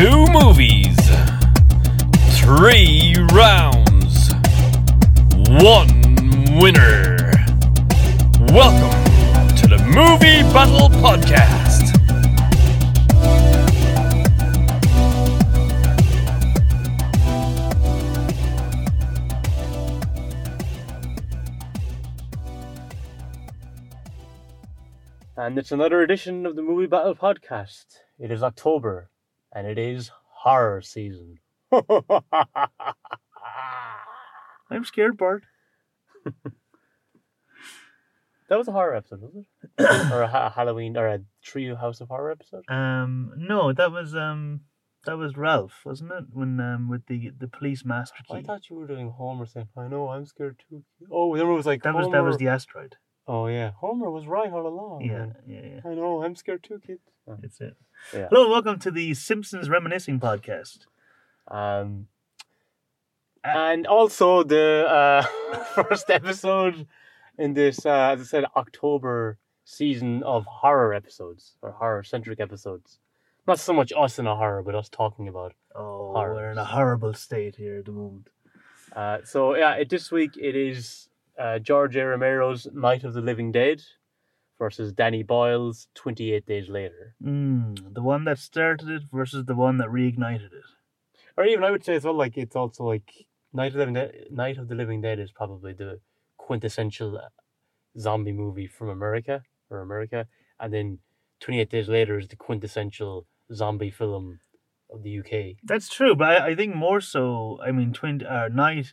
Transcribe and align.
Two 0.00 0.24
movies, 0.28 0.96
three 2.40 3.14
rounds, 3.34 4.32
one 5.60 6.58
winner. 6.58 7.18
Welcome 8.48 8.96
to 9.56 9.66
the 9.68 9.76
Movie 9.84 10.40
Battle 10.54 10.88
Podcast. 10.88 11.94
And 25.36 25.58
it's 25.58 25.72
another 25.72 26.00
edition 26.00 26.46
of 26.46 26.56
the 26.56 26.62
Movie 26.62 26.86
Battle 26.86 27.14
Podcast. 27.14 27.84
It 28.18 28.30
is 28.30 28.42
October, 28.42 29.09
and 29.52 29.66
it 29.66 29.78
is 29.78 30.10
horror 30.28 30.80
season. 30.82 31.38
I'm 34.70 34.84
scared, 34.84 35.16
Bart. 35.16 35.44
That 38.48 38.58
was 38.58 38.66
a 38.66 38.72
horror 38.72 38.96
episode, 38.96 39.20
was 39.22 39.36
it? 39.36 40.12
or 40.12 40.22
a 40.22 40.26
ha- 40.26 40.50
Halloween 40.50 40.96
or 40.96 41.06
a 41.06 41.20
Treehouse 41.46 42.00
of 42.00 42.08
Horror 42.08 42.32
episode? 42.32 42.64
Um, 42.68 43.30
no, 43.36 43.72
that 43.72 43.92
was 43.92 44.16
um, 44.16 44.62
that 45.04 45.16
was 45.16 45.36
Ralph, 45.36 45.82
wasn't 45.84 46.10
it? 46.10 46.24
When 46.32 46.58
um, 46.58 46.88
with 46.88 47.06
the 47.06 47.30
the 47.38 47.46
police 47.46 47.84
master 47.84 48.24
key. 48.28 48.38
I 48.38 48.42
thought 48.42 48.68
you 48.68 48.74
were 48.74 48.88
doing 48.88 49.10
Homer 49.10 49.46
saying, 49.46 49.68
"I 49.76 49.86
know, 49.86 50.08
I'm 50.08 50.26
scared 50.26 50.60
too." 50.68 50.82
Oh, 51.12 51.36
then 51.36 51.46
it 51.46 51.52
was 51.52 51.64
like 51.64 51.84
that 51.84 51.94
was 51.94 52.08
that 52.10 52.24
was 52.24 52.38
the 52.38 52.48
asteroid. 52.48 52.96
Oh 53.26 53.46
yeah, 53.46 53.72
Homer 53.76 54.10
was 54.10 54.26
right 54.26 54.50
all 54.52 54.66
along. 54.66 55.02
Yeah, 55.02 55.26
yeah, 55.46 55.60
yeah. 55.74 55.90
I 55.90 55.94
know, 55.94 56.22
I'm 56.22 56.34
scared 56.34 56.62
too, 56.64 56.80
kid. 56.84 56.98
It's 57.42 57.60
it. 57.60 57.76
Yeah. 58.12 58.26
Hello, 58.30 58.42
and 58.44 58.50
welcome 58.50 58.78
to 58.80 58.90
the 58.90 59.14
Simpsons 59.14 59.68
Reminiscing 59.68 60.18
Podcast. 60.18 60.86
Um, 61.46 62.08
and 63.44 63.86
also 63.86 64.42
the 64.42 64.86
uh, 64.88 65.22
first 65.84 66.10
episode 66.10 66.86
in 67.38 67.54
this, 67.54 67.86
uh, 67.86 68.10
as 68.14 68.20
I 68.20 68.24
said, 68.24 68.44
October 68.56 69.38
season 69.64 70.22
of 70.24 70.44
horror 70.46 70.92
episodes 70.92 71.56
or 71.62 71.70
horror 71.72 72.02
centric 72.02 72.40
episodes. 72.40 72.98
Not 73.46 73.60
so 73.60 73.72
much 73.72 73.92
us 73.96 74.18
in 74.18 74.26
a 74.26 74.34
horror, 74.34 74.62
but 74.62 74.74
us 74.74 74.88
talking 74.88 75.28
about. 75.28 75.54
Oh, 75.74 76.12
Horrors. 76.12 76.36
we're 76.36 76.50
in 76.52 76.58
a 76.58 76.64
horrible 76.64 77.14
state 77.14 77.56
here 77.56 77.78
at 77.78 77.84
the 77.84 77.92
moment. 77.92 78.28
Uh, 78.94 79.18
so 79.24 79.54
yeah, 79.54 79.74
it, 79.74 79.88
this 79.88 80.10
week 80.10 80.36
it 80.36 80.56
is 80.56 81.08
uh, 81.38 81.58
George 81.58 81.96
A. 81.96 82.04
Romero's 82.04 82.66
Night 82.72 83.04
of 83.04 83.14
the 83.14 83.20
Living 83.20 83.52
Dead 83.52 83.82
versus 84.58 84.92
Danny 84.92 85.22
Boyle's 85.22 85.88
Twenty 85.94 86.32
Eight 86.32 86.46
Days 86.46 86.68
Later. 86.68 87.14
Mm, 87.22 87.94
the 87.94 88.02
one 88.02 88.24
that 88.24 88.38
started 88.38 88.88
it 88.88 89.02
versus 89.12 89.46
the 89.46 89.54
one 89.54 89.78
that 89.78 89.88
reignited 89.88 90.52
it. 90.52 90.64
Or 91.36 91.44
even 91.44 91.64
I 91.64 91.70
would 91.70 91.84
say 91.84 91.94
as 91.94 92.04
well, 92.04 92.14
like 92.14 92.36
it's 92.36 92.56
also 92.56 92.84
like 92.84 93.26
Night 93.52 93.68
of 93.68 93.72
the 93.74 93.78
Living 93.80 93.94
Dead. 93.94 94.26
Night 94.30 94.58
of 94.58 94.68
the 94.68 94.74
Living 94.74 95.00
Dead 95.00 95.18
is 95.18 95.32
probably 95.32 95.72
the 95.72 96.00
quintessential 96.36 97.16
uh, 97.16 97.28
zombie 97.98 98.32
movie 98.32 98.66
from 98.66 98.88
America 98.88 99.42
or 99.70 99.80
America, 99.80 100.26
and 100.58 100.72
then 100.72 100.98
Twenty 101.40 101.60
Eight 101.60 101.70
Days 101.70 101.88
Later 101.88 102.18
is 102.18 102.28
the 102.28 102.36
quintessential 102.36 103.26
zombie 103.52 103.90
film 103.90 104.40
of 104.92 105.02
the 105.02 105.18
UK. 105.18 105.56
That's 105.62 105.88
true, 105.88 106.14
but 106.14 106.28
I, 106.28 106.48
I 106.48 106.54
think 106.54 106.74
more 106.74 107.00
so. 107.00 107.58
I 107.64 107.72
mean, 107.72 107.92
Twin 107.92 108.24
uh, 108.24 108.48
Night 108.48 108.92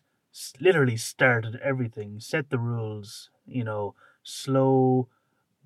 literally 0.60 0.98
started 0.98 1.58
everything, 1.64 2.20
set 2.20 2.50
the 2.50 2.60
rules. 2.60 3.30
You 3.46 3.64
know, 3.64 3.96
slow 4.24 5.10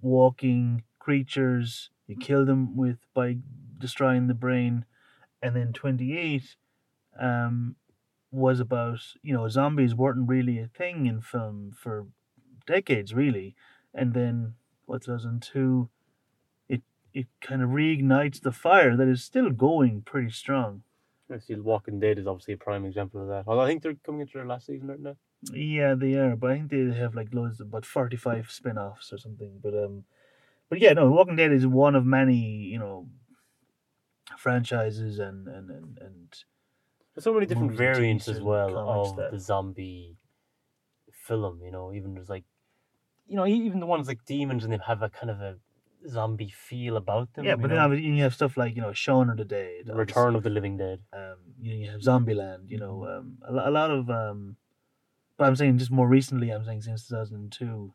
walking 0.01 0.83
creatures. 0.99 1.89
You 2.07 2.17
kill 2.17 2.45
them 2.45 2.75
with 2.75 2.99
by 3.13 3.37
destroying 3.77 4.27
the 4.27 4.33
brain, 4.35 4.85
and 5.41 5.55
then 5.55 5.73
Twenty 5.73 6.17
Eight, 6.17 6.55
um, 7.19 7.75
was 8.31 8.59
about 8.59 8.99
you 9.21 9.33
know 9.33 9.47
zombies 9.49 9.95
weren't 9.95 10.27
really 10.29 10.59
a 10.59 10.67
thing 10.67 11.05
in 11.07 11.21
film 11.21 11.71
for 11.77 12.07
decades 12.67 13.13
really, 13.13 13.55
and 13.93 14.13
then 14.13 14.55
what 14.85 15.03
2002, 15.03 15.89
it 16.69 16.83
it 17.13 17.27
kind 17.41 17.61
of 17.61 17.69
reignites 17.69 18.41
the 18.41 18.51
fire 18.51 18.95
that 18.97 19.07
is 19.07 19.23
still 19.23 19.51
going 19.51 20.01
pretty 20.01 20.31
strong. 20.31 20.83
I 21.31 21.39
see 21.39 21.55
Walking 21.55 21.99
Dead 21.99 22.19
is 22.19 22.27
obviously 22.27 22.53
a 22.55 22.57
prime 22.57 22.85
example 22.85 23.21
of 23.21 23.27
that. 23.29 23.43
Although 23.47 23.61
I 23.61 23.67
think 23.67 23.83
they're 23.83 23.95
coming 24.05 24.21
into 24.21 24.33
their 24.33 24.45
last 24.45 24.65
season 24.67 24.87
right 24.87 24.99
now. 24.99 25.15
Yeah, 25.51 25.95
they 25.95 26.13
are, 26.15 26.35
but 26.35 26.51
I 26.51 26.55
think 26.57 26.71
they 26.71 26.93
have 26.93 27.15
like 27.15 27.33
loads, 27.33 27.59
about 27.59 27.85
forty-five 27.85 28.51
spin-offs 28.51 29.11
or 29.13 29.17
something. 29.17 29.59
But 29.63 29.73
um, 29.73 30.03
but 30.69 30.79
yeah, 30.79 30.93
no, 30.93 31.09
Walking 31.09 31.35
Dead 31.35 31.51
is 31.51 31.65
one 31.65 31.95
of 31.95 32.05
many, 32.05 32.37
you 32.39 32.77
know, 32.79 33.09
franchises 34.37 35.19
and 35.19 35.47
and 35.47 35.69
and, 35.69 35.97
and 35.99 36.43
There's 37.13 37.23
so 37.23 37.33
many 37.33 37.45
different 37.45 37.71
Movies 37.71 37.79
and 37.79 37.87
TV 37.89 37.95
variants 37.95 38.27
as 38.27 38.41
well 38.41 38.77
of 38.77 39.17
that- 39.17 39.31
the 39.31 39.39
zombie 39.39 40.17
film. 41.11 41.61
You 41.63 41.71
know, 41.71 41.93
even 41.93 42.13
there's 42.13 42.29
like, 42.29 42.45
you 43.27 43.35
know, 43.35 43.45
even 43.45 43.79
the 43.79 43.85
ones 43.85 44.07
like 44.07 44.25
demons 44.25 44.63
and 44.63 44.73
they 44.73 44.79
have 44.85 45.01
a 45.01 45.09
kind 45.09 45.29
of 45.29 45.41
a 45.41 45.57
zombie 46.09 46.49
feel 46.49 46.97
about 46.97 47.33
them. 47.33 47.45
yeah. 47.45 47.51
you 47.51 47.57
But 47.57 47.67
then 47.69 47.77
know? 47.77 47.85
obviously 47.85 48.09
you 48.09 48.23
have 48.23 48.33
stuff 48.33 48.57
like 48.57 48.75
you 48.75 48.81
know 48.81 48.93
Shaun 48.93 49.29
of 49.29 49.37
the 49.37 49.45
Dead, 49.45 49.89
Return 49.93 50.35
of 50.35 50.43
the 50.43 50.49
Living 50.49 50.77
Dead. 50.77 50.99
um, 51.13 51.35
you, 51.59 51.71
know, 51.73 51.77
you 51.85 51.91
have 51.91 52.01
Zombieland, 52.01 52.69
you 52.69 52.77
know, 52.79 53.05
um, 53.05 53.37
a, 53.47 53.51
lo- 53.53 53.69
a 53.69 53.71
lot 53.71 53.91
of, 53.91 54.09
um, 54.09 54.55
but 55.37 55.45
I'm 55.47 55.55
saying 55.55 55.77
just 55.77 55.91
more 55.91 56.07
recently, 56.07 56.49
I'm 56.49 56.65
saying 56.65 56.81
since 56.81 57.07
2002, 57.07 57.93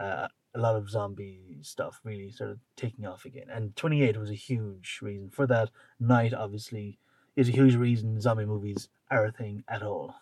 uh, 0.00 0.28
a 0.54 0.58
lot 0.58 0.76
of 0.76 0.88
zombie 0.88 1.58
stuff 1.62 2.00
really 2.04 2.30
started 2.30 2.60
taking 2.76 3.06
off 3.06 3.24
again. 3.24 3.46
And 3.50 3.74
28 3.76 4.16
was 4.16 4.30
a 4.30 4.34
huge 4.34 5.00
reason 5.02 5.30
for 5.30 5.46
that. 5.48 5.70
Night, 6.00 6.32
obviously, 6.32 6.98
is 7.36 7.48
a 7.48 7.52
huge 7.52 7.74
reason 7.74 8.20
zombie 8.20 8.44
movies 8.46 8.88
are 9.10 9.26
a 9.26 9.32
thing 9.32 9.64
at 9.68 9.82
all. 9.82 10.14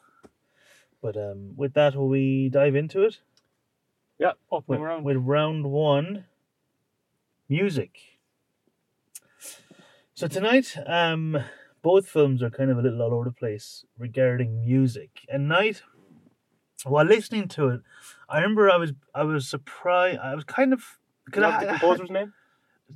But 1.03 1.16
um, 1.16 1.53
with 1.56 1.75
that, 1.75 1.94
will 1.94 2.09
we 2.09 2.49
dive 2.49 2.75
into 2.77 3.03
it? 3.03 3.19
Yeah, 4.19 4.32
With, 4.50 4.65
opening 4.65 4.82
round. 4.82 5.05
with 5.05 5.16
round 5.19 5.66
one, 5.71 6.25
music. 7.52 7.92
So 10.14 10.26
tonight, 10.26 10.74
um, 10.86 11.38
both 11.82 12.08
films 12.08 12.42
are 12.42 12.48
kind 12.48 12.70
of 12.70 12.78
a 12.78 12.80
little 12.80 13.02
all 13.02 13.12
over 13.12 13.24
the 13.24 13.32
place 13.44 13.84
regarding 13.98 14.64
music. 14.64 15.10
And 15.28 15.48
night, 15.48 15.82
while 16.84 17.04
listening 17.04 17.48
to 17.48 17.68
it, 17.68 17.80
I 18.26 18.36
remember 18.38 18.70
I 18.70 18.76
was 18.76 18.92
I 19.14 19.24
was 19.24 19.46
surprised. 19.46 20.18
I 20.18 20.34
was 20.34 20.44
kind 20.44 20.72
of 20.72 20.80
because 21.26 21.42
I 21.42 21.50
have 21.50 21.60
the 21.60 21.66
composer's 21.66 22.10
name? 22.18 22.32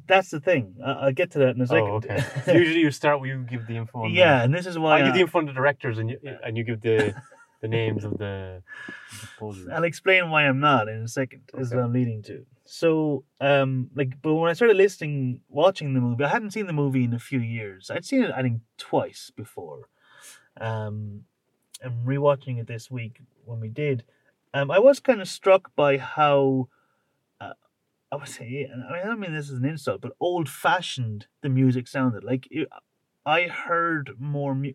that's 0.08 0.30
the 0.30 0.40
thing. 0.40 0.76
I, 0.84 0.90
I'll 0.92 1.12
get 1.12 1.32
to 1.32 1.38
that 1.40 1.56
in 1.56 1.60
a 1.60 1.66
second. 1.66 1.90
Oh, 1.90 2.00
okay. 2.00 2.22
Usually 2.64 2.80
you 2.80 2.90
start 2.90 3.20
where 3.20 3.28
you 3.28 3.42
give 3.42 3.66
the 3.66 3.76
info. 3.76 4.04
On 4.04 4.10
yeah, 4.10 4.38
The, 4.38 4.44
and 4.44 4.54
this 4.54 4.66
is 4.66 4.78
why 4.78 5.00
I 5.00 5.04
give 5.04 5.14
the 5.14 5.20
info 5.20 5.38
on 5.38 5.46
the 5.46 5.52
directors 5.52 5.98
and 5.98 6.08
you 6.10 6.18
and 6.44 6.56
you 6.56 6.64
give 6.64 6.80
the 6.80 7.14
the 7.70 7.76
names 7.76 8.04
of 8.04 8.18
the. 8.18 8.62
I'll 9.72 9.84
explain 9.84 10.30
why 10.30 10.42
I'm 10.42 10.60
not 10.60 10.88
in 10.88 11.02
a 11.02 11.08
second. 11.08 11.42
Is 11.58 11.72
what 11.72 11.82
I'm 11.84 11.92
leading 11.92 12.22
to. 12.24 12.46
So, 12.64 13.24
um, 13.40 13.90
like, 13.94 14.20
but 14.22 14.34
when 14.34 14.50
I 14.50 14.54
started 14.54 14.76
listening, 14.76 15.40
watching 15.48 15.94
the 15.94 16.00
movie, 16.00 16.24
I 16.24 16.28
hadn't 16.28 16.50
seen 16.50 16.66
the 16.66 16.72
movie 16.72 17.04
in 17.04 17.14
a 17.14 17.18
few 17.18 17.38
years. 17.38 17.90
I'd 17.90 18.04
seen 18.04 18.22
it, 18.22 18.32
I 18.32 18.42
think, 18.42 18.60
twice 18.76 19.30
before. 19.34 19.88
Um, 20.60 21.24
I'm 21.84 22.04
rewatching 22.04 22.58
it 22.58 22.66
this 22.66 22.90
week 22.90 23.20
when 23.44 23.60
we 23.60 23.68
did, 23.68 24.04
um, 24.54 24.70
I 24.70 24.78
was 24.78 25.00
kind 25.00 25.20
of 25.20 25.28
struck 25.28 25.74
by 25.76 25.98
how, 25.98 26.68
uh, 27.40 27.52
I 28.10 28.16
would 28.16 28.28
say, 28.28 28.68
I 28.72 28.76
mean, 28.76 29.02
I 29.04 29.06
don't 29.06 29.20
mean 29.20 29.34
this 29.34 29.50
as 29.50 29.58
an 29.58 29.64
insult, 29.64 30.00
but 30.00 30.12
old-fashioned 30.18 31.26
the 31.42 31.48
music 31.48 31.86
sounded. 31.86 32.24
Like, 32.24 32.48
it, 32.50 32.68
I 33.24 33.42
heard 33.42 34.12
more. 34.18 34.54
Mu- 34.54 34.72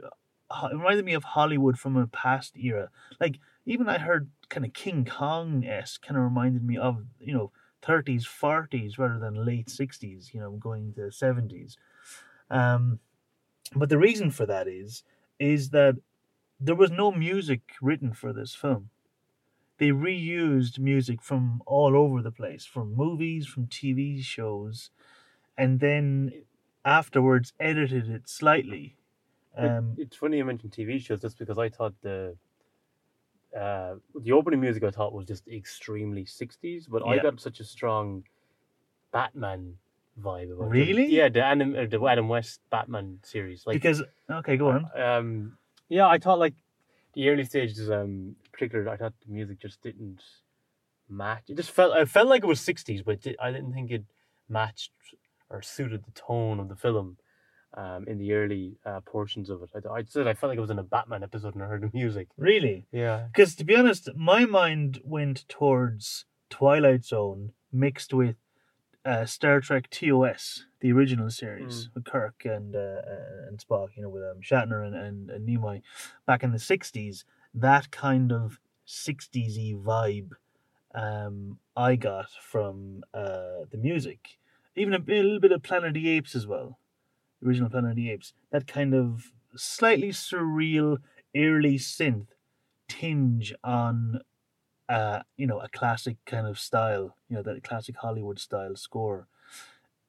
it 0.71 0.75
reminded 0.75 1.05
me 1.05 1.13
of 1.13 1.23
Hollywood 1.23 1.79
from 1.79 1.95
a 1.97 2.07
past 2.07 2.57
era. 2.57 2.89
Like 3.19 3.39
even 3.65 3.87
I 3.89 3.97
heard 3.97 4.29
kind 4.49 4.65
of 4.65 4.73
King 4.73 5.05
Kong 5.05 5.65
s 5.65 5.97
kind 5.97 6.17
of 6.17 6.23
reminded 6.23 6.63
me 6.63 6.77
of 6.77 7.05
you 7.19 7.33
know 7.33 7.51
30s 7.81 8.25
40s 8.25 8.97
rather 8.97 9.19
than 9.19 9.45
late 9.45 9.69
60s 9.69 10.33
you 10.33 10.39
know 10.39 10.51
going 10.51 10.93
to 10.93 11.11
70s 11.11 11.77
um 12.49 12.99
but 13.75 13.89
the 13.89 13.97
reason 13.97 14.31
for 14.31 14.45
that 14.45 14.67
is 14.67 15.03
is 15.39 15.69
that 15.71 15.95
there 16.59 16.75
was 16.75 16.91
no 16.91 17.11
music 17.11 17.61
written 17.81 18.13
for 18.13 18.33
this 18.33 18.53
film. 18.55 18.91
They 19.79 19.89
reused 19.89 20.79
music 20.79 21.21
from 21.21 21.61
all 21.65 21.95
over 21.97 22.21
the 22.21 22.31
place 22.31 22.65
from 22.65 22.95
movies 22.95 23.47
from 23.47 23.67
tv 23.67 24.21
shows 24.23 24.91
and 25.57 25.79
then 25.79 26.45
afterwards 26.85 27.53
edited 27.59 28.09
it 28.09 28.29
slightly 28.29 28.95
It- 29.57 29.65
um 29.65 29.95
it's 29.97 30.15
funny 30.15 30.37
you 30.37 30.45
mentioned 30.45 30.71
TV 30.73 30.99
shows 30.99 31.21
just 31.21 31.37
because 31.37 31.57
I 31.57 31.69
thought 31.69 31.93
the 32.01 32.37
uh, 33.57 33.95
the 34.23 34.31
opening 34.31 34.61
music 34.61 34.83
I 34.83 34.91
thought 34.91 35.13
was 35.13 35.25
just 35.25 35.47
extremely 35.47 36.23
60s, 36.23 36.87
but 36.87 37.03
I 37.05 37.17
got 37.19 37.39
such 37.41 37.59
a 37.59 37.65
strong 37.65 38.23
Batman 39.11 39.77
vibe 40.21 40.53
about 40.53 40.67
it. 40.67 40.69
Really? 40.69 41.07
Yeah, 41.07 41.27
the 41.29 41.43
Adam, 41.43 41.75
uh, 41.75 41.85
the 41.85 42.01
Adam 42.05 42.29
West 42.29 42.61
Batman 42.69 43.19
series. 43.23 43.65
Like, 43.67 43.73
because 43.75 44.03
okay 44.29 44.55
go 44.55 44.69
on 44.69 44.89
Um, 44.95 45.57
yeah, 45.89 46.07
I 46.07 46.17
thought 46.17 46.39
like 46.39 46.55
the 47.13 47.27
early 47.29 47.43
stages, 47.43 47.91
um, 47.91 48.37
particularly, 48.53 48.89
I 48.89 48.95
thought 48.95 49.13
the 49.25 49.31
music 49.33 49.59
just 49.59 49.81
didn't 49.81 50.23
match. 51.09 51.49
It 51.49 51.57
just 51.57 51.71
felt, 51.71 51.91
I 51.93 52.05
felt 52.05 52.29
like 52.29 52.43
it 52.43 52.47
was 52.47 52.61
60s, 52.61 53.03
but 53.03 53.25
it, 53.27 53.35
I 53.41 53.51
didn't 53.51 53.73
think 53.73 53.91
it 53.91 54.05
matched 54.47 54.91
or 55.49 55.61
suited 55.61 56.05
the 56.05 56.11
tone 56.11 56.59
of 56.59 56.69
the 56.69 56.75
film. 56.77 57.17
Um, 57.75 58.05
in 58.07 58.17
the 58.17 58.33
early 58.33 58.77
uh, 58.85 58.99
portions 59.01 59.49
of 59.49 59.61
it. 59.61 59.69
I, 59.73 59.99
I 59.99 60.03
said 60.07 60.27
I 60.27 60.33
felt 60.33 60.49
like 60.49 60.57
it 60.57 60.61
was 60.61 60.69
in 60.69 60.79
a 60.79 60.83
Batman 60.83 61.23
episode 61.23 61.55
and 61.55 61.63
I 61.63 61.67
heard 61.67 61.81
the 61.81 61.91
music. 61.93 62.27
Really? 62.37 62.85
Yeah. 62.91 63.27
Because 63.31 63.55
to 63.55 63.63
be 63.63 63.75
honest, 63.75 64.09
my 64.15 64.45
mind 64.45 64.99
went 65.03 65.47
towards 65.47 66.25
Twilight 66.49 67.05
Zone 67.05 67.53
mixed 67.71 68.13
with 68.13 68.35
uh, 69.05 69.25
Star 69.25 69.61
Trek 69.61 69.89
TOS, 69.89 70.65
the 70.79 70.91
original 70.91 71.29
series 71.29 71.89
with 71.95 72.05
Kirk 72.05 72.43
and 72.45 72.75
uh, 72.75 72.79
uh, 72.79 73.47
and 73.47 73.57
Spock, 73.57 73.89
you 73.95 74.03
know, 74.03 74.09
with 74.09 74.23
um, 74.23 74.41
Shatner 74.41 74.85
and, 74.85 74.95
and, 74.95 75.29
and 75.29 75.47
Nimoy 75.47 75.81
back 76.27 76.43
in 76.43 76.51
the 76.51 76.57
60s. 76.57 77.23
That 77.53 77.91
kind 77.91 78.31
of 78.31 78.59
60s 78.87 79.57
y 79.57 79.73
vibe 79.73 80.31
um, 80.93 81.59
I 81.75 81.95
got 81.95 82.29
from 82.31 83.03
uh, 83.13 83.65
the 83.71 83.77
music. 83.77 84.37
Even 84.75 84.93
a, 84.93 84.97
a 84.97 85.23
little 85.23 85.39
bit 85.39 85.51
of 85.51 85.63
Planet 85.63 85.89
of 85.89 85.93
the 85.95 86.09
Apes 86.09 86.35
as 86.35 86.45
well. 86.45 86.77
Original 87.45 87.69
Planet 87.69 87.91
of 87.91 87.95
the 87.95 88.09
Apes. 88.09 88.33
That 88.51 88.67
kind 88.67 88.93
of 88.93 89.31
slightly 89.55 90.09
surreal, 90.09 90.99
early 91.35 91.77
synth 91.77 92.27
tinge 92.87 93.53
on 93.63 94.21
uh, 94.91 95.21
you 95.37 95.47
know, 95.47 95.59
a 95.59 95.69
classic 95.69 96.17
kind 96.25 96.45
of 96.45 96.59
style, 96.59 97.15
you 97.29 97.35
know, 97.37 97.41
that 97.41 97.63
classic 97.63 97.95
Hollywood 97.95 98.39
style 98.39 98.75
score. 98.75 99.27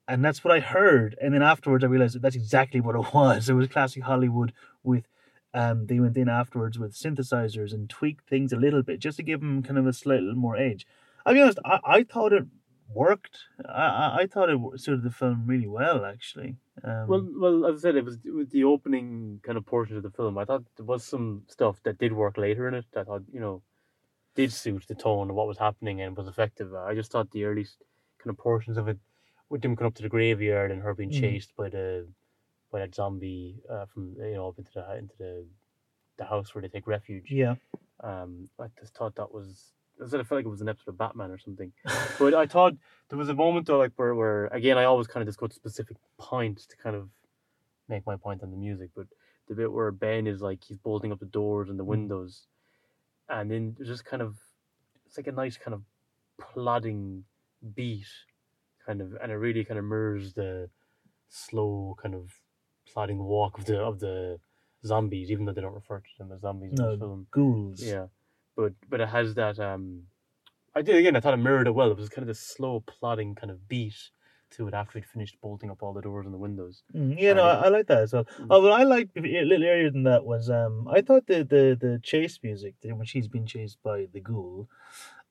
And 0.09 0.25
that's 0.25 0.43
what 0.43 0.53
I 0.53 0.59
heard. 0.59 1.15
And 1.21 1.33
then 1.33 1.41
afterwards 1.41 1.85
I 1.85 1.87
realized 1.87 2.15
that 2.15 2.21
that's 2.21 2.35
exactly 2.35 2.81
what 2.81 2.95
it 2.95 3.13
was. 3.13 3.47
It 3.47 3.53
was 3.53 3.69
classic 3.69 4.03
Hollywood 4.03 4.51
with 4.83 5.07
um 5.53 5.85
they 5.85 5.99
went 5.99 6.17
in 6.17 6.27
afterwards 6.27 6.77
with 6.77 6.95
synthesizers 6.95 7.73
and 7.73 7.89
tweaked 7.89 8.27
things 8.27 8.51
a 8.51 8.57
little 8.57 8.81
bit 8.81 8.99
just 8.99 9.17
to 9.17 9.23
give 9.23 9.39
them 9.39 9.63
kind 9.63 9.77
of 9.77 9.87
a 9.87 9.93
slightly 9.93 10.33
more 10.33 10.57
edge. 10.57 10.85
I'll 11.25 11.33
be 11.33 11.41
honest, 11.41 11.59
I, 11.63 11.79
I 11.85 12.03
thought 12.03 12.33
it 12.33 12.43
worked. 12.95 13.37
I, 13.67 13.85
I, 13.85 14.17
I 14.21 14.27
thought 14.27 14.49
it 14.49 14.59
suited 14.79 15.03
the 15.03 15.11
film 15.11 15.43
really 15.45 15.67
well 15.67 16.05
actually. 16.05 16.57
Um, 16.83 17.07
Well, 17.07 17.27
well, 17.43 17.65
as 17.65 17.79
I 17.79 17.81
said, 17.89 17.95
it 17.95 18.05
was 18.05 18.17
with 18.25 18.51
the 18.51 18.63
opening 18.63 19.39
kind 19.43 19.57
of 19.57 19.65
portion 19.65 19.97
of 19.97 20.03
the 20.03 20.11
film. 20.11 20.37
I 20.37 20.45
thought 20.45 20.63
there 20.75 20.85
was 20.85 21.03
some 21.03 21.43
stuff 21.47 21.81
that 21.83 21.97
did 21.99 22.13
work 22.13 22.37
later 22.37 22.67
in 22.67 22.73
it. 22.73 22.85
That 22.93 23.01
I 23.01 23.03
thought 23.03 23.23
you 23.31 23.39
know 23.39 23.61
did 24.35 24.51
suit 24.51 24.85
the 24.87 24.95
tone 24.95 25.29
of 25.29 25.35
what 25.35 25.47
was 25.47 25.59
happening 25.59 26.01
and 26.01 26.17
was 26.17 26.27
effective. 26.27 26.73
I 26.73 26.95
just 26.95 27.11
thought 27.11 27.29
the 27.31 27.43
early 27.45 27.65
kind 28.19 28.31
of 28.31 28.37
portions 28.37 28.77
of 28.77 28.87
it, 28.87 28.97
with 29.49 29.61
them 29.61 29.75
coming 29.75 29.87
up 29.89 29.95
to 29.95 30.03
the 30.03 30.09
graveyard 30.09 30.71
and 30.71 30.81
her 30.81 30.93
being 30.95 31.11
Mm. 31.11 31.19
chased 31.21 31.55
by 31.55 31.69
the 31.69 32.07
by 32.71 32.79
that 32.79 32.95
zombie 32.95 33.61
uh, 33.69 33.85
from 33.85 34.15
you 34.17 34.33
know 34.33 34.47
up 34.49 34.57
into 34.57 34.71
the 34.73 34.97
into 34.97 35.15
the 35.19 35.45
the 36.17 36.25
house 36.25 36.53
where 36.53 36.61
they 36.61 36.67
take 36.69 36.87
refuge. 36.87 37.31
yeah. 37.31 37.55
Um, 37.99 38.49
I 38.59 38.67
just 38.79 38.95
thought 38.95 39.15
that 39.15 39.31
was. 39.33 39.73
I 40.03 40.07
said 40.07 40.19
I 40.19 40.23
felt 40.23 40.39
like 40.39 40.45
it 40.45 40.49
was 40.49 40.61
an 40.61 40.69
episode 40.69 40.91
of 40.91 40.97
Batman 40.97 41.31
or 41.31 41.37
something. 41.37 41.71
but 42.19 42.33
I 42.33 42.45
thought 42.45 42.73
there 43.09 43.17
was 43.17 43.29
a 43.29 43.33
moment 43.33 43.67
though, 43.67 43.77
like 43.77 43.91
where, 43.95 44.15
where 44.15 44.47
again 44.47 44.77
I 44.77 44.85
always 44.85 45.07
kind 45.07 45.21
of 45.21 45.27
just 45.27 45.39
go 45.39 45.47
to 45.47 45.55
specific 45.55 45.97
points 46.17 46.65
to 46.67 46.77
kind 46.77 46.95
of 46.95 47.09
make 47.87 48.05
my 48.05 48.15
point 48.15 48.43
on 48.43 48.51
the 48.51 48.57
music. 48.57 48.89
But 48.95 49.07
the 49.47 49.55
bit 49.55 49.71
where 49.71 49.91
Ben 49.91 50.27
is 50.27 50.41
like 50.41 50.63
he's 50.63 50.77
bolting 50.77 51.11
up 51.11 51.19
the 51.19 51.25
doors 51.25 51.69
and 51.69 51.79
the 51.79 51.83
hmm. 51.83 51.91
windows, 51.91 52.47
and 53.29 53.49
then 53.49 53.75
there's 53.77 53.89
just 53.89 54.05
kind 54.05 54.21
of 54.21 54.37
it's 55.05 55.17
like 55.17 55.27
a 55.27 55.31
nice 55.31 55.57
kind 55.57 55.73
of 55.73 55.83
plodding 56.39 57.23
beat, 57.75 58.07
kind 58.85 59.01
of, 59.01 59.13
and 59.21 59.31
it 59.31 59.35
really 59.35 59.63
kind 59.63 59.79
of 59.79 59.85
mirrors 59.85 60.33
the 60.33 60.69
slow 61.29 61.95
kind 62.01 62.15
of 62.15 62.33
plodding 62.91 63.19
walk 63.23 63.57
of 63.57 63.65
the 63.65 63.79
of 63.79 63.99
the 63.99 64.39
zombies, 64.85 65.31
even 65.31 65.45
though 65.45 65.53
they 65.53 65.61
don't 65.61 65.73
refer 65.73 65.99
to 65.99 66.09
them 66.17 66.31
as 66.31 66.41
zombies 66.41 66.71
in 66.71 66.75
the 66.75 66.97
film. 66.97 67.27
Ghouls. 67.31 67.81
Yeah, 67.81 68.07
but 68.55 68.73
but 68.89 69.01
it 69.01 69.09
has 69.09 69.35
that. 69.35 69.59
Um, 69.59 70.03
I 70.75 70.81
did 70.81 70.95
again. 70.95 71.15
I 71.15 71.19
thought 71.19 71.33
it 71.33 71.37
mirrored 71.37 71.67
it 71.67 71.75
well. 71.75 71.91
It 71.91 71.97
was 71.97 72.09
kind 72.09 72.23
of 72.23 72.27
this 72.27 72.39
slow, 72.39 72.81
plodding 72.81 73.35
kind 73.35 73.51
of 73.51 73.67
beat 73.67 73.95
to 74.51 74.67
it 74.67 74.73
after 74.73 74.99
he'd 74.99 75.05
finished 75.07 75.37
bolting 75.41 75.71
up 75.71 75.81
all 75.81 75.93
the 75.93 76.01
doors 76.01 76.25
and 76.25 76.33
the 76.33 76.37
windows. 76.37 76.83
Mm, 76.95 77.15
yeah, 77.19 77.33
no, 77.33 77.43
Uh, 77.43 77.61
I, 77.63 77.65
I 77.65 77.69
like 77.69 77.87
that 77.87 78.03
as 78.03 78.13
well. 78.13 78.25
Mm. 78.39 78.47
Oh, 78.51 78.61
what 78.61 78.71
I 78.71 78.83
liked 78.83 79.17
a 79.17 79.21
little 79.21 79.65
earlier 79.67 79.89
than 79.89 80.03
that 80.03 80.25
was 80.25 80.49
um, 80.49 80.87
I 80.87 81.01
thought 81.01 81.25
the 81.27 81.43
the 81.43 81.77
the 81.79 81.99
chase 82.03 82.39
music 82.43 82.75
the- 82.81 82.93
when 82.93 83.05
she's 83.05 83.27
being 83.27 83.45
chased 83.47 83.77
by 83.83 84.07
the 84.13 84.19
ghoul, 84.19 84.67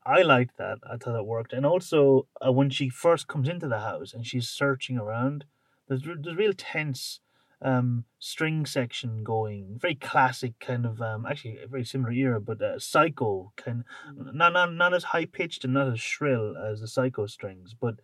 I 0.05 0.23
liked 0.23 0.57
that. 0.59 0.79
I 0.89 0.97
thought 0.97 1.19
it 1.19 1.25
worked, 1.27 1.53
and 1.53 1.65
also 1.65 2.27
uh, 2.45 2.51
when 2.53 2.71
she 2.71 2.89
first 2.89 3.29
comes 3.29 3.49
into 3.49 3.69
the 3.69 3.81
house 3.81 4.13
and 4.15 4.27
she's 4.27 4.49
searching 4.49 4.99
around, 4.99 5.45
there's 5.89 6.03
there's 6.03 6.37
real 6.37 6.53
tense 6.57 7.21
um 7.63 8.05
string 8.19 8.67
section 8.67 9.23
going, 9.25 9.79
very 9.81 9.95
classic 9.95 10.59
kind 10.61 10.85
of 10.85 11.01
um 11.01 11.27
actually 11.27 11.59
a 11.63 11.67
very 11.67 11.85
similar 11.85 12.13
era, 12.13 12.41
but 12.41 12.61
uh, 12.61 12.79
psycho 12.79 13.53
kind, 13.57 13.85
not 14.17 14.53
not 14.53 14.73
not 14.75 14.95
as 14.95 15.05
high 15.05 15.25
pitched 15.27 15.65
and 15.65 15.75
not 15.75 15.89
as 15.93 16.01
shrill 16.01 16.57
as 16.57 16.81
the 16.81 16.89
psycho 16.89 17.27
strings, 17.27 17.75
but 17.79 17.97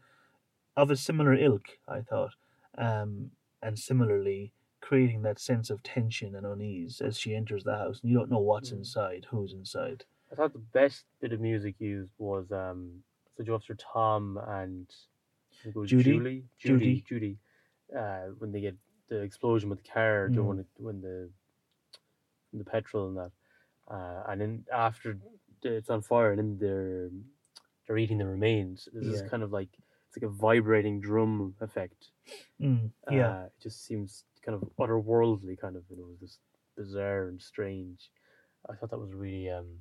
of 0.77 0.91
a 0.91 0.97
similar 0.97 1.35
ilk. 1.35 1.79
I 1.89 2.01
thought 2.03 2.35
um, 2.77 3.33
and 3.63 3.79
similarly 3.79 4.53
creating 4.81 5.23
that 5.23 5.41
sense 5.41 5.71
of 5.71 5.83
tension 5.83 6.37
and 6.37 6.47
unease 6.47 7.01
as 7.01 7.19
she 7.19 7.35
enters 7.35 7.65
the 7.65 7.77
house 7.77 8.01
and 8.01 8.13
you 8.13 8.17
don't 8.17 8.31
know 8.31 8.39
what's 8.39 8.71
Mm. 8.71 8.79
inside 8.79 9.27
who's 9.31 9.53
inside 9.53 10.05
I 10.31 10.37
thought 10.37 10.53
the 10.53 10.61
best 10.61 11.05
bit 11.21 11.33
of 11.33 11.41
music 11.41 11.75
used 11.81 12.13
was 12.19 12.53
um, 12.53 13.03
the 13.37 13.53
Officer 13.53 13.75
Tom 13.75 14.39
and 14.47 14.87
I 15.51 15.65
think 15.65 15.77
it 15.77 15.79
was 15.79 15.91
Judy? 15.91 16.13
Julie, 16.13 16.45
Judy. 16.59 16.79
Judy, 16.79 17.05
Judy, 17.09 17.39
uh, 17.99 18.27
when 18.39 18.53
they 18.53 18.61
get 18.61 18.77
the 19.09 19.21
explosion 19.23 19.71
with 19.71 19.83
the 19.83 19.89
car, 19.91 20.29
Mm. 20.29 20.45
when 20.45 20.61
it, 20.61 20.67
when 20.77 21.01
the 21.01 21.31
the 22.53 22.65
petrol 22.65 23.09
and 23.09 23.17
that, 23.17 23.33
uh, 23.95 24.25
and 24.29 24.41
then 24.41 24.65
after 24.73 25.19
it's 25.63 25.91
on 25.91 26.03
fire 26.03 26.33
and 26.33 26.39
then 26.39 26.59
they're 26.59 27.11
they're 27.87 27.99
eating 27.99 28.19
the 28.19 28.27
remains. 28.27 28.89
This 28.93 29.07
Yeah. 29.07 29.21
this 29.21 29.23
kind 29.23 29.43
of 29.43 29.53
like 29.53 29.71
it's 30.09 30.17
like 30.17 30.31
a 30.31 30.35
vibrating 30.35 31.01
drum 31.01 31.57
effect. 31.61 32.11
mm, 32.61 32.91
yeah 33.07 33.35
Uh, 33.35 33.47
it 33.47 33.63
just 33.63 33.85
seems 33.85 34.25
kind 34.43 34.55
of 34.57 34.69
otherworldly, 34.79 35.59
kind 35.59 35.77
of 35.77 35.85
you 35.91 35.97
know, 35.97 36.17
this 36.21 36.41
bizarre 36.77 37.29
and 37.29 37.43
strange. 37.43 38.11
I 38.69 38.77
thought 38.77 38.91
that 38.91 38.99
was 38.99 39.13
really 39.15 39.51
um, 39.51 39.81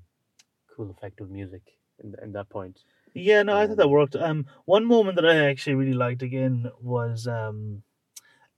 cool, 0.68 0.92
effect 0.92 1.22
of 1.22 1.32
music 1.32 1.80
in 2.04 2.16
in 2.24 2.34
that 2.34 2.50
point. 2.50 2.86
yeah 3.14 3.44
no 3.44 3.58
i 3.58 3.68
thought 3.68 3.78
that 3.78 3.90
um, 3.90 3.90
worked 3.90 4.16
um 4.16 4.46
one 4.66 4.86
moment 4.86 5.16
that 5.16 5.26
i 5.26 5.50
actually 5.50 5.76
really 5.76 5.94
liked 5.94 6.22
again 6.22 6.70
was 6.80 7.28
um 7.28 7.84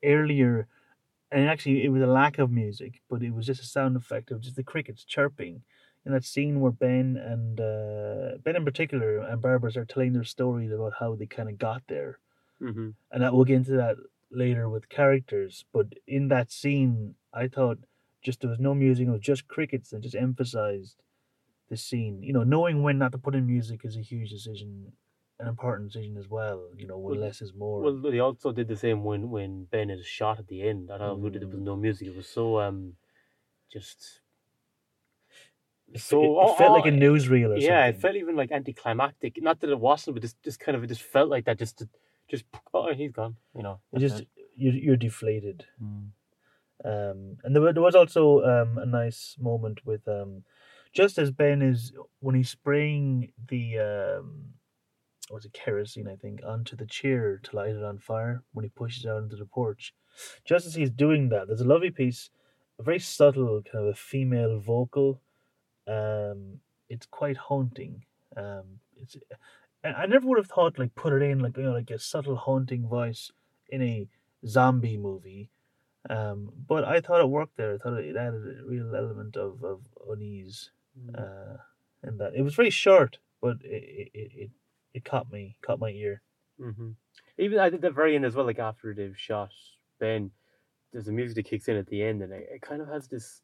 earlier 0.03 0.67
and 1.31 1.47
actually 1.47 1.83
it 1.83 1.89
was 1.89 2.01
a 2.01 2.07
lack 2.07 2.37
of 2.39 2.51
music 2.51 3.01
but 3.09 3.23
it 3.23 3.31
was 3.33 3.45
just 3.47 3.61
a 3.61 3.65
sound 3.65 3.95
effect 3.97 4.31
of 4.31 4.41
just 4.41 4.55
the 4.55 4.63
crickets 4.63 5.03
chirping 5.05 5.63
in 6.05 6.11
that 6.13 6.25
scene 6.25 6.59
where 6.61 6.71
ben 6.71 7.17
and 7.17 7.59
uh 7.59 8.37
ben 8.43 8.55
in 8.55 8.65
particular 8.65 9.19
and 9.19 9.41
barbara 9.41 9.71
are 9.75 9.85
telling 9.85 10.13
their 10.13 10.23
stories 10.23 10.71
about 10.71 10.93
how 10.99 11.15
they 11.15 11.25
kind 11.27 11.49
of 11.49 11.57
got 11.57 11.83
there 11.87 12.19
Mm-hmm. 12.61 12.89
and 13.11 13.23
that 13.23 13.33
we'll 13.33 13.45
get 13.45 13.57
into 13.57 13.71
that 13.71 13.97
later 14.31 14.69
with 14.69 14.89
characters. 14.89 15.65
But 15.73 15.87
in 16.07 16.27
that 16.29 16.51
scene, 16.51 17.15
I 17.33 17.47
thought 17.47 17.79
just 18.21 18.41
there 18.41 18.49
was 18.49 18.59
no 18.59 18.73
music; 18.75 19.07
it 19.07 19.11
was 19.11 19.21
just 19.21 19.47
crickets, 19.47 19.93
and 19.93 20.03
just 20.03 20.15
emphasized 20.15 21.01
the 21.69 21.77
scene. 21.77 22.23
You 22.23 22.33
know, 22.33 22.43
knowing 22.43 22.83
when 22.83 22.97
not 22.99 23.11
to 23.13 23.17
put 23.17 23.35
in 23.35 23.47
music 23.47 23.81
is 23.85 23.97
a 23.97 24.01
huge 24.01 24.31
decision, 24.31 24.93
an 25.39 25.47
important 25.47 25.89
decision 25.91 26.17
as 26.17 26.27
well. 26.29 26.69
You 26.75 26.87
know, 26.87 26.97
when 26.97 27.17
Well- 27.17 27.27
less 27.27 27.41
is 27.41 27.53
more. 27.53 27.81
Well, 27.81 28.01
they 28.11 28.19
also 28.19 28.51
did 28.51 28.67
the 28.67 28.75
same 28.75 29.03
when 29.03 29.29
when 29.29 29.65
Ben 29.65 29.89
is 29.89 30.05
shot 30.05 30.39
at 30.39 30.47
the 30.47 30.61
end. 30.67 30.91
I 30.91 30.97
thought 30.97 31.13
it 31.13 31.19
was- 31.19 31.33
there 31.33 31.47
was 31.47 31.59
Mm. 31.59 31.63
no 31.71 31.75
music. 31.75 32.07
It 32.07 32.15
was 32.15 32.27
so 32.27 32.59
um, 32.59 32.97
just 33.71 34.21
it, 35.91 35.99
so 36.01 36.21
it, 36.23 36.51
it 36.51 36.57
felt 36.57 36.73
like 36.77 36.85
a 36.91 36.95
oh, 36.95 36.99
newsreel 36.99 37.49
or 37.55 37.57
yeah, 37.57 37.85
it 37.87 37.97
felt 37.97 38.15
even 38.15 38.35
like 38.35 38.51
anticlimactic. 38.51 39.41
Not 39.41 39.59
that 39.61 39.69
it 39.71 39.79
wasn't, 39.79 40.15
but 40.15 40.21
just 40.21 40.41
just 40.43 40.59
kind 40.59 40.75
of 40.75 40.83
it 40.83 40.87
just 40.87 41.01
felt 41.01 41.29
like 41.29 41.45
that. 41.45 41.57
Just 41.57 41.79
to, 41.79 41.89
just 42.29 42.45
oh, 42.73 42.93
he's 42.93 43.11
gone. 43.11 43.37
You 43.55 43.63
know, 43.63 43.79
It 43.93 43.99
that's 43.99 44.13
just 44.13 44.23
you're, 44.55 44.73
you're 44.73 44.97
deflated. 44.97 45.65
Mm. 45.81 46.09
Um, 46.85 47.37
and 47.43 47.53
there, 47.55 47.61
wa- 47.61 47.71
there 47.73 47.81
was 47.83 47.95
also 47.95 48.41
um, 48.43 48.77
a 48.77 48.85
nice 48.85 49.35
moment 49.39 49.85
with 49.85 50.07
um, 50.07 50.43
just 50.93 51.17
as 51.17 51.31
Ben 51.31 51.61
is 51.61 51.91
when 52.19 52.35
he's 52.35 52.49
spraying 52.49 53.31
the 53.47 53.79
um, 53.79 54.53
what 55.29 55.37
was 55.37 55.45
it 55.45 55.53
kerosene 55.53 56.07
I 56.07 56.15
think 56.15 56.41
onto 56.45 56.75
the 56.75 56.85
chair 56.85 57.39
to 57.43 57.55
light 57.55 57.75
it 57.75 57.83
on 57.83 57.97
fire 57.99 58.43
when 58.53 58.63
he 58.63 58.69
pushes 58.69 59.05
out 59.05 59.23
into 59.23 59.35
the 59.35 59.45
porch. 59.45 59.93
Just 60.45 60.65
as 60.65 60.75
he's 60.75 60.89
doing 60.91 61.29
that, 61.29 61.47
there's 61.47 61.61
a 61.61 61.67
lovely 61.67 61.91
piece, 61.91 62.29
a 62.79 62.83
very 62.83 62.99
subtle 62.99 63.61
kind 63.63 63.85
of 63.85 63.91
a 63.91 63.95
female 63.95 64.59
vocal. 64.59 65.21
Um, 65.87 66.59
it's 66.89 67.05
quite 67.05 67.37
haunting. 67.37 68.05
Um, 68.35 68.79
it's 68.95 69.17
I 69.83 69.89
I 69.89 70.05
never 70.05 70.27
would 70.27 70.37
have 70.37 70.47
thought 70.47 70.79
like 70.79 70.95
put 70.95 71.13
it 71.13 71.21
in 71.21 71.39
like 71.39 71.57
you 71.57 71.63
know 71.63 71.73
like 71.73 71.91
a 71.91 71.99
subtle 71.99 72.35
haunting 72.35 72.87
voice 72.87 73.31
in 73.69 73.81
a 73.81 74.07
zombie 74.45 74.97
movie. 74.97 75.49
Um, 76.09 76.51
but 76.67 76.83
I 76.85 77.01
thought 77.01 77.21
it 77.21 77.29
worked 77.29 77.57
there. 77.57 77.73
I 77.73 77.77
thought 77.77 77.93
it 77.99 78.15
added 78.15 78.59
a 78.61 78.65
real 78.65 78.95
element 78.95 79.35
of, 79.37 79.63
of 79.63 79.81
unease 80.09 80.71
Mm. 80.99 81.19
uh, 81.19 81.57
in 82.03 82.17
that. 82.17 82.33
It 82.35 82.41
was 82.41 82.55
very 82.55 82.71
short, 82.71 83.19
but 83.41 83.57
it 83.63 84.09
it, 84.13 84.31
it, 84.35 84.51
it 84.93 85.05
caught 85.05 85.31
me, 85.31 85.55
caught 85.61 85.79
my 85.79 85.89
ear. 85.89 86.21
hmm 86.59 86.91
Even 87.37 87.59
at 87.59 87.79
the 87.81 87.89
very 87.91 88.15
end 88.15 88.25
as 88.25 88.35
well, 88.35 88.45
like 88.45 88.59
after 88.59 88.93
they've 88.93 89.17
shot 89.17 89.51
Ben, 89.99 90.31
there's 90.91 91.07
a 91.07 91.11
music 91.11 91.35
that 91.35 91.45
kicks 91.45 91.67
in 91.67 91.75
at 91.77 91.87
the 91.87 92.01
end, 92.03 92.21
and 92.21 92.31
it, 92.33 92.47
it 92.55 92.61
kind 92.61 92.81
of 92.81 92.87
has 92.87 93.07
this, 93.07 93.41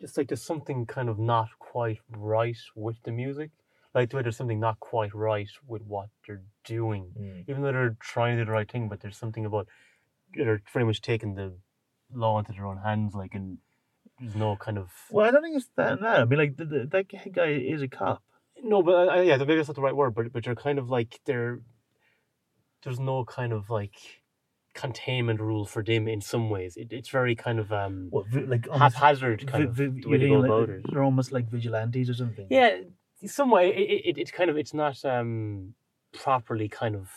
just 0.00 0.18
like 0.18 0.28
there's 0.28 0.42
something 0.42 0.84
kind 0.86 1.08
of 1.08 1.18
not 1.18 1.48
quite 1.58 1.98
right 2.10 2.58
with 2.74 2.96
the 3.04 3.12
music, 3.12 3.50
like 3.94 4.10
the 4.10 4.16
way 4.16 4.22
there's 4.22 4.36
something 4.36 4.60
not 4.60 4.78
quite 4.80 5.14
right 5.14 5.48
with 5.66 5.82
what 5.82 6.08
they're 6.26 6.42
doing, 6.64 7.12
Mm. 7.18 7.44
even 7.48 7.62
though 7.62 7.72
they're 7.72 7.96
trying 8.00 8.36
to 8.36 8.42
do 8.42 8.46
the 8.46 8.52
right 8.52 8.70
thing, 8.70 8.88
but 8.88 9.00
there's 9.00 9.16
something 9.16 9.46
about 9.46 9.68
they're 10.34 10.62
pretty 10.72 10.86
much 10.86 11.00
taking 11.02 11.34
the 11.34 11.52
law 12.12 12.38
into 12.38 12.52
their 12.52 12.66
own 12.66 12.78
hands, 12.78 13.14
like, 13.14 13.34
and 13.34 13.58
there's 14.18 14.34
no 14.34 14.56
kind 14.56 14.78
of 14.78 14.90
Well, 15.10 15.26
I 15.26 15.30
don't 15.30 15.42
think 15.42 15.56
it's 15.56 15.68
that. 15.76 16.00
that. 16.00 16.20
I 16.20 16.24
mean, 16.24 16.38
like 16.38 16.56
the, 16.56 16.64
the, 16.64 16.86
that 16.90 17.32
guy 17.32 17.48
is 17.52 17.82
a 17.82 17.88
cop. 17.88 18.22
No, 18.62 18.82
but 18.82 19.08
uh, 19.08 19.20
yeah, 19.20 19.36
maybe 19.36 19.56
that's 19.56 19.68
not 19.68 19.74
the 19.76 19.82
right 19.82 19.96
word, 19.96 20.14
but 20.14 20.32
but 20.32 20.46
you're 20.46 20.54
kind 20.54 20.78
of 20.78 20.88
like 20.90 21.20
they're 21.26 21.60
there's 22.82 23.00
no 23.00 23.24
kind 23.24 23.52
of 23.52 23.70
like 23.70 23.94
containment 24.74 25.40
rule 25.40 25.66
for 25.66 25.82
them 25.82 26.08
in 26.08 26.20
some 26.20 26.48
ways. 26.50 26.76
It, 26.76 26.88
it's 26.92 27.08
very 27.08 27.34
kind 27.34 27.58
of 27.58 27.72
um 27.72 28.10
like 28.46 28.66
almost, 28.70 28.96
haphazard 28.96 29.46
kind 29.46 29.64
vi- 29.64 29.68
of 29.86 29.92
vi- 30.04 30.08
way 30.08 30.28
like, 30.30 30.44
about 30.44 30.70
it. 30.70 30.84
they're 30.90 31.02
almost 31.02 31.32
like 31.32 31.48
vigilantes 31.50 32.08
or 32.08 32.14
something. 32.14 32.46
Yeah, 32.48 32.76
some 33.26 33.50
way 33.50 33.68
it, 33.70 34.16
it, 34.16 34.18
it's 34.18 34.30
kind 34.30 34.50
of 34.50 34.56
it's 34.56 34.74
not 34.74 35.04
um 35.04 35.74
properly 36.12 36.68
kind 36.68 36.96
of. 36.96 37.10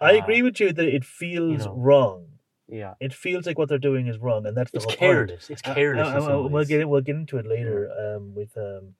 I 0.00 0.12
uh, 0.12 0.18
agree 0.22 0.42
with 0.42 0.60
you 0.60 0.72
that 0.72 0.86
it 0.86 1.04
feels 1.04 1.66
know. 1.66 1.74
wrong. 1.76 2.26
Yeah, 2.70 2.94
It 3.00 3.14
feels 3.14 3.46
like 3.46 3.56
what 3.56 3.70
they're 3.70 3.78
doing 3.78 4.08
is 4.08 4.18
wrong, 4.18 4.44
and 4.44 4.54
that's 4.54 4.70
the 4.70 4.76
it's 4.78 4.84
whole 4.84 4.92
point. 4.92 5.00
careless. 5.00 5.48
It's 5.48 5.62
Uh, 5.62 5.72
careless. 5.74 6.06
uh, 6.06 6.38
uh, 6.44 6.48
we'll 6.48 6.66
get 6.66 6.86
we'll 6.86 7.00
get 7.00 7.16
into 7.16 7.38
it 7.38 7.46
later 7.46 7.90
um, 7.98 8.34
with 8.34 8.54
um, 8.58 8.94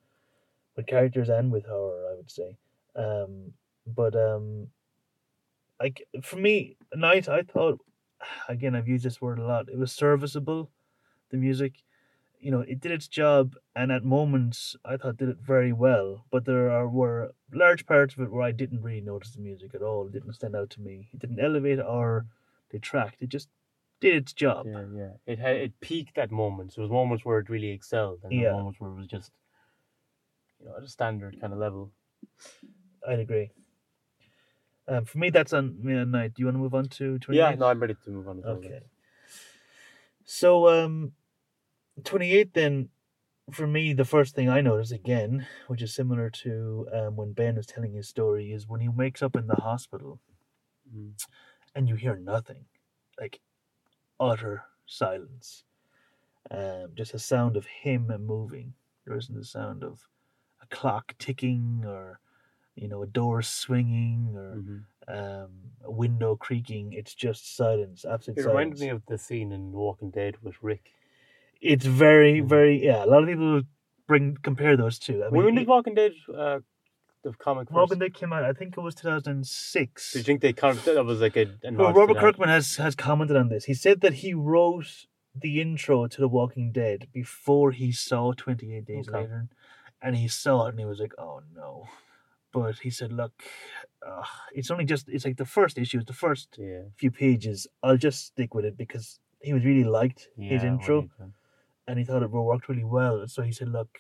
with 0.79 0.87
characters 0.87 1.29
and 1.29 1.51
with 1.53 1.67
horror. 1.67 2.07
I 2.11 2.15
would 2.17 2.31
say, 2.31 2.57
um, 2.97 3.53
but 3.87 4.15
um, 4.17 4.69
like 5.81 6.07
for 6.23 6.37
me, 6.37 6.77
night 6.95 7.29
I 7.29 7.43
thought 7.43 7.81
again 8.49 8.75
I've 8.75 8.89
used 8.89 9.05
this 9.05 9.21
word 9.21 9.39
a 9.39 9.45
lot. 9.47 9.69
It 9.69 9.77
was 9.79 9.93
serviceable. 9.93 10.71
The 11.31 11.37
music, 11.37 11.83
you 12.41 12.51
know, 12.51 12.61
it 12.61 12.81
did 12.81 12.93
its 12.93 13.09
job, 13.09 13.55
and 13.77 13.93
at 13.93 14.03
moments 14.05 14.77
I 14.85 14.97
thought 14.97 15.19
did 15.19 15.29
it 15.29 15.39
very 15.55 15.73
well. 15.75 16.25
But 16.31 16.47
there 16.47 16.71
are 16.71 16.89
were 16.89 17.35
large 17.53 17.85
parts 17.85 18.15
of 18.15 18.21
it 18.23 18.31
where 18.33 18.43
I 18.43 18.53
didn't 18.53 18.83
really 18.83 19.03
notice 19.03 19.33
the 19.33 19.43
music 19.43 19.75
at 19.75 19.83
all. 19.83 20.07
It 20.07 20.13
didn't 20.13 20.33
stand 20.35 20.57
out 20.57 20.71
to 20.71 20.81
me. 20.81 21.09
It 21.13 21.19
didn't 21.21 21.41
elevate 21.41 21.81
or 21.81 22.27
detract. 22.71 23.21
It 23.21 23.29
just 23.29 23.49
did 24.01 24.15
its 24.15 24.33
job. 24.33 24.67
Yeah, 24.67 24.85
yeah. 24.95 25.11
It 25.27 25.39
had 25.41 25.57
it 25.57 25.81
peaked 25.81 26.17
at 26.19 26.31
moments. 26.31 26.77
There 26.77 26.83
was 26.83 26.91
moments 26.91 27.25
where 27.25 27.41
it 27.41 27.51
really 27.51 27.71
excelled, 27.71 28.21
and 28.23 28.33
Yeah. 28.33 28.53
moments 28.53 28.81
where 28.81 28.91
it 28.91 28.95
was 28.95 29.09
just, 29.09 29.33
you 30.61 30.67
know, 30.67 30.77
at 30.77 30.83
a 30.83 30.89
standard 30.89 31.41
kind 31.41 31.53
of 31.53 31.59
level. 31.59 31.93
I'd 33.09 33.21
agree. 33.21 33.51
Um, 34.87 35.05
for 35.05 35.19
me, 35.19 35.31
that's 35.31 35.53
on 35.53 35.77
midnight. 35.83 36.35
Do 36.35 36.41
you 36.41 36.47
want 36.47 36.57
to 36.57 36.61
move 36.61 36.75
on 36.75 36.87
to 36.87 37.19
28? 37.19 37.39
Yeah, 37.39 37.55
no, 37.55 37.67
I'm 37.67 37.81
ready 37.81 37.95
to 38.05 38.11
move 38.11 38.29
on. 38.29 38.43
Well, 38.43 38.53
Okay. 38.57 38.81
So, 40.25 40.69
um, 40.69 41.13
28 42.05 42.55
then, 42.55 42.91
for 43.53 43.67
me, 43.67 43.93
the 43.95 44.05
first 44.05 44.35
thing 44.35 44.49
I 44.49 44.61
notice 44.61 44.91
again, 44.91 45.47
which 45.69 45.83
is 45.83 45.95
similar 45.95 46.31
to 46.31 46.89
um, 46.93 47.17
when 47.17 47.33
Ben 47.33 47.57
is 47.57 47.67
telling 47.67 47.93
his 47.95 48.09
story, 48.09 48.53
is 48.53 48.69
when 48.69 48.81
he 48.81 48.89
wakes 48.89 49.23
up 49.23 49.37
in 49.37 49.47
the 49.47 49.57
hospital 49.57 50.21
Mhm. 50.95 51.15
and 51.75 51.89
you 51.89 51.95
hear 51.95 52.17
nothing, 52.17 52.67
like 53.19 53.41
utter 54.21 54.65
silence. 54.87 55.65
Um, 56.51 56.95
just 56.95 57.15
a 57.15 57.19
sound 57.19 57.57
of 57.57 57.67
him 57.67 58.09
moving. 58.21 58.75
There 59.05 59.17
isn't 59.17 59.37
a 59.37 59.45
sound 59.45 59.83
of 59.85 60.09
clock 60.71 61.15
ticking 61.19 61.85
or, 61.87 62.21
you 62.75 62.89
know, 62.89 63.03
a 63.03 63.07
door 63.07 63.43
swinging 63.43 64.35
or 64.37 64.57
Mhm. 64.57 64.85
um, 65.09 65.51
a 65.85 65.91
window 65.91 66.37
creaking. 66.37 66.93
It's 66.93 67.15
just 67.15 67.57
silence, 67.57 68.05
absolute 68.05 68.39
It 68.39 68.43
silence. 68.43 68.55
reminded 68.55 68.81
me 68.81 68.89
of 68.91 69.07
the 69.07 69.17
scene 69.17 69.53
in 69.53 69.73
Walking 69.73 70.11
Dead 70.11 70.37
with 70.43 70.63
Rick. 70.63 70.93
It's 71.61 71.87
very, 71.87 72.41
Mhm. 72.41 72.49
very 72.49 72.85
yeah. 72.85 73.05
A 73.05 73.07
lot 73.07 73.23
of 73.23 73.29
people 73.29 73.63
bring 74.07 74.37
compare 74.43 74.77
those 74.77 74.99
two. 74.99 75.25
I 75.25 75.31
mean, 75.31 75.45
when 75.45 75.55
did 75.55 75.67
Walking 75.67 75.95
Dead, 75.95 76.13
uh, 76.33 76.61
the 77.23 77.33
comic 77.33 77.69
first? 77.69 77.75
Walking 77.77 77.99
Dead 77.99 78.15
came 78.15 78.33
out. 78.33 78.45
I 78.45 78.53
think 78.53 78.77
it 78.77 78.81
was 78.81 78.95
two 78.95 79.09
thousand 79.09 79.47
six. 79.47 80.13
Do 80.13 80.19
you 80.19 80.25
think 80.25 80.41
they 80.41 80.53
kind 80.53 80.77
of, 80.77 80.85
that 80.85 81.05
was 81.05 81.21
like 81.21 81.37
a, 81.37 81.47
Well, 81.73 81.93
Robert? 81.95 82.19
Kirkman 82.19 82.49
has 82.49 82.77
has 82.77 82.95
commented 82.95 83.37
on 83.37 83.49
this. 83.49 83.65
He 83.65 83.75
said 83.75 84.01
that 84.03 84.15
he 84.15 84.35
wrote 84.35 85.07
the 85.35 85.61
intro 85.61 86.07
to 86.07 86.21
The 86.21 86.29
Walking 86.29 86.71
Dead 86.73 87.09
before 87.13 87.73
he 87.73 87.93
saw 87.93 88.33
Twenty 88.33 88.75
Eight 88.75 88.85
Days 88.85 89.09
Okay. 89.09 89.23
Later, 89.23 89.49
and 90.03 90.17
he 90.17 90.29
saw 90.29 90.67
it 90.67 90.71
and 90.71 90.79
he 90.81 90.87
was 90.87 91.01
like, 91.01 91.15
"Oh 91.19 91.43
no." 91.55 91.89
But 92.53 92.79
he 92.81 92.91
said, 92.91 93.13
"Look, 93.13 93.35
uh, 94.07 94.25
it's 94.55 94.71
only 94.71 94.85
just 94.85 95.09
it's 95.09 95.25
like 95.25 95.37
the 95.39 95.47
first 95.47 95.79
issue, 95.79 96.03
the 96.05 96.13
first 96.27 96.59
Yeah. 96.59 96.85
few 96.97 97.11
pages. 97.11 97.67
I'll 97.83 97.99
just 97.99 98.27
stick 98.27 98.55
with 98.55 98.65
it 98.65 98.77
because 98.77 99.21
he 99.43 99.53
was 99.55 99.65
really 99.65 99.85
liked 99.85 100.29
his 100.39 100.65
intro." 100.65 101.11
and 101.89 101.99
he 101.99 102.05
thought 102.05 102.23
it 102.23 102.31
worked 102.31 102.69
really 102.69 102.85
well. 102.85 103.27
So 103.29 103.43
he 103.43 103.53
said, 103.53 103.69
"Look, 103.71 103.99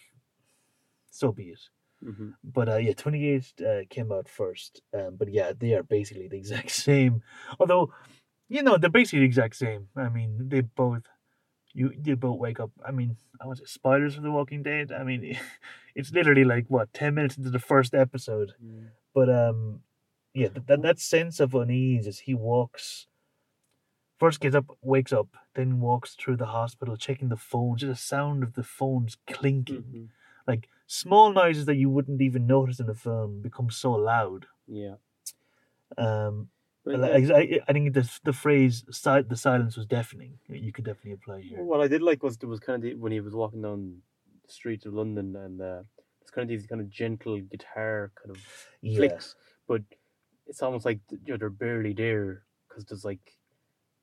so 1.10 1.32
be 1.32 1.50
it." 1.50 1.60
Mhm. 2.04 2.34
But 2.44 2.68
uh, 2.68 2.76
yeah, 2.76 2.94
twenty 2.94 3.26
eight 3.28 3.52
uh, 3.60 3.82
came 3.90 4.12
out 4.12 4.28
first. 4.28 4.82
Um, 4.94 5.16
but 5.16 5.28
yeah, 5.32 5.52
they 5.58 5.74
are 5.74 5.82
basically 5.82 6.28
the 6.28 6.36
exact 6.44 6.70
same. 6.70 7.22
Although, 7.60 7.92
you 8.48 8.62
know, 8.62 8.78
they're 8.78 8.90
basically 8.90 9.20
the 9.20 9.26
exact 9.26 9.56
same. 9.56 9.88
I 9.96 10.08
mean, 10.10 10.48
they 10.48 10.62
both 10.62 11.04
you 11.78 11.92
they 11.96 12.14
both 12.14 12.38
wake 12.38 12.60
up. 12.60 12.70
I 12.84 12.90
mean, 12.90 13.16
I 13.40 13.46
was 13.46 13.60
it 13.60 13.68
spoilers 13.68 14.14
for 14.16 14.20
The 14.22 14.30
Walking 14.30 14.62
Dead. 14.62 14.90
I 14.92 15.04
mean, 15.04 15.38
it's 15.94 16.12
literally 16.12 16.44
like 16.44 16.66
what 16.68 16.92
ten 16.92 17.14
minutes 17.14 17.36
into 17.38 17.50
the 17.50 17.58
first 17.72 17.94
episode. 17.94 18.52
Mm. 18.64 18.88
But 19.14 19.28
um, 19.30 19.80
yeah, 20.34 20.48
that 20.66 20.82
that, 20.82 20.98
sense 20.98 21.40
of 21.40 21.54
unease 21.54 22.06
as 22.06 22.20
he 22.20 22.34
walks. 22.34 23.06
First 24.18 24.40
gets 24.40 24.56
up, 24.56 24.66
wakes 24.82 25.12
up, 25.12 25.28
then 25.54 25.78
walks 25.78 26.16
through 26.16 26.38
the 26.38 26.46
hospital, 26.46 26.96
checking 26.96 27.28
the 27.28 27.36
phone. 27.36 27.76
Just 27.76 27.90
the 27.90 28.06
sound 28.16 28.42
of 28.42 28.54
the 28.54 28.64
phones 28.64 29.16
clinking 29.28 29.84
Mhm. 29.84 30.08
like 30.46 30.68
small 30.86 31.32
noises 31.32 31.66
that 31.66 31.76
you 31.76 31.88
wouldn't 31.88 32.20
even 32.20 32.46
notice 32.46 32.80
in 32.80 32.88
a 32.90 32.94
film 32.94 33.40
become 33.40 33.70
so 33.70 33.92
loud. 33.92 34.46
Yeah. 34.66 34.96
Um, 35.96 36.50
But 36.96 37.04
I, 37.04 37.60
I, 37.68 37.72
think 37.72 37.92
the 37.92 38.08
the 38.24 38.32
phrase 38.32 38.82
"the 38.82 39.36
silence 39.36 39.76
was 39.76 39.86
deafening." 39.86 40.38
You 40.48 40.72
could 40.72 40.84
definitely 40.84 41.12
apply 41.12 41.42
here. 41.42 41.62
What 41.62 41.80
I 41.80 41.88
did 41.88 42.02
like 42.02 42.22
was 42.22 42.38
there 42.38 42.48
was 42.48 42.60
kind 42.60 42.76
of 42.76 42.82
the, 42.82 42.94
when 42.94 43.12
he 43.12 43.20
was 43.20 43.34
walking 43.34 43.62
down 43.62 43.98
the 44.46 44.52
streets 44.52 44.86
of 44.86 44.94
London 44.94 45.36
and 45.36 45.60
uh, 45.60 45.82
it's 46.22 46.30
kind 46.30 46.44
of 46.44 46.48
these 46.48 46.66
kind 46.66 46.80
of 46.80 46.88
gentle 46.90 47.40
guitar 47.40 48.12
kind 48.22 48.34
of 48.34 48.42
Yeah, 48.80 48.98
flicks, 48.98 49.34
but 49.66 49.82
it's 50.46 50.62
almost 50.62 50.84
like 50.84 51.00
you 51.10 51.18
know, 51.32 51.36
they're 51.36 51.50
barely 51.50 51.92
there 51.92 52.44
because 52.68 52.84
there's 52.84 53.04
like 53.04 53.36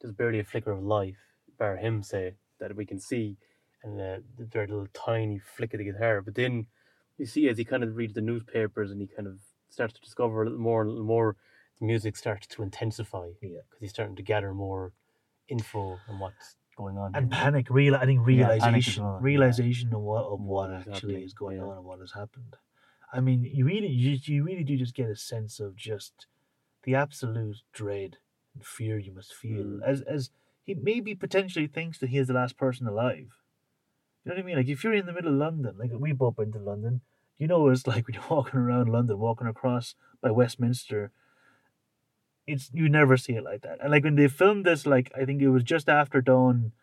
there's 0.01 0.13
barely 0.13 0.39
a 0.39 0.44
flicker 0.44 0.72
of 0.72 0.84
life, 0.84 1.18
bar 1.58 1.77
him 1.77 2.04
say 2.04 2.34
that 2.60 2.75
we 2.75 2.86
can 2.86 3.00
see, 3.00 3.38
and 3.84 4.00
uh, 4.00 4.18
a 4.39 4.60
little 4.60 4.88
tiny 4.94 5.39
flick 5.39 5.74
of 5.74 5.80
the 5.80 5.86
guitar. 5.86 6.22
But 6.22 6.36
then 6.36 6.68
you 7.18 7.25
see 7.25 7.50
as 7.50 7.58
he 7.58 7.65
kind 7.65 7.84
of 7.84 7.96
reads 7.96 8.13
the 8.13 8.22
newspapers 8.22 8.92
and 8.92 9.01
he 9.01 9.08
kind 9.08 9.27
of 9.27 9.39
starts 9.70 9.94
to 9.94 10.01
discover 10.01 10.42
a 10.42 10.46
little 10.46 10.60
more, 10.60 10.82
and 10.82 10.89
a 10.89 10.94
little 10.94 11.08
more. 11.08 11.36
The 11.79 11.86
music 11.86 12.15
starts 12.15 12.48
to 12.48 12.63
intensify 12.63 13.27
Yeah. 13.41 13.60
because 13.70 13.82
he's 13.82 13.89
starting 13.91 14.15
to 14.15 14.24
gather 14.24 14.53
more 14.53 14.94
info 15.48 15.98
on 16.10 16.20
what's 16.20 16.58
going 16.77 16.98
on. 16.98 17.15
and 17.15 17.29
panic. 17.32 17.70
Real, 17.70 17.96
I 17.96 18.05
think 18.05 18.20
Yeah, 18.22 18.25
realization, 18.48 19.03
yeah. 19.03 19.17
realization 19.22 19.94
of 19.94 20.01
what 20.01 20.25
of 20.25 20.39
what 20.41 20.72
is 20.72 20.88
actually 20.88 21.24
is 21.24 21.34
going 21.34 21.58
yeah. 21.58 21.63
on 21.63 21.77
and 21.77 21.86
what 21.86 22.00
has 22.00 22.12
happened. 22.13 22.55
I 23.13 23.20
mean, 23.22 23.44
you 23.44 23.65
really, 23.65 23.88
you, 23.88 24.17
you 24.24 24.44
really 24.44 24.63
do 24.63 24.75
just 24.77 24.96
get 24.96 25.10
a 25.10 25.15
sense 25.15 25.60
of 25.60 25.75
just 25.75 26.27
the 26.84 26.96
absolute 26.96 27.58
dread 27.72 28.17
and 28.53 28.65
fear 28.65 28.98
you 28.98 29.13
must 29.13 29.34
feel 29.34 29.63
Mm. 29.63 29.82
as 29.86 30.01
as 30.01 30.32
he 30.63 30.74
maybe 30.74 31.13
potentially 31.15 31.67
thinks 31.67 31.98
that 32.00 32.10
he 32.10 32.17
is 32.17 32.27
the 32.27 32.34
last 32.34 32.58
person 32.58 32.88
alive. 32.88 33.29
You 34.24 34.29
know 34.29 34.36
what 34.36 34.39
I 34.39 34.44
mean? 34.44 34.55
Like 34.58 34.67
if 34.67 34.84
you're 34.84 34.94
in 34.96 35.05
the 35.05 35.13
middle 35.13 35.32
of 35.34 35.38
London, 35.38 35.75
like 35.77 35.91
we 35.94 36.12
both 36.12 36.38
been 36.38 36.51
to 36.53 36.60
London, 36.60 37.01
you 37.38 37.48
know 37.48 37.60
what 37.60 37.74
it's 37.74 37.86
like 37.91 38.08
when 38.08 38.15
you're 38.15 38.24
walking 38.29 38.60
around 38.60 38.89
London, 38.89 39.20
walking 39.20 39.48
across 39.48 39.96
by 40.22 40.32
Westminster. 40.32 41.12
It's 42.48 42.70
you 42.74 42.90
never 42.90 43.18
see 43.18 43.34
it 43.34 43.44
like 43.44 43.62
that. 43.62 43.80
And 43.82 43.92
like 43.92 44.04
when 44.04 44.16
they 44.16 44.28
filmed 44.28 44.66
this, 44.66 44.86
like 44.86 45.12
I 45.18 45.25
think 45.25 45.42
it 45.42 45.50
was 45.50 45.64
just 45.64 45.90
after 45.90 46.22
dawn, 46.22 46.74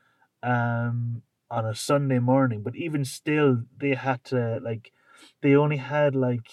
um, 0.43 1.23
on 1.51 1.67
a 1.67 1.75
Sunday 1.75 2.19
morning. 2.19 2.63
But 2.63 2.75
even 2.77 3.05
still, 3.05 3.63
they 3.77 3.95
had 3.95 4.25
to 4.25 4.59
like, 4.63 4.93
they 5.43 5.55
only 5.55 5.77
had 5.77 6.15
like 6.17 6.49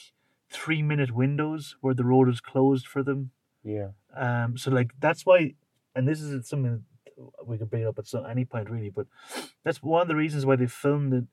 three 0.51 0.81
minute 0.83 1.11
windows 1.11 1.75
where 1.81 1.93
the 1.93 2.05
road 2.05 2.27
was 2.27 2.41
closed 2.41 2.85
for 2.87 3.01
them. 3.03 3.31
yeah, 3.63 3.89
Um, 4.15 4.57
so 4.57 4.71
like 4.71 4.91
that's 4.99 5.25
why, 5.25 5.55
and 5.95 6.07
this 6.07 6.21
is 6.21 6.47
something 6.47 6.83
that 7.17 7.45
we 7.45 7.57
could 7.57 7.69
bring 7.69 7.85
up 7.87 7.99
at 7.99 8.07
some 8.07 8.25
any 8.25 8.45
point 8.45 8.69
really, 8.69 8.89
but 8.89 9.07
that's 9.63 9.81
one 9.83 10.03
of 10.03 10.07
the 10.07 10.15
reasons 10.15 10.45
why 10.45 10.55
they 10.55 10.67
filmed 10.67 11.13
it 11.13 11.25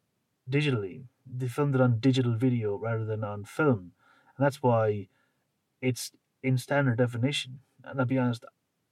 digitally. 0.51 1.05
They 1.27 1.49
filmed 1.49 1.75
it 1.75 1.81
on 1.81 1.99
digital 1.99 2.37
video 2.37 2.77
rather 2.77 3.05
than 3.05 3.25
on 3.25 3.45
film, 3.45 3.93
and 4.37 4.45
that's 4.45 4.63
why 4.63 5.09
it's 5.81 6.13
in 6.43 6.59
standard 6.59 6.99
definition. 6.99 7.61
And 7.87 8.01
I'll 8.01 8.07
be 8.07 8.19
honest, 8.19 8.45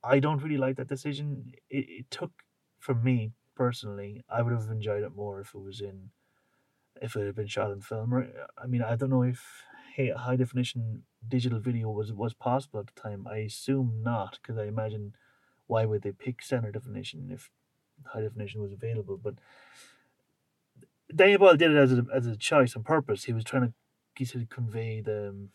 I 0.02 0.20
don't 0.20 0.42
really 0.42 0.56
like 0.56 0.76
that 0.76 0.88
decision. 0.88 1.52
It, 1.68 1.86
it 1.88 2.10
took, 2.10 2.30
for 2.78 2.94
me 2.94 3.32
personally, 3.54 4.22
I 4.28 4.42
would 4.42 4.52
have 4.52 4.70
enjoyed 4.70 5.02
it 5.02 5.14
more 5.14 5.40
if 5.40 5.54
it 5.54 5.60
was 5.60 5.80
in, 5.80 6.10
if 7.02 7.16
it 7.16 7.26
had 7.26 7.34
been 7.34 7.46
shot 7.46 7.70
in 7.70 7.80
film. 7.80 8.14
Or 8.14 8.28
I 8.56 8.66
mean, 8.66 8.82
I 8.82 8.96
don't 8.96 9.10
know 9.10 9.22
if 9.22 9.42
high 10.16 10.36
definition 10.36 11.02
digital 11.26 11.60
video 11.60 11.90
was 11.90 12.12
was 12.12 12.34
possible 12.34 12.80
at 12.80 12.86
the 12.86 13.00
time. 13.00 13.26
I 13.30 13.38
assume 13.38 14.00
not, 14.02 14.38
because 14.40 14.58
I 14.58 14.66
imagine 14.66 15.14
why 15.66 15.84
would 15.84 16.02
they 16.02 16.12
pick 16.12 16.42
standard 16.42 16.74
definition 16.74 17.30
if 17.32 17.50
high 18.06 18.20
definition 18.20 18.60
was 18.60 18.72
available? 18.72 19.16
But 19.16 19.34
Daniel 21.14 21.38
Boyle 21.38 21.56
did 21.56 21.70
it 21.70 21.76
as 21.76 21.92
a 21.92 22.04
as 22.12 22.26
a 22.26 22.36
choice 22.36 22.76
on 22.76 22.82
purpose. 22.82 23.24
He 23.24 23.32
was 23.32 23.44
trying 23.44 23.68
to 23.68 23.72
he 24.16 24.24
said 24.24 24.48
convey 24.50 25.00
the 25.00 25.48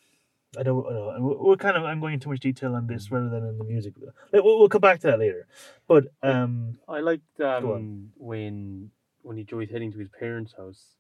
I 0.58 0.64
don't, 0.64 0.86
I 0.88 0.94
don't 0.94 1.40
we're 1.40 1.58
kind 1.58 1.78
of 1.78 1.84
I'm 1.84 2.00
going 2.00 2.14
into 2.16 2.26
too 2.26 2.30
much 2.32 2.40
detail 2.40 2.76
on 2.76 2.88
this 2.88 3.12
rather 3.12 3.30
than 3.30 3.46
in 3.48 3.58
the 3.58 3.64
music. 3.64 3.94
We'll, 4.34 4.60
we'll 4.60 4.70
come 4.70 4.82
back 4.82 5.00
to 5.02 5.08
that 5.08 5.20
later. 5.20 5.48
But 5.88 6.08
um, 6.24 6.80
I 6.88 7.02
liked 7.02 7.40
um, 7.40 8.10
when 8.18 8.90
when 9.22 9.38
he 9.38 9.44
Joey's 9.44 9.70
heading 9.70 9.92
to 9.92 10.00
his 10.00 10.10
parents' 10.10 10.54
house, 10.58 10.96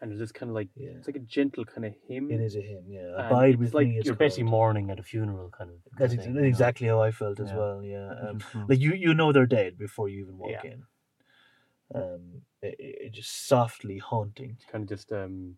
and 0.00 0.10
there's 0.10 0.20
this 0.20 0.32
kind 0.32 0.48
of 0.48 0.54
like 0.54 0.68
yeah, 0.74 0.92
it's 0.96 1.06
like 1.06 1.16
a 1.16 1.20
gentle 1.20 1.66
kind 1.66 1.84
of 1.84 1.92
hymn. 2.06 2.30
it 2.30 2.40
is 2.40 2.56
a 2.56 2.62
hymn. 2.62 2.84
Yeah, 2.88 3.00
and 3.18 3.26
abide 3.26 3.50
it's 3.50 3.58
with 3.58 3.74
like 3.74 3.88
me. 3.88 3.98
It's 3.98 4.06
you're 4.06 4.14
basically 4.14 4.44
mourning 4.44 4.90
at 4.90 4.98
a 4.98 5.02
funeral, 5.02 5.50
kind 5.50 5.68
of. 5.70 5.76
That's, 5.98 6.12
thing, 6.12 6.20
ex- 6.20 6.28
you 6.28 6.34
know? 6.34 6.42
exactly 6.42 6.86
how 6.88 7.02
I 7.02 7.10
felt 7.10 7.40
as 7.40 7.50
Yeah. 7.50 7.56
well. 7.56 7.82
Yeah, 7.82 8.08
um, 8.30 8.38
cool. 8.52 8.64
like 8.68 8.78
you 8.80 8.94
you 8.94 9.12
know 9.12 9.32
they're 9.32 9.44
dead 9.46 9.76
before 9.76 10.08
you 10.08 10.20
even 10.22 10.38
walk 10.38 10.50
Yeah. 10.64 10.70
in. 10.70 10.82
Um, 11.94 12.42
it, 12.62 12.76
it 12.78 13.12
just 13.12 13.46
softly 13.48 13.98
haunting. 13.98 14.56
kind 14.70 14.82
of 14.84 14.88
just 14.88 15.12
um, 15.12 15.56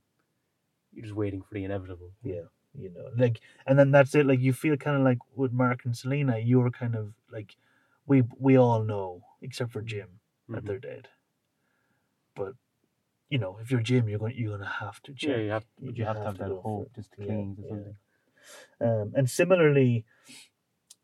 you're 0.93 1.05
just 1.05 1.15
waiting 1.17 1.43
for 1.43 1.55
the 1.55 1.65
inevitable. 1.65 2.11
Yeah, 2.23 2.43
you 2.79 2.91
know, 2.91 3.11
like, 3.17 3.41
and 3.67 3.79
then 3.79 3.91
that's 3.91 4.15
it. 4.15 4.27
Like 4.27 4.41
you 4.41 4.53
feel 4.53 4.77
kind 4.77 4.97
of 4.97 5.03
like 5.03 5.19
with 5.35 5.53
Mark 5.53 5.85
and 5.85 5.97
Selena, 5.97 6.39
you 6.39 6.61
were 6.61 6.71
kind 6.71 6.95
of 6.95 7.15
like, 7.31 7.57
we 8.07 8.23
we 8.39 8.57
all 8.57 8.83
know 8.83 9.23
except 9.43 9.73
for 9.73 9.83
Jim 9.83 10.21
that 10.49 10.63
Mhm. 10.65 10.67
they're 10.67 10.79
dead. 10.79 11.09
But 12.35 12.55
you 13.29 13.39
know, 13.39 13.59
if 13.61 13.71
you're 13.71 13.81
Jim, 13.81 14.09
you're 14.09 14.19
going 14.19 14.35
you're 14.37 14.49
going 14.57 14.61
to 14.61 14.67
have 14.67 15.01
to 15.03 15.13
check. 15.15 15.31
Yeah, 15.31 15.37
you 15.37 15.51
have, 15.51 15.67
You- 15.81 15.93
you 15.93 16.05
have, 16.05 16.17
have 16.17 16.23
to 16.37 16.43
have 16.45 16.49
to 16.49 16.55
that 16.55 16.61
hope, 16.63 16.93
just 16.95 17.15
Yeah, 17.19 17.25
to 17.27 17.33
yeah. 17.33 17.69
something. 17.69 17.97
Um, 18.81 19.13
and 19.15 19.29
similarly, 19.31 20.05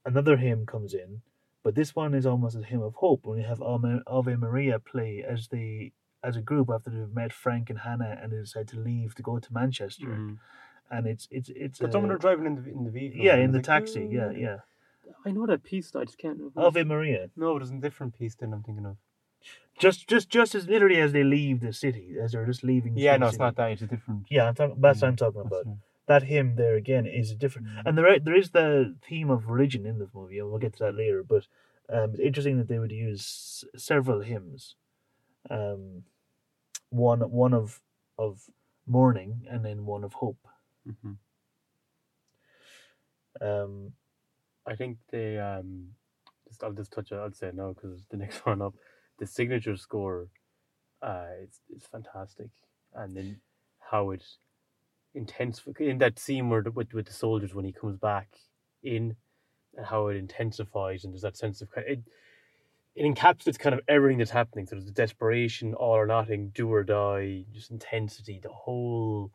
another 0.04 0.36
hymn 0.36 0.66
comes 0.66 0.94
in, 0.94 1.22
but 1.62 1.74
this 1.74 1.94
one 1.94 2.14
is 2.14 2.26
almost 2.26 2.56
a 2.56 2.62
hymn 2.62 2.82
of 2.82 2.94
hope 2.94 3.26
when 3.26 3.38
you 3.38 3.44
have 3.46 3.60
Ave 3.62 4.36
Maria 4.36 4.78
play 4.78 5.22
as 5.26 5.48
the 5.48 5.92
as 6.22 6.36
a 6.36 6.42
group 6.42 6.70
after 6.70 6.90
they've 6.90 7.14
met 7.14 7.32
Frank 7.32 7.70
and 7.70 7.78
Hannah 7.80 8.18
and 8.20 8.32
they 8.32 8.38
decide 8.38 8.66
to 8.68 8.78
leave 8.80 9.14
to 9.14 9.22
go 9.22 9.38
to 9.38 9.52
Manchester, 9.52 10.06
Mhm. 10.08 10.38
And 10.90 11.06
it's 11.06 11.28
it's 11.30 11.48
it's 11.50 11.78
But 11.78 11.90
a- 11.90 11.92
someone 11.92 12.10
are 12.12 12.18
driving 12.18 12.46
in 12.46 12.54
the 12.56 12.70
in 12.70 12.84
the 12.84 12.90
vehicle. 12.90 13.20
yeah 13.24 13.36
in 13.36 13.52
the 13.52 13.58
like, 13.58 13.64
taxi 13.66 14.08
yeah 14.10 14.26
"Uh, 14.26 14.30
yeah 14.30 14.56
I 15.24 15.30
know 15.30 15.46
that 15.46 15.62
piece. 15.62 15.94
I 15.94 16.04
just 16.04 16.18
can't. 16.18 16.40
Ave 16.56 16.82
Maria 16.84 17.30
No, 17.36 17.58
there's 17.58 17.70
a 17.70 17.74
different 17.74 18.16
piece 18.18 18.34
than 18.34 18.52
I'm 18.52 18.62
thinking 18.62 18.86
of. 18.86 18.96
just 19.78 20.08
just 20.08 20.28
just 20.28 20.54
as 20.54 20.66
literally 20.68 21.00
as 21.00 21.12
they 21.12 21.24
leave 21.24 21.60
the 21.60 21.72
city 21.72 22.16
as 22.22 22.32
they're 22.32 22.46
just 22.46 22.64
leaving. 22.64 22.96
Yeah, 22.96 23.12
through 23.12 23.18
no, 23.20 23.26
the 23.26 23.28
it's 23.28 23.32
city. 23.34 23.44
not 23.44 23.56
that. 23.56 23.70
It's 23.72 23.82
a 23.82 23.86
different. 23.86 24.26
Yeah, 24.30 24.44
I'm 24.48 24.54
talking, 24.54 24.76
that's 24.80 25.02
what 25.02 25.08
I'm 25.08 25.14
Yeah, 25.14 25.16
talking 25.26 25.42
that's 25.42 25.52
about. 25.52 25.66
right. 25.66 25.76
That 26.06 26.22
hymn 26.24 26.54
there 26.56 26.76
again 26.76 27.04
is 27.06 27.34
different, 27.34 27.66
Mhm. 27.68 27.82
and 27.86 27.98
there 27.98 28.18
there 28.20 28.34
is 28.36 28.50
the 28.50 28.94
theme 29.08 29.28
of 29.30 29.48
religion 29.50 29.86
in 29.86 29.98
the 29.98 30.08
movie, 30.14 30.38
and 30.38 30.48
we'll 30.48 30.58
get 30.66 30.74
to 30.74 30.84
that 30.84 30.94
later. 30.94 31.22
But 31.24 31.46
um, 31.88 32.10
it's 32.12 32.20
interesting 32.20 32.58
that 32.58 32.68
they 32.68 32.78
would 32.78 32.92
use 32.92 33.64
several 33.76 34.20
hymns, 34.20 34.76
um, 35.50 36.04
one 36.90 37.20
one 37.30 37.52
of 37.54 37.80
of 38.18 38.48
mourning 38.86 39.46
and 39.50 39.64
then 39.64 39.84
one 39.84 40.04
of 40.04 40.12
hope. 40.14 40.38
Mhm. 40.86 41.18
Um, 43.40 43.92
I 44.66 44.76
think 44.76 44.98
they 45.10 45.38
um, 45.38 45.88
just 46.48 46.64
I'll 46.64 46.72
just 46.72 46.92
touch. 46.92 47.12
I'll 47.12 47.32
say 47.32 47.50
no 47.54 47.74
because 47.74 48.04
the 48.10 48.16
next 48.24 48.46
one 48.46 48.62
up, 48.62 48.74
the 49.18 49.26
signature 49.26 49.76
score, 49.76 50.28
uh, 51.02 51.26
it's 51.42 51.60
it's 51.74 51.86
fantastic, 51.86 52.48
and 52.94 53.16
then 53.16 53.38
how 53.80 54.10
it 54.12 54.24
intense 55.14 55.62
in 55.80 55.98
that 55.98 56.18
scene 56.18 56.50
where 56.50 56.62
the, 56.62 56.70
with 56.70 56.92
with 56.94 57.06
the 57.06 57.12
soldiers 57.12 57.54
when 57.54 57.64
he 57.64 57.72
comes 57.72 57.96
back 57.98 58.28
in, 58.82 59.16
and 59.76 59.86
how 59.86 60.08
it 60.08 60.16
intensifies 60.16 61.04
and 61.04 61.12
there's 61.14 61.22
that 61.22 61.36
sense 61.38 61.62
of 61.62 61.68
it. 61.76 62.00
It 62.96 63.04
encapsulates 63.04 63.58
kind 63.58 63.74
of 63.74 63.80
everything 63.88 64.18
that's 64.18 64.30
happening. 64.30 64.66
So 64.66 64.76
there's 64.76 64.86
the 64.86 64.92
desperation, 64.92 65.74
all 65.74 65.96
or 65.96 66.06
nothing, 66.06 66.50
do 66.54 66.72
or 66.72 66.84
die, 66.84 67.44
just 67.54 67.70
intensity. 67.70 68.40
The 68.42 68.50
whole, 68.50 69.32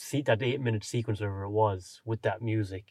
see 0.00 0.22
that 0.22 0.42
eight 0.42 0.60
minute 0.60 0.84
sequence, 0.84 1.20
whatever 1.20 1.42
it 1.44 1.50
was, 1.50 2.00
with 2.04 2.22
that 2.22 2.40
music, 2.40 2.86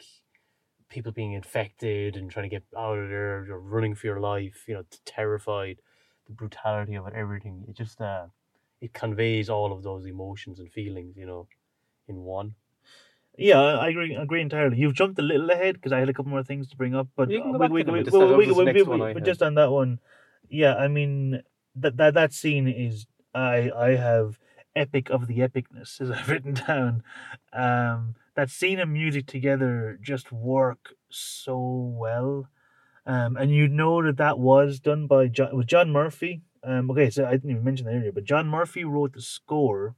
people 0.89 1.12
being 1.12 1.34
infected 1.34 2.16
and 2.16 2.30
trying 2.30 2.50
to 2.50 2.56
get 2.56 2.63
out 2.78 2.98
of 2.98 3.10
there, 3.10 3.46
you're 3.48 3.60
running 3.60 3.96
for 3.96 4.08
your 4.08 4.20
life, 4.20 4.63
you 4.68 4.75
know, 4.75 4.84
terrified, 5.06 5.78
the 6.28 6.34
brutality 6.34 6.96
of 6.96 7.08
it, 7.08 7.13
everything. 7.13 7.66
It 7.68 7.75
just 7.75 8.00
uh 8.00 8.28
it 8.82 8.94
conveys 8.94 9.50
all 9.50 9.74
of 9.74 9.84
those 9.84 10.06
emotions 10.06 10.60
and 10.60 10.72
feelings, 10.72 11.18
you 11.18 11.25
know, 11.25 11.48
in 12.07 12.18
one. 12.24 12.55
yeah, 13.38 13.60
I 13.60 13.86
I 13.86 13.90
agree 13.90 14.16
agree 14.16 14.42
entirely. 14.42 14.77
You've 14.77 14.94
jumped 15.01 15.18
a 15.20 15.24
little 15.24 15.50
ahead 15.50 15.75
because 15.75 15.92
I 15.92 16.00
had 16.00 16.10
a 16.10 16.14
couple 16.14 16.31
more 16.31 16.44
things 16.44 16.70
to 16.70 16.77
bring 16.77 16.94
up, 16.96 17.07
but 17.16 17.29
You 17.31 17.42
can 17.42 17.50
uh, 17.50 17.53
go 17.53 17.57
we- 17.57 17.66
back 17.66 17.72
we- 17.72 17.83
we- 17.94 18.03
Just 18.03 18.14
we- 18.18 18.20
that 18.20 18.38
we- 18.38 18.48
was 18.48 18.57
the 18.57 18.64
we- 18.64 18.72
next 18.72 18.88
we- 18.88 18.98
one 19.00 19.14
but 19.16 19.24
just 19.25 19.42
on 19.42 19.55
that 19.55 19.72
one, 19.72 20.00
yeah, 20.50 20.75
I 20.75 20.88
mean 20.88 21.42
that 21.75 21.98
that 21.98 22.14
that 22.14 22.33
scene 22.33 22.68
is 22.68 23.05
I 23.33 23.72
I 23.88 23.90
have 23.96 24.38
epic 24.75 25.10
of 25.10 25.27
the 25.27 25.40
epicness 25.40 26.00
as 26.01 26.12
I've 26.12 26.29
written 26.29 26.53
down. 26.53 27.03
Um, 27.53 28.16
that 28.36 28.50
scene 28.50 28.79
and 28.79 28.94
music 28.94 29.25
together 29.25 30.00
just 30.01 30.32
work 30.32 30.94
so 31.10 31.58
well, 31.60 32.48
um, 33.05 33.36
and 33.38 33.51
you 33.51 33.68
know 33.68 34.03
that 34.03 34.18
that 34.18 34.40
was 34.40 34.79
done 34.79 35.08
by 35.08 35.27
John 35.27 35.55
with 35.55 35.68
John 35.68 35.92
Murphy. 35.92 36.42
Um, 36.64 36.92
okay, 36.92 37.10
so 37.10 37.25
I 37.25 37.32
didn't 37.32 37.51
even 37.51 37.64
mention 37.64 37.86
that 37.86 37.94
earlier, 37.94 38.12
but 38.12 38.25
John 38.25 38.48
Murphy 38.48 38.84
wrote 38.84 39.14
the 39.14 39.22
score 39.22 39.96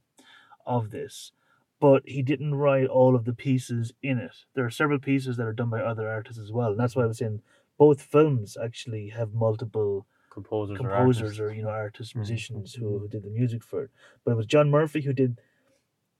of 0.64 0.90
this, 0.90 1.32
but 1.80 2.02
he 2.06 2.22
didn't 2.22 2.54
write 2.54 2.86
all 2.86 3.14
of 3.16 3.24
the 3.24 3.32
pieces 3.32 3.92
in 4.02 4.18
it. 4.18 4.32
There 4.54 4.64
are 4.64 4.70
several 4.70 4.98
pieces 4.98 5.36
that 5.36 5.46
are 5.46 5.52
done 5.52 5.70
by 5.70 5.80
other 5.80 6.08
artists 6.08 6.40
as 6.40 6.52
well, 6.52 6.70
and 6.70 6.80
that's 6.80 6.96
why 6.96 7.04
I 7.04 7.06
was 7.06 7.18
saying 7.18 7.42
both 7.78 8.02
films 8.02 8.56
actually 8.62 9.08
have 9.08 9.34
multiple 9.34 10.06
Composers, 10.34 10.76
or 10.78 10.78
composers 10.78 11.22
artists. 11.22 11.40
or, 11.40 11.52
you 11.52 11.62
know 11.62 11.68
artists, 11.68 12.14
Mhm. 12.14 12.18
musicians 12.18 12.74
who, 12.74 12.98
who 12.98 13.08
did 13.08 13.22
the 13.22 13.30
music 13.30 13.62
for 13.62 13.84
it. 13.84 13.90
But 14.24 14.32
it 14.32 14.36
was 14.36 14.46
John 14.46 14.70
Murphy 14.70 15.02
who 15.02 15.12
did 15.12 15.40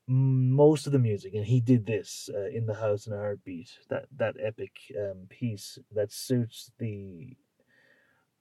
most 0.07 0.87
of 0.87 0.93
the 0.93 0.99
music, 0.99 1.35
and 1.35 1.47
he 1.47 1.61
did 1.61 1.87
this 1.87 2.29
uh, 2.35 2.49
in 2.49 2.67
the 2.67 2.75
House 2.75 3.07
in 3.07 3.13
a 3.13 3.17
Heartbeat. 3.17 3.79
That 3.89 4.07
that 4.17 4.37
epic 4.41 4.73
um, 4.99 5.27
piece 5.29 5.79
that 5.93 6.13
suits 6.13 6.73
the 6.79 7.37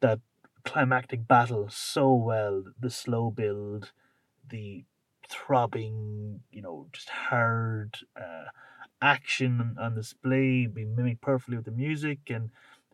that 0.02 0.20
climactic 0.64 1.28
battle 1.28 1.70
so 1.70 2.14
well. 2.14 2.64
The 2.80 2.90
slow 2.90 3.32
build, 3.32 3.92
the 4.48 4.86
throbbing, 5.30 6.42
you 6.52 6.62
know, 6.62 6.88
just 6.92 7.10
hard 7.10 7.98
uh, 8.20 8.46
action 9.02 9.76
on 9.80 9.96
display, 9.96 10.68
being 10.68 10.96
mimicked 10.96 11.22
perfectly 11.22 11.58
with 11.58 11.66
the 11.66 11.72
music 11.72 12.30
and 12.30 12.52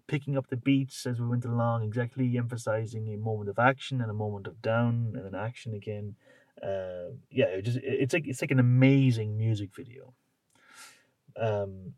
picking 0.07 0.37
up 0.37 0.47
the 0.47 0.57
beats 0.57 1.05
as 1.05 1.19
we 1.19 1.27
went 1.27 1.45
along, 1.45 1.83
exactly 1.83 2.37
emphasizing 2.37 3.13
a 3.13 3.17
moment 3.17 3.49
of 3.49 3.59
action 3.59 4.01
and 4.01 4.09
a 4.09 4.13
moment 4.13 4.47
of 4.47 4.61
down 4.61 5.13
and 5.15 5.25
then 5.25 5.35
action 5.35 5.73
again. 5.73 6.15
Uh, 6.61 7.13
yeah, 7.29 7.45
it 7.45 7.63
just 7.63 7.77
it's 7.83 8.13
like 8.13 8.27
it's 8.27 8.41
like 8.41 8.51
an 8.51 8.59
amazing 8.59 9.37
music 9.37 9.69
video. 9.75 10.13
Um, 11.39 11.93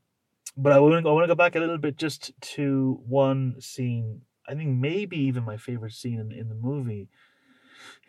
but 0.57 0.73
I 0.73 0.79
want 0.79 1.03
to 1.03 1.09
I 1.09 1.13
want 1.13 1.23
to 1.23 1.27
go 1.27 1.35
back 1.35 1.55
a 1.55 1.59
little 1.59 1.77
bit 1.77 1.95
just 1.95 2.31
to 2.41 2.99
one 3.07 3.55
scene. 3.61 4.21
I 4.47 4.55
think 4.55 4.69
maybe 4.69 5.17
even 5.17 5.43
my 5.43 5.57
favorite 5.57 5.93
scene 5.93 6.19
in, 6.19 6.31
in 6.31 6.49
the 6.49 6.55
movie 6.55 7.07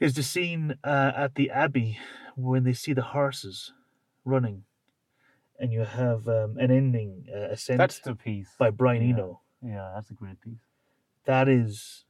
is 0.00 0.14
the 0.14 0.22
scene 0.22 0.74
uh, 0.82 1.12
at 1.14 1.34
the 1.34 1.50
abbey 1.50 1.98
when 2.34 2.64
they 2.64 2.72
see 2.72 2.94
the 2.94 3.02
horses 3.02 3.72
running, 4.24 4.64
and 5.58 5.72
you 5.72 5.80
have 5.80 6.26
um, 6.26 6.56
an 6.58 6.70
ending 6.70 7.26
uh, 7.32 7.50
ascent 7.50 7.78
That's 7.78 8.00
the 8.00 8.16
piece. 8.16 8.48
by 8.58 8.70
Brian 8.70 9.06
yeah. 9.06 9.14
Eno 9.14 9.40
Yeah, 9.62 9.92
that's 9.94 10.11
a 10.11 10.14
great 10.14 10.40
piece. 10.40 10.64
that 11.27 11.49
is 11.49 12.05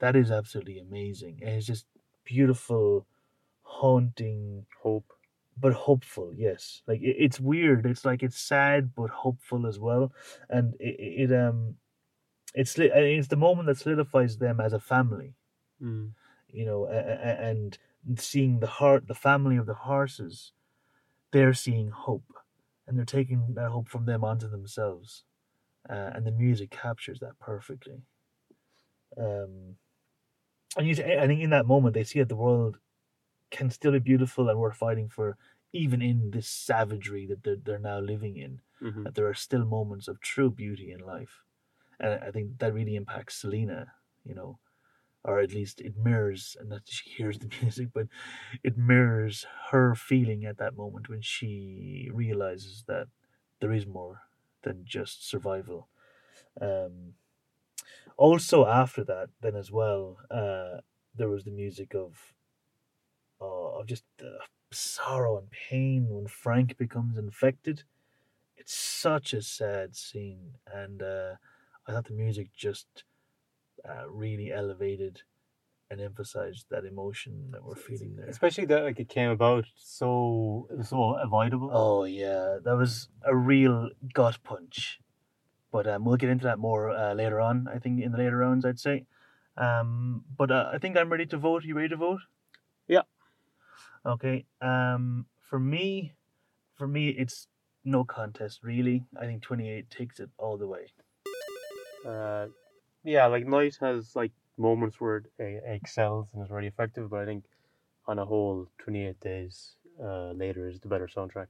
that 0.00 0.16
is 0.16 0.30
absolutely 0.30 0.78
amazing 0.80 1.38
and 1.42 1.50
it's 1.56 1.66
just 1.66 1.86
beautiful 2.24 3.06
haunting 3.62 4.66
Hope. 4.82 5.12
but 5.60 5.72
hopeful 5.72 6.32
yes 6.34 6.82
like 6.86 7.00
it, 7.02 7.16
it's 7.18 7.40
weird 7.40 7.86
it's 7.86 8.04
like 8.04 8.22
it's 8.22 8.38
sad 8.40 8.94
but 8.96 9.10
hopeful 9.10 9.66
as 9.66 9.78
well 9.78 10.12
and 10.50 10.74
it, 10.80 10.96
it 11.30 11.32
um 11.32 11.76
it's 12.54 12.76
it's 12.78 13.28
the 13.28 13.36
moment 13.36 13.66
that 13.68 13.78
solidifies 13.78 14.38
them 14.38 14.60
as 14.60 14.72
a 14.72 14.80
family 14.80 15.34
Mm. 15.82 16.12
you 16.48 16.64
know 16.66 16.86
and 16.86 17.78
seeing 18.16 18.60
the 18.60 18.66
heart 18.78 19.08
the 19.08 19.14
family 19.14 19.56
of 19.56 19.66
the 19.66 19.74
horses 19.74 20.52
they're 21.32 21.54
seeing 21.54 21.90
hope 21.90 22.32
and 22.86 22.96
they're 22.96 23.04
taking 23.18 23.54
that 23.54 23.70
hope 23.70 23.88
from 23.88 24.06
them 24.06 24.24
onto 24.24 24.48
themselves 24.48 25.24
uh, 25.88 26.10
and 26.14 26.26
the 26.26 26.32
music 26.32 26.70
captures 26.70 27.20
that 27.20 27.38
perfectly. 27.38 28.02
Um 29.16 29.76
and 30.76 30.86
you, 30.86 30.94
i 31.04 31.26
think 31.26 31.40
in 31.40 31.50
that 31.50 31.66
moment 31.66 31.94
they 31.94 32.04
see 32.04 32.18
that 32.18 32.28
the 32.28 32.36
world 32.36 32.78
can 33.50 33.70
still 33.70 33.92
be 33.92 33.98
beautiful 34.00 34.48
and 34.48 34.58
worth 34.58 34.76
fighting 34.76 35.08
for 35.08 35.36
even 35.72 36.02
in 36.02 36.30
this 36.32 36.48
savagery 36.48 37.26
that 37.26 37.42
they're, 37.44 37.56
they're 37.56 37.78
now 37.78 38.00
living 38.00 38.36
in 38.36 38.60
hmm 38.80 39.04
that 39.04 39.14
there 39.14 39.28
are 39.28 39.34
still 39.34 39.64
moments 39.64 40.08
of 40.08 40.20
true 40.20 40.50
beauty 40.50 40.92
in 40.92 41.00
life. 41.00 41.44
And 42.00 42.22
I 42.24 42.30
think 42.30 42.58
that 42.58 42.74
really 42.74 42.96
impacts 42.96 43.36
Selena, 43.36 43.94
you 44.24 44.34
know, 44.34 44.58
or 45.24 45.40
at 45.40 45.52
least 45.52 45.80
it 45.80 45.96
mirrors, 45.96 46.56
and 46.60 46.68
not 46.70 46.82
she 46.86 47.10
hears 47.10 47.38
the 47.38 47.50
music, 47.62 47.88
but 47.94 48.08
it 48.62 48.78
mirrors 48.78 49.46
her 49.70 49.94
feeling 49.94 50.44
at 50.46 50.58
that 50.58 50.76
moment 50.76 51.08
when 51.08 51.22
she 51.22 52.10
realizes 52.12 52.84
that 52.88 53.08
there 53.60 53.72
is 53.72 53.86
more 53.86 54.22
than 54.64 54.84
just 54.86 55.28
survival. 55.28 55.88
Um, 56.60 57.14
also, 58.16 58.66
after 58.66 59.04
that, 59.04 59.30
then 59.40 59.56
as 59.56 59.70
well, 59.72 60.18
uh, 60.30 60.80
there 61.14 61.28
was 61.28 61.44
the 61.44 61.50
music 61.50 61.94
of, 61.94 62.34
uh, 63.40 63.78
of 63.78 63.86
just 63.86 64.04
uh, 64.20 64.44
sorrow 64.72 65.38
and 65.38 65.50
pain 65.50 66.08
when 66.08 66.26
Frank 66.26 66.76
becomes 66.76 67.16
infected 67.16 67.84
it's 68.56 68.74
such 68.74 69.34
a 69.34 69.42
sad 69.42 69.96
scene, 69.96 70.54
and 70.66 71.02
uh, 71.02 71.36
I 71.86 71.92
thought 71.92 72.06
the 72.06 72.14
music 72.14 72.48
just 72.56 73.04
uh, 73.88 74.08
really 74.08 74.52
elevated 74.52 75.22
and 75.94 76.02
emphasized 76.02 76.66
that 76.70 76.84
emotion 76.84 77.50
that 77.52 77.64
we're 77.64 77.76
feeling 77.76 78.16
there. 78.16 78.26
Especially 78.26 78.64
that 78.66 78.82
like 78.82 78.98
it 78.98 79.08
came 79.08 79.30
about 79.30 79.64
so 79.76 80.66
it 80.70 80.78
was 80.78 80.88
so 80.88 81.14
avoidable. 81.14 81.70
Oh 81.72 82.04
yeah, 82.04 82.58
that 82.64 82.76
was 82.76 83.08
a 83.24 83.34
real 83.34 83.90
gut 84.12 84.38
punch. 84.42 85.00
But 85.70 85.86
um, 85.86 86.04
we'll 86.04 86.16
get 86.16 86.30
into 86.30 86.44
that 86.44 86.58
more 86.58 86.90
uh, 86.90 87.14
later 87.14 87.40
on. 87.40 87.68
I 87.72 87.78
think 87.78 88.02
in 88.02 88.12
the 88.12 88.18
later 88.18 88.36
rounds, 88.36 88.64
I'd 88.64 88.80
say. 88.80 89.06
Um, 89.56 90.24
but 90.36 90.50
uh, 90.50 90.70
I 90.72 90.78
think 90.78 90.96
I'm 90.96 91.10
ready 91.10 91.26
to 91.26 91.36
vote. 91.36 91.64
You 91.64 91.74
ready 91.76 91.88
to 91.90 91.96
vote? 91.96 92.20
Yeah. 92.88 93.02
Okay. 94.04 94.44
Um, 94.60 95.26
for 95.40 95.60
me, 95.60 96.14
for 96.74 96.88
me, 96.88 97.08
it's 97.10 97.46
no 97.84 98.02
contest 98.04 98.60
really. 98.62 99.04
I 99.20 99.26
think 99.26 99.42
28 99.42 99.90
takes 99.90 100.18
it 100.18 100.30
all 100.38 100.56
the 100.56 100.66
way. 100.66 100.92
Uh, 102.06 102.46
yeah, 103.04 103.26
like 103.26 103.46
Night 103.46 103.76
has 103.80 104.16
like 104.16 104.32
moments 104.56 105.00
where 105.00 105.16
it 105.16 105.24
uh, 105.40 105.72
excels 105.72 106.28
and 106.32 106.42
is 106.44 106.50
really 106.50 106.68
effective, 106.68 107.10
but 107.10 107.20
I 107.20 107.24
think 107.24 107.44
on 108.06 108.18
a 108.18 108.24
whole, 108.24 108.68
Twenty 108.78 109.06
Eight 109.06 109.20
Days 109.20 109.76
uh, 110.02 110.32
later 110.32 110.68
is 110.68 110.80
the 110.80 110.88
better 110.88 111.08
soundtrack. 111.08 111.46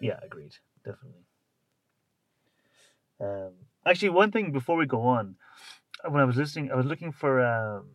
Yeah, 0.00 0.18
agreed. 0.22 0.54
Definitely. 0.84 1.24
Um, 3.20 3.52
actually, 3.84 4.10
one 4.10 4.32
thing 4.32 4.52
before 4.52 4.76
we 4.76 4.86
go 4.86 5.02
on, 5.02 5.36
when 6.08 6.22
I 6.22 6.24
was 6.24 6.36
listening, 6.36 6.70
I 6.72 6.76
was 6.76 6.86
looking 6.86 7.12
for 7.12 7.44
um, 7.44 7.88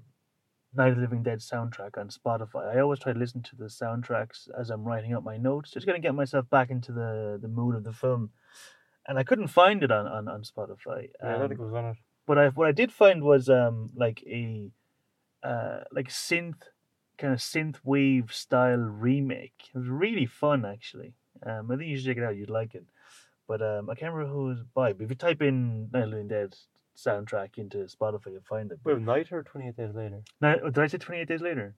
Night 0.75 0.89
of 0.89 0.97
the 0.97 1.01
Living 1.01 1.23
Dead 1.23 1.39
soundtrack 1.39 1.97
on 1.97 2.09
Spotify. 2.09 2.75
I 2.75 2.79
always 2.81 2.99
try 2.99 3.13
to 3.13 3.17
listen 3.17 3.41
to 3.43 3.55
the 3.55 3.65
soundtracks 3.65 4.47
as 4.59 4.69
I'm 4.69 4.83
writing 4.83 5.15
up 5.15 5.23
my 5.23 5.37
notes, 5.37 5.71
just 5.71 5.87
gonna 5.87 5.99
get 5.99 6.13
myself 6.13 6.47
back 6.49 6.69
into 6.69 6.91
the, 6.91 7.39
the 7.41 7.47
mood 7.47 7.75
of 7.75 7.83
the 7.83 7.93
film. 7.93 8.29
And 9.07 9.17
I 9.17 9.23
couldn't 9.23 9.47
find 9.47 9.83
it 9.83 9.91
on, 9.91 10.07
on, 10.07 10.27
on 10.27 10.43
Spotify. 10.43 11.09
Yeah, 11.23 11.35
I 11.35 11.37
don't 11.37 11.49
think 11.49 11.59
it 11.59 11.63
Um, 11.63 11.71
was 11.71 11.75
on 11.75 11.85
it. 11.85 11.97
But 12.25 12.37
I 12.37 12.49
what 12.49 12.67
I 12.67 12.71
did 12.71 12.91
find 12.91 13.23
was 13.23 13.49
um 13.49 13.91
like 13.95 14.23
a 14.27 14.71
uh 15.43 15.81
like 15.91 16.09
synth 16.09 16.63
kind 17.17 17.33
of 17.33 17.39
synth 17.39 17.77
wave 17.83 18.33
style 18.33 18.77
remake. 18.77 19.69
It 19.73 19.77
was 19.77 19.87
really 19.87 20.25
fun 20.25 20.65
actually. 20.65 21.13
Um, 21.45 21.69
I 21.71 21.75
think 21.75 21.89
you 21.89 21.97
should 21.97 22.05
check 22.05 22.17
it 22.17 22.23
out. 22.23 22.35
You'd 22.35 22.49
like 22.49 22.75
it. 22.75 22.85
But 23.47 23.61
um, 23.61 23.89
I 23.89 23.95
can't 23.95 24.13
remember 24.13 24.33
who 24.33 24.45
it 24.47 24.49
was 24.55 24.63
by. 24.73 24.93
But 24.93 25.03
if 25.03 25.09
you 25.09 25.15
type 25.15 25.41
in 25.41 25.89
Night 25.93 26.03
of 26.03 26.09
the 26.09 26.15
Living 26.15 26.27
Dead 26.27 26.55
soundtrack 26.97 27.57
into 27.57 27.77
Spotify, 27.85 28.31
you'll 28.31 28.41
find 28.41 28.71
it. 28.71 28.79
Wait, 28.83 28.99
Night 28.99 29.31
or 29.31 29.43
Twenty 29.43 29.67
Eight 29.67 29.77
Days 29.77 29.93
later? 29.93 30.21
Now, 30.41 30.55
did 30.55 30.79
I 30.79 30.87
say 30.87 30.97
28 30.97 31.27
Days 31.27 31.41
Later? 31.41 31.75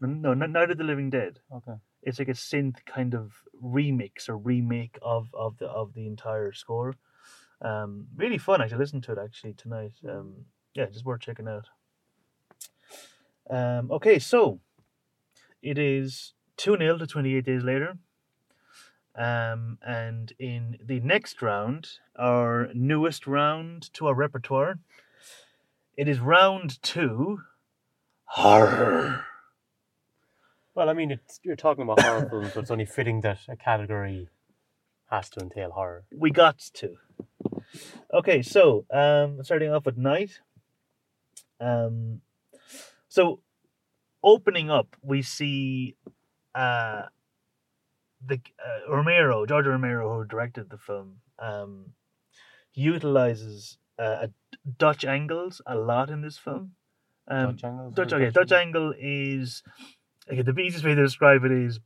No, 0.00 0.08
no, 0.08 0.34
not 0.34 0.50
Night 0.50 0.70
of 0.70 0.78
the 0.78 0.84
Living 0.84 1.10
Dead. 1.10 1.38
Okay. 1.54 1.74
It's 2.02 2.18
like 2.18 2.28
a 2.28 2.32
synth 2.32 2.84
kind 2.84 3.14
of 3.14 3.32
remix 3.62 4.28
or 4.28 4.36
remake 4.36 4.98
of, 5.02 5.28
of 5.32 5.58
the 5.58 5.66
of 5.66 5.94
the 5.94 6.06
entire 6.06 6.52
score. 6.52 6.94
Um, 7.62 8.06
really 8.16 8.38
fun. 8.38 8.60
I 8.60 8.66
should 8.66 8.78
listen 8.78 9.00
to 9.02 9.12
it 9.12 9.18
actually 9.22 9.54
tonight. 9.54 9.92
Um, 10.08 10.34
yeah, 10.74 10.86
just 10.86 11.04
worth 11.04 11.20
checking 11.20 11.48
out. 11.48 11.66
Um, 13.48 13.90
okay, 13.90 14.18
so 14.18 14.60
it 15.62 15.78
is 15.78 16.34
2 16.58 16.76
0 16.76 16.98
to 16.98 17.06
28 17.06 17.44
days 17.44 17.62
later. 17.62 17.96
Um, 19.14 19.78
and 19.80 20.32
in 20.38 20.76
the 20.84 21.00
next 21.00 21.40
round, 21.40 21.88
our 22.18 22.68
newest 22.74 23.26
round 23.26 23.92
to 23.94 24.08
our 24.08 24.14
repertoire, 24.14 24.78
it 25.96 26.08
is 26.08 26.20
round 26.20 26.82
two 26.82 27.40
horror. 28.26 29.24
Well, 30.74 30.90
I 30.90 30.92
mean, 30.92 31.10
it's, 31.10 31.40
you're 31.42 31.56
talking 31.56 31.82
about 31.82 32.02
horror 32.02 32.28
films, 32.28 32.52
so 32.52 32.60
it's 32.60 32.70
only 32.70 32.84
fitting 32.84 33.22
that 33.22 33.38
a 33.48 33.56
category 33.56 34.28
has 35.10 35.30
to 35.30 35.40
entail 35.40 35.70
horror. 35.70 36.04
We 36.14 36.30
got 36.30 36.58
to. 36.74 36.96
Okay, 38.12 38.42
so 38.42 38.84
um, 38.92 39.42
starting 39.42 39.72
off 39.72 39.86
with 39.86 39.96
night. 39.96 40.40
Um, 41.60 42.20
so 43.08 43.40
opening 44.22 44.70
up, 44.70 44.96
we 45.02 45.22
see 45.22 45.96
uh, 46.54 47.02
the 48.24 48.40
uh, 48.58 48.94
Romero, 48.94 49.46
George 49.46 49.66
Romero, 49.66 50.18
who 50.18 50.24
directed 50.26 50.70
the 50.70 50.78
film, 50.78 51.16
um, 51.38 51.92
utilizes 52.74 53.78
uh, 53.98 54.26
Dutch 54.78 55.04
angles 55.04 55.60
a 55.66 55.74
lot 55.74 56.10
in 56.10 56.22
this 56.22 56.38
film. 56.38 56.72
Um, 57.28 57.52
Dutch 57.52 57.64
angles. 57.64 57.94
Dutch, 57.94 58.12
okay, 58.12 58.30
Dutch 58.30 58.52
angle 58.52 58.94
is 58.98 59.62
okay. 60.30 60.42
The 60.42 60.58
easiest 60.58 60.84
way 60.84 60.94
to 60.94 61.02
describe 61.02 61.44
it 61.44 61.52
is 61.52 61.80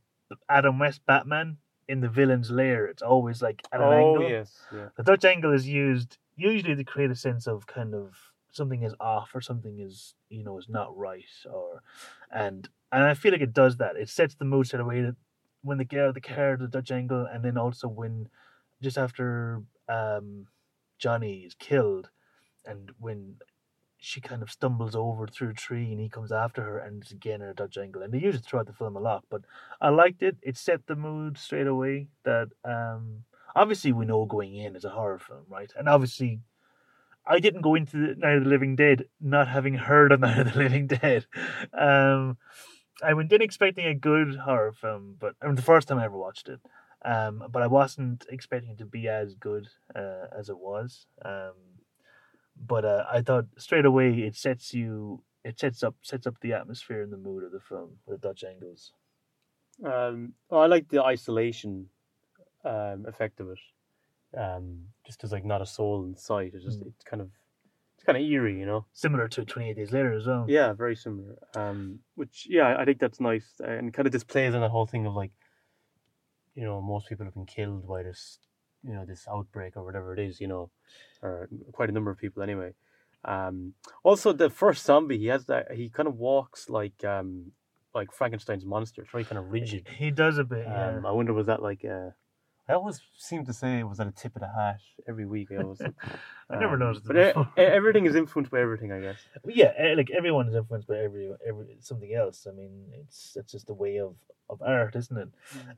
Adam 0.49 0.79
West 0.79 1.01
Batman 1.05 1.57
in 1.91 2.01
the 2.01 2.09
villain's 2.09 2.51
lair. 2.51 2.85
It's 2.87 3.03
always 3.03 3.41
like 3.41 3.63
at 3.73 3.81
an 3.81 3.87
Oh 3.87 3.91
angle. 3.91 4.29
yes, 4.29 4.51
yeah. 4.71 4.89
The 4.97 5.03
Dutch 5.03 5.25
angle 5.25 5.53
is 5.53 5.67
used 5.67 6.17
usually 6.37 6.75
to 6.75 6.83
create 6.83 7.11
a 7.11 7.15
sense 7.15 7.47
of 7.47 7.67
kind 7.67 7.93
of 7.93 8.15
something 8.51 8.83
is 8.83 8.95
off 8.99 9.31
or 9.35 9.41
something 9.41 9.79
is 9.79 10.15
you 10.29 10.43
know 10.43 10.57
is 10.57 10.67
not 10.69 10.95
right 10.97 11.23
or 11.51 11.83
and 12.31 12.69
and 12.91 13.03
I 13.03 13.13
feel 13.13 13.31
like 13.33 13.41
it 13.41 13.53
does 13.53 13.77
that. 13.77 13.95
It 13.97 14.09
sets 14.09 14.35
the 14.35 14.45
mood 14.45 14.67
straight 14.67 14.81
away 14.81 15.01
that 15.01 15.15
when 15.63 15.77
they 15.77 15.85
get 15.85 15.99
out 16.01 16.09
of 16.09 16.15
the 16.15 16.21
car, 16.21 16.57
the 16.57 16.67
Dutch 16.67 16.91
angle, 16.91 17.27
and 17.31 17.43
then 17.45 17.57
also 17.57 17.87
when 17.87 18.27
just 18.81 18.97
after 18.97 19.63
um 19.89 20.47
Johnny 20.99 21.39
is 21.41 21.55
killed 21.55 22.09
and 22.65 22.91
when 22.99 23.37
she 24.03 24.19
kind 24.19 24.41
of 24.41 24.51
stumbles 24.51 24.95
over 24.95 25.27
through 25.27 25.51
a 25.51 25.53
tree 25.53 25.91
and 25.91 25.99
he 25.99 26.09
comes 26.09 26.31
after 26.31 26.63
her 26.63 26.79
and 26.79 27.03
it's 27.03 27.11
again 27.11 27.39
at 27.43 27.49
a 27.49 27.53
Dutch 27.53 27.77
angle. 27.77 28.01
And 28.01 28.11
they 28.11 28.17
use 28.17 28.35
it 28.35 28.43
throughout 28.43 28.65
the 28.65 28.73
film 28.73 28.95
a 28.95 28.99
lot, 28.99 29.23
but 29.29 29.43
I 29.79 29.89
liked 29.89 30.23
it. 30.23 30.37
It 30.41 30.57
set 30.57 30.87
the 30.87 30.95
mood 30.95 31.37
straight 31.37 31.67
away 31.67 32.07
that 32.23 32.49
um 32.65 33.25
obviously 33.55 33.91
we 33.91 34.05
know 34.05 34.25
going 34.25 34.55
in 34.55 34.75
it's 34.75 34.85
a 34.85 34.89
horror 34.89 35.19
film, 35.19 35.43
right? 35.47 35.71
And 35.77 35.87
obviously 35.87 36.39
I 37.27 37.39
didn't 37.39 37.61
go 37.61 37.75
into 37.75 38.07
the 38.07 38.15
Night 38.15 38.37
of 38.37 38.43
the 38.43 38.49
Living 38.49 38.75
Dead 38.75 39.05
not 39.21 39.47
having 39.47 39.75
heard 39.75 40.11
of 40.11 40.19
Night 40.21 40.39
of 40.39 40.51
the 40.51 40.59
Living 40.59 40.87
Dead. 40.87 41.27
Um 41.71 42.37
I 43.03 43.13
went 43.13 43.31
in 43.31 43.43
expecting 43.43 43.85
a 43.85 43.93
good 43.93 44.35
horror 44.35 44.71
film, 44.71 45.15
but 45.19 45.35
I 45.41 45.45
mean, 45.45 45.55
the 45.55 45.61
first 45.61 45.87
time 45.87 45.99
I 45.99 46.05
ever 46.05 46.17
watched 46.17 46.49
it. 46.49 46.59
Um, 47.03 47.43
but 47.51 47.63
I 47.63 47.67
wasn't 47.67 48.27
expecting 48.29 48.71
it 48.71 48.77
to 48.77 48.85
be 48.85 49.07
as 49.07 49.33
good 49.33 49.67
uh, 49.95 50.27
as 50.37 50.49
it 50.49 50.57
was. 50.59 51.07
Um, 51.25 51.53
but 52.65 52.85
uh, 52.85 53.05
I 53.11 53.21
thought 53.21 53.45
straight 53.57 53.85
away 53.85 54.11
it 54.11 54.35
sets 54.35 54.73
you, 54.73 55.23
it 55.43 55.59
sets 55.59 55.83
up 55.83 55.95
sets 56.01 56.27
up 56.27 56.35
the 56.41 56.53
atmosphere 56.53 57.01
and 57.01 57.11
the 57.11 57.17
mood 57.17 57.43
of 57.43 57.51
the 57.51 57.59
film 57.59 57.97
with 58.05 58.21
Dutch 58.21 58.43
angles. 58.43 58.93
Um, 59.83 60.33
well, 60.49 60.61
I 60.61 60.67
like 60.67 60.89
the 60.89 61.03
isolation 61.03 61.87
um, 62.63 63.05
effect 63.07 63.39
of 63.39 63.49
it. 63.49 63.59
Um, 64.37 64.85
just 65.05 65.23
as 65.23 65.31
like 65.31 65.43
not 65.43 65.61
a 65.61 65.65
soul 65.65 66.05
in 66.05 66.15
sight. 66.15 66.51
It's 66.53 66.63
just 66.63 66.79
Mm. 66.81 66.87
it's 66.87 67.03
kind 67.03 67.21
of 67.21 67.29
it's 67.95 68.03
kind 68.05 68.17
of 68.17 68.23
eerie, 68.23 68.59
you 68.59 68.65
know. 68.65 68.85
Similar 68.93 69.27
to 69.29 69.43
Twenty 69.45 69.69
Eight 69.69 69.75
Days 69.77 69.91
Later 69.91 70.13
as 70.13 70.25
well. 70.27 70.45
Yeah, 70.47 70.73
very 70.73 70.95
similar. 70.95 71.37
Um, 71.55 71.99
which 72.15 72.47
yeah, 72.49 72.75
I 72.77 72.85
think 72.85 72.99
that's 72.99 73.19
nice 73.19 73.53
and 73.59 73.93
kind 73.93 74.05
of 74.05 74.11
displays 74.11 74.53
on 74.55 74.61
the 74.61 74.69
whole 74.69 74.85
thing 74.85 75.05
of 75.05 75.15
like, 75.15 75.31
you 76.55 76.63
know, 76.63 76.81
most 76.81 77.09
people 77.09 77.25
have 77.25 77.33
been 77.33 77.45
killed 77.45 77.87
by 77.87 78.03
this, 78.03 78.39
you 78.83 78.93
know, 78.93 79.05
this 79.05 79.27
outbreak 79.29 79.75
or 79.75 79.83
whatever 79.83 80.13
it 80.13 80.19
is, 80.19 80.39
you 80.39 80.47
know, 80.47 80.69
or 81.21 81.49
quite 81.71 81.89
a 81.89 81.91
number 81.91 82.11
of 82.11 82.17
people 82.17 82.43
anyway. 82.43 82.73
Um, 83.23 83.73
also 84.03 84.33
the 84.33 84.49
first 84.49 84.85
zombie, 84.85 85.17
he 85.17 85.27
has 85.27 85.45
that 85.45 85.71
he 85.73 85.89
kind 85.89 86.07
of 86.07 86.17
walks 86.17 86.69
like 86.69 87.03
um 87.03 87.51
like 87.93 88.11
Frankenstein's 88.11 88.65
monster. 88.65 89.01
It's 89.01 89.11
very 89.11 89.25
kind 89.25 89.37
of 89.37 89.51
rigid. 89.51 89.87
He 89.97 90.11
does 90.11 90.37
a 90.37 90.43
bit. 90.43 90.65
Yeah. 90.65 90.97
Um, 90.97 91.05
I 91.05 91.11
wonder 91.11 91.33
was 91.33 91.47
that 91.47 91.61
like 91.61 91.85
uh 91.85 92.09
I 92.69 92.73
always 92.73 93.01
seem 93.17 93.45
to 93.45 93.53
say 93.53 93.79
it 93.79 93.83
was 93.87 93.99
at 93.99 94.07
a 94.07 94.11
tip 94.11 94.35
of 94.35 94.41
the 94.41 94.47
hat 94.47 94.79
every 95.07 95.25
week. 95.25 95.49
I 95.51 95.57
always, 95.61 95.81
I 96.49 96.57
never 96.57 96.75
um, 96.75 96.79
noticed. 96.79 97.05
but 97.05 97.17
e- 97.17 97.23
before. 97.25 97.49
everything 97.57 98.05
is 98.05 98.15
influenced 98.15 98.51
by 98.51 98.61
everything, 98.61 98.93
I 98.93 99.01
guess. 99.01 99.17
yeah, 99.45 99.93
like 99.97 100.09
everyone 100.11 100.47
is 100.47 100.55
influenced 100.55 100.87
by 100.87 100.97
every 100.97 101.31
every 101.45 101.77
something 101.81 102.13
else. 102.13 102.47
I 102.49 102.53
mean, 102.53 102.85
it's 103.01 103.35
it's 103.35 103.51
just 103.51 103.69
a 103.69 103.73
way 103.73 103.99
of 103.99 104.15
of 104.49 104.61
art, 104.61 104.95
isn't 104.95 105.17
it? 105.17 105.29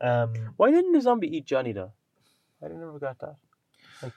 Um, 0.06 0.34
Why 0.58 0.70
didn't 0.72 0.92
the 0.94 1.02
zombie 1.02 1.36
eat 1.36 1.46
Johnny 1.46 1.72
though? 1.72 1.94
I 2.64 2.68
never 2.68 3.00
got 3.00 3.18
that. 3.20 3.38
Like 4.02 4.14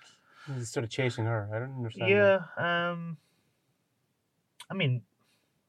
he's 0.55 0.71
sort 0.71 0.85
of 0.85 0.91
chasing 0.91 1.25
her. 1.25 1.49
I 1.53 1.59
don't 1.59 1.77
understand. 1.77 2.11
yeah. 2.11 2.39
Um, 2.57 3.17
I 4.71 4.75
mean, 4.75 5.03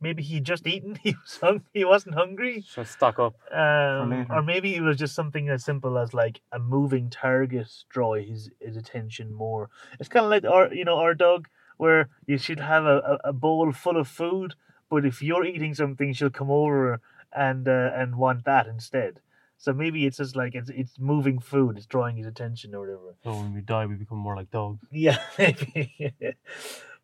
maybe 0.02 0.24
he 0.24 0.40
just 0.40 0.66
eaten. 0.68 0.96
He 1.04 1.12
was 1.22 1.38
hung- 1.42 1.66
He 1.74 1.84
wasn't 1.86 2.16
hungry. 2.16 2.64
So 2.68 2.84
stock 2.84 3.20
up. 3.20 3.36
Um, 3.52 4.10
or 4.30 4.42
maybe 4.42 4.76
it 4.76 4.82
was 4.82 4.98
just 4.98 5.16
something 5.16 5.50
as 5.50 5.64
simple 5.64 5.98
as 5.98 6.14
like 6.14 6.42
a 6.52 6.60
moving 6.60 7.10
target 7.10 7.68
draw 7.90 8.14
his 8.16 8.50
his 8.60 8.76
attention 8.78 9.34
more. 9.34 9.70
It's 10.00 10.10
kind 10.10 10.26
of 10.26 10.32
like 10.32 10.46
our 10.46 10.74
you 10.74 10.86
know 10.86 10.98
our 10.98 11.14
dog 11.14 11.48
where 11.78 12.10
you 12.26 12.38
should 12.40 12.60
have 12.60 12.86
a, 12.86 12.98
a, 13.24 13.30
a 13.30 13.34
bowl 13.34 13.72
full 13.72 13.98
of 13.98 14.08
food, 14.08 14.56
but 14.90 15.06
if 15.06 15.22
you're 15.22 15.46
eating 15.46 15.76
something, 15.76 16.12
she'll 16.14 16.32
come 16.32 16.50
over 16.50 17.00
and 17.32 17.68
uh, 17.68 17.92
and 17.94 18.16
want 18.16 18.46
that 18.46 18.66
instead. 18.68 19.20
So 19.58 19.74
maybe 19.74 20.06
it's 20.06 20.18
just 20.18 20.36
like 20.36 20.54
it's 20.56 20.70
it's 20.70 21.00
moving 21.00 21.40
food, 21.40 21.78
it's 21.78 21.88
drawing 21.88 22.18
his 22.18 22.28
attention 22.28 22.76
or 22.76 22.82
whatever. 22.82 23.16
So 23.24 23.32
when 23.34 23.54
we 23.54 23.62
die, 23.62 23.86
we 23.86 23.96
become 23.96 24.20
more 24.20 24.36
like 24.36 24.52
dogs. 24.52 24.86
Yeah, 24.92 25.18
maybe. 25.38 26.14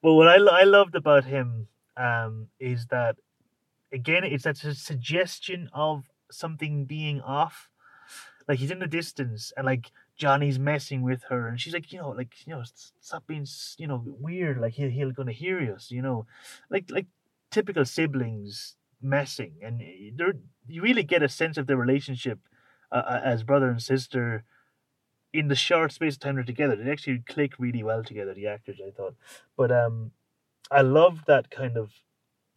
but 0.02 0.13
what 0.13 0.28
I 0.28 0.36
I 0.36 0.63
loved 0.63 0.96
about 0.96 1.26
him 1.26 1.68
um, 1.98 2.48
is 2.60 2.88
that 2.88 3.16
again 3.92 4.24
it's 4.24 4.44
that 4.44 4.58
su- 4.58 4.74
suggestion 4.74 5.70
of 5.74 6.06
something 6.32 6.86
being 6.86 7.22
off. 7.22 7.70
like 8.48 8.60
he's 8.60 8.72
in 8.72 8.80
the 8.80 8.88
distance 8.88 9.54
and 9.56 9.66
like 9.66 9.92
Johnny's 10.18 10.60
messing 10.60 11.02
with 11.02 11.24
her 11.30 11.48
and 11.48 11.60
she's 11.60 11.74
like 11.74 11.92
you 11.94 12.00
know 12.00 12.10
like 12.10 12.34
you 12.46 12.54
know 12.54 12.63
stop 13.00 13.26
being 13.26 13.48
you 13.78 13.88
know 13.88 14.04
weird 14.06 14.60
like 14.60 14.74
he 14.74 14.89
he'll 14.89 15.12
gonna 15.12 15.32
hear 15.32 15.58
us 15.74 15.89
you 15.92 16.02
know 16.02 16.26
like 16.70 16.86
like 16.92 17.08
typical 17.52 17.86
siblings 17.86 18.76
messing 19.04 19.54
and 19.62 19.82
you 19.82 20.82
really 20.82 21.04
get 21.04 21.22
a 21.22 21.30
sense 21.30 21.58
of 21.58 21.68
their 21.68 21.78
relationship 21.78 22.39
uh, 22.92 22.96
uh, 22.96 23.22
as 23.24 23.44
brother 23.44 23.70
and 23.70 23.82
sister 23.82 24.44
in 25.34 25.48
the 25.50 25.56
short 25.56 25.92
space 25.92 26.13
of 26.16 26.20
time 26.20 26.36
they're 26.36 26.44
together 26.44 26.76
they 26.76 26.92
actually 26.92 27.20
click 27.20 27.54
really 27.60 27.84
well 27.84 28.04
together 28.04 28.34
the 28.34 28.48
actors 28.48 28.80
I 28.86 28.92
thought 28.92 29.16
but 29.58 29.72
um 29.72 30.12
I 30.72 30.82
love 30.82 31.26
that 31.28 31.52
kind 31.52 31.78
of 31.78 31.92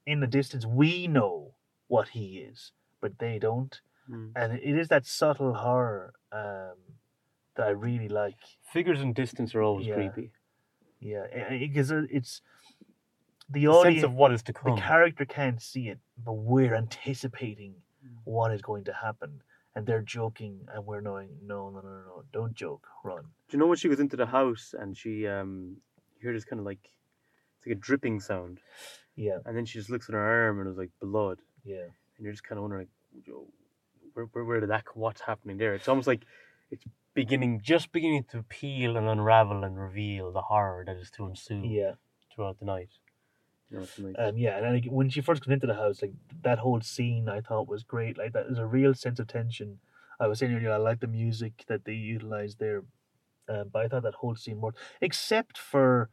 in 0.07 0.21
the 0.21 0.27
distance 0.27 0.65
we 0.65 1.07
know 1.09 1.55
what 1.89 2.09
he 2.11 2.39
is 2.39 2.73
but 3.01 3.19
they 3.19 3.39
don't 3.39 3.81
Mm. 4.09 4.31
and 4.37 4.53
it 4.53 4.79
is 4.79 4.87
that 4.89 5.05
subtle 5.05 5.55
horror 5.55 6.15
um, 6.31 6.77
that 7.57 7.67
I 7.67 7.71
really 7.71 8.09
like. 8.09 8.39
Figures 8.73 9.01
in 9.01 9.13
distance 9.13 9.53
are 9.55 9.63
always 9.63 9.87
Yeah. 9.89 9.95
creepy. 9.95 10.31
Yeah, 11.01 11.27
because 11.59 11.91
it's 11.91 12.41
the 13.49 13.61
The 13.61 13.69
audience, 13.69 14.01
sense 14.01 14.05
of 14.05 14.13
what 14.15 14.33
is 14.33 14.43
to 14.45 14.53
come. 14.53 14.75
the 14.75 14.81
character 14.81 15.25
can't 15.25 15.61
see 15.63 15.89
it, 15.89 15.99
but 16.25 16.33
we're 16.35 16.75
anticipating 16.75 17.75
Mm. 18.05 18.19
what 18.25 18.53
is 18.53 18.63
going 18.63 18.85
to 18.85 18.93
happen, 18.93 19.43
and 19.75 19.87
they're 19.87 20.03
joking, 20.03 20.67
and 20.73 20.85
we're 20.87 21.01
knowing, 21.01 21.31
no, 21.43 21.71
no, 21.71 21.81
no, 21.81 21.89
no, 22.07 22.25
don't 22.33 22.55
joke, 22.55 22.87
run. 23.03 23.23
Do 23.49 23.57
you 23.57 23.59
know 23.59 23.67
when 23.67 23.79
she 23.79 23.89
goes 23.89 24.01
into 24.01 24.17
the 24.17 24.27
house 24.27 24.75
and 24.79 24.97
she 24.97 25.27
um 25.27 25.77
you 26.17 26.23
hear 26.23 26.33
this 26.33 26.45
kind 26.45 26.61
of 26.61 26.67
like 26.67 26.85
it's 27.59 27.67
like 27.67 27.77
a 27.77 27.81
dripping 27.81 28.21
sound 28.21 28.61
Yeah, 29.17 29.39
and 29.45 29.57
then 29.57 29.65
she 29.67 29.79
just 29.79 29.91
looks 29.91 30.09
at 30.09 30.15
her 30.15 30.21
arm 30.21 30.59
and 30.61 30.67
it 30.67 30.71
was 30.71 30.79
like 30.79 30.91
blood 31.01 31.39
yeah, 31.65 31.83
and 32.17 32.21
you're 32.25 32.33
just 32.33 32.45
kind 32.45 32.59
of 32.59 32.63
wondering 32.63 32.89
"Yo, 33.25 33.47
where, 34.13 34.27
where 34.27 34.45
where 34.45 34.61
did 34.61 34.71
that 34.71 34.85
what's 34.95 35.21
happening 35.23 35.57
there 35.57 35.75
it's 35.75 35.89
almost 35.89 36.07
like 36.07 36.23
it's 36.71 36.85
beginning 37.15 37.61
just 37.63 37.93
beginning 37.93 38.25
to 38.33 38.43
peel 38.45 38.97
and 38.97 39.09
unravel 39.09 39.65
and 39.65 39.79
reveal 39.79 40.33
the 40.33 40.43
horror 40.43 40.85
that 40.87 40.97
is 40.97 41.11
to 41.13 41.27
ensue 41.27 41.63
yeah, 41.65 41.93
throughout 42.35 42.59
the 42.61 42.67
night 42.67 42.91
you 43.71 43.77
know 43.77 43.83
it's 43.85 43.99
like 43.99 44.15
um, 44.19 44.37
yeah. 44.37 44.57
And 44.59 44.75
like, 44.75 44.87
when 44.87 45.09
she 45.09 45.21
first 45.21 45.43
comes 45.43 45.55
into 45.55 45.67
the 45.67 45.75
house, 45.75 46.03
like 46.03 46.13
that 46.43 46.59
whole 46.59 46.81
scene, 46.81 47.29
I 47.29 47.41
thought 47.41 47.69
was 47.69 47.83
great. 47.83 48.17
Like 48.19 48.33
that 48.33 48.47
is 48.47 48.59
a 48.59 48.67
real 48.67 48.95
sense 48.95 49.19
of 49.19 49.27
tension. 49.27 49.79
I 50.19 50.27
was 50.29 50.39
saying 50.39 50.55
earlier, 50.55 50.73
I 50.73 50.77
like 50.77 51.01
the 51.01 51.07
music 51.07 51.65
that 51.69 51.85
they 51.85 51.93
utilized 51.93 52.59
there, 52.59 52.85
um, 53.49 53.69
but 53.73 53.83
I 53.85 53.89
thought 53.89 54.03
that 54.05 54.15
whole 54.15 54.37
scene 54.37 54.61
worked, 54.61 54.79
except 55.01 55.59
for 55.59 56.09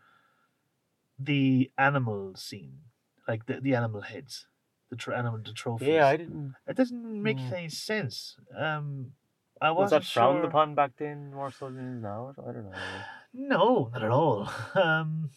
the 1.20 1.72
animal 1.78 2.36
scene, 2.36 2.80
like 3.28 3.46
the, 3.46 3.62
the 3.62 3.76
animal 3.76 4.02
heads, 4.02 4.48
the 4.90 4.96
tr- 4.96 5.14
animal 5.14 5.40
the 5.44 5.54
trophies. 5.54 5.88
yeah 5.88 6.08
I 6.08 6.18
didn't 6.18 6.56
it 6.68 6.76
doesn't 6.76 7.24
make 7.24 7.38
Mm. 7.38 7.54
any 7.54 7.70
sense. 7.70 8.38
Um, 8.58 9.14
I 9.62 9.72
was 9.72 9.92
that 9.92 10.04
frowned 10.04 10.44
upon 10.44 10.76
back 10.76 10.92
then 10.98 11.34
more 11.34 11.52
so 11.52 11.68
than 11.70 12.02
now 12.02 12.34
I 12.42 12.52
don't 12.52 12.66
know 12.66 12.72
No, 13.34 13.90
not 13.94 14.04
at 14.04 14.12
all. 14.12 14.50
Um, 14.76 15.30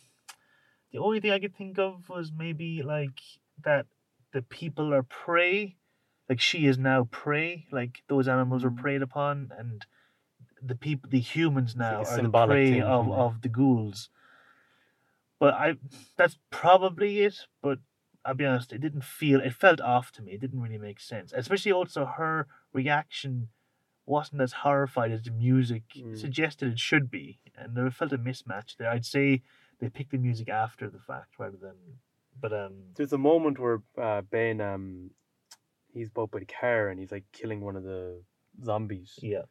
the 0.97 1.03
only 1.03 1.21
thing 1.21 1.31
I 1.31 1.39
could 1.39 1.55
think 1.55 1.79
of 1.79 2.09
was 2.09 2.33
maybe 2.35 2.83
like 2.83 3.21
that 3.63 3.85
the 4.33 4.41
people 4.41 4.95
are 4.95 5.03
prey, 5.03 5.77
like 6.29 6.41
she 6.41 6.67
is 6.67 6.79
now 6.79 7.05
prey, 7.11 7.67
like 7.71 8.03
those 8.09 8.27
animals 8.29 8.65
were 8.65 8.71
Mm. 8.71 8.79
preyed 8.79 9.03
upon, 9.03 9.53
and 9.59 9.85
the 10.63 10.75
people, 10.75 11.11
the 11.11 11.21
humans 11.21 11.77
now 11.77 11.99
like 11.99 12.09
are 12.09 12.23
the 12.23 12.31
prey 12.31 12.71
thing 12.73 12.83
of, 12.83 13.13
of 13.13 13.43
the 13.43 13.51
ghouls. 13.51 14.09
But 15.39 15.53
I, 15.53 15.77
that's 16.17 16.39
probably 16.49 17.21
it. 17.21 17.47
But 17.61 17.79
I'll 18.25 18.33
be 18.35 18.47
honest, 18.47 18.73
it 18.73 18.81
didn't 18.81 19.05
feel, 19.05 19.41
it 19.43 19.53
felt 19.53 19.83
off 19.83 20.13
to 20.13 20.23
me. 20.23 20.33
It 20.33 20.41
didn't 20.41 20.63
really 20.63 20.79
make 20.79 20.99
sense. 20.99 21.31
Especially 21.37 21.73
also 21.73 22.07
her 22.07 22.47
reaction 22.73 23.49
wasn't 24.07 24.41
as 24.41 24.53
horrified 24.65 25.13
as 25.13 25.23
the 25.25 25.31
music 25.31 25.83
Mm. 25.95 26.17
suggested 26.17 26.73
it 26.73 26.81
should 26.81 27.11
be, 27.11 27.41
and 27.55 27.77
there 27.77 27.91
felt 27.91 28.15
a 28.15 28.19
mismatch 28.19 28.77
there. 28.79 28.89
I'd 28.89 29.05
say 29.05 29.43
they 29.79 29.89
pick 29.89 30.11
the 30.11 30.19
music 30.19 30.49
after 30.49 30.89
the 30.89 30.99
fact 30.99 31.39
rather 31.39 31.57
than, 31.57 31.77
but 32.41 32.53
um, 32.53 32.73
There's 32.97 33.13
a 33.13 33.19
moment 33.19 33.59
where 33.59 33.83
uh, 34.01 34.23
Ben, 34.23 34.61
um, 34.61 35.11
he's 35.93 36.11
bought 36.11 36.31
by 36.31 36.41
the 36.41 36.47
car 36.47 36.89
and 36.89 36.99
he's 37.01 37.13
like 37.13 37.25
killing 37.33 37.61
one 37.61 37.77
of 37.77 37.83
the 37.83 38.23
zombies, 38.65 39.19
yeah, 39.23 39.43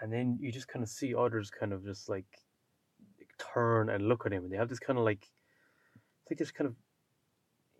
and 0.00 0.12
then 0.12 0.38
you 0.40 0.52
just 0.52 0.68
kind 0.68 0.82
of 0.82 0.88
see 0.88 1.14
others 1.14 1.50
kind 1.50 1.72
of 1.72 1.84
just 1.84 2.08
like 2.08 2.26
turn 3.38 3.88
and 3.90 4.08
look 4.08 4.26
at 4.26 4.32
him, 4.32 4.44
and 4.44 4.52
they 4.52 4.56
have 4.56 4.68
this 4.68 4.78
kind 4.78 4.98
of 4.98 5.04
like, 5.04 5.26
it's 6.22 6.30
like 6.30 6.38
this 6.38 6.50
kind 6.52 6.68
of 6.68 6.76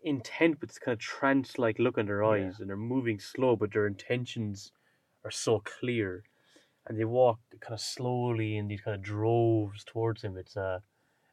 intent, 0.03 0.59
but 0.59 0.69
this 0.69 0.79
kind 0.79 0.93
of 0.93 0.99
trance-like 0.99 1.79
look 1.79 1.97
in 1.97 2.05
their 2.07 2.23
Yeah. 2.23 2.33
eyes, 2.47 2.59
and 2.59 2.69
they're 2.69 2.77
moving 2.77 3.19
slow, 3.19 3.55
but 3.55 3.71
their 3.71 3.87
intentions 3.87 4.71
are 5.23 5.31
so 5.31 5.59
clear, 5.59 6.23
and 6.87 6.97
they 6.99 7.05
walk 7.05 7.39
kind 7.59 7.73
of 7.73 7.79
slowly 7.81 8.57
in 8.57 8.67
these 8.67 8.81
kind 8.81 8.95
of 8.95 9.01
droves 9.03 9.83
towards 9.83 10.23
him. 10.23 10.37
It's 10.37 10.57
uh, 10.57 10.79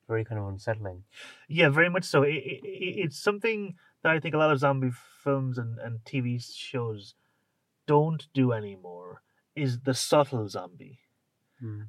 very 0.09 0.25
kind 0.25 0.41
of 0.41 0.49
unsettling. 0.49 1.05
yeah, 1.49 1.69
very 1.69 1.89
much 1.91 2.05
so. 2.05 2.23
It, 2.23 2.35
it, 2.35 2.61
it- 2.65 2.99
it's 3.05 3.19
something 3.19 3.77
that 4.03 4.13
I 4.13 4.21
think 4.21 4.35
a 4.35 4.39
lot 4.39 4.53
of 4.53 4.59
zombie 4.59 4.91
films 5.23 5.59
and, 5.59 5.79
and 5.79 6.05
TV 6.05 6.39
shows 6.39 7.15
don't 7.87 8.29
do 8.35 8.53
anymore. 8.53 9.23
Is 9.57 9.81
the 9.81 9.95
subtle 9.95 10.49
zombie. 10.49 11.01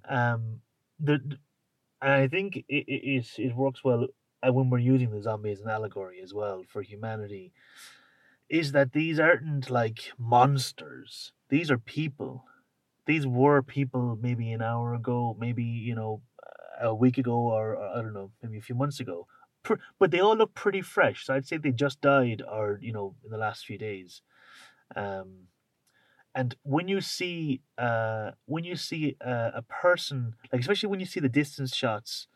um 0.10 0.62
the 1.00 1.16
and 2.02 2.12
I 2.14 2.28
think 2.28 2.58
it 2.58 2.66
it, 2.70 3.02
it, 3.18 3.40
it 3.40 3.56
works 3.56 3.84
well 3.84 4.08
uh, 4.44 4.54
when 4.54 4.70
we're 4.70 4.80
using 4.80 5.12
the 5.12 5.22
zombie 5.22 5.52
as 5.52 5.62
an 5.62 5.70
allegory 5.70 6.22
as 6.22 6.34
well 6.34 6.64
for 6.68 6.82
humanity 6.82 7.54
is 8.50 8.72
that 8.74 8.94
these 8.94 9.20
aren't 9.20 9.70
like 9.70 10.12
monsters 10.18 11.34
these 11.50 11.72
are 11.72 11.78
people 11.78 12.46
these 13.06 13.28
were 13.28 13.62
people 13.64 14.18
maybe 14.22 14.52
an 14.52 14.62
hour 14.62 14.94
ago 14.96 15.36
maybe 15.40 15.64
you 15.64 15.96
know 15.96 16.22
a 16.82 16.94
week 16.94 17.18
ago 17.18 17.34
or, 17.34 17.76
or 17.76 17.90
I 17.98 18.02
don't 18.02 18.14
know 18.14 18.32
maybe 18.42 18.58
a 18.58 18.62
few 18.62 18.76
months 18.76 19.00
ago. 19.00 19.28
But 20.00 20.12
they 20.12 20.20
all 20.20 20.38
look 20.38 20.54
pretty 20.54 20.82
fresh 20.82 21.26
so 21.26 21.34
I'd 21.34 21.46
say 21.46 21.58
they 21.58 21.72
just 21.72 22.02
died 22.02 22.42
or 22.42 22.80
you 22.82 22.94
know 22.94 23.16
in 23.24 23.32
the 23.32 23.38
last 23.38 23.66
few 23.66 23.78
days. 23.78 24.22
Um 24.96 25.48
and 26.34 26.56
when 26.64 26.88
you 26.88 27.02
see 27.02 27.62
uh 27.78 28.32
when 28.46 28.64
you 28.64 28.76
see 28.76 29.16
a, 29.22 29.52
a 29.56 29.62
person 29.64 30.36
like 30.52 30.62
especially 30.62 30.90
when 30.90 31.00
you 31.00 31.06
see 31.06 31.20
the 31.20 31.30
distance 31.30 31.76
shots 31.76 32.28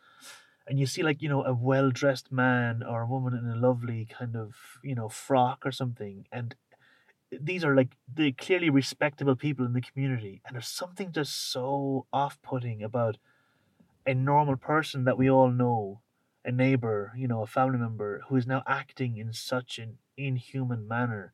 and 0.66 0.78
you 0.78 0.86
see 0.86 1.02
like 1.02 1.22
you 1.22 1.28
know 1.28 1.44
a 1.44 1.54
well-dressed 1.54 2.32
man 2.32 2.82
or 2.82 3.02
a 3.02 3.06
woman 3.06 3.34
in 3.34 3.46
a 3.46 3.56
lovely 3.56 4.06
kind 4.06 4.36
of 4.36 4.54
you 4.82 4.94
know 4.94 5.08
frock 5.08 5.64
or 5.64 5.72
something 5.72 6.26
and 6.32 6.54
these 7.30 7.64
are 7.64 7.74
like 7.74 7.96
the 8.12 8.32
clearly 8.32 8.70
respectable 8.70 9.34
people 9.36 9.66
in 9.66 9.72
the 9.72 9.80
community 9.80 10.40
and 10.46 10.54
there's 10.54 10.68
something 10.68 11.12
just 11.12 11.52
so 11.52 12.06
off-putting 12.12 12.82
about 12.82 13.16
a 14.06 14.14
normal 14.14 14.56
person 14.56 15.04
that 15.04 15.18
we 15.18 15.30
all 15.30 15.50
know 15.50 16.00
a 16.44 16.52
neighbor 16.52 17.12
you 17.16 17.26
know 17.26 17.42
a 17.42 17.46
family 17.46 17.78
member 17.78 18.22
who 18.28 18.36
is 18.36 18.46
now 18.46 18.62
acting 18.66 19.16
in 19.16 19.32
such 19.32 19.78
an 19.78 19.98
inhuman 20.16 20.86
manner 20.86 21.32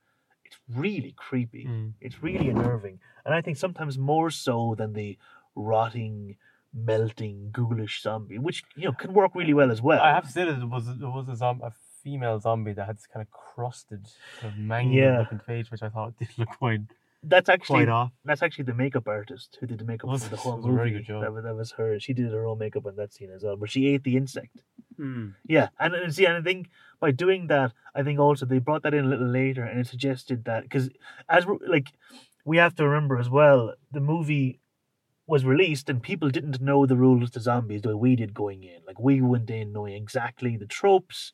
it's 0.51 0.59
really 0.69 1.15
creepy 1.17 1.65
hmm. 1.65 1.89
it's 2.01 2.23
really 2.23 2.49
unnerving, 2.49 2.99
and 3.25 3.35
I 3.35 3.41
think 3.41 3.57
sometimes 3.57 3.97
more 3.99 4.31
so 4.31 4.75
than 4.77 4.95
the 4.95 5.17
rotting, 5.55 6.37
melting, 6.75 7.51
ghoulish 7.53 8.03
zombie, 8.03 8.39
which 8.39 8.65
you 8.75 8.87
know 8.87 8.93
can 8.93 9.13
work 9.13 9.35
really 9.35 9.55
well 9.55 9.71
as 9.71 9.81
well. 9.81 10.01
I 10.01 10.13
have 10.13 10.27
to 10.27 10.33
say 10.33 10.45
that 10.45 10.59
there 10.59 10.67
was 10.67 10.87
there 10.87 11.09
was 11.09 11.29
a, 11.29 11.37
zom- 11.37 11.63
a 11.63 11.73
female 12.03 12.41
zombie 12.41 12.73
that 12.73 12.87
had 12.87 12.97
this 12.97 13.07
kind 13.07 13.23
of 13.25 13.31
crusted, 13.31 14.09
kind 14.41 14.53
of 14.53 14.59
mangled 14.59 14.97
Yeah. 14.97 15.19
looking 15.21 15.39
face, 15.39 15.71
which 15.71 15.83
I 15.83 15.89
thought 15.89 16.17
did 16.19 16.29
look 16.37 16.49
quite 16.59 16.81
that's 17.23 17.49
actually 17.49 17.85
quite 17.85 17.89
off. 17.89 18.13
that's 18.25 18.43
actually 18.43 18.65
the 18.65 18.75
makeup 18.75 19.07
artist 19.07 19.59
who 19.61 19.67
did 19.67 19.79
the 19.79 19.85
makeup 19.85 20.09
Was 20.11 20.25
for 20.25 20.31
the 20.31 20.37
it? 20.37 20.41
whole 20.41 20.53
It 20.55 20.57
was 20.57 20.65
a 20.65 20.69
movie. 20.69 20.79
very 20.79 20.91
good 20.93 21.05
job. 21.07 21.23
That, 21.23 21.33
was, 21.33 21.45
that 21.45 21.55
was 21.55 21.73
her. 21.73 21.99
She 22.01 22.13
did 22.15 22.33
her 22.33 22.47
own 22.47 22.59
makeup 22.59 22.87
on 22.87 22.97
that 22.97 23.13
scene 23.13 23.31
as 23.31 23.43
well, 23.45 23.57
but 23.57 23.71
she 23.71 23.87
ate 23.89 24.05
the 24.05 24.17
insect. 24.17 24.63
Mm. 24.99 25.35
Yeah, 25.47 25.69
and, 25.79 25.95
and 25.95 26.15
see, 26.15 26.27
and 26.27 26.37
I 26.37 26.43
think 26.43 26.69
by 27.01 27.11
doing 27.11 27.47
that, 27.49 27.73
I 27.95 28.03
think 28.03 28.19
also 28.19 28.45
they 28.47 28.59
brought 28.59 28.83
that 28.83 28.95
in 28.95 29.05
a 29.05 29.09
little 29.09 29.29
later, 29.29 29.65
and 29.65 29.79
it 29.81 29.87
suggested 29.87 30.45
that 30.45 30.63
because 30.65 30.91
as 31.29 31.47
we're, 31.47 31.57
like 31.67 31.89
we 32.45 32.57
have 32.59 32.75
to 32.77 32.87
remember 32.89 33.19
as 33.19 33.31
well, 33.31 33.75
the 33.93 34.01
movie 34.01 34.61
was 35.27 35.45
released 35.45 35.89
and 35.89 36.03
people 36.03 36.29
didn't 36.29 36.61
know 36.61 36.87
the 36.87 36.97
rules 36.97 37.31
to 37.31 37.41
zombies 37.41 37.83
the 37.83 37.89
way 37.89 37.95
we 37.95 38.17
did 38.17 38.35
going 38.35 38.65
in. 38.65 38.81
Like 38.87 38.99
we 38.99 39.21
went 39.21 39.49
in 39.49 39.73
knowing 39.73 39.95
exactly 39.95 40.57
the 40.57 40.67
tropes, 40.67 41.33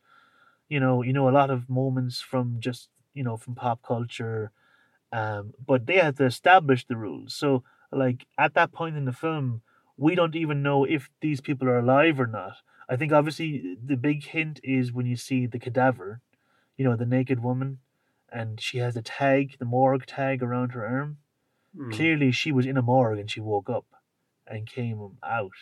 you 0.69 0.79
know, 0.81 1.03
you 1.03 1.13
know 1.13 1.29
a 1.29 1.31
lot 1.31 1.51
of 1.51 1.69
moments 1.71 2.21
from 2.21 2.57
just 2.61 2.89
you 3.15 3.25
know 3.25 3.37
from 3.37 3.55
pop 3.55 3.83
culture, 3.83 4.53
um, 5.13 5.55
but 5.65 5.87
they 5.87 5.97
had 5.97 6.17
to 6.17 6.25
establish 6.25 6.87
the 6.87 6.97
rules. 6.97 7.35
So 7.35 7.63
like 7.93 8.27
at 8.39 8.55
that 8.55 8.73
point 8.73 8.97
in 8.97 9.05
the 9.05 9.13
film, 9.13 9.63
we 9.97 10.15
don't 10.15 10.37
even 10.37 10.63
know 10.63 10.85
if 10.85 11.09
these 11.21 11.41
people 11.41 11.69
are 11.69 11.79
alive 11.79 12.21
or 12.21 12.27
not. 12.27 12.57
I 12.89 12.97
think 12.97 13.13
obviously 13.13 13.77
the 13.85 13.97
big 13.97 14.25
hint 14.25 14.61
is 14.63 14.93
when 14.93 15.07
you 15.07 15.17
see 15.17 15.47
the 15.47 15.59
cadaver, 15.59 16.21
you 16.77 16.85
know, 16.85 16.97
the 16.97 17.07
naked 17.07 17.43
woman, 17.43 17.79
and 18.31 18.61
she 18.61 18.79
has 18.79 18.95
the 18.95 19.03
tag, 19.03 19.57
the 19.59 19.65
morgue 19.65 20.07
tag 20.07 20.43
around 20.43 20.73
her 20.73 20.87
arm. 20.87 21.19
Mm. 21.77 21.93
Clearly, 21.93 22.33
she 22.33 22.53
was 22.53 22.67
in 22.67 22.77
a 22.77 22.83
morgue 22.83 23.19
and 23.19 23.31
she 23.31 23.41
woke 23.41 23.71
up 23.71 23.87
and 24.47 24.67
came 24.67 25.17
out. 25.23 25.53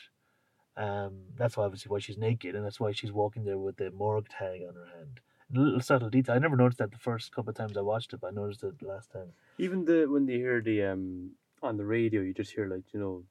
Um, 0.77 1.23
that's 1.37 1.57
obviously 1.57 1.89
why 1.89 2.01
she's 2.01 2.19
naked, 2.19 2.55
and 2.55 2.65
that's 2.65 2.81
why 2.81 2.93
she's 2.93 3.13
walking 3.13 3.45
there 3.45 3.59
with 3.59 3.77
the 3.77 3.91
morgue 3.91 4.29
tag 4.29 4.63
on 4.69 4.75
her 4.75 4.89
hand. 4.97 5.21
A 5.55 5.59
little 5.59 5.81
subtle 5.81 6.11
detail. 6.11 6.35
I 6.35 6.39
never 6.39 6.57
noticed 6.57 6.79
that 6.79 6.91
the 6.93 6.99
first 6.99 7.33
couple 7.35 7.51
of 7.51 7.57
times 7.57 7.77
I 7.77 7.81
watched 7.83 8.13
it, 8.13 8.21
but 8.21 8.29
I 8.29 8.31
noticed 8.31 8.63
it 8.63 8.79
the 8.79 8.87
last 8.89 9.11
time. 9.13 9.29
Even 9.59 9.85
the 9.85 10.07
when 10.07 10.27
they 10.27 10.35
hear 10.35 10.61
the 10.61 10.83
um 10.85 11.31
on 11.63 11.77
the 11.77 11.85
radio, 11.85 12.23
you 12.23 12.33
just 12.35 12.53
hear 12.53 12.67
like 12.67 12.93
you 12.93 13.01
know, 13.01 13.25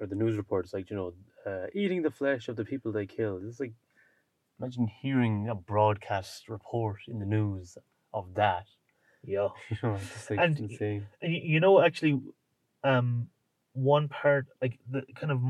or 0.00 0.06
the 0.06 0.14
news 0.16 0.36
reports 0.36 0.72
like 0.72 0.90
you 0.90 0.96
know, 0.96 1.12
uh, 1.46 1.66
eating 1.74 2.02
the 2.02 2.10
flesh 2.10 2.48
of 2.48 2.56
the 2.56 2.64
people 2.64 2.90
they 2.92 3.06
killed. 3.06 3.42
It's 3.44 3.60
like 3.60 3.72
imagine 4.58 4.86
hearing 4.86 5.48
a 5.48 5.54
broadcast 5.54 6.48
report 6.48 7.00
in 7.08 7.18
the 7.18 7.26
news 7.26 7.76
of 8.12 8.34
that. 8.34 8.66
Yeah. 9.22 9.48
You 9.70 9.76
know, 9.82 9.94
it's 9.96 10.30
like 10.30 10.38
And- 10.40 10.58
insane. 10.58 11.06
You 11.22 11.60
know, 11.60 11.80
actually, 11.82 12.20
um, 12.82 13.28
one 13.74 14.08
part 14.08 14.46
like 14.62 14.78
the 14.90 15.02
kind 15.14 15.30
of 15.32 15.40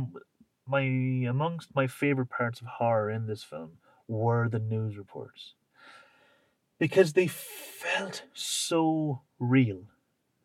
my 0.67 0.83
amongst 1.29 1.75
my 1.75 1.87
favorite 1.87 2.31
parts 2.31 2.61
of 2.61 2.67
horror 2.67 3.11
in 3.11 3.27
this 3.27 3.43
film 3.45 3.73
were 4.09 4.49
the 4.49 4.59
news 4.59 4.97
reports 4.97 5.55
because 6.79 7.13
they 7.13 7.27
felt 7.29 8.23
so 8.33 9.23
real. 9.39 9.83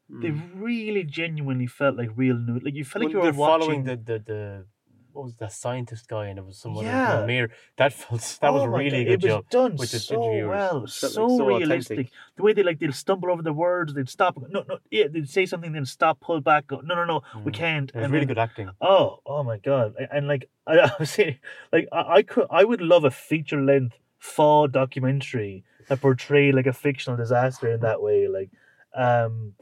They 0.10 0.30
Mm. 0.32 0.52
really 0.56 1.04
genuinely 1.04 1.68
felt 1.68 1.96
like 1.96 2.10
real 2.16 2.36
news. 2.36 2.64
Like 2.64 2.74
you 2.74 2.84
felt 2.84 3.04
like 3.06 3.12
you 3.14 3.18
were 3.20 3.26
they're 3.26 3.34
following 3.34 3.84
watching 3.84 3.84
the, 3.84 3.96
the 3.96 4.20
the 4.20 4.66
what 5.14 5.24
was 5.26 5.36
that 5.36 5.52
scientist 5.52 6.08
guy 6.08 6.28
and 6.28 6.38
it 6.40 6.46
was 6.46 6.58
someone 6.58 6.86
Yeah. 6.86 7.22
in 7.22 7.28
the. 7.28 7.50
That 7.78 7.94
felt 7.94 8.22
that 8.42 8.54
was 8.54 8.62
Oh 8.64 8.66
a 8.66 8.70
my 8.72 8.78
really 8.80 9.04
God, 9.04 9.10
good 9.12 9.24
it 9.24 9.28
was 9.28 9.36
job. 9.44 9.50
done 9.50 9.76
with 9.76 9.92
the 9.92 10.00
so 10.00 10.16
interviewers. 10.24 10.50
well, 10.50 10.66
It 10.66 10.70
felt 10.70 10.84
like 10.84 10.90
so, 11.14 11.38
so 11.38 11.46
realistic. 11.46 11.92
authentic. 11.98 12.14
The 12.38 12.44
way 12.44 12.54
they 12.54 12.64
like 12.64 12.80
they'll 12.80 12.92
stumble 12.92 13.30
over 13.32 13.42
the 13.44 13.54
words, 13.54 13.94
they'd 13.94 14.10
stop. 14.10 14.38
No, 14.50 14.64
no, 14.68 14.78
yeah, 14.90 15.08
they'd 15.08 15.30
say 15.30 15.46
something, 15.46 15.72
then 15.74 15.86
stop, 15.86 16.20
pull 16.22 16.42
back. 16.42 16.68
Go, 16.68 16.82
no, 16.82 16.96
no, 16.96 17.06
no, 17.06 17.22
we 17.44 17.52
Mm. 17.52 17.56
can't. 17.56 17.90
It 17.90 17.96
was 17.96 18.04
and 18.06 18.14
really 18.14 18.26
then- 18.26 18.36
good 18.36 18.40
acting. 18.48 18.70
Oh, 18.82 19.20
oh 19.28 19.44
my 19.44 19.58
god! 19.58 19.94
And 20.12 20.28
like 20.28 20.50
I, 20.66 20.74
I 20.80 20.92
was 21.00 21.10
saying, 21.12 21.38
like 21.72 21.88
I, 21.92 22.02
I 22.18 22.22
could, 22.24 22.48
I 22.50 22.64
would 22.64 22.82
love 22.82 23.04
a 23.04 23.12
feature 23.12 23.62
length 23.62 23.98
fall 24.18 24.68
documentary 24.68 25.64
that 25.90 26.02
portrayed 26.02 26.56
like 26.56 26.68
a 26.68 26.74
fictional 26.74 27.18
disaster 27.18 27.72
in 27.72 27.82
that 27.82 28.02
way. 28.02 28.30
Like, 28.30 28.52
um, 28.96 29.56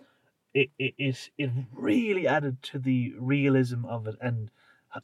it 0.54 0.72
it 0.80 0.96
it, 0.98 1.30
it 1.38 1.52
really 1.74 2.28
added 2.28 2.62
to 2.64 2.80
the 2.80 3.14
realism 3.20 3.86
of 3.86 4.08
it, 4.08 4.16
and 4.22 4.52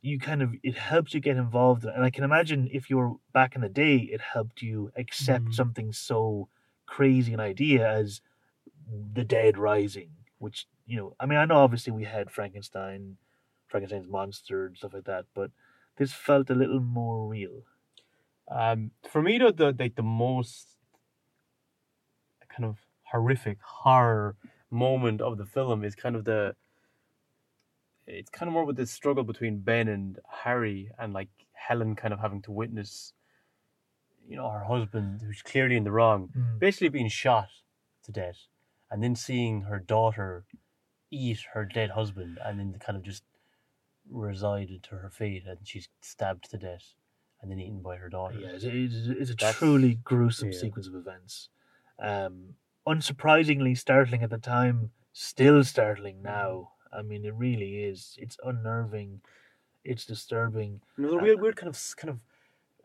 you 0.01 0.19
kind 0.19 0.41
of 0.41 0.55
it 0.63 0.75
helps 0.77 1.13
you 1.13 1.19
get 1.19 1.37
involved. 1.37 1.83
in 1.83 1.89
it. 1.89 1.95
And 1.95 2.05
I 2.05 2.09
can 2.11 2.23
imagine 2.23 2.69
if 2.71 2.89
you 2.89 2.97
were 2.97 3.13
back 3.33 3.55
in 3.55 3.61
the 3.61 3.69
day, 3.69 3.97
it 3.97 4.21
helped 4.21 4.61
you 4.61 4.91
accept 4.95 5.53
Mhm. 5.53 5.55
something 5.55 5.93
so 5.93 6.49
crazy 6.85 7.33
an 7.33 7.39
idea 7.39 7.87
as 7.89 8.21
the 9.13 9.23
dead 9.23 9.57
rising, 9.57 10.11
which 10.39 10.67
you 10.85 10.97
know, 10.97 11.15
I 11.19 11.25
mean, 11.25 11.39
I 11.39 11.45
know 11.45 11.57
obviously 11.57 11.93
we 11.93 12.03
had 12.03 12.29
Frankenstein, 12.31 13.17
Frankenstein's 13.67 14.07
monster 14.07 14.65
and 14.67 14.77
stuff 14.77 14.93
like 14.93 15.05
that, 15.05 15.25
but 15.33 15.51
this 15.97 16.13
felt 16.13 16.49
a 16.49 16.55
little 16.55 16.81
more 16.81 17.27
real. 17.27 17.63
Um, 18.49 18.91
for 19.09 19.21
me 19.21 19.37
though, 19.37 19.51
the 19.51 19.75
like 19.77 19.95
the 19.95 20.03
most 20.03 20.72
kind 22.55 22.65
of 22.65 22.77
horrific 23.03 23.57
horror 23.61 24.35
moment 24.69 25.21
of 25.21 25.37
the 25.37 25.45
film 25.45 25.83
is 25.83 25.95
kind 25.95 26.15
of 26.15 26.25
the. 26.25 26.55
It's 28.05 28.29
kind 28.29 28.49
of 28.49 28.53
more 28.53 28.65
with 28.65 28.75
the 28.75 28.85
struggle 28.85 29.23
between 29.23 29.59
Ben 29.59 29.87
and 29.87 30.19
Harry, 30.43 30.91
and 30.99 31.13
like 31.13 31.29
Helen 31.53 31.95
kind 31.95 32.13
of 32.13 32.19
having 32.19 32.41
to 32.43 32.51
witness, 32.51 33.13
you 34.27 34.35
know, 34.35 34.49
her 34.49 34.65
husband 34.65 35.21
who's 35.25 35.41
clearly 35.41 35.77
in 35.77 35.85
the 35.85 35.91
wrong, 35.91 36.29
mm. 36.37 36.59
basically 36.59 36.89
being 36.89 37.07
shot 37.07 37.47
to 38.03 38.11
death, 38.11 38.47
and 38.91 39.01
then 39.01 39.15
seeing 39.15 39.61
her 39.61 39.79
daughter 39.79 40.43
eat 41.11 41.45
her 41.53 41.63
dead 41.63 41.91
husband, 41.91 42.39
and 42.43 42.59
then 42.59 42.75
kind 42.79 42.97
of 42.97 43.03
just 43.03 43.23
resided 44.11 44.83
to 44.83 44.95
her 44.95 45.09
fate, 45.09 45.43
and 45.47 45.59
she's 45.63 45.87
stabbed 46.01 46.49
to 46.49 46.57
death, 46.57 46.95
and 47.41 47.49
then 47.49 47.59
eaten 47.59 47.81
by 47.81 47.95
her 47.95 48.09
daughter. 48.09 48.37
Yeah, 48.37 48.49
it's, 48.49 48.65
it's, 48.65 49.07
it's 49.07 49.31
a 49.31 49.35
That's- 49.35 49.55
truly 49.55 49.99
gruesome 50.03 50.51
yeah. 50.51 50.59
sequence 50.59 50.87
of 50.87 50.95
events. 50.95 51.49
Um, 51.99 52.55
unsurprisingly 52.87 53.77
startling 53.77 54.23
at 54.23 54.29
the 54.29 54.37
time, 54.37 54.91
still 55.13 55.63
startling 55.63 56.21
now. 56.21 56.71
I 56.91 57.01
mean, 57.01 57.25
it 57.25 57.33
really 57.33 57.83
is. 57.83 58.15
It's 58.19 58.37
unnerving. 58.43 59.21
It's 59.83 60.05
disturbing. 60.05 60.81
And 60.95 61.05
there's 61.05 61.13
a 61.13 61.17
Uh, 61.17 61.21
weird, 61.21 61.41
weird 61.41 61.55
kind 61.55 61.69
of 61.69 61.95
kind 61.97 62.09
of 62.09 62.19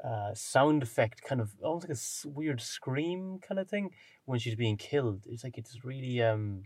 uh, 0.05 0.35
sound 0.35 0.83
effect, 0.83 1.23
kind 1.23 1.41
of 1.41 1.55
almost 1.63 1.89
like 1.89 1.97
a 1.99 2.29
weird 2.29 2.61
scream 2.61 3.39
kind 3.41 3.59
of 3.59 3.69
thing 3.69 3.91
when 4.25 4.39
she's 4.39 4.55
being 4.55 4.77
killed. 4.77 5.27
It's 5.27 5.45
like 5.45 5.59
it's 5.59 5.85
really 5.85 6.23
um 6.23 6.65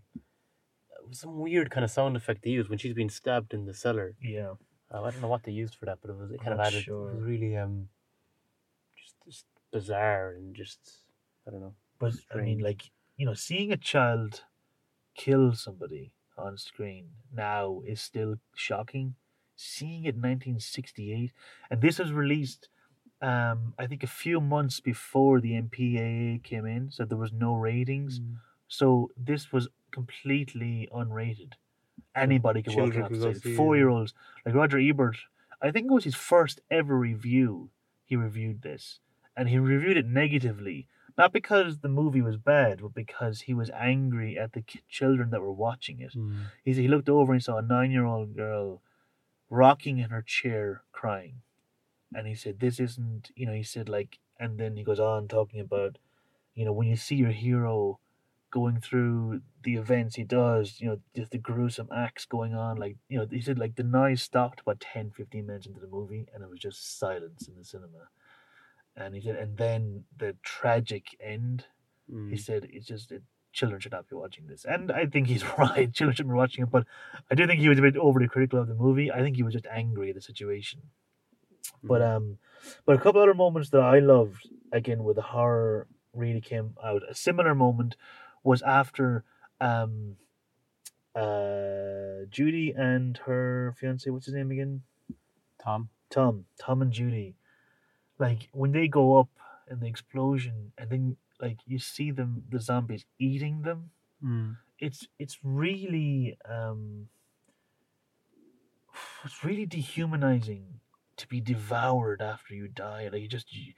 some 1.11 1.39
weird 1.39 1.71
kind 1.71 1.85
of 1.85 1.91
sound 1.91 2.17
effect 2.17 2.43
they 2.43 2.51
use 2.51 2.69
when 2.69 2.79
she's 2.79 2.95
being 2.95 3.11
stabbed 3.11 3.55
in 3.55 3.65
the 3.65 3.75
cellar. 3.75 4.15
Yeah. 4.23 4.55
Uh, 4.91 5.03
I 5.03 5.11
don't 5.11 5.23
know 5.23 5.29
what 5.29 5.43
they 5.43 5.53
used 5.53 5.75
for 5.75 5.87
that, 5.87 5.99
but 6.01 6.11
it 6.11 6.17
was 6.17 6.31
it 6.31 6.39
kind 6.39 6.53
of 6.53 6.59
Not 6.59 6.69
added. 6.69 6.87
It 6.87 6.93
was 6.93 7.21
really 7.21 7.57
um 7.57 7.89
just, 8.97 9.15
just 9.25 9.47
bizarre 9.73 10.35
and 10.35 10.55
just 10.55 10.81
I 11.47 11.51
don't 11.51 11.61
know. 11.61 11.75
But 12.03 12.15
I 12.35 12.39
mean, 12.39 12.59
like 12.59 12.91
you 13.17 13.25
know, 13.25 13.35
seeing 13.35 13.71
a 13.71 13.77
child 13.77 14.43
kill 15.15 15.55
somebody 15.55 16.15
on 16.37 16.59
screen 16.59 17.11
now 17.33 17.83
is 17.87 18.01
still 18.01 18.35
shocking. 18.57 19.15
Seeing 19.55 20.05
it 20.05 20.17
in 20.17 20.23
1968, 20.23 21.31
and 21.71 21.81
this 21.81 22.01
was 22.01 22.13
released, 22.13 22.69
um, 23.21 23.75
I 23.79 23.87
think 23.87 24.03
a 24.03 24.09
few 24.09 24.41
months 24.41 24.81
before 24.81 25.41
the 25.41 25.53
MPAA 25.53 26.43
came 26.43 26.67
in, 26.67 26.91
so 26.91 27.05
there 27.05 27.19
was 27.19 27.33
no 27.33 27.55
ratings. 27.55 28.19
Mm. 28.19 28.39
So 28.67 29.13
this 29.17 29.53
was 29.53 29.69
completely 29.93 30.89
unrated. 30.93 31.53
Anybody 32.17 32.63
could 32.65 32.75
watch 32.75 32.93
children 32.95 33.05
it. 33.05 33.21
could 33.21 33.47
it, 33.47 33.57
Four 33.57 33.77
year 33.77 33.91
olds 33.91 34.13
like 34.45 34.57
Roger 34.57 34.81
Ebert. 34.81 35.19
I 35.61 35.71
think 35.71 35.87
it 35.87 35.95
was 35.95 36.03
his 36.03 36.17
first 36.17 36.61
ever 36.69 36.99
review. 36.99 37.71
He 38.05 38.17
reviewed 38.17 38.63
this, 38.63 38.99
and 39.37 39.49
he 39.49 39.59
reviewed 39.59 39.97
it 39.97 40.07
negatively, 40.07 40.89
not 41.17 41.33
because 41.33 41.79
the 41.79 41.89
movie 41.89 42.23
was 42.23 42.37
bad, 42.37 42.81
but 42.83 42.95
because 42.95 43.43
he 43.43 43.55
was 43.55 43.71
angry 43.71 44.39
at 44.39 44.53
the 44.53 44.65
children 44.89 45.31
that 45.31 45.43
were 45.43 45.53
watching 45.53 46.01
it. 46.01 46.15
Mm. 46.15 46.47
He 46.65 46.73
said 46.73 46.83
he 46.83 46.89
looked 46.89 47.09
over 47.09 47.33
and 47.33 47.43
saw 47.43 47.59
a 47.59 47.63
nine 47.63 47.91
year 47.91 48.05
old 48.05 48.37
girl 48.37 48.83
rocking 49.51 49.99
in 49.99 50.11
her 50.11 50.23
chair 50.23 50.83
crying. 50.93 51.43
And 52.15 52.27
he 52.27 52.35
said, 52.35 52.61
This 52.61 52.81
isn't, 52.81 53.31
you 53.37 53.47
know, 53.47 53.53
he 53.53 53.63
said, 53.63 53.89
like, 53.89 54.19
and 54.39 54.59
then 54.59 54.77
he 54.77 54.85
goes 54.85 55.01
on 55.01 55.29
talking 55.29 55.61
about, 55.61 55.99
you 56.55 56.65
know, 56.65 56.73
when 56.73 56.89
you 56.89 56.97
see 56.97 57.17
your 57.17 57.31
hero 57.31 57.99
going 58.51 58.79
through 58.81 59.41
the 59.65 59.77
events 59.77 60.17
he 60.17 60.25
does, 60.25 60.77
you 60.79 60.87
know, 60.87 60.99
just 61.17 61.31
the 61.31 61.39
gruesome 61.39 61.89
acts 61.95 62.25
going 62.25 62.55
on. 62.55 62.77
Like, 62.77 62.97
you 63.09 63.19
know, 63.19 63.27
he 63.31 63.41
said, 63.41 63.59
like, 63.59 63.77
the 63.77 63.83
noise 63.83 64.23
stopped 64.23 64.61
about 64.61 64.81
10, 64.81 65.11
15 65.11 65.47
minutes 65.47 65.67
into 65.67 65.81
the 65.81 65.87
movie 65.87 66.27
and 66.33 66.43
it 66.43 66.51
was 66.51 66.61
just 66.61 66.99
silence 66.99 67.49
in 67.49 67.57
the 67.57 67.65
cinema. 67.65 68.09
And 68.97 69.15
he 69.15 69.21
said, 69.23 69.37
and 69.37 69.57
then 69.57 70.05
the 70.17 70.37
tragic 70.43 71.17
end 71.21 71.67
he 72.09 72.37
Mm. 72.37 72.41
said 72.41 72.69
it's 72.71 72.87
just 72.87 73.11
it, 73.13 73.23
children 73.53 73.81
should 73.81 73.93
not 73.93 74.09
be 74.09 74.17
watching 74.17 74.47
this 74.47 74.65
and 74.67 74.91
i 74.93 75.07
think 75.07 75.29
he's 75.29 75.45
right 75.59 75.93
children 75.95 76.15
shouldn't 76.15 76.33
be 76.35 76.37
watching 76.37 76.65
it 76.65 76.71
but 76.71 76.85
i 77.31 77.35
do 77.35 77.47
think 77.47 77.61
he 77.61 77.69
was 77.69 77.79
a 77.79 77.83
bit 77.83 77.97
overly 77.97 78.27
critical 78.29 78.59
of 78.61 78.67
the 78.69 78.75
movie 78.75 79.11
i 79.11 79.21
think 79.21 79.37
he 79.37 79.43
was 79.43 79.55
just 79.55 79.67
angry 79.71 80.09
at 80.11 80.15
the 80.15 80.21
situation 80.21 80.81
but 81.83 82.03
Mm. 82.03 82.17
um 82.17 82.39
but 82.85 82.97
a 82.97 82.99
couple 82.99 83.23
other 83.23 83.35
moments 83.35 83.71
that 83.71 83.81
i 83.81 83.99
loved 83.99 84.49
again 84.73 85.05
where 85.05 85.15
the 85.15 85.23
horror 85.23 85.87
really 86.13 86.41
came 86.41 86.77
out 86.85 87.03
a 87.09 87.15
similar 87.15 87.55
moment 87.55 87.97
was 88.43 88.61
after 88.63 89.25
um 89.61 90.17
uh 91.15 92.25
judy 92.31 92.73
and 92.77 93.19
her 93.27 93.75
fiance 93.79 94.09
what's 94.11 94.27
his 94.27 94.35
name 94.35 94.51
again 94.51 94.83
Tom. 95.63 95.89
Tom, 96.11 96.47
Tom 96.61 96.83
and 96.83 96.93
Judy, 96.93 97.37
like 98.19 98.49
when 98.53 98.73
they 98.73 98.89
go 98.89 99.19
up 99.19 99.29
in 99.71 99.81
the 99.81 99.87
explosion, 99.87 100.73
and 100.79 100.91
then 100.91 101.17
like 101.41 101.59
you 101.67 101.79
see 101.79 102.11
them, 102.11 102.45
the 102.51 102.61
zombies 102.61 103.05
eating 103.19 103.63
them. 103.63 103.91
Mm. 104.25 104.57
It's 104.79 105.07
it's 105.19 105.39
really 105.43 106.37
um, 106.49 107.09
it's 109.25 109.45
really 109.45 109.67
dehumanizing 109.67 110.81
to 111.17 111.27
be 111.29 111.41
devoured 111.41 112.23
after 112.23 112.55
you 112.55 112.69
die. 112.69 113.09
Like 113.13 113.23
you 113.23 113.29
just 113.29 113.53
you, 113.55 113.73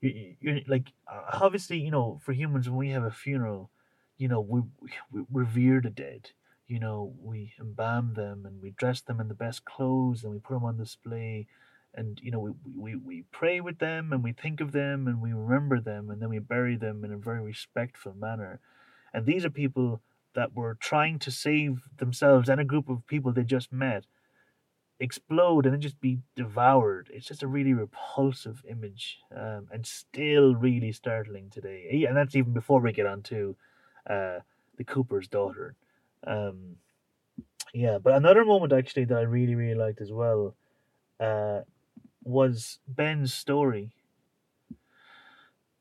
you 0.00 0.36
you're 0.40 0.60
like 0.66 0.92
obviously 1.32 1.78
you 1.78 1.90
know 1.90 2.20
for 2.24 2.32
humans 2.32 2.68
when 2.68 2.78
we 2.78 2.90
have 2.90 3.04
a 3.04 3.10
funeral, 3.10 3.70
you 4.16 4.28
know 4.28 4.40
we, 4.40 4.62
we 5.10 5.24
revere 5.32 5.80
the 5.80 5.90
dead. 5.90 6.30
You 6.66 6.78
know 6.78 7.14
we 7.20 7.52
embalm 7.58 8.14
them 8.14 8.44
and 8.46 8.62
we 8.62 8.70
dress 8.70 9.00
them 9.00 9.20
in 9.20 9.28
the 9.28 9.34
best 9.34 9.64
clothes 9.64 10.22
and 10.22 10.32
we 10.32 10.38
put 10.38 10.54
them 10.54 10.64
on 10.64 10.76
display 10.76 11.48
and 11.94 12.20
you 12.22 12.30
know 12.30 12.38
we, 12.38 12.52
we 12.76 12.94
we 12.96 13.24
pray 13.32 13.60
with 13.60 13.78
them 13.78 14.12
and 14.12 14.22
we 14.22 14.32
think 14.32 14.60
of 14.60 14.72
them 14.72 15.06
and 15.06 15.20
we 15.20 15.32
remember 15.32 15.80
them 15.80 16.10
and 16.10 16.20
then 16.22 16.28
we 16.28 16.38
bury 16.38 16.76
them 16.76 17.04
in 17.04 17.12
a 17.12 17.18
very 17.18 17.40
respectful 17.40 18.14
manner. 18.14 18.60
And 19.12 19.26
these 19.26 19.44
are 19.44 19.50
people 19.50 20.00
that 20.34 20.54
were 20.54 20.76
trying 20.80 21.18
to 21.20 21.30
save 21.30 21.88
themselves 21.96 22.48
and 22.48 22.60
a 22.60 22.64
group 22.64 22.88
of 22.88 23.06
people 23.06 23.32
they 23.32 23.42
just 23.42 23.72
met 23.72 24.04
explode 25.00 25.64
and 25.64 25.72
then 25.72 25.80
just 25.80 26.00
be 26.00 26.18
devoured. 26.36 27.10
It's 27.12 27.26
just 27.26 27.42
a 27.42 27.46
really 27.48 27.72
repulsive 27.72 28.62
image 28.68 29.18
um, 29.34 29.66
and 29.72 29.86
still 29.86 30.54
really 30.54 30.92
startling 30.92 31.48
today. 31.50 32.04
And 32.06 32.16
that's 32.16 32.36
even 32.36 32.52
before 32.52 32.80
we 32.80 32.92
get 32.92 33.06
on 33.06 33.22
to 33.22 33.56
uh, 34.08 34.38
the 34.76 34.84
cooper's 34.84 35.26
daughter. 35.26 35.74
Um, 36.26 36.76
yeah 37.72 37.98
but 37.98 38.14
another 38.14 38.44
moment 38.44 38.72
actually 38.72 39.04
that 39.04 39.18
i 39.18 39.22
really 39.22 39.54
really 39.54 39.74
liked 39.74 40.00
as 40.00 40.12
well 40.12 40.54
uh, 41.20 41.60
was 42.30 42.78
Ben's 42.88 43.32
story. 43.34 43.92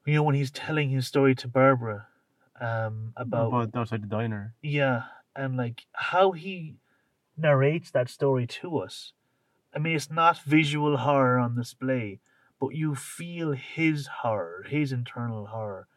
You 0.06 0.16
know, 0.16 0.24
when 0.24 0.36
he's 0.36 0.52
telling 0.52 0.89
his 0.89 1.08
story 1.08 1.36
to 1.36 1.47
Barbara 1.47 2.08
um, 2.60 3.14
about, 3.16 3.47
About 3.47 3.76
outside 3.76 4.04
the 4.04 4.08
diner. 4.08 4.56
yeah, 4.62 5.04
and 5.36 5.56
like 5.58 5.86
how 5.93 6.32
he 6.32 6.78
narrates 7.38 7.91
that 7.91 8.10
story 8.10 8.47
to 8.47 8.80
us. 8.80 9.14
I 9.74 9.80
mean, 9.80 9.95
it's 9.95 10.10
not 10.12 10.41
visual 10.41 10.97
horror 10.97 11.38
on 11.38 11.56
display, 11.56 12.20
but 12.60 12.70
you 12.76 12.95
feel 12.95 13.52
his 13.52 14.08
horror, 14.08 14.66
his 14.68 14.91
internal 14.91 15.47
horror. 15.47 15.88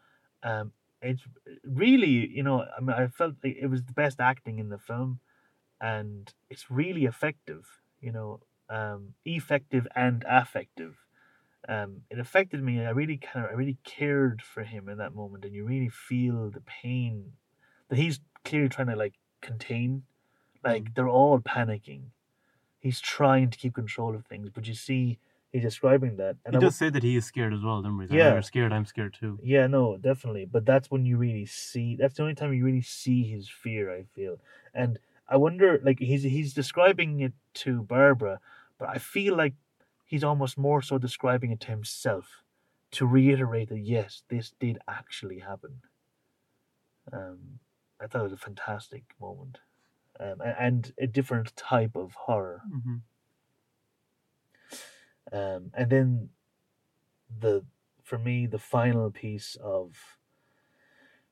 Um, 0.42 0.72
it's 1.00 1.22
really, 1.64 2.28
you 2.28 2.42
know, 2.42 2.64
I 2.76 2.80
mean, 2.80 2.96
I 2.96 3.08
felt 3.08 3.36
like 3.42 3.56
it 3.60 3.68
was 3.68 3.84
the 3.84 3.92
best 3.92 4.20
acting 4.20 4.58
in 4.58 4.68
the 4.68 4.78
film, 4.78 5.20
and 5.80 6.32
it's 6.50 6.70
really 6.70 7.06
effective. 7.06 7.80
You 8.00 8.12
know, 8.12 8.40
um, 8.72 9.14
effective 9.26 9.86
and 9.96 10.24
affective. 10.28 10.96
Um, 11.68 12.02
it 12.10 12.18
affected 12.18 12.62
me. 12.62 12.84
I 12.84 12.90
really 12.90 13.18
kind 13.18 13.46
of, 13.46 13.52
I 13.52 13.54
really 13.54 13.78
cared 13.84 14.42
for 14.42 14.64
him 14.64 14.88
in 14.88 14.98
that 14.98 15.14
moment, 15.14 15.44
and 15.44 15.54
you 15.54 15.64
really 15.64 15.88
feel 15.90 16.50
the 16.50 16.60
pain 16.62 17.34
that 17.88 17.98
he's 17.98 18.20
clearly 18.44 18.68
trying 18.68 18.88
to 18.88 18.96
like 18.96 19.14
contain. 19.42 20.04
Like 20.64 20.94
they're 20.94 21.08
all 21.08 21.40
panicking. 21.40 22.06
He's 22.80 23.00
trying 23.00 23.50
to 23.50 23.58
keep 23.58 23.74
control 23.74 24.14
of 24.14 24.26
things, 24.26 24.50
but 24.50 24.66
you 24.66 24.74
see, 24.74 25.18
he's 25.52 25.62
describing 25.62 26.16
that, 26.16 26.36
and 26.44 26.54
He 26.54 26.58
I 26.58 26.60
does 26.60 26.76
say 26.76 26.88
that 26.90 27.02
he 27.02 27.16
is 27.16 27.24
scared 27.26 27.52
as 27.52 27.62
well, 27.62 27.82
doesn't 27.82 28.00
he? 28.08 28.16
Yeah. 28.16 28.30
"Oh, 28.30 28.34
You're 28.34 28.42
scared. 28.42 28.72
I'm 28.72 28.84
scared 28.86 29.14
too. 29.14 29.38
Yeah, 29.42 29.66
no, 29.66 29.96
definitely. 29.96 30.44
But 30.44 30.64
that's 30.66 30.90
when 30.90 31.04
you 31.06 31.16
really 31.16 31.46
see. 31.46 31.96
That's 31.96 32.14
the 32.14 32.22
only 32.22 32.34
time 32.34 32.52
you 32.52 32.64
really 32.64 32.82
see 32.82 33.24
his 33.24 33.48
fear. 33.48 33.90
I 33.92 34.02
feel, 34.04 34.40
and 34.74 34.98
I 35.28 35.36
wonder, 35.36 35.80
like 35.82 35.98
he's 35.98 36.22
he's 36.22 36.54
describing 36.54 37.20
it 37.20 37.32
to 37.54 37.82
Barbara, 37.82 38.40
but 38.82 38.90
I 38.90 38.98
feel 38.98 39.36
like 39.36 39.54
he's 40.04 40.24
almost 40.24 40.58
more 40.58 40.82
so 40.82 40.98
describing 40.98 41.52
it 41.52 41.60
to 41.60 41.68
himself, 41.68 42.42
to 42.90 43.06
reiterate 43.06 43.68
that 43.68 43.78
yes, 43.78 44.24
this 44.28 44.54
did 44.58 44.78
actually 44.88 45.38
happen. 45.38 45.82
Um, 47.12 47.60
I 48.00 48.08
thought 48.08 48.22
it 48.22 48.24
was 48.24 48.32
a 48.32 48.36
fantastic 48.36 49.04
moment, 49.20 49.58
um, 50.18 50.42
and 50.58 50.92
a 50.98 51.06
different 51.06 51.54
type 51.54 51.94
of 51.94 52.12
horror. 52.14 52.62
Mm-hmm. 52.74 52.96
Um, 55.32 55.70
and 55.74 55.88
then 55.88 56.30
the 57.38 57.64
for 58.02 58.18
me 58.18 58.46
the 58.46 58.58
final 58.58 59.12
piece 59.12 59.56
of 59.62 59.94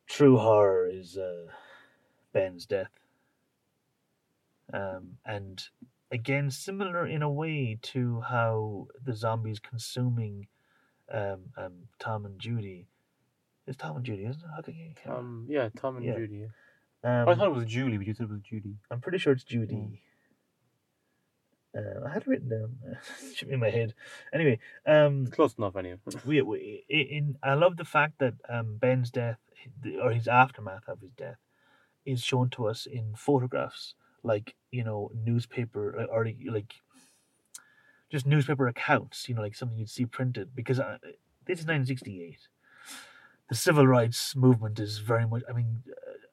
true 0.06 0.36
horror 0.38 0.88
is 0.88 1.18
uh, 1.18 1.46
Ben's 2.32 2.64
death. 2.64 2.92
Um, 4.72 5.18
and 5.26 5.68
again, 6.10 6.50
similar 6.50 7.06
in 7.06 7.22
a 7.22 7.30
way 7.30 7.78
to 7.82 8.20
how 8.20 8.88
the 9.04 9.14
zombies 9.14 9.58
consuming 9.58 10.46
um, 11.12 11.40
um, 11.56 11.72
Tom 11.98 12.26
and 12.26 12.38
Judy. 12.38 12.86
It's 13.66 13.76
Tom 13.76 13.96
and 13.96 14.04
Judy, 14.04 14.24
isn't 14.24 14.42
it? 14.42 14.48
How 14.54 14.62
can 14.62 14.74
you? 14.74 14.90
Um, 15.06 15.46
yeah, 15.48 15.68
Tom 15.76 15.96
and 15.96 16.04
Yeah. 16.04 16.16
Judy. 16.16 16.44
Um, 17.02 17.28
I 17.28 17.34
thought 17.34 17.46
it 17.46 17.54
was 17.54 17.64
Julie, 17.64 17.96
but 17.96 18.06
you 18.06 18.14
said 18.14 18.24
it 18.24 18.30
was 18.30 18.40
Judy. 18.42 18.76
I'm 18.90 19.00
pretty 19.00 19.18
sure 19.18 19.32
it's 19.32 19.44
Judy. 19.44 20.02
Uh, 21.76 22.04
I 22.04 22.12
had 22.12 22.22
it 22.22 22.28
written 22.28 22.48
down. 22.48 22.76
it 23.22 23.36
should 23.36 23.48
be 23.48 23.54
in 23.54 23.60
my 23.60 23.70
head. 23.70 23.94
Anyway, 24.34 24.58
um, 24.86 25.26
Close 25.28 25.54
enough, 25.56 25.76
anyway. 25.76 25.98
we, 26.26 26.42
we 26.42 26.84
in, 26.88 27.06
in 27.06 27.36
I 27.42 27.54
love 27.54 27.76
the 27.76 27.84
fact 27.84 28.18
that 28.18 28.34
um, 28.48 28.76
Ben's 28.76 29.10
death 29.10 29.38
or 30.02 30.10
his 30.10 30.26
aftermath 30.26 30.88
of 30.88 31.00
his 31.00 31.12
death 31.12 31.38
is 32.04 32.22
shown 32.22 32.50
to 32.50 32.66
us 32.66 32.86
in 32.86 33.14
photographs, 33.16 33.94
like 34.22 34.56
you 34.70 34.84
know 34.84 35.10
newspaper 35.14 35.98
uh, 36.00 36.04
or 36.04 36.26
like 36.50 36.74
just 38.10 38.26
newspaper 38.26 38.66
accounts, 38.66 39.28
you 39.28 39.34
know, 39.34 39.42
like 39.42 39.54
something 39.54 39.78
you'd 39.78 39.90
see 39.90 40.06
printed. 40.06 40.54
Because 40.54 40.80
uh, 40.80 40.98
this 41.46 41.60
is 41.60 41.66
1968. 41.66 42.48
The 43.48 43.54
civil 43.56 43.86
rights 43.86 44.36
movement 44.36 44.80
is 44.80 44.98
very 44.98 45.26
much. 45.26 45.42
I 45.48 45.52
mean, 45.52 45.84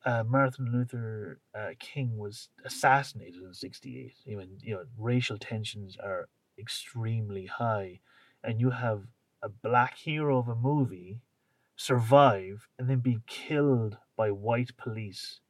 uh, 0.05 0.23
Martin 0.23 0.71
Luther 0.71 1.41
uh, 1.55 1.71
King 1.79 2.17
was 2.17 2.49
assassinated 2.65 3.41
in 3.43 3.53
'68. 3.53 4.15
Even 4.25 4.59
you 4.61 4.75
know, 4.75 4.85
racial 4.97 5.37
tensions 5.37 5.97
are 5.97 6.29
extremely 6.57 7.47
high, 7.47 8.01
and 8.43 8.61
you 8.61 8.71
have 8.71 9.07
a 9.43 9.49
black 9.49 9.97
hero 9.97 10.37
of 10.39 10.47
a 10.47 10.55
movie 10.55 11.21
survive 11.77 12.69
and 12.79 12.89
then 12.89 12.99
be 12.99 13.19
killed 13.27 13.97
by 14.17 14.31
white 14.31 14.77
police 14.77 15.41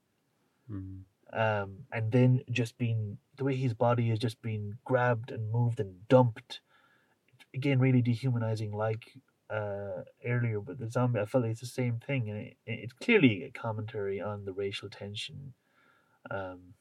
Mm. 0.70 1.06
Um, 1.38 1.86
and 1.94 2.12
then 2.12 2.44
just 2.52 2.78
being 2.78 3.20
the 3.38 3.46
way 3.46 3.56
his 3.56 3.74
body 3.74 4.12
is 4.12 4.20
just 4.20 4.42
being 4.42 4.74
grabbed 4.86 5.32
and 5.32 5.52
moved 5.52 5.80
and 5.80 6.08
dumped 6.10 6.62
again 7.54 7.80
really 7.80 8.02
dehumanizing 8.02 8.72
like 8.72 9.14
uh, 9.50 10.04
earlier 10.26 10.60
with 10.60 10.80
the 10.80 10.90
zombie 10.90 11.20
i 11.20 11.26
felt 11.26 11.44
like 11.44 11.52
it's 11.52 11.62
the 11.62 11.68
same 11.68 12.00
thing 12.00 12.30
and 12.30 12.40
it, 12.40 12.58
it's 12.66 12.94
clearly 12.94 13.44
a 13.44 13.52
commentary 13.52 14.20
on 14.20 14.46
the 14.46 14.54
racial 14.54 14.90
tension 14.90 15.54
um, 16.32 16.74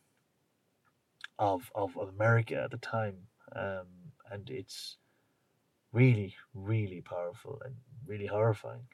of, 1.39 1.71
of 1.75 1.97
of 1.99 2.09
america 2.09 2.61
at 2.63 2.71
the 2.71 2.79
time. 2.79 3.17
Um, 3.55 3.87
and 4.31 4.51
it's 4.51 4.99
really 5.93 6.35
really 6.55 7.01
powerful 7.01 7.61
and 7.65 7.77
really 8.07 8.27
horrifying 8.27 8.89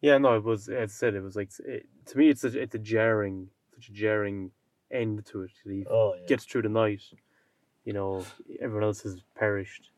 Yeah, 0.00 0.18
no, 0.18 0.36
it 0.36 0.44
was. 0.44 0.68
As 0.68 0.90
I 0.90 0.94
said, 0.94 1.14
it 1.14 1.22
was 1.22 1.36
like 1.36 1.50
it, 1.64 1.86
to 2.06 2.18
me, 2.18 2.28
it's 2.28 2.44
a, 2.44 2.48
it's 2.58 2.74
a 2.74 2.78
jarring, 2.78 3.48
such 3.74 3.88
a 3.88 3.92
jarring 3.92 4.50
end 4.90 5.24
to 5.26 5.42
it. 5.42 5.50
He 5.64 5.84
oh 5.90 6.14
yeah 6.14 6.26
gets 6.26 6.44
through 6.44 6.62
the 6.62 6.68
night, 6.68 7.02
you 7.84 7.92
know, 7.92 8.24
everyone 8.60 8.84
else 8.84 9.02
has 9.02 9.22
perished, 9.34 9.90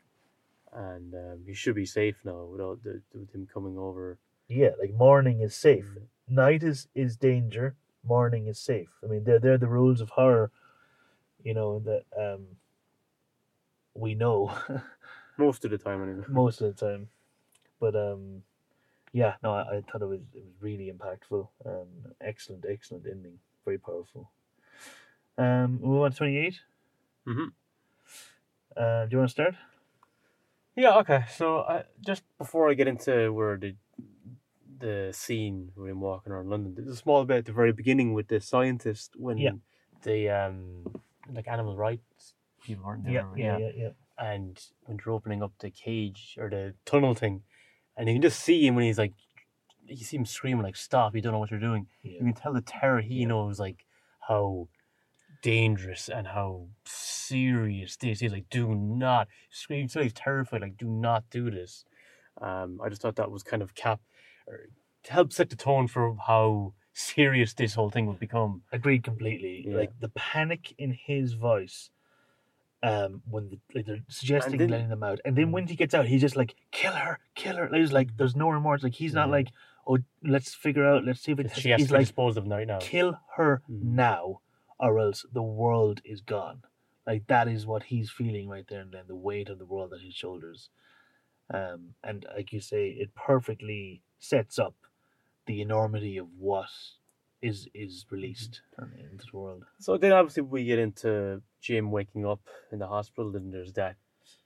and 0.72 1.14
um, 1.14 1.38
he 1.46 1.52
should 1.54 1.74
be 1.74 1.84
safe 1.86 2.16
now 2.24 2.44
without 2.44 2.82
the, 2.84 3.00
with 3.12 3.34
him 3.34 3.46
coming 3.52 3.76
over. 3.76 4.18
yeah 4.48 4.70
like 4.80 4.94
morning 4.94 5.40
is 5.40 5.54
safe 5.54 5.86
night 6.28 6.62
is 6.62 6.88
is 6.94 7.16
danger 7.16 7.74
morning 8.04 8.46
is 8.46 8.58
safe 8.58 8.88
i 9.02 9.06
mean 9.06 9.24
they're 9.24 9.38
they're 9.40 9.58
the 9.58 9.66
rules 9.66 10.00
of 10.00 10.08
horror 10.10 10.50
you 11.44 11.52
know 11.52 11.80
that 11.80 12.04
um 12.16 12.46
we 13.94 14.14
know 14.14 14.54
Most 15.36 15.64
of 15.64 15.70
the 15.70 15.78
time, 15.78 16.02
anyway. 16.02 16.24
most 16.28 16.60
of 16.60 16.74
the 16.74 16.86
time 16.86 17.08
but 17.80 17.94
um 17.96 18.42
yeah 19.12 19.34
no 19.42 19.52
i, 19.54 19.76
I 19.76 19.80
thought 19.82 20.02
it 20.02 20.06
was 20.08 20.20
it 20.34 20.44
was 20.44 20.54
really 20.60 20.92
impactful 20.92 21.48
um 21.66 21.88
excellent 22.20 22.64
excellent 22.68 23.06
ending 23.10 23.38
very 23.64 23.78
powerful 23.78 24.30
um 25.38 25.80
we 25.82 25.88
want 25.96 26.16
28 26.16 26.60
Mhm. 27.26 27.52
uh 28.76 29.04
do 29.06 29.10
you 29.12 29.18
want 29.18 29.28
to 29.30 29.32
start 29.32 29.54
Yeah. 30.76 30.98
Okay. 31.02 31.24
So 31.36 31.62
I, 31.66 31.84
just 32.00 32.22
before 32.38 32.70
I 32.70 32.74
get 32.74 32.86
into 32.86 33.32
where 33.32 33.56
the 33.58 33.74
the 34.78 35.10
scene 35.12 35.72
where 35.74 35.88
him 35.90 36.00
walking 36.00 36.32
around 36.32 36.48
London, 36.50 36.74
there's 36.76 36.86
a 36.88 36.94
small 36.96 37.24
bit 37.24 37.38
at 37.38 37.46
the 37.46 37.52
very 37.52 37.72
beginning 37.72 38.14
with 38.14 38.28
the 38.28 38.40
scientist 38.40 39.16
when 39.16 39.38
Yeah. 39.38 39.56
the 40.02 40.30
um 40.30 40.86
like 41.34 41.48
animal 41.48 41.76
rights 41.76 42.34
people 42.62 42.84
weren't 42.86 43.02
there. 43.04 43.12
yeah 43.12 43.26
yeah 43.36 43.58
yeah 43.58 43.72
yeah 43.82 43.90
and 44.32 44.54
when 44.86 44.96
they're 44.98 45.12
opening 45.14 45.42
up 45.42 45.52
the 45.58 45.70
cage 45.70 46.36
or 46.40 46.48
the 46.48 46.74
tunnel 46.84 47.14
thing, 47.14 47.42
and 47.98 48.08
you 48.08 48.14
can 48.14 48.22
just 48.22 48.40
see 48.40 48.66
him 48.66 48.76
when 48.76 48.86
he's 48.86 48.98
like, 48.98 49.14
you 49.86 49.96
see 49.96 50.16
him 50.16 50.26
screaming 50.26 50.62
like, 50.62 50.76
"Stop! 50.76 51.14
You 51.16 51.22
don't 51.22 51.32
know 51.32 51.38
what 51.40 51.50
you're 51.50 51.60
doing." 51.60 51.88
You 52.02 52.12
yeah 52.12 52.18
can 52.20 52.34
tell 52.34 52.52
the 52.54 52.62
terror 52.62 53.00
he 53.02 53.22
Yeah. 53.22 53.28
knows, 53.28 53.60
like 53.60 53.84
how 54.20 54.68
dangerous 55.42 56.08
and 56.08 56.26
how 56.28 56.68
serious 56.84 57.96
this 57.96 58.22
is. 58.22 58.32
Like, 58.32 58.48
do 58.50 58.74
not 58.74 59.28
scream. 59.50 59.88
So 59.88 60.02
he's 60.02 60.12
terrified. 60.12 60.62
Like, 60.62 60.76
do 60.76 60.88
not 60.88 61.24
do 61.30 61.50
this. 61.50 61.84
Um, 62.40 62.80
I 62.82 62.88
just 62.88 63.02
thought 63.02 63.16
that 63.16 63.30
was 63.30 63.42
kind 63.42 63.62
of 63.62 63.74
cap 63.74 64.00
or 64.46 64.68
to 65.04 65.12
help 65.12 65.32
set 65.32 65.50
the 65.50 65.56
tone 65.56 65.88
for 65.88 66.16
how 66.26 66.74
serious 66.94 67.54
this 67.54 67.74
whole 67.74 67.90
thing 67.90 68.06
would 68.06 68.18
become. 68.20 68.62
agreed 68.72 69.04
completely 69.04 69.64
Yeah. 69.68 69.76
like 69.76 69.92
the 70.00 70.08
panic 70.10 70.74
in 70.78 70.92
his 70.92 71.34
voice 71.34 71.90
um 72.82 73.22
when 73.28 73.48
the, 73.48 73.58
like 73.74 73.86
they're 73.86 73.98
suggesting 74.08 74.56
then- 74.58 74.70
letting 74.70 74.88
them 74.88 75.02
out 75.02 75.18
and 75.24 75.34
then 75.36 75.50
when 75.50 75.66
he 75.66 75.74
gets 75.74 75.94
out 75.94 76.06
he's 76.06 76.20
just 76.20 76.36
like 76.36 76.54
kill 76.70 76.92
her 76.92 77.18
kill 77.34 77.56
her 77.56 77.68
like, 77.70 77.80
he's 77.80 77.92
like 77.92 78.16
there's 78.16 78.36
no 78.36 78.48
remorse 78.50 78.82
like 78.84 78.94
he's 78.94 79.12
not 79.14 79.28
like 79.30 79.48
oh 79.86 79.98
let's 80.22 80.54
figure 80.54 80.86
out 80.86 81.04
let's 81.04 81.20
see 81.20 81.32
if 81.32 81.40
it's 81.40 81.58
She 81.58 81.70
has 81.70 81.80
he's 81.80 81.88
to 81.88 81.94
like 81.94 82.02
disposed 82.02 82.38
of 82.38 82.46
right 82.46 82.66
now. 82.68 82.78
kill 82.80 83.18
her 83.36 83.62
now 83.68 84.40
or 84.78 85.00
else 85.00 85.26
the 85.32 85.42
world 85.42 86.00
is 86.04 86.20
gone. 86.20 86.62
Like 87.04 87.26
that 87.26 87.48
is 87.48 87.66
what 87.66 87.84
he's 87.84 88.10
feeling 88.10 88.48
right 88.48 88.66
there 88.68 88.80
and 88.82 88.92
then 88.92 89.04
the 89.08 89.16
weight 89.16 89.48
of 89.48 89.58
the 89.58 89.64
world 89.66 89.92
on 89.92 89.98
his 90.00 90.14
shoulders. 90.14 90.68
Um 91.52 91.94
and 92.04 92.26
like 92.36 92.52
you 92.52 92.60
say 92.60 92.90
it 92.90 93.12
perfectly 93.14 94.02
sets 94.20 94.56
up 94.58 94.74
the 95.46 95.60
enormity 95.62 96.16
of 96.18 96.28
what 96.38 96.68
is 97.40 97.68
is 97.74 98.04
released 98.10 98.62
into 99.12 99.24
the 99.30 99.36
world 99.38 99.64
So 99.78 99.96
then 99.96 100.12
obviously 100.12 100.42
we 100.42 100.64
get 100.64 100.78
into 100.78 101.42
Jim 101.60 101.90
waking 101.90 102.26
up 102.26 102.40
in 102.72 102.78
the 102.78 102.86
hospital 102.88 103.34
and 103.36 103.52
there's 103.52 103.72
that 103.74 103.96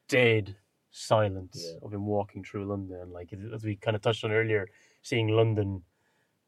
dead 0.09 0.57
silence 0.91 1.57
Yeah. 1.73 1.79
of 1.87 1.95
him 1.95 2.07
walking 2.07 2.45
through 2.45 2.67
London. 2.67 3.11
Like 3.13 3.33
as 3.55 3.65
we 3.65 3.77
kind 3.77 3.97
of 3.97 4.03
touched 4.03 4.25
on 4.25 4.33
earlier, 4.33 4.69
seeing 5.03 5.29
London 5.29 5.83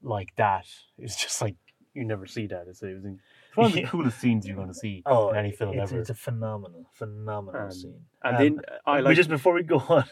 like 0.03 0.34
that 0.36 0.66
is 0.99 1.16
just 1.24 1.40
like 1.40 1.57
you 1.95 2.05
never 2.05 2.26
see 2.26 2.47
that. 2.49 2.66
It's, 2.68 2.82
it 2.82 2.95
was 2.95 3.05
it's 3.05 3.57
one 3.57 3.66
of 3.68 3.72
the 3.72 3.80
Yeah. 3.80 3.88
coolest 3.88 4.20
scenes 4.20 4.47
you're 4.47 4.57
going 4.57 4.68
to 4.68 4.74
see 4.74 5.03
Oh, 5.07 5.30
in 5.30 5.36
any 5.36 5.53
film 5.53 5.78
it's, 5.78 5.90
ever. 5.92 6.01
it's 6.01 6.11
a 6.11 6.14
phenomenal, 6.14 6.90
phenomenal 6.92 7.66
Um, 7.66 7.70
scene. 7.70 8.01
and 8.22 8.36
Um, 8.36 8.42
then 8.42 8.61
I 8.84 8.97
but 8.97 9.05
like 9.05 9.16
just 9.16 9.30
before 9.30 9.55
we 9.55 9.62
go 9.62 9.78
on, 9.78 10.05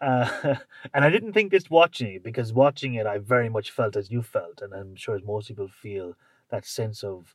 uh, 0.00 0.56
and 0.94 1.04
I 1.04 1.10
didn't 1.10 1.32
think 1.32 1.50
this 1.50 1.70
watching 1.70 2.14
it 2.14 2.22
because 2.22 2.52
watching 2.52 2.94
it, 2.94 3.06
I 3.06 3.18
very 3.18 3.48
much 3.48 3.70
felt 3.70 3.96
as 3.96 4.10
you 4.10 4.22
felt, 4.22 4.60
and 4.62 4.72
I'm 4.74 4.96
sure 4.96 5.16
as 5.16 5.22
most 5.22 5.48
people 5.48 5.68
feel 5.68 6.16
that 6.50 6.66
sense 6.66 7.02
of 7.04 7.34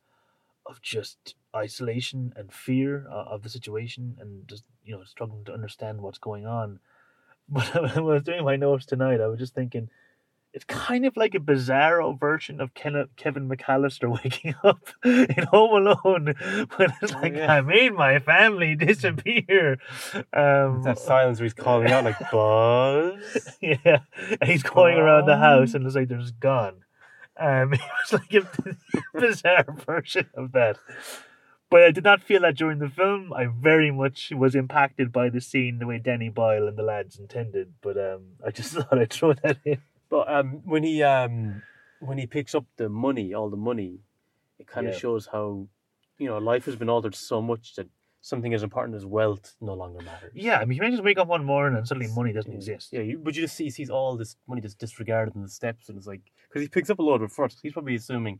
of 0.67 0.81
just 0.81 1.35
isolation 1.55 2.33
and 2.35 2.53
fear 2.53 3.07
uh, 3.09 3.25
of 3.25 3.43
the 3.43 3.49
situation 3.49 4.17
and 4.19 4.47
just 4.47 4.63
you 4.85 4.95
know 4.95 5.03
struggling 5.03 5.43
to 5.45 5.53
understand 5.53 6.01
what's 6.01 6.19
going 6.19 6.45
on. 6.45 6.79
But 7.49 7.73
when 7.81 7.91
I 7.91 7.99
was 8.01 8.23
doing 8.23 8.45
my 8.45 8.55
notes 8.55 8.85
tonight, 8.85 9.21
I 9.21 9.27
was 9.27 9.39
just 9.39 9.55
thinking 9.55 9.89
it's 10.53 10.65
kind 10.65 11.05
of 11.05 11.15
like 11.15 11.33
a 11.33 11.39
bizarro 11.39 12.19
version 12.19 12.59
of 12.59 12.73
Ken- 12.73 13.07
Kevin 13.15 13.47
McAllister 13.47 14.11
waking 14.23 14.55
up 14.63 14.89
in 15.03 15.43
Home 15.51 15.73
Alone 15.87 16.33
when 16.75 16.93
it's 17.01 17.13
Oh, 17.13 17.19
like 17.21 17.35
yeah. 17.35 17.53
I 17.53 17.61
made 17.61 17.93
my 17.93 18.19
family 18.19 18.75
disappear. 18.87 19.77
Um, 20.33 20.83
That 20.83 20.99
silence 20.99 21.39
where 21.39 21.45
he's 21.45 21.53
calling 21.53 21.91
out 21.91 22.03
like 22.03 22.19
Buzz. 22.31 23.57
yeah, 23.61 23.99
and 24.41 24.49
he's 24.49 24.63
going 24.63 24.97
around 24.97 25.25
the 25.25 25.37
house 25.37 25.73
and 25.73 25.85
it's 25.85 25.95
like 25.95 26.09
there's 26.09 26.31
gone. 26.31 26.83
Um, 27.39 27.73
it 27.73 27.79
was 28.11 28.13
like 28.21 28.33
a 28.33 28.77
bizarre 29.19 29.65
version 29.85 30.29
of 30.35 30.51
that. 30.51 30.77
But 31.69 31.83
I 31.83 31.91
did 31.91 32.03
not 32.03 32.21
feel 32.21 32.41
that 32.41 32.57
during 32.57 32.79
the 32.79 32.89
film. 32.89 33.31
I 33.31 33.45
very 33.47 33.91
much 33.91 34.31
was 34.35 34.55
impacted 34.55 35.13
by 35.13 35.29
the 35.29 35.39
scene 35.39 35.79
the 35.79 35.87
way 35.87 35.97
Danny 35.99 36.27
Boyle 36.27 36.67
and 36.67 36.77
the 36.77 36.83
lads 36.83 37.17
intended. 37.17 37.71
But 37.81 37.97
um, 37.97 38.23
I 38.45 38.51
just 38.51 38.73
thought 38.73 38.99
I'd 38.99 39.09
throw 39.09 39.31
that 39.35 39.57
in. 39.63 39.81
But 40.11 40.31
um, 40.31 40.61
when 40.65 40.83
he 40.83 41.01
um, 41.01 41.63
when 41.99 42.17
he 42.19 42.27
picks 42.27 42.53
up 42.53 42.65
the 42.77 42.89
money, 42.89 43.33
all 43.33 43.49
the 43.49 43.57
money, 43.71 44.01
it 44.59 44.67
kind 44.67 44.85
of 44.87 44.93
Yeah. 44.93 44.99
shows 44.99 45.29
how 45.31 45.67
you 46.19 46.27
know 46.27 46.37
life 46.37 46.65
has 46.65 46.75
been 46.75 46.89
altered 46.89 47.15
so 47.15 47.41
much 47.41 47.75
that 47.77 47.87
something 48.23 48.53
as 48.53 48.61
important 48.61 48.95
as 48.95 49.05
wealth 49.05 49.55
no 49.61 49.73
longer 49.73 50.01
matters. 50.01 50.33
Yeah, 50.35 50.59
I 50.59 50.65
mean, 50.65 50.75
you 50.75 50.81
may 50.83 50.91
just 50.91 51.03
wake 51.03 51.17
up 51.17 51.27
one 51.27 51.43
morning 51.43 51.75
and 51.77 51.87
suddenly 51.87 52.11
money 52.13 52.33
doesn't 52.33 52.53
exist. 52.53 52.89
Yeah, 52.91 53.01
you, 53.01 53.17
but 53.17 53.35
you 53.35 53.41
just 53.41 53.55
see 53.55 53.63
he 53.63 53.69
sees 53.71 53.89
all 53.89 54.15
this 54.17 54.35
money 54.47 54.61
just 54.61 54.77
disregarded 54.77 55.33
in 55.33 55.41
the 55.41 55.49
steps, 55.49 55.87
and 55.89 55.97
it's 55.97 56.05
like 56.13 56.21
because 56.49 56.61
he 56.61 56.67
picks 56.67 56.89
up 56.91 56.99
a 56.99 57.01
load 57.01 57.21
of 57.21 57.31
it 57.31 57.31
first. 57.31 57.59
He's 57.63 57.73
probably 57.73 57.95
assuming, 57.95 58.39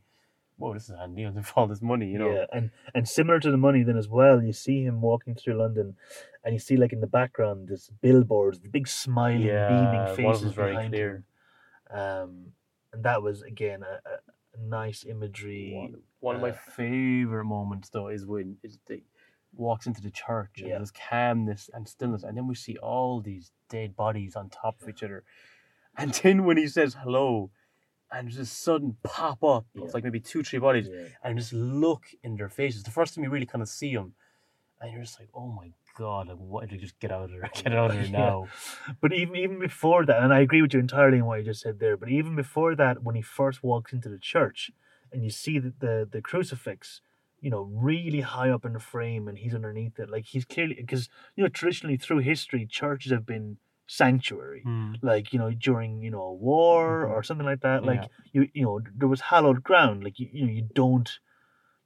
"Whoa, 0.58 0.74
this 0.74 0.90
is 0.90 0.96
handy." 1.00 1.24
I'm 1.24 1.42
all 1.56 1.68
this 1.68 1.82
money, 1.82 2.08
you 2.12 2.20
know. 2.20 2.34
Yeah, 2.34 2.46
and 2.52 2.70
and 2.94 3.08
similar 3.08 3.40
to 3.40 3.50
the 3.50 3.58
money, 3.68 3.82
then 3.84 3.98
as 3.98 4.10
well, 4.10 4.44
you 4.44 4.52
see 4.52 4.84
him 4.84 5.00
walking 5.02 5.36
through 5.36 5.54
London, 5.54 5.96
and 6.44 6.54
you 6.54 6.60
see 6.60 6.76
like 6.76 6.92
in 6.92 7.00
the 7.00 7.08
background 7.08 7.70
this 7.70 7.90
billboards, 8.02 8.60
the 8.60 8.68
big 8.78 8.88
smiling, 8.90 9.48
beaming 9.72 10.06
faces 10.18 10.52
very 10.54 10.74
behind 10.74 10.94
clear. 10.94 11.16
him. 11.16 11.24
Um, 11.92 12.54
and 12.94 13.04
that 13.04 13.22
was 13.22 13.42
again 13.42 13.84
a, 13.84 14.00
a 14.10 14.14
a 14.54 14.62
nice 14.62 15.06
imagery. 15.06 15.72
One, 15.74 15.96
one 16.20 16.36
of 16.36 16.42
my 16.42 16.50
uh, 16.50 16.58
favorite 16.76 17.46
moments 17.46 17.90
though 17.90 18.10
is 18.10 18.26
when 18.26 18.58
is 18.64 18.80
they 18.88 19.04
walks 19.56 19.86
into 19.88 20.02
the 20.02 20.12
church 20.12 20.52
Yeah. 20.58 20.64
and 20.66 20.72
there's 20.80 20.92
calmness 20.92 21.70
and 21.74 21.88
stillness, 21.88 22.24
and 22.24 22.36
then 22.38 22.48
we 22.48 22.56
see 22.56 22.78
all 22.78 23.22
these 23.22 23.52
dead 23.70 23.96
bodies 23.96 24.36
on 24.36 24.50
top 24.50 24.82
of 24.82 24.90
each 24.90 25.04
other, 25.04 25.24
and 25.98 26.14
then 26.16 26.44
when 26.46 26.58
he 26.58 26.68
says 26.68 26.96
hello, 27.02 27.50
and 28.12 28.28
there's 28.28 28.38
this 28.38 28.52
sudden 28.52 28.98
pop 29.04 29.42
up, 29.44 29.66
Yeah. 29.74 29.86
it's 29.86 29.94
like 29.94 30.04
maybe 30.04 30.20
two, 30.20 30.44
three 30.44 30.60
bodies, 30.60 30.90
Yeah. 30.92 31.08
and 31.24 31.38
just 31.38 31.54
look 31.54 32.04
in 32.24 32.36
their 32.36 32.50
faces. 32.50 32.84
The 32.84 32.92
first 32.92 33.16
time 33.16 33.24
you 33.24 33.30
really 33.30 33.46
kind 33.46 33.62
of 33.62 33.70
see 33.70 33.94
them, 33.96 34.14
and 34.82 34.92
you're 34.92 35.04
just 35.04 35.20
like, 35.20 35.30
oh 35.34 35.48
my 35.48 35.72
god, 35.96 36.28
like, 36.28 36.38
what 36.38 36.62
did 36.64 36.74
you 36.74 36.80
just 36.80 37.00
get 37.00 37.12
out 37.12 37.26
of 37.26 37.30
there? 37.32 37.50
Get 37.56 37.74
out 37.74 37.92
of 37.92 37.98
here 37.98 38.08
Yeah. 38.12 38.32
now. 38.32 38.50
But 39.02 39.14
even 39.14 39.36
even 39.36 39.60
before 39.60 40.06
that, 40.06 40.22
and 40.24 40.34
I 40.34 40.40
agree 40.42 40.62
with 40.62 40.74
you 40.74 40.80
entirely 40.80 41.18
in 41.20 41.26
what 41.26 41.40
you 41.40 41.46
just 41.46 41.62
said 41.62 41.80
there. 41.80 41.98
But 41.98 42.10
even 42.10 42.36
before 42.36 42.76
that, 42.76 43.04
when 43.04 43.16
he 43.16 43.22
first 43.22 43.64
walks 43.64 43.94
into 43.94 44.10
the 44.10 44.20
church, 44.20 44.72
and 45.12 45.24
you 45.24 45.30
see 45.30 45.60
the 45.60 45.74
the, 45.80 46.08
the 46.12 46.22
crucifix, 46.22 47.02
you 47.40 47.50
know, 47.50 47.62
really 47.62 48.22
high 48.22 48.50
up 48.50 48.66
in 48.66 48.74
the 48.74 48.80
frame, 48.80 49.28
and 49.28 49.38
he's 49.38 49.54
underneath 49.56 50.00
it, 50.00 50.10
like 50.10 50.26
he's 50.26 50.46
clearly 50.46 50.76
because 50.76 51.10
you 51.36 51.44
know 51.44 51.50
traditionally 51.50 51.98
through 51.98 52.20
history, 52.20 52.66
churches 52.66 53.12
have 53.12 53.26
been 53.26 53.58
sanctuary. 53.88 54.64
Hmm. 54.64 54.94
Like 55.02 55.34
you 55.34 55.40
know 55.40 55.52
during 55.52 56.02
you 56.02 56.12
know 56.12 56.22
a 56.22 56.34
war 56.34 57.06
Mhm. 57.06 57.12
or 57.12 57.24
something 57.24 57.46
like 57.46 57.62
that, 57.62 57.84
like 57.84 57.96
Yeah. 57.96 58.08
you 58.34 58.50
you 58.54 58.64
know 58.64 58.80
there 58.96 59.08
was 59.08 59.22
hallowed 59.22 59.64
ground. 59.64 60.04
Like 60.04 60.20
you 60.20 60.30
you 60.32 60.46
know 60.46 60.52
you 60.52 60.68
don't 60.76 61.10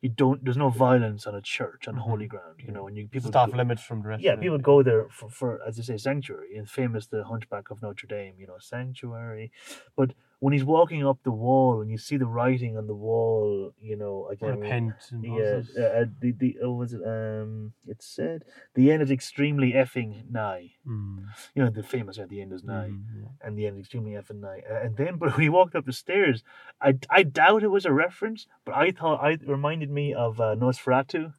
you 0.02 0.10
don't 0.10 0.44
there's 0.44 0.58
no 0.58 0.70
violence 0.70 1.26
on 1.26 1.34
a 1.36 1.42
church 1.42 1.88
on 1.88 1.96
Mhm. 1.96 2.00
holy 2.00 2.28
ground. 2.28 2.60
You 2.66 2.72
know 2.72 2.88
and 2.88 2.96
you 2.98 3.08
people 3.08 3.36
off 3.36 3.52
go- 3.52 3.58
limits 3.58 3.82
from 3.84 4.02
the 4.02 4.10
rest. 4.10 4.24
yeah, 4.24 4.36
people 4.36 4.58
go 4.60 4.84
there 4.84 5.08
for, 5.10 5.30
for 5.30 5.62
as 5.68 5.80
I 5.80 5.84
say, 5.84 5.98
sanctuary. 5.98 6.58
And 6.58 6.70
famous 6.70 7.08
the 7.08 7.24
Hunchback 7.24 7.72
of 7.72 7.82
Notre 7.82 8.08
Dame, 8.08 8.36
you 8.38 8.48
know, 8.48 8.58
sanctuary. 8.60 9.52
But 9.96 10.14
when 10.40 10.54
he's 10.54 10.64
walking 10.64 11.06
up 11.06 11.20
the 11.24 11.32
wall 11.32 11.82
and 11.82 11.90
you 11.90 11.98
see 11.98 12.18
the 12.18 12.26
writing 12.26 12.78
on 12.78 12.88
the 12.88 12.94
wall, 12.94 13.74
you 13.82 13.96
know, 13.96 14.28
again, 14.32 14.60
Repent. 14.60 14.94
And 15.12 15.32
all 15.32 15.40
yeah, 15.40 15.62
uh, 15.78 15.82
uh, 15.82 16.06
the 16.20 16.32
the 16.32 16.58
oh, 16.64 16.74
was 16.74 16.94
it 16.94 17.02
um, 17.06 17.74
it 17.88 18.02
said 18.02 18.44
the 18.74 18.92
end 18.92 19.02
is 19.02 19.12
extremely 19.12 19.74
effing 19.74 20.30
nigh. 20.30 20.72
Hmm. 20.86 21.20
You 21.54 21.64
know, 21.64 21.70
the 21.70 21.84
famous 21.84 22.18
at 22.20 22.30
the 22.30 22.42
end 22.42 22.54
is 22.54 22.64
nigh, 22.64 22.90
Mhm, 22.90 23.04
yeah. 23.22 23.28
and 23.42 23.58
the 23.58 23.66
end 23.68 23.78
is 23.78 23.82
extremely 23.82 24.12
effing 24.12 24.42
nigh. 24.42 24.62
Uh, 24.70 24.82
and 24.84 24.98
then, 24.98 25.18
but 25.20 25.32
when 25.32 25.42
he 25.42 25.50
walked 25.50 25.76
up 25.76 25.86
the 25.86 25.94
stairs, 25.94 26.44
I 26.82 27.00
I 27.10 27.24
doubt 27.24 27.64
it 27.64 27.70
was 27.72 27.86
a 27.86 27.94
reference, 27.94 28.48
but 28.66 28.76
I 28.76 28.92
thought 28.92 29.24
I 29.24 29.38
reminded 29.46 29.90
me 29.90 30.14
of 30.14 30.40
uh, 30.42 30.56
Nosferatu. 30.56 31.34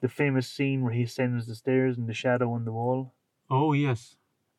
The 0.00 0.08
famous 0.08 0.46
scene 0.46 0.82
where 0.82 0.92
he 0.92 1.02
ascends 1.02 1.46
the 1.48 1.56
stairs 1.56 1.98
and 1.98 2.08
the 2.08 2.14
shadow 2.14 2.52
on 2.52 2.64
the 2.64 2.70
wall. 2.72 3.14
Oh 3.50 3.72
yes. 3.72 4.14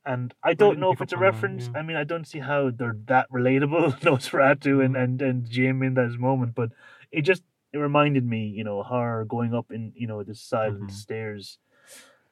And 0.06 0.34
I 0.44 0.54
don't 0.54 0.70
didn't 0.72 0.82
know 0.82 0.92
if 0.92 1.02
it's 1.02 1.14
a 1.14 1.16
up 1.16 1.20
on 1.20 1.26
that, 1.26 1.32
reference. 1.34 1.70
yeah. 1.74 1.80
I 1.80 1.82
mean, 1.84 1.98
I 1.98 2.04
don't 2.04 2.26
see 2.26 2.40
how 2.40 2.72
they're 2.72 2.98
that 3.06 3.30
relatable, 3.32 4.00
Nosferatu 4.02 4.84
and, 4.84 4.96
and, 4.96 5.22
and 5.22 5.50
Jim 5.50 5.84
in 5.84 5.94
that 5.96 6.10
moment, 6.20 6.56
but 6.56 6.70
it 7.12 7.22
just 7.24 7.44
it 7.74 7.78
reminded 7.78 8.26
me, 8.26 8.48
you 8.48 8.64
know, 8.64 8.82
her 8.82 9.26
going 9.26 9.54
up 9.54 9.72
in, 9.72 9.92
you 9.96 10.08
know, 10.08 10.24
the 10.24 10.34
silent 10.34 10.88
Mhm. 10.90 10.92
stairs. 10.92 11.60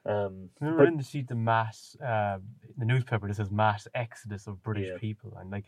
Um 0.06 0.50
Remember 0.60 0.84
but- 0.84 0.88
in 0.88 0.96
the 0.96 1.04
sheet 1.04 1.28
the 1.28 1.34
mass, 1.34 1.96
uh, 2.04 2.38
the 2.76 2.84
newspaper 2.84 3.28
that 3.28 3.34
says 3.34 3.50
mass 3.50 3.86
exodus 3.94 4.46
of 4.46 4.62
British 4.62 4.88
Yeah. 4.88 4.98
people, 4.98 5.36
and 5.38 5.50
like, 5.50 5.64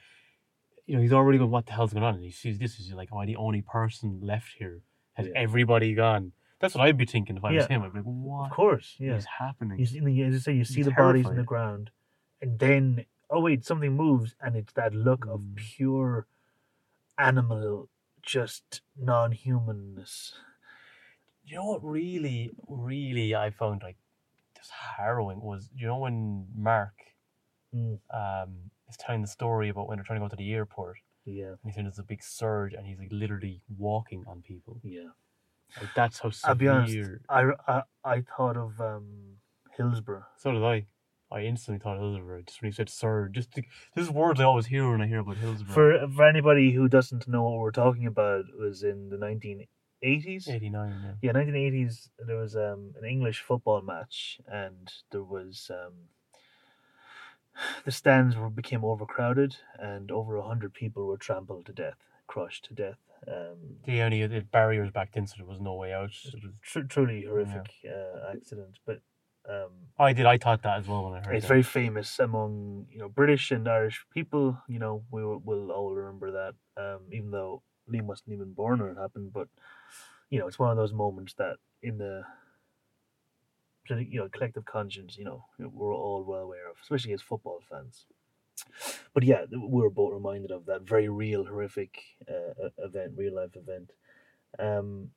you 0.86 0.96
know, 0.96 1.02
he's 1.02 1.12
already 1.12 1.38
going, 1.38 1.50
what 1.50 1.66
the 1.66 1.72
hell's 1.72 1.92
going 1.92 2.04
on? 2.04 2.14
And 2.14 2.24
he 2.24 2.30
sees 2.32 2.58
this, 2.58 2.74
he's 2.76 2.92
like, 2.92 3.10
am 3.12 3.18
I 3.18 3.26
the 3.26 3.36
only 3.36 3.62
person 3.62 4.20
left 4.22 4.54
here? 4.58 4.80
Has 5.14 5.26
Yeah. 5.26 5.32
everybody 5.36 5.94
gone? 5.94 6.32
That's 6.60 6.74
what 6.74 6.84
I'd 6.84 6.96
be 6.98 7.06
thinking 7.06 7.36
if 7.36 7.44
I 7.44 7.52
was 7.52 7.64
Yeah. 7.64 7.68
him. 7.68 7.82
I'd 7.82 7.92
be 7.92 7.98
like, 7.98 8.04
what 8.06 8.46
of 8.50 8.52
course, 8.52 8.96
is 8.98 9.00
yeah. 9.00 9.20
happening? 9.38 9.78
You 9.78 9.86
see, 9.86 10.22
as 10.22 10.34
I 10.34 10.38
say, 10.38 10.52
you 10.52 10.64
see 10.64 10.82
the 10.82 10.90
bodies 10.90 11.26
in 11.26 11.30
the 11.30 11.42
terrified. 11.42 11.46
ground, 11.46 11.90
and 12.42 12.58
then 12.58 13.06
oh 13.30 13.40
wait, 13.40 13.64
something 13.64 13.96
moves, 13.96 14.34
and 14.40 14.56
it's 14.56 14.72
that 14.74 14.94
look 14.94 15.26
of 15.26 15.40
Mm. 15.40 15.56
pure 15.56 16.26
animal, 17.18 17.88
just 18.22 18.82
non-humanness. 18.96 20.34
you 21.44 21.56
know 21.56 21.64
what 21.64 21.82
really, 21.84 22.50
really 22.68 23.34
I 23.34 23.50
found 23.50 23.82
like 23.82 23.96
just 24.56 24.70
harrowing 24.70 25.40
was, 25.40 25.68
you 25.74 25.86
know, 25.86 25.98
when 25.98 26.46
Mark 26.54 26.94
Mm, 27.74 28.00
um, 28.12 28.70
is 28.88 28.96
telling 28.96 29.22
the 29.22 29.28
story 29.28 29.68
about 29.68 29.86
when 29.86 29.96
they're 29.96 30.04
trying 30.04 30.18
to 30.18 30.24
go 30.24 30.28
to 30.28 30.34
the 30.36 30.52
airport, 30.52 30.98
yeah, 31.24 31.50
and 31.50 31.58
he's 31.64 31.74
saying 31.74 31.84
there's 31.86 32.00
a 32.00 32.02
big 32.02 32.20
surge, 32.22 32.74
and 32.74 32.84
he's 32.86 32.98
like 32.98 33.12
literally 33.12 33.62
walking 33.78 34.24
on 34.26 34.42
people. 34.42 34.80
yeah. 34.82 35.10
Like 35.78 35.94
that's 35.94 36.18
how 36.18 36.30
severe. 36.30 36.50
I'll 36.50 36.54
be 36.54 36.68
honest. 36.68 37.10
I, 37.28 37.50
I, 37.68 37.82
I 38.04 38.22
thought 38.36 38.56
of 38.56 38.80
um, 38.80 39.36
Hillsborough. 39.76 40.24
So 40.36 40.52
did 40.52 40.62
I. 40.62 40.86
I 41.32 41.42
instantly 41.42 41.78
thought 41.78 41.98
Hillsborough 41.98 42.42
just 42.42 42.60
when 42.60 42.72
he 42.72 42.74
said 42.74 42.88
"sir," 42.88 43.28
Just 43.28 43.52
to, 43.52 43.62
this 43.94 44.06
is 44.06 44.10
words 44.10 44.40
I 44.40 44.44
always 44.44 44.66
hear 44.66 44.90
when 44.90 45.00
I 45.00 45.06
hear 45.06 45.20
about 45.20 45.36
Hillsborough. 45.36 45.72
For 45.72 46.08
for 46.08 46.26
anybody 46.26 46.72
who 46.72 46.88
doesn't 46.88 47.28
know 47.28 47.44
what 47.44 47.60
we're 47.60 47.70
talking 47.70 48.06
about, 48.06 48.40
it 48.40 48.58
was 48.58 48.82
in 48.82 49.10
the 49.10 49.16
nineteen 49.16 49.68
eighties. 50.02 50.48
eighty 50.48 50.70
nine. 50.70 51.00
Yeah. 51.04 51.12
Yeah, 51.22 51.32
nineteen 51.32 51.54
eighties. 51.54 52.10
There 52.18 52.36
was 52.36 52.56
um, 52.56 52.94
an 53.00 53.08
English 53.08 53.42
football 53.42 53.80
match, 53.80 54.40
and 54.48 54.92
there 55.12 55.22
was 55.22 55.70
um, 55.70 55.92
the 57.84 57.92
stands 57.92 58.34
were 58.36 58.50
became 58.50 58.84
overcrowded, 58.84 59.56
and 59.78 60.10
over 60.10 60.34
a 60.34 60.42
hundred 60.42 60.74
people 60.74 61.06
were 61.06 61.16
trampled 61.16 61.66
to 61.66 61.72
death, 61.72 61.98
crushed 62.30 62.64
to 62.66 62.74
death. 62.74 63.02
Um, 63.26 63.58
They 63.84 64.00
only 64.00 64.20
had 64.20 64.50
barriers 64.50 64.90
back 64.90 65.12
then, 65.12 65.26
so 65.26 65.34
there 65.38 65.46
was 65.54 65.60
no 65.60 65.74
way 65.74 65.92
out. 65.92 66.12
It 66.24 66.34
was, 66.44 66.52
tr- 66.62 66.88
truly 66.94 67.24
horrific 67.24 67.68
uh, 67.84 68.32
accident, 68.34 68.78
but 68.86 69.00
um, 69.48 69.72
I 69.98 70.12
did. 70.12 70.26
I 70.26 70.38
thought 70.38 70.62
that 70.62 70.78
as 70.78 70.86
well 70.86 71.02
when 71.04 71.14
I 71.14 71.20
heard 71.26 71.34
it's 71.34 71.44
that. 71.44 71.48
very 71.48 71.62
famous 71.62 72.18
among 72.18 72.86
you 72.92 72.98
know 73.00 73.08
British 73.08 73.50
and 73.50 73.68
Irish 73.68 73.98
people. 74.14 74.44
You 74.68 74.78
know, 74.78 74.94
we 75.10 75.24
will 75.24 75.40
will 75.48 75.72
all 75.72 75.92
remember 75.92 76.28
that, 76.40 76.54
um, 76.82 77.00
even 77.10 77.30
though 77.32 77.62
Liam 77.90 78.06
wasn't 78.12 78.32
even 78.36 78.52
born 78.52 78.80
when 78.80 78.90
it 78.92 79.00
happened. 79.06 79.32
But 79.32 79.48
you 80.30 80.38
know, 80.38 80.46
it's 80.46 80.58
one 80.58 80.70
of 80.70 80.76
those 80.76 80.92
moments 80.92 81.34
that 81.34 81.56
in 81.82 81.98
the 81.98 82.24
you 83.88 84.20
know 84.20 84.28
collective 84.28 84.64
conscience, 84.64 85.18
you 85.18 85.24
know, 85.24 85.44
we're 85.58 85.94
all 85.94 86.22
well 86.24 86.42
aware 86.42 86.68
of, 86.70 86.76
especially 86.82 87.12
as 87.12 87.22
football 87.22 87.60
fans. 87.68 88.06
But 89.14 89.22
yeah, 89.24 89.44
we 89.50 89.82
were 89.82 89.90
both 89.90 90.12
reminded 90.12 90.50
of 90.50 90.66
that 90.66 90.82
very 90.82 91.08
real, 91.08 91.44
horrific 91.44 91.98
uh, 92.28 92.68
event, 92.78 93.12
real 93.16 93.34
life 93.36 93.56
event. 93.56 93.90
Um, 94.58 95.10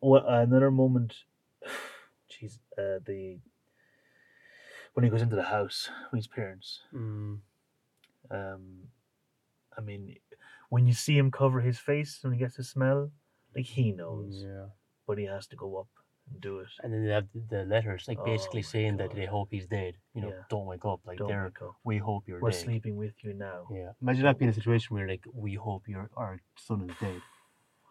well, 0.00 0.24
another 0.26 0.70
moment, 0.70 1.14
jeez, 2.30 2.58
uh, 2.78 3.00
the 3.04 3.38
when 4.94 5.04
he 5.04 5.10
goes 5.10 5.22
into 5.22 5.36
the 5.36 5.42
house 5.42 5.90
with 6.10 6.18
his 6.18 6.26
parents. 6.26 6.80
Mm. 6.94 7.38
Um, 8.30 8.88
I 9.76 9.80
mean, 9.80 10.16
when 10.70 10.86
you 10.86 10.94
see 10.94 11.16
him 11.18 11.30
cover 11.30 11.60
his 11.60 11.78
face 11.78 12.18
when 12.22 12.32
he 12.32 12.38
gets 12.38 12.56
the 12.56 12.64
smell, 12.64 13.10
like 13.54 13.66
he 13.66 13.92
knows, 13.92 14.42
Yeah. 14.46 14.66
but 15.06 15.18
he 15.18 15.24
has 15.24 15.46
to 15.48 15.56
go 15.56 15.78
up 15.78 15.88
do 16.40 16.58
it. 16.60 16.68
And 16.82 16.92
then 16.92 17.04
they 17.04 17.12
have 17.12 17.26
the- 17.50 17.64
letters, 17.64 18.06
like 18.08 18.18
Oh 18.20 18.24
basically 18.24 18.62
saying 18.62 18.96
that 18.98 19.14
they 19.14 19.26
hope 19.26 19.48
he's 19.50 19.66
dead. 19.66 19.94
You 20.14 20.22
know, 20.22 20.28
Yeah. 20.28 20.42
don't 20.48 20.66
wake 20.66 20.84
up. 20.84 21.00
Like 21.06 21.18
Don't 21.18 21.28
they're, 21.28 21.44
wake 21.44 21.62
up. 21.62 21.76
we 21.84 21.98
hope 21.98 22.26
you're 22.26 22.40
We're 22.40 22.50
dead. 22.50 22.60
sleeping 22.60 22.96
with 22.96 23.14
you 23.24 23.32
now. 23.34 23.66
Yeah. 23.70 23.92
Imagine 24.02 24.24
that 24.24 24.38
being 24.38 24.50
a 24.50 24.54
situation 24.54 24.94
where 24.96 25.06
like 25.08 25.24
we 25.32 25.54
hope 25.54 25.88
your 25.88 26.10
our 26.16 26.40
son 26.56 26.88
is 26.90 26.96
dead. 27.00 27.22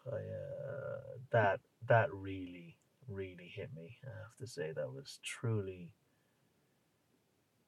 I, 0.06 0.16
uh, 0.16 1.00
that 1.30 1.60
that 1.88 2.12
really 2.12 2.76
really 3.08 3.48
hit 3.54 3.70
me. 3.74 3.98
I 4.04 4.08
have 4.24 4.36
to 4.38 4.46
say 4.46 4.72
that 4.72 4.92
was 4.92 5.18
truly 5.22 5.92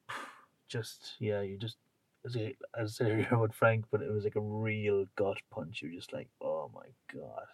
just 0.67 1.15
yeah. 1.19 1.41
You 1.41 1.57
just 1.57 1.77
as 2.25 2.35
I 2.35 2.85
said 2.85 3.07
earlier 3.11 3.37
with 3.39 3.53
Frank, 3.53 3.85
but 3.91 4.01
it 4.01 4.11
was 4.11 4.23
like 4.23 4.35
a 4.35 4.41
real 4.41 5.05
gut 5.15 5.37
punch. 5.49 5.81
You're 5.81 5.91
just 5.93 6.13
like, 6.13 6.27
oh 6.41 6.69
my 6.73 6.87
god, 7.13 7.47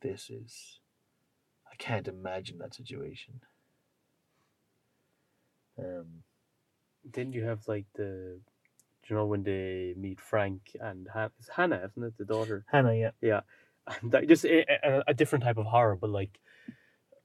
this 0.00 0.30
is. 0.30 0.78
I 1.72 1.76
can't 1.76 2.08
imagine 2.08 2.58
that 2.58 2.74
situation. 2.74 3.40
Um, 5.78 6.22
Didn't 7.10 7.32
you 7.32 7.44
have 7.44 7.66
like 7.66 7.86
the, 7.94 8.38
do 9.02 9.08
you 9.08 9.16
know 9.16 9.26
when 9.26 9.42
they 9.42 9.94
meet 9.96 10.20
Frank 10.20 10.76
and 10.80 11.08
Han- 11.12 11.30
it's 11.38 11.48
Hannah, 11.48 11.82
isn't 11.84 12.02
it, 12.02 12.18
the 12.18 12.24
daughter? 12.24 12.64
Hannah, 12.70 12.94
yeah, 12.94 13.10
yeah, 13.20 13.40
And 14.02 14.12
that, 14.12 14.28
just 14.28 14.44
a, 14.44 14.64
a, 14.84 15.02
a 15.08 15.14
different 15.14 15.44
type 15.44 15.58
of 15.58 15.66
horror, 15.66 15.96
but 15.96 16.10
like, 16.10 16.38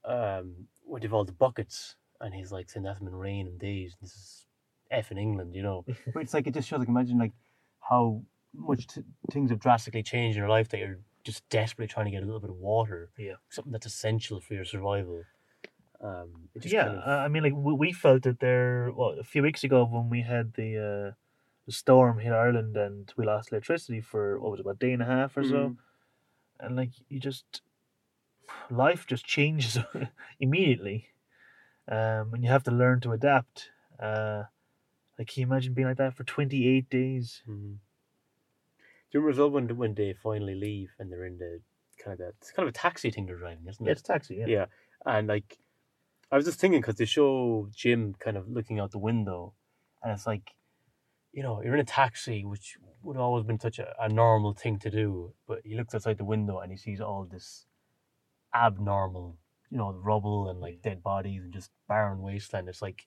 um, 0.06 0.68
when 0.84 1.02
they've 1.02 1.14
all 1.14 1.26
the 1.26 1.32
buckets, 1.34 1.96
and 2.22 2.34
he's 2.34 2.52
like 2.52 2.70
saying 2.70 2.84
that's 2.84 3.00
been 3.00 3.14
raining 3.14 3.58
days. 3.58 3.96
This 4.02 4.12
is 4.12 4.46
f 4.90 5.12
in 5.12 5.18
England, 5.18 5.54
you 5.56 5.62
know. 5.62 5.86
but 6.14 6.24
it's 6.24 6.34
like 6.34 6.48
it 6.48 6.54
just 6.54 6.68
shows 6.68 6.80
like 6.80 6.88
imagine 6.88 7.20
like 7.20 7.34
how 7.80 8.22
much 8.56 8.88
t- 8.88 9.04
things 9.32 9.50
have 9.52 9.60
drastically 9.60 10.02
changed 10.02 10.36
in 10.38 10.42
your 10.42 10.50
life 10.50 10.70
that 10.70 10.80
you're 10.80 11.00
just 11.28 11.48
desperately 11.50 11.88
trying 11.94 12.08
to 12.10 12.12
get 12.16 12.24
a 12.24 12.26
little 12.30 12.40
bit 12.46 12.50
of 12.56 12.58
water. 12.72 13.02
Yeah. 13.18 13.38
something 13.50 13.74
that's 13.76 13.86
essential 13.94 14.38
for 14.46 14.54
your 14.58 14.66
survival. 14.66 15.20
Um, 16.10 16.50
it 16.56 16.60
just 16.64 16.74
yeah. 16.74 16.86
kind 16.86 16.98
of- 16.98 17.26
I 17.26 17.28
mean, 17.34 17.44
like 17.48 17.54
we, 17.68 17.74
we 17.84 17.92
felt 17.94 18.26
it 18.32 18.40
there. 18.40 18.92
Well, 18.98 19.14
a 19.20 19.24
few 19.34 19.44
weeks 19.48 19.64
ago 19.68 19.80
when 19.96 20.10
we 20.16 20.22
had 20.34 20.54
the 20.54 20.72
uh, 20.92 21.10
the 21.68 21.74
storm 21.82 22.20
hit 22.20 22.34
Ireland 22.46 22.78
and 22.78 23.14
we 23.18 23.26
lost 23.26 23.52
electricity 23.52 24.02
for 24.12 24.24
what 24.42 24.52
was 24.52 24.60
it, 24.60 24.66
about 24.66 24.76
a 24.82 24.86
day 24.86 24.94
and 24.98 25.04
a 25.08 25.12
half 25.16 25.32
or 25.38 25.44
so, 25.54 25.62
Mhm. 25.72 25.78
and 26.62 26.76
like 26.82 26.94
you 27.10 27.20
just 27.20 27.62
life 28.70 29.06
just 29.08 29.26
changes 29.26 29.78
immediately, 30.40 31.08
um, 31.88 32.34
and 32.34 32.44
you 32.44 32.50
have 32.50 32.64
to 32.64 32.72
learn 32.72 33.00
to 33.02 33.12
adapt. 33.14 33.72
Uh, 34.00 34.44
like, 35.20 35.28
can 35.30 35.42
you 35.42 35.48
imagine 35.48 35.74
being 35.74 35.88
like 35.90 35.98
that 35.98 36.16
for 36.16 36.24
twenty 36.26 36.68
eight 36.68 36.90
days? 36.90 37.44
Mhm. 37.48 37.78
Do 39.12 39.20
you 39.20 39.22
remember 39.22 39.48
when 39.48 39.78
when 39.78 39.94
they 39.94 40.14
finally 40.14 40.56
leave 40.56 40.90
and 41.00 41.12
they're 41.12 41.26
in 41.26 41.38
the 41.38 41.62
kind 42.04 42.14
of 42.14 42.20
that 42.20 42.34
it's 42.42 42.52
kind 42.52 42.68
of 42.68 42.76
a 42.76 42.78
taxi 42.78 43.10
thing 43.12 43.26
they're 43.26 43.38
driving, 43.38 43.68
isn't 43.68 43.86
Yeah, 43.86 43.92
it? 43.92 43.94
it's 43.94 44.02
a 44.02 44.14
taxi. 44.14 44.36
Yeah. 44.36 44.46
Yeah, 44.48 44.66
and 45.06 45.28
like 45.28 45.58
I 46.32 46.36
was 46.36 46.46
just 46.46 46.60
thinking 46.60 46.82
because 46.82 46.96
they 46.96 47.06
show 47.06 47.70
Jim 47.74 48.16
kind 48.20 48.38
of 48.38 48.50
looking 48.50 48.80
out 48.80 48.92
the 48.92 49.00
window, 49.00 49.54
and 50.04 50.12
it's 50.12 50.28
like, 50.28 50.52
you 51.32 51.42
know, 51.42 51.62
you're 51.64 51.74
in 51.74 51.80
a 51.80 51.86
taxi, 51.86 52.44
which 52.44 52.78
would 53.02 53.16
have 53.16 53.24
always 53.24 53.46
been 53.46 53.60
such 53.60 53.80
a, 53.80 53.94
a 54.00 54.10
normal 54.10 54.54
thing 54.54 54.78
to 54.80 54.90
do, 54.90 55.34
but 55.48 55.60
he 55.64 55.76
looks 55.76 55.96
outside 55.96 56.18
the 56.18 56.26
window 56.26 56.60
and 56.60 56.72
he 56.72 56.78
sees 56.78 57.00
all 57.00 57.26
this 57.26 57.66
abnormal, 58.54 59.38
you 59.70 59.78
know, 59.78 59.92
rubble 59.92 60.50
and 60.50 60.60
like 60.60 60.76
mm. 60.76 60.82
dead 60.82 61.02
bodies 61.02 61.44
and 61.44 61.54
just 61.54 61.72
barren 61.88 62.22
wasteland. 62.22 62.68
It's 62.68 62.82
like 62.82 63.06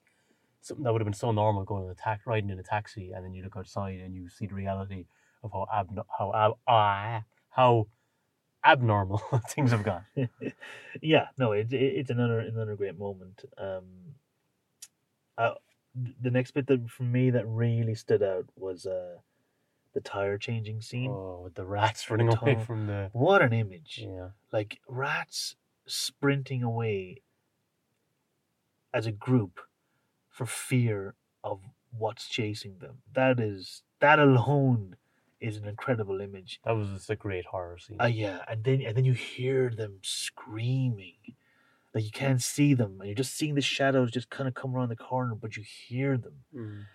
something 0.61 0.83
that 0.83 0.91
would 0.91 1.01
have 1.01 1.05
been 1.05 1.13
so 1.13 1.31
normal 1.31 1.63
going 1.63 1.85
in 1.85 1.91
a 1.91 1.95
tax, 1.95 2.25
riding 2.25 2.49
in 2.49 2.59
a 2.59 2.63
taxi, 2.63 3.11
and 3.11 3.23
then 3.23 3.33
you 3.33 3.43
look 3.43 3.57
outside 3.57 3.99
and 3.99 4.15
you 4.15 4.29
see 4.29 4.47
the 4.47 4.55
reality 4.55 5.05
of 5.43 5.51
how 5.51 5.67
ab 5.73 6.05
how 6.17 6.33
ab 6.33 6.51
ah, 6.67 7.23
how 7.49 7.87
abnormal 8.63 9.17
things 9.49 9.71
have 9.71 9.83
gone. 9.83 10.05
yeah, 11.01 11.27
no, 11.37 11.51
it, 11.51 11.71
it, 11.73 11.81
it's 11.81 12.09
another 12.09 12.39
another 12.39 12.75
great 12.75 12.97
moment. 12.97 13.43
Um, 13.57 14.15
the 15.95 16.31
next 16.31 16.51
bit 16.51 16.67
that 16.67 16.89
for 16.89 17.03
me 17.03 17.29
that 17.31 17.47
really 17.47 17.95
stood 17.95 18.23
out 18.23 18.45
was 18.55 18.85
uh, 18.85 19.17
the 19.93 20.01
tire 20.01 20.37
changing 20.37 20.81
scene. 20.81 21.11
Oh, 21.11 21.41
with 21.43 21.55
the 21.55 21.65
rats 21.65 22.09
running 22.09 22.29
away 22.29 22.63
from 22.63 22.87
the 22.87 23.09
What 23.13 23.41
an 23.41 23.53
image! 23.53 24.05
yeah. 24.07 24.29
Like 24.51 24.79
rats 24.87 25.55
sprinting 25.85 26.63
away 26.63 27.21
as 28.93 29.05
a 29.05 29.11
group 29.11 29.61
for 30.29 30.45
fear 30.45 31.15
of 31.43 31.61
what's 31.91 32.27
chasing 32.27 32.77
them. 32.79 33.01
That 33.13 33.39
is 33.39 33.83
that 33.99 34.19
alone 34.19 34.95
is 35.41 35.57
an 35.57 35.67
incredible 35.67 36.21
image. 36.21 36.59
That 36.63 36.71
was 36.71 36.89
just 36.89 37.09
a 37.09 37.15
great 37.15 37.45
horror 37.45 37.77
scene. 37.77 37.97
Uh, 37.99 38.05
yeah, 38.05 38.43
and 38.47 38.63
then 38.63 38.81
and 38.81 38.95
then 38.95 39.05
you 39.05 39.13
hear 39.13 39.69
them 39.69 39.99
screaming, 40.03 41.15
like 41.93 42.03
you 42.05 42.11
can't 42.11 42.41
see 42.41 42.73
them, 42.73 42.97
and 42.99 43.07
you're 43.09 43.15
just 43.15 43.35
seeing 43.35 43.55
the 43.55 43.61
shadows 43.61 44.11
just 44.11 44.29
kind 44.29 44.47
of 44.47 44.53
come 44.53 44.75
around 44.75 44.89
the 44.89 44.95
corner, 44.95 45.35
but 45.35 45.57
you 45.57 45.63
hear 45.63 46.17
them, 46.17 46.43
Mm. 46.55 46.85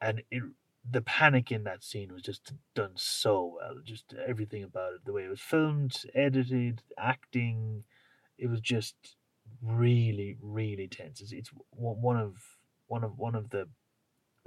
and 0.00 0.22
it 0.30 0.42
the 0.90 1.02
panic 1.02 1.52
in 1.52 1.64
that 1.64 1.84
scene 1.84 2.10
was 2.12 2.22
just 2.22 2.52
done 2.74 2.92
so 2.96 3.56
well. 3.56 3.76
Just 3.84 4.14
everything 4.26 4.62
about 4.64 4.94
it, 4.94 5.04
the 5.04 5.12
way 5.12 5.24
it 5.24 5.28
was 5.28 5.40
filmed, 5.40 6.04
edited, 6.14 6.82
acting, 6.98 7.84
it 8.38 8.46
was 8.48 8.60
just 8.62 9.16
really, 9.62 10.38
really 10.40 10.88
tense. 10.88 11.20
It's, 11.20 11.32
it's 11.32 11.50
one 11.70 12.00
one 12.00 12.16
of 12.16 12.36
one 12.86 13.04
of 13.04 13.18
one 13.18 13.34
of 13.34 13.50
the 13.50 13.68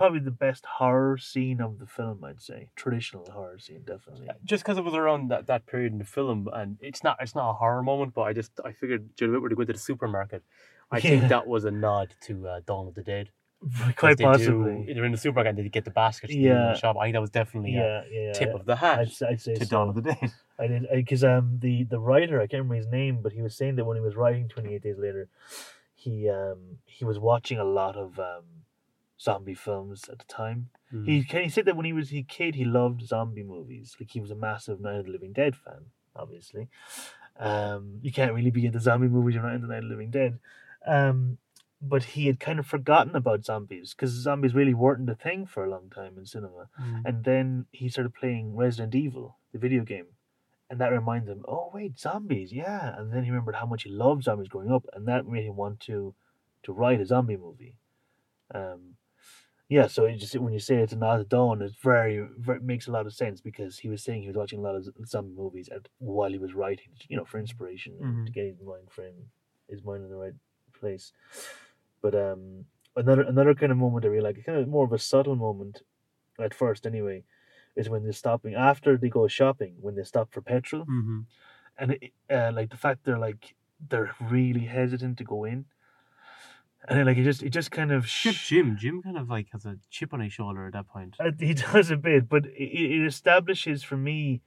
probably 0.04 0.20
the 0.20 0.32
best 0.48 0.66
horror 0.66 1.18
scene 1.18 1.60
of 1.62 1.80
the 1.80 1.86
film. 1.88 2.24
I'd 2.24 2.42
say 2.42 2.70
traditional 2.76 3.26
horror 3.32 3.58
scene, 3.60 3.84
definitely. 3.86 4.28
Just 4.44 4.64
because 4.64 4.78
it 4.78 4.84
was 4.84 4.94
around 4.94 5.30
that, 5.32 5.48
that 5.48 5.66
period 5.66 5.94
in 5.94 5.98
the 6.00 6.06
film, 6.06 6.50
and 6.54 6.78
it's 6.82 7.04
not 7.04 7.18
it's 7.22 7.36
not 7.36 7.50
a 7.50 7.54
horror 7.54 7.84
moment, 7.84 8.14
but 8.14 8.24
I 8.24 8.34
just 8.34 8.52
I 8.66 8.72
figured 8.74 9.10
Jill 9.18 9.32
Whitworth 9.32 9.52
to 9.52 9.56
go 9.56 9.62
into 9.62 9.74
the 9.74 9.80
supermarket. 9.80 10.44
I 10.92 10.98
Yeah. 10.98 11.02
think 11.02 11.28
that 11.30 11.48
was 11.48 11.64
a 11.66 11.72
nod 11.72 12.16
to 12.28 12.48
uh, 12.48 12.60
Dawn 12.66 12.88
of 12.88 12.96
the 12.96 13.04
Dead. 13.04 13.30
Quite 13.96 14.18
they 14.18 14.26
do- 14.26 14.30
possibly. 14.32 14.94
they're 14.94 15.06
in 15.06 15.14
the 15.14 15.18
supermarket 15.18 15.52
and 15.52 15.58
they 15.66 15.70
get 15.70 15.86
the 15.86 15.92
baskets. 15.92 16.34
Yeah. 16.34 16.50
Yeah. 16.52 16.74
The 16.74 16.80
shop. 16.80 16.98
I 17.00 17.06
think 17.06 17.14
that 17.16 17.22
was 17.22 17.30
definitely 17.30 17.78
a 17.78 18.04
yeah, 18.12 18.22
yeah. 18.26 18.34
tip 18.34 18.54
of 18.54 18.66
the 18.66 18.76
hat 18.76 19.00
I'd, 19.00 19.24
I'd 19.30 19.42
say 19.42 19.54
to 19.56 19.66
so. 19.66 19.70
Dawn 19.70 19.88
of 19.90 19.96
the 19.96 20.02
Dead. 20.02 20.32
I 20.60 20.68
did 20.68 20.86
because 20.92 21.24
um 21.24 21.60
the 21.62 21.84
the 21.86 22.00
writer 22.00 22.38
I 22.42 22.48
can't 22.48 22.64
remember 22.64 22.76
his 22.76 22.88
name, 22.88 23.20
but 23.24 23.32
he 23.32 23.42
was 23.42 23.56
saying 23.56 23.78
that 23.78 23.86
when 23.86 23.96
he 23.98 24.02
was 24.04 24.16
writing 24.18 24.50
Twenty 24.50 24.76
Eight 24.76 24.84
Days 24.84 24.98
Later, 24.98 25.30
he 25.96 26.30
um 26.30 26.80
he 26.86 27.06
was 27.06 27.18
watching 27.20 27.58
a 27.58 27.64
lot 27.64 27.96
of 27.96 28.20
um 28.20 28.44
zombie 29.24 29.54
films 29.54 30.10
at 30.10 30.20
the 30.20 30.26
time. 30.26 30.70
Mm. 30.94 31.08
He 31.08 31.22
he 31.22 31.50
said 31.50 31.66
that 31.66 31.76
when 31.76 31.86
he 31.86 31.94
was 31.94 32.14
a 32.14 32.24
kid, 32.24 32.56
he 32.56 32.66
loved 32.66 33.08
zombie 33.08 33.44
movies. 33.44 33.96
Like 34.00 34.12
he 34.12 34.20
was 34.20 34.32
a 34.32 34.36
massive 34.36 34.82
Night 34.82 35.00
of 35.00 35.06
the 35.06 35.12
Living 35.12 35.34
Dead 35.34 35.56
fan. 35.56 35.86
Obviously, 36.16 36.68
um, 37.40 38.00
you 38.02 38.12
can't 38.12 38.34
really 38.34 38.52
be 38.52 38.66
into 38.66 38.80
zombie 38.80 39.08
movies. 39.08 39.36
You're 39.36 39.44
not 39.44 39.56
into 39.56 39.68
Night 39.68 39.78
of 39.78 39.84
the 39.84 39.90
Living 39.90 40.12
Dead. 40.12 40.40
Um, 40.86 41.38
but 41.82 42.04
he 42.04 42.28
had 42.28 42.40
kind 42.40 42.60
of 42.60 42.66
forgotten 42.66 43.16
about 43.16 43.46
zombies 43.46 43.94
because 43.94 44.12
zombies 44.12 44.54
really 44.54 44.74
weren't 44.74 45.10
a 45.10 45.16
thing 45.16 45.46
for 45.46 45.66
a 45.66 45.70
long 45.70 45.90
time 45.90 46.18
in 46.18 46.26
cinema. 46.26 46.70
Mm. 46.82 47.02
And 47.06 47.24
then 47.26 47.66
he 47.72 47.90
started 47.90 48.14
playing 48.14 48.56
Resident 48.56 48.96
Evil, 48.96 49.38
the 49.52 49.60
video 49.60 49.84
game. 49.84 50.06
And 50.70 50.80
that 50.80 50.92
reminded 50.92 51.30
him, 51.30 51.46
oh 51.48 51.70
wait, 51.74 52.00
zombies, 52.00 52.54
yeah. 52.54 52.98
And 52.98 53.12
then 53.12 53.24
he 53.26 53.32
remembered 53.32 53.56
how 53.56 53.66
much 53.66 53.84
he 53.84 53.90
loved 53.90 54.24
zombies 54.24 54.48
growing 54.48 54.72
up, 54.72 54.86
and 54.94 55.08
that 55.08 55.28
made 55.28 55.44
him 55.44 55.56
want 55.56 55.82
to 55.82 56.16
to 56.64 56.72
write 56.72 57.02
a 57.02 57.06
zombie 57.06 57.38
movie. 57.38 57.76
Um, 58.56 58.96
yeah, 59.76 59.88
so 59.88 60.06
it 60.06 60.18
just 60.24 60.36
when 60.46 60.54
you 60.58 60.60
say 60.60 60.76
it's 60.78 60.94
a 60.94 60.96
nod 61.04 61.18
to 61.18 61.24
Dawn, 61.36 61.62
it's 61.64 61.76
very, 61.92 62.18
very 62.46 62.58
it 62.60 62.64
makes 62.74 62.88
a 62.88 62.92
lot 62.98 63.08
of 63.08 63.14
sense 63.24 63.42
because 63.50 63.74
he 63.84 63.90
was 63.94 64.02
saying 64.06 64.22
he 64.22 64.28
was 64.34 64.38
watching 64.42 64.60
a 64.60 64.62
lot 64.68 64.76
of 64.76 64.84
zombie 65.14 65.34
movies 65.44 65.68
at, 65.76 65.84
while 65.98 66.32
he 66.36 66.38
was 66.46 66.54
writing, 66.62 66.92
you 67.10 67.18
know, 67.18 67.26
for 67.26 67.40
inspiration 67.40 67.94
Mhm. 68.00 68.26
to 68.28 68.32
get 68.38 68.46
his 68.52 68.62
mind 68.72 68.88
frame, 68.98 69.20
his 69.74 69.82
mind 69.84 70.04
in 70.06 70.10
the 70.12 70.22
right 70.26 70.38
place. 70.80 71.06
But 72.04 72.14
um, 72.28 72.66
another 73.04 73.24
another 73.34 73.56
kind 73.56 73.72
of 73.72 73.78
moment 73.86 74.06
I 74.06 74.10
really 74.10 74.28
like, 74.28 74.46
kind 74.46 74.60
of 74.60 74.68
more 74.68 74.86
of 74.86 74.94
a 74.94 75.00
subtle 75.00 75.36
moment, 75.48 75.76
at 76.48 76.54
first 76.64 76.86
anyway, 76.92 77.20
is 77.76 77.90
when 77.90 78.04
they're 78.04 78.22
stopping 78.26 78.54
after 78.72 78.92
they 78.98 79.10
go 79.10 79.28
shopping 79.28 79.74
when 79.86 79.96
they 79.96 80.04
stop 80.04 80.28
for 80.34 80.42
petrol, 80.42 80.86
Mhm. 80.86 81.26
and 81.80 81.88
it, 81.94 82.14
uh, 82.38 82.52
like 82.58 82.70
the 82.70 82.78
fact 82.86 83.00
they're 83.06 83.26
like 83.30 83.44
they're 83.90 84.14
really 84.38 84.66
hesitant 84.80 85.18
to 85.18 85.24
go 85.36 85.40
in, 85.54 85.66
and 86.88 87.00
then, 87.00 87.06
like 87.06 87.18
it 87.18 87.24
just 87.24 87.44
it 87.44 87.50
just 87.52 87.72
kind 87.72 87.92
of 87.92 88.08
sh- 88.08 88.48
Jim. 88.48 88.76
Jim 88.78 89.02
kind 89.02 89.18
of 89.18 89.30
like 89.30 89.48
has 89.52 89.66
a 89.66 89.78
chip 89.90 90.14
on 90.14 90.20
his 90.20 90.34
shoulder 90.34 90.66
at 90.68 90.74
that 90.74 90.88
point. 90.88 91.16
uh, 91.20 91.32
he 91.40 91.54
does 91.74 91.92
a 91.92 91.98
bit, 91.98 92.28
but 92.30 92.46
it, 92.46 92.52
it 92.96 93.06
establishes 93.06 93.84
for 93.84 93.98
me 93.98 94.42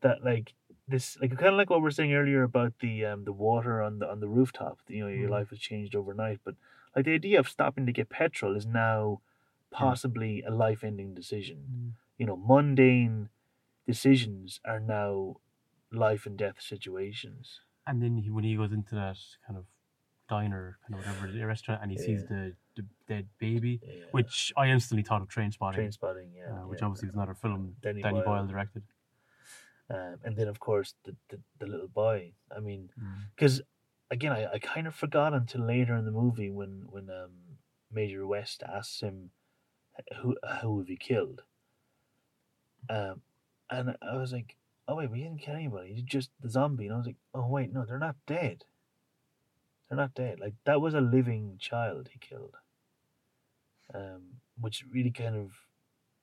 that 0.00 0.24
like 0.24 0.54
this 0.88 1.16
like 1.20 1.30
kind 1.30 1.52
of 1.52 1.54
like 1.54 1.70
what 1.70 1.80
we 1.82 1.88
are 1.88 1.92
saying 1.92 2.12
earlier 2.12 2.42
about 2.42 2.72
the 2.80 3.04
um 3.04 3.24
the 3.24 3.32
water 3.32 3.80
on 3.82 3.98
the 3.98 4.10
on 4.10 4.20
the 4.20 4.28
rooftop. 4.28 4.78
You 4.88 5.04
know, 5.04 5.08
your 5.08 5.28
Mhm. 5.28 5.32
life 5.32 5.50
has 5.50 5.58
changed 5.58 5.94
overnight, 5.94 6.40
but 6.44 6.54
like 6.96 7.04
the 7.04 7.14
idea 7.14 7.38
of 7.38 7.48
stopping 7.48 7.86
to 7.86 7.92
get 7.92 8.08
petrol 8.08 8.56
is 8.56 8.66
now 8.66 9.20
possibly 9.70 10.42
a 10.42 10.50
life 10.50 10.82
ending 10.84 11.14
decision. 11.14 11.58
Mm. 11.70 11.92
You 12.18 12.26
know, 12.26 12.36
mundane 12.36 13.28
decisions 13.86 14.60
are 14.64 14.80
now 14.80 15.36
life 15.90 16.26
and 16.26 16.36
death 16.38 16.60
situations. 16.60 17.60
And 17.86 18.02
then 18.02 18.16
he, 18.18 18.30
when 18.30 18.44
he 18.44 18.56
goes 18.56 18.72
into 18.72 18.94
that 18.94 19.16
kind 19.46 19.58
of 19.58 19.64
diner, 20.36 20.78
kind 20.82 20.94
of 20.94 20.98
whatever 21.00 21.32
the 21.32 21.44
restaurant, 21.46 21.78
and 21.82 21.90
he 21.90 21.98
sees 21.98 22.22
the, 22.32 22.42
the 22.76 22.84
dead 23.06 23.26
baby, 23.38 23.74
Yeah. 23.82 24.04
which 24.12 24.52
I 24.56 24.64
instantly 24.76 25.02
thought 25.08 25.22
of 25.22 25.28
Trainspotting, 25.28 25.74
train 25.74 25.92
spotting, 25.92 26.30
yeah, 26.36 26.50
uh, 26.52 26.66
which 26.70 26.80
yeah. 26.80 26.86
obviously 26.86 27.08
is 27.10 27.14
another 27.14 27.34
film 27.34 27.76
Danny 27.82 28.00
Danny, 28.02 28.20
Boyle. 28.20 28.24
Boyle. 28.42 28.46
directed. 28.46 28.82
Um, 29.90 30.16
and 30.24 30.36
then 30.38 30.48
of 30.48 30.58
course 30.58 30.94
the, 31.04 31.14
the 31.30 31.38
the 31.60 31.66
little 31.72 31.88
boy. 32.02 32.32
I 32.56 32.60
mean, 32.60 32.82
Mm. 32.98 33.18
because 33.34 33.60
again, 34.16 34.32
I, 34.32 34.42
I 34.54 34.58
kind 34.58 34.86
of 34.86 34.94
forgot 34.94 35.34
until 35.34 35.62
later 35.74 35.94
in 35.96 36.04
the 36.04 36.16
movie 36.22 36.50
when 36.50 36.72
when 36.94 37.06
um, 37.10 37.32
Major 37.90 38.26
West 38.26 38.62
asks 38.76 39.00
him, 39.06 39.16
"Who 40.20 40.28
who 40.60 40.78
have 40.80 40.88
you 40.88 40.96
killed?" 41.10 41.42
Um, 42.88 43.16
and 43.70 43.96
I 44.02 44.16
was 44.16 44.32
like, 44.32 44.56
oh 44.88 44.96
wait, 44.96 45.10
we 45.10 45.22
didn't 45.22 45.38
kill 45.44 45.54
anybody. 45.54 45.92
He's 45.94 46.02
just 46.16 46.30
the 46.40 46.50
zombie. 46.50 46.86
And 46.86 46.94
I 46.94 46.98
was 46.98 47.06
like, 47.06 47.20
oh 47.34 47.46
wait, 47.46 47.72
no, 47.72 47.84
they're 47.84 47.98
not 48.08 48.16
dead. 48.26 48.64
They're 49.92 50.00
not 50.00 50.14
dead. 50.14 50.40
Like 50.40 50.54
that 50.64 50.80
was 50.80 50.94
a 50.94 51.02
living 51.02 51.58
child 51.60 52.08
he 52.10 52.18
killed. 52.18 52.56
Um, 53.92 54.40
which 54.58 54.86
really 54.90 55.10
kind 55.10 55.36
of 55.36 55.50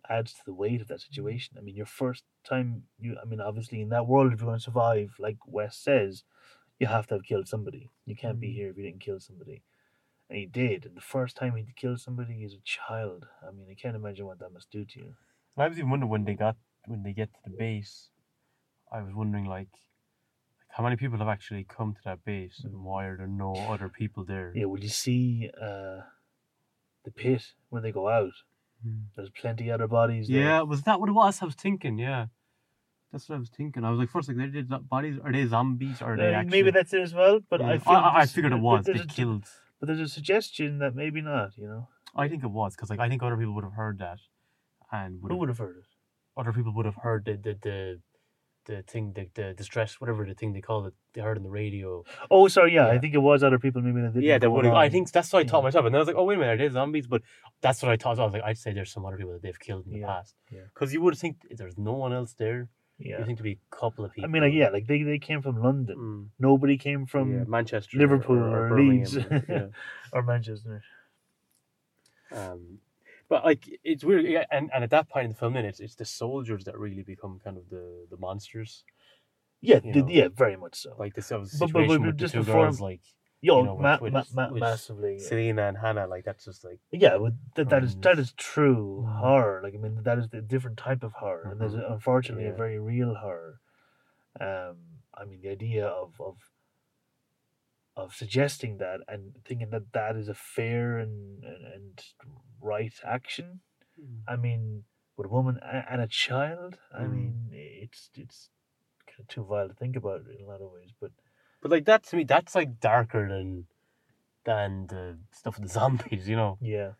adds 0.09 0.33
to 0.33 0.39
the 0.43 0.55
weight 0.55 0.81
of 0.81 0.87
that 0.87 1.01
situation. 1.01 1.55
I 1.55 1.61
mean, 1.61 1.75
your 1.75 1.85
first 1.85 2.23
time 2.43 2.85
you, 2.97 3.15
I 3.21 3.25
mean, 3.25 3.39
obviously 3.39 3.81
in 3.81 3.89
that 3.89 4.07
world, 4.07 4.33
if 4.33 4.39
you're 4.39 4.47
going 4.47 4.57
to 4.57 4.63
survive, 4.63 5.13
like 5.19 5.37
West 5.45 5.83
says, 5.83 6.23
you 6.79 6.87
have 6.87 7.05
to 7.07 7.13
have 7.13 7.25
killed 7.25 7.47
somebody. 7.47 7.91
You 8.07 8.15
can't 8.15 8.39
be 8.39 8.47
Mm. 8.47 8.55
here 8.55 8.69
if 8.71 8.77
you 8.77 8.81
didn't 8.85 9.01
kill 9.01 9.19
somebody. 9.19 9.61
And 10.29 10.39
he 10.39 10.47
did. 10.47 10.87
And 10.87 10.97
the 10.97 11.01
first 11.01 11.37
time 11.37 11.55
he 11.55 11.67
killed 11.75 11.99
somebody 11.99 12.43
as 12.43 12.53
a 12.53 12.61
child, 12.63 13.27
I 13.47 13.51
mean, 13.51 13.67
I 13.69 13.75
can't 13.75 13.95
imagine 13.95 14.25
what 14.25 14.39
that 14.39 14.51
must 14.51 14.71
do 14.71 14.83
to 14.83 14.99
you. 14.99 15.15
And 15.55 15.63
I 15.63 15.67
was 15.67 15.77
even 15.77 15.91
wondering 15.91 16.09
when 16.09 16.25
they 16.25 16.33
got 16.33 16.57
when 16.87 17.03
they 17.03 17.13
get 17.13 17.31
to 17.35 17.39
the 17.45 17.55
base. 17.55 18.09
I 18.91 19.03
was 19.03 19.13
wondering 19.13 19.45
like 19.45 19.69
how 20.79 20.83
many 20.85 20.95
people 20.95 21.17
have 21.17 21.27
actually 21.27 21.65
come 21.65 21.93
to 21.93 21.99
that 22.05 22.23
base 22.23 22.61
and 22.63 22.73
why 22.85 23.03
are 23.03 23.17
there 23.17 23.27
no 23.27 23.53
other 23.53 23.89
people 23.89 24.23
there? 24.23 24.53
Yeah, 24.55 24.63
will 24.63 24.79
you 24.79 24.87
see 24.87 25.49
uh, 25.61 25.99
the 27.03 27.11
pit 27.13 27.43
when 27.67 27.83
they 27.83 27.91
go 27.91 28.07
out? 28.07 28.31
Mm. 28.87 29.01
There's 29.13 29.29
plenty 29.29 29.69
other 29.69 29.87
bodies 29.87 30.29
there. 30.29 30.39
Yeah, 30.39 30.61
was 30.61 30.83
that 30.83 31.01
what 31.01 31.09
it 31.09 31.11
was? 31.11 31.41
I 31.41 31.45
was 31.45 31.55
thinking. 31.55 31.99
Yeah, 31.99 32.27
that's 33.11 33.27
what 33.27 33.35
I 33.35 33.39
was 33.39 33.49
thinking. 33.49 33.83
I 33.83 33.89
was 33.89 33.99
like, 33.99 34.09
first, 34.09 34.29
like, 34.29 34.37
they 34.37 34.47
did 34.47 34.69
bodies. 34.89 35.17
Are 35.21 35.33
they 35.33 35.45
zombies? 35.47 36.01
Or 36.01 36.13
are 36.13 36.17
they 36.17 36.33
Uh, 36.33 36.37
actually? 36.37 36.51
maybe 36.51 36.71
that's 36.71 36.93
it 36.93 37.01
as 37.01 37.13
well, 37.13 37.41
but 37.49 37.59
Yeah. 37.59 37.77
I 37.85 37.93
I, 37.93 38.19
I 38.21 38.25
figured 38.25 38.53
it 38.53 38.61
was. 38.61 38.85
They 38.85 38.93
a, 38.93 39.05
killed. 39.05 39.47
but 39.81 39.87
there's 39.87 39.99
a 39.99 40.07
suggestion 40.07 40.79
that 40.79 40.95
maybe 40.95 41.19
not. 41.19 41.57
You 41.57 41.67
know, 41.67 41.89
I 42.15 42.29
think 42.29 42.41
it 42.45 42.51
was 42.51 42.77
because 42.77 42.89
like 42.89 43.01
I 43.01 43.09
think 43.09 43.21
other 43.21 43.35
people 43.35 43.53
would 43.55 43.65
have 43.65 43.73
heard 43.73 43.99
that, 43.99 44.19
and 44.93 45.21
would 45.21 45.29
who 45.33 45.37
would 45.39 45.49
have 45.49 45.57
heard 45.57 45.75
it? 45.83 45.89
other 46.37 46.53
people 46.53 46.71
would 46.73 46.85
have 46.85 46.99
heard 47.03 47.25
the 47.25 47.35
the 47.35 47.53
the, 47.65 47.99
the 48.69 48.83
thing 48.91 49.05
the, 49.17 49.25
the 49.39 49.47
distress 49.61 49.99
whatever 49.99 50.21
the 50.25 50.33
thing 50.39 50.53
they 50.53 50.61
call 50.69 50.85
it 50.89 50.93
they 51.13 51.21
heard 51.21 51.37
on 51.37 51.43
the 51.43 51.49
radio. 51.63 52.03
Oh, 52.29 52.47
sorry. 52.47 52.73
Yeah, 52.75 52.87
I 52.87 52.97
think 52.99 53.13
it 53.13 53.23
was 53.29 53.43
other 53.43 53.59
people. 53.59 53.81
Maybe 53.81 54.01
that 54.01 54.13
didn't. 54.13 54.23
yeah, 54.29 54.37
go 54.39 54.51
would. 54.51 54.65
I 54.67 54.89
think 54.89 55.11
that's 55.11 55.31
what 55.33 55.45
I 55.45 55.49
thought 55.49 55.59
Yeah. 55.61 55.63
myself, 55.69 55.85
and 55.85 55.93
then 55.93 55.99
I 55.99 56.03
was 56.03 56.07
like, 56.11 56.17
oh 56.21 56.23
wait 56.29 56.35
a 56.37 56.39
minute, 56.39 56.53
are 56.61 56.67
they 56.69 56.73
zombies? 56.73 57.07
But 57.07 57.21
that's 57.61 57.81
what 57.83 57.91
I 57.91 57.97
thought. 57.97 58.19
I 58.19 58.23
was 58.25 58.33
like, 58.33 58.43
I'd 58.49 58.57
say 58.57 58.71
there's 58.73 58.91
some 58.91 59.05
other 59.05 59.17
people 59.17 59.33
that 59.33 59.41
they've 59.41 59.59
killed 59.67 59.85
in 59.87 59.93
the 59.93 59.99
Yeah, 59.99 60.07
past. 60.07 60.35
yeah. 60.51 60.61
Because 60.73 60.93
you 60.93 61.01
would 61.01 61.17
think 61.17 61.37
there's 61.59 61.77
no 61.77 61.93
one 61.93 62.13
else 62.13 62.33
there. 62.33 62.69
Yeah. 63.01 63.19
You 63.19 63.25
think 63.25 63.37
to 63.37 63.43
be 63.43 63.53
a 63.71 63.75
couple 63.75 64.03
of 64.05 64.11
people. 64.13 64.29
I 64.29 64.31
mean, 64.31 64.43
like, 64.43 64.53
yeah, 64.53 64.69
like 64.69 64.85
they, 64.85 65.01
they 65.03 65.19
came 65.19 65.41
from 65.41 65.55
London. 65.63 65.97
Mm. 65.97 66.27
Nobody 66.37 66.77
came 66.77 67.05
from 67.05 67.31
yeah, 67.33 67.43
Manchester, 67.47 67.97
Liverpool 67.97 68.37
or, 68.37 68.65
or 68.65 68.69
Birmingham, 68.69 68.99
Leeds. 68.99 69.17
yeah. 69.49 69.65
or 70.13 70.21
Manchester. 70.21 70.83
Um, 72.31 72.79
but 73.29 73.45
like 73.45 73.63
it's 73.83 74.03
weird, 74.03 74.25
yeah, 74.25 74.45
and, 74.51 74.69
and 74.73 74.83
at 74.83 74.89
that 74.89 75.07
point 75.09 75.25
in 75.25 75.31
the 75.31 75.37
film, 75.37 75.53
then 75.53 75.65
it's 75.65 75.79
it's 75.79 75.95
the 75.95 76.05
soldiers 76.05 76.65
that 76.65 76.77
really 76.77 77.03
become 77.03 77.39
kind 77.43 77.57
of 77.57 77.69
the 77.69 78.05
the 78.09 78.17
monsters. 78.17 78.83
Yeah, 79.61 79.79
You 79.83 79.93
the- 79.93 80.01
know. 80.03 80.07
yeah, 80.09 80.27
very 80.33 80.55
much 80.57 80.75
so. 80.81 80.95
Like 80.97 81.13
this 81.15 81.29
was 81.31 81.51
But- 81.59 81.71
but- 81.71 81.81
situation 81.81 82.03
but 82.05 82.11
the 82.17 82.23
just 82.23 82.33
two 82.33 82.39
before- 82.43 82.65
girls, 82.65 82.81
like 82.81 83.01
Yo, 83.41 83.59
you 83.59 83.65
know, 83.67 83.77
ma- 83.77 83.97
with- 84.01 84.11
ma- 84.11 84.23
ma- 84.33 84.51
with 84.51 84.59
massively. 84.59 85.13
yeah. 85.13 85.25
Selena 85.27 85.63
and 85.69 85.77
Hannah. 85.77 86.07
Like 86.07 86.25
that's 86.25 86.43
just 86.43 86.65
like 86.65 86.79
Yeah, 86.91 87.15
well, 87.15 87.31
that, 87.55 87.69
that 87.69 87.83
is 87.85 87.95
that 87.97 88.19
is 88.19 88.33
true 88.33 89.05
Mm. 89.07 89.19
horror. 89.21 89.61
Like 89.63 89.73
I 89.75 89.77
mean, 89.77 90.03
that 90.03 90.17
is 90.17 90.27
a 90.33 90.41
different 90.41 90.77
type 90.77 91.03
of 91.03 91.13
horror, 91.13 91.45
and 91.49 91.59
there's 91.61 91.73
Mhm. 91.75 91.89
unfortunately 91.91 92.47
a 92.47 92.53
very 92.53 92.79
real 92.79 93.13
horror. 93.15 93.61
Um, 94.41 94.77
I 95.13 95.23
mean, 95.25 95.39
the 95.41 95.49
idea 95.49 95.85
of 95.87 96.19
of 96.19 96.37
of 97.95 98.13
suggesting 98.13 98.77
that 98.77 99.01
and 99.07 99.35
thinking 99.45 99.69
that 99.71 99.91
that 99.93 100.15
is 100.17 100.27
a 100.29 100.33
fair 100.33 100.97
and 100.97 101.43
and, 101.43 101.65
and 101.75 102.03
right 102.61 102.93
action. 103.03 103.61
I 104.27 104.35
mean, 104.35 104.83
with 105.17 105.25
a 105.27 105.29
woman 105.29 105.59
and 105.61 106.01
a 106.01 106.07
child. 106.07 106.79
I 106.93 107.03
Mm. 107.03 107.11
mean, 107.11 107.49
it's 107.51 108.09
it's 108.15 108.49
kind 109.07 109.19
of 109.21 109.27
too 109.27 109.43
vile 109.43 109.67
to 109.67 109.73
think 109.73 109.95
about 109.95 110.21
in 110.27 110.43
a 110.45 110.47
lot 110.47 110.61
of 110.61 110.71
ways, 110.71 110.91
but 110.99 111.11
But 111.61 111.71
like 111.71 111.85
that 111.85 112.03
to 112.05 112.15
me, 112.15 112.23
that's 112.23 112.55
like 112.55 112.79
darker 112.79 113.27
than 113.27 113.67
than 114.45 114.87
the 114.87 115.19
stuff 115.31 115.55
with 115.59 115.67
the 115.67 115.73
zombies. 115.73 116.27
You 116.29 116.35
know, 116.37 116.57
yeah, 116.61 116.91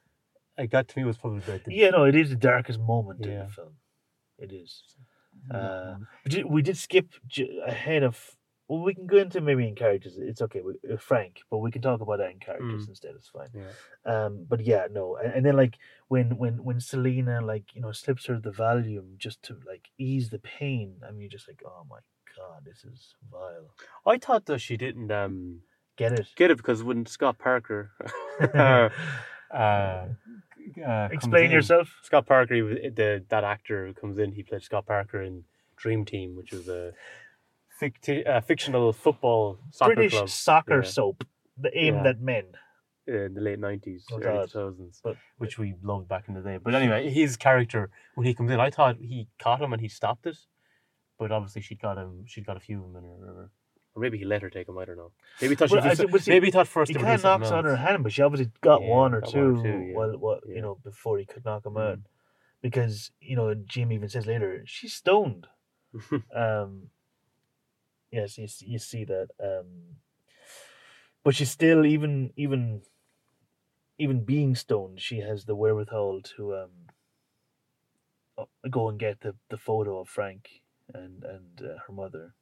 like 0.57 0.71
that 0.71 0.87
to 0.89 0.99
me 0.99 1.05
was 1.05 1.17
probably 1.17 1.41
like 1.51 1.63
the 1.63 1.73
yeah. 1.73 1.91
No, 1.91 2.03
it 2.03 2.15
is 2.15 2.29
the 2.29 2.35
darkest 2.35 2.79
moment 2.79 3.25
in 3.25 3.39
the 3.39 3.47
film. 3.47 3.75
It 4.37 4.51
is. 4.51 4.83
Uh, 5.53 5.95
We 6.25 6.29
did, 6.31 6.45
we 6.45 6.61
did 6.61 6.77
skip 6.77 7.07
j- 7.27 7.59
ahead 7.65 8.03
of. 8.03 8.35
Well, 8.69 8.81
we 8.83 8.93
can 8.93 9.07
go 9.07 9.17
into 9.17 9.41
maybe 9.41 9.67
in 9.67 9.73
characters. 9.75 10.13
It's 10.19 10.41
okay, 10.43 10.61
with 10.61 10.77
uh, 10.89 10.97
Frank, 10.97 11.41
but 11.49 11.57
we 11.57 11.71
can 11.71 11.81
talk 11.81 12.01
about 12.01 12.19
that 12.19 12.29
in 12.31 12.39
characters 12.39 12.85
Mm. 12.85 12.89
instead. 12.89 13.13
It's 13.15 13.27
fine. 13.27 13.49
yeah. 13.53 13.71
Um, 14.05 14.45
but 14.47 14.61
yeah, 14.63 14.85
no, 14.91 15.15
and, 15.17 15.33
and 15.33 15.45
then 15.45 15.55
like 15.57 15.77
when 16.07 16.37
when 16.37 16.63
when 16.63 16.79
Selena 16.79 17.41
like 17.41 17.73
you 17.75 17.81
know 17.81 17.91
slips 17.91 18.27
her 18.27 18.39
the 18.39 18.51
Valium 18.51 19.17
just 19.17 19.41
to 19.43 19.57
like 19.65 19.89
ease 19.97 20.29
the 20.29 20.39
pain. 20.39 20.97
I 21.05 21.09
mean, 21.11 21.21
you're 21.21 21.29
just 21.31 21.47
like, 21.47 21.61
oh 21.65 21.83
my 21.89 21.97
god, 22.37 22.63
this 22.63 22.85
is 22.85 23.15
vile. 23.31 23.73
I 24.05 24.17
thought 24.19 24.45
that 24.45 24.59
she 24.59 24.77
didn't 24.77 25.11
um 25.11 25.61
Get 25.97 26.13
it? 26.13 26.27
get 26.37 26.51
it 26.51 26.57
because 26.57 26.81
when 26.83 27.05
Scott 27.07 27.37
Parker 27.39 27.91
uh, 28.53 28.89
uh, 29.53 30.05
comes 30.75 31.11
Explain 31.11 31.45
in- 31.45 31.51
yourself. 31.51 31.89
Scott 32.03 32.25
Parker, 32.27 32.55
he 32.55 32.61
was, 32.61 32.77
the 32.95 33.23
that 33.29 33.43
actor 33.43 33.87
who 33.87 33.93
comes 33.93 34.17
in, 34.19 34.31
he 34.31 34.43
played 34.43 34.61
Scott 34.61 34.85
Parker 34.85 35.21
in 35.21 35.43
Dream 35.75 36.05
Team, 36.05 36.35
which 36.35 36.51
was 36.51 36.67
a 36.67 36.93
ficti- 37.81 38.27
uh, 38.27 38.41
fictional 38.41 38.93
football 38.93 39.59
soccer 39.71 39.95
British 39.95 40.13
club 40.13 40.29
soccer 40.29 40.81
Yeah. 40.83 40.89
soap, 40.89 41.23
the 41.57 41.71
aim 41.77 41.95
Yeah. 41.95 42.09
at 42.11 42.19
men. 42.21 42.45
in 43.07 43.33
the 43.33 43.41
late 43.41 43.57
nineties, 43.57 44.05
Oh, 44.11 44.17
early 44.17 44.23
God. 44.23 44.49
two 44.51 44.59
thousands, 44.59 45.01
But 45.03 45.17
which 45.39 45.57
we 45.57 45.73
loved 45.81 46.07
back 46.07 46.27
in 46.27 46.35
the 46.35 46.41
day. 46.41 46.57
But 46.57 46.75
anyway, 46.75 47.09
his 47.09 47.37
character 47.37 47.89
when 48.13 48.27
he 48.27 48.35
comes 48.35 48.51
in, 48.51 48.59
I 48.59 48.69
thought 48.69 48.97
he 48.97 49.27
caught 49.41 49.59
him 49.63 49.73
and 49.73 49.81
he 49.81 49.87
stopped 49.87 50.27
it, 50.27 50.37
but 51.17 51.31
obviously 51.31 51.63
she 51.63 51.73
got 51.73 51.97
him. 51.97 52.25
She 52.27 52.41
got 52.41 52.55
a 52.55 52.59
few 52.59 52.77
of 52.83 52.93
them 52.93 52.97
in 53.03 53.09
her, 53.09 53.25
or, 53.25 53.51
or 53.95 53.99
maybe 54.03 54.19
he 54.19 54.25
let 54.25 54.43
her 54.43 54.51
take 54.51 54.69
him. 54.69 54.77
I 54.77 54.85
don't 54.85 54.97
know. 54.97 55.11
Maybe 55.41 55.53
he 55.53 55.55
thought 55.55 55.69
she 55.69 55.75
Well, 55.77 55.83
was 55.85 55.97
said- 55.97 56.03
just, 56.03 56.11
but 56.11 56.21
see, 56.21 56.29
maybe 56.31 56.47
he 56.47 56.51
thought 56.51 56.67
first 56.67 56.89
he 56.89 56.93
they 56.93 56.99
were 56.99 57.05
kind 57.05 57.15
of 57.15 57.21
doing 57.21 57.31
something 57.31 57.49
knocks 57.49 57.51
on 57.57 57.63
her 57.63 57.71
else. 57.71 57.79
hand, 57.79 58.03
but 58.03 58.11
she 58.13 58.21
obviously 58.21 58.51
got 58.61 58.81
Yeah, 58.83 58.89
one 58.89 59.13
or 59.15 59.21
got 59.21 59.29
two. 59.31 59.53
one 59.53 59.59
or 59.59 59.63
two, 59.63 59.79
yeah. 59.87 59.95
Well, 59.97 60.17
what 60.19 60.39
Yeah. 60.47 60.55
you 60.57 60.61
know 60.61 60.75
before 60.83 61.17
he 61.17 61.25
could 61.25 61.43
knock 61.45 61.65
him 61.65 61.73
Mm. 61.73 61.91
out, 61.93 61.99
because 62.61 63.09
you 63.19 63.35
know 63.35 63.55
Jim 63.55 63.91
even 63.91 64.07
says 64.07 64.27
later 64.27 64.61
she's 64.67 64.93
stoned. 64.93 65.47
um, 66.35 66.91
yes, 68.11 68.37
you 68.37 68.47
you 68.61 68.79
see 68.79 69.05
that. 69.05 69.29
Um, 69.43 69.97
but 71.23 71.35
she's 71.35 71.51
still 71.51 71.85
even 71.85 72.31
even 72.35 72.81
even 73.97 74.23
being 74.23 74.55
stoned, 74.55 75.01
she 75.01 75.19
has 75.19 75.45
the 75.45 75.55
wherewithal 75.55 76.21
to 76.21 76.55
um 76.55 76.71
go 78.69 78.89
and 78.89 78.99
get 78.99 79.19
the, 79.21 79.35
the 79.49 79.57
photo 79.57 79.99
of 79.99 80.09
Frank 80.09 80.61
and 80.93 81.23
and 81.23 81.61
uh, 81.61 81.77
her 81.85 81.93
mother. 81.93 82.33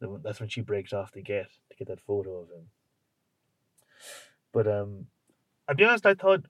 That's 0.00 0.40
when 0.40 0.48
she 0.48 0.62
breaks 0.62 0.92
off 0.92 1.12
to 1.12 1.22
get 1.22 1.46
to 1.70 1.76
get 1.76 1.88
that 1.88 2.00
photo 2.00 2.40
of 2.40 2.50
him. 2.50 2.68
But 4.52 4.66
um, 4.66 5.06
I'll 5.68 5.76
be 5.76 5.84
honest. 5.84 6.06
I 6.06 6.14
thought, 6.14 6.44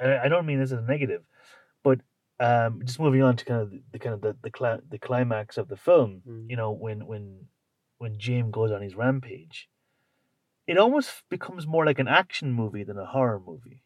I, 0.00 0.18
I 0.18 0.28
don't 0.28 0.46
mean 0.46 0.60
this 0.60 0.72
as 0.72 0.80
a 0.80 0.82
negative, 0.82 1.24
um, 2.38 2.82
just 2.84 3.00
moving 3.00 3.22
on 3.22 3.36
to 3.36 3.44
kind 3.44 3.60
of 3.62 3.70
the, 3.70 3.82
the 3.92 3.98
kind 3.98 4.14
of 4.14 4.20
the 4.20 4.36
the, 4.42 4.50
cli- 4.50 4.80
the 4.90 4.98
climax 4.98 5.56
of 5.56 5.68
the 5.68 5.76
film. 5.76 6.22
Mm. 6.28 6.50
You 6.50 6.56
know, 6.56 6.72
when 6.72 7.06
when 7.06 7.46
when 7.98 8.18
Jim 8.18 8.50
goes 8.50 8.70
on 8.70 8.82
his 8.82 8.94
rampage, 8.94 9.68
it 10.66 10.76
almost 10.78 11.22
becomes 11.30 11.66
more 11.66 11.86
like 11.86 11.98
an 11.98 12.08
action 12.08 12.52
movie 12.52 12.84
than 12.84 12.98
a 12.98 13.06
horror 13.06 13.40
movie 13.44 13.82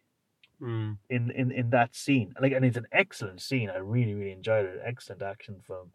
Mm. 0.60 0.98
in 1.08 1.30
in 1.30 1.50
in 1.52 1.70
that 1.70 1.94
scene. 1.96 2.34
Like, 2.40 2.52
and 2.52 2.64
it's 2.66 2.76
an 2.76 2.86
excellent 2.92 3.40
scene. 3.40 3.70
I 3.70 3.76
really 3.78 4.14
really 4.14 4.32
enjoyed 4.32 4.66
it. 4.66 4.80
Excellent 4.84 5.22
action 5.22 5.60
film, 5.66 5.92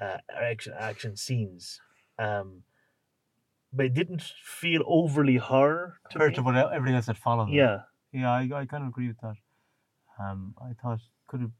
uh, 0.00 0.18
action 0.34 0.72
action 0.78 1.14
scenes. 1.16 1.80
Um, 2.18 2.62
but 3.74 3.86
it 3.86 3.94
didn't 3.94 4.22
feel 4.44 4.82
overly 4.86 5.36
horror 5.36 5.98
to 6.04 6.12
Compared 6.12 6.32
me. 6.32 6.36
to 6.36 6.42
what 6.42 6.72
everything 6.72 6.94
else 6.94 7.06
that 7.06 7.16
followed. 7.18 7.48
yeah, 7.50 7.80
yeah, 8.12 8.30
I, 8.30 8.42
I 8.54 8.66
kind 8.66 8.82
of 8.84 8.88
agree 8.88 9.08
with 9.08 9.20
that. 9.22 9.36
Um, 10.18 10.54
I 10.58 10.72
thought 10.80 11.00
could 11.26 11.40
have. 11.40 11.50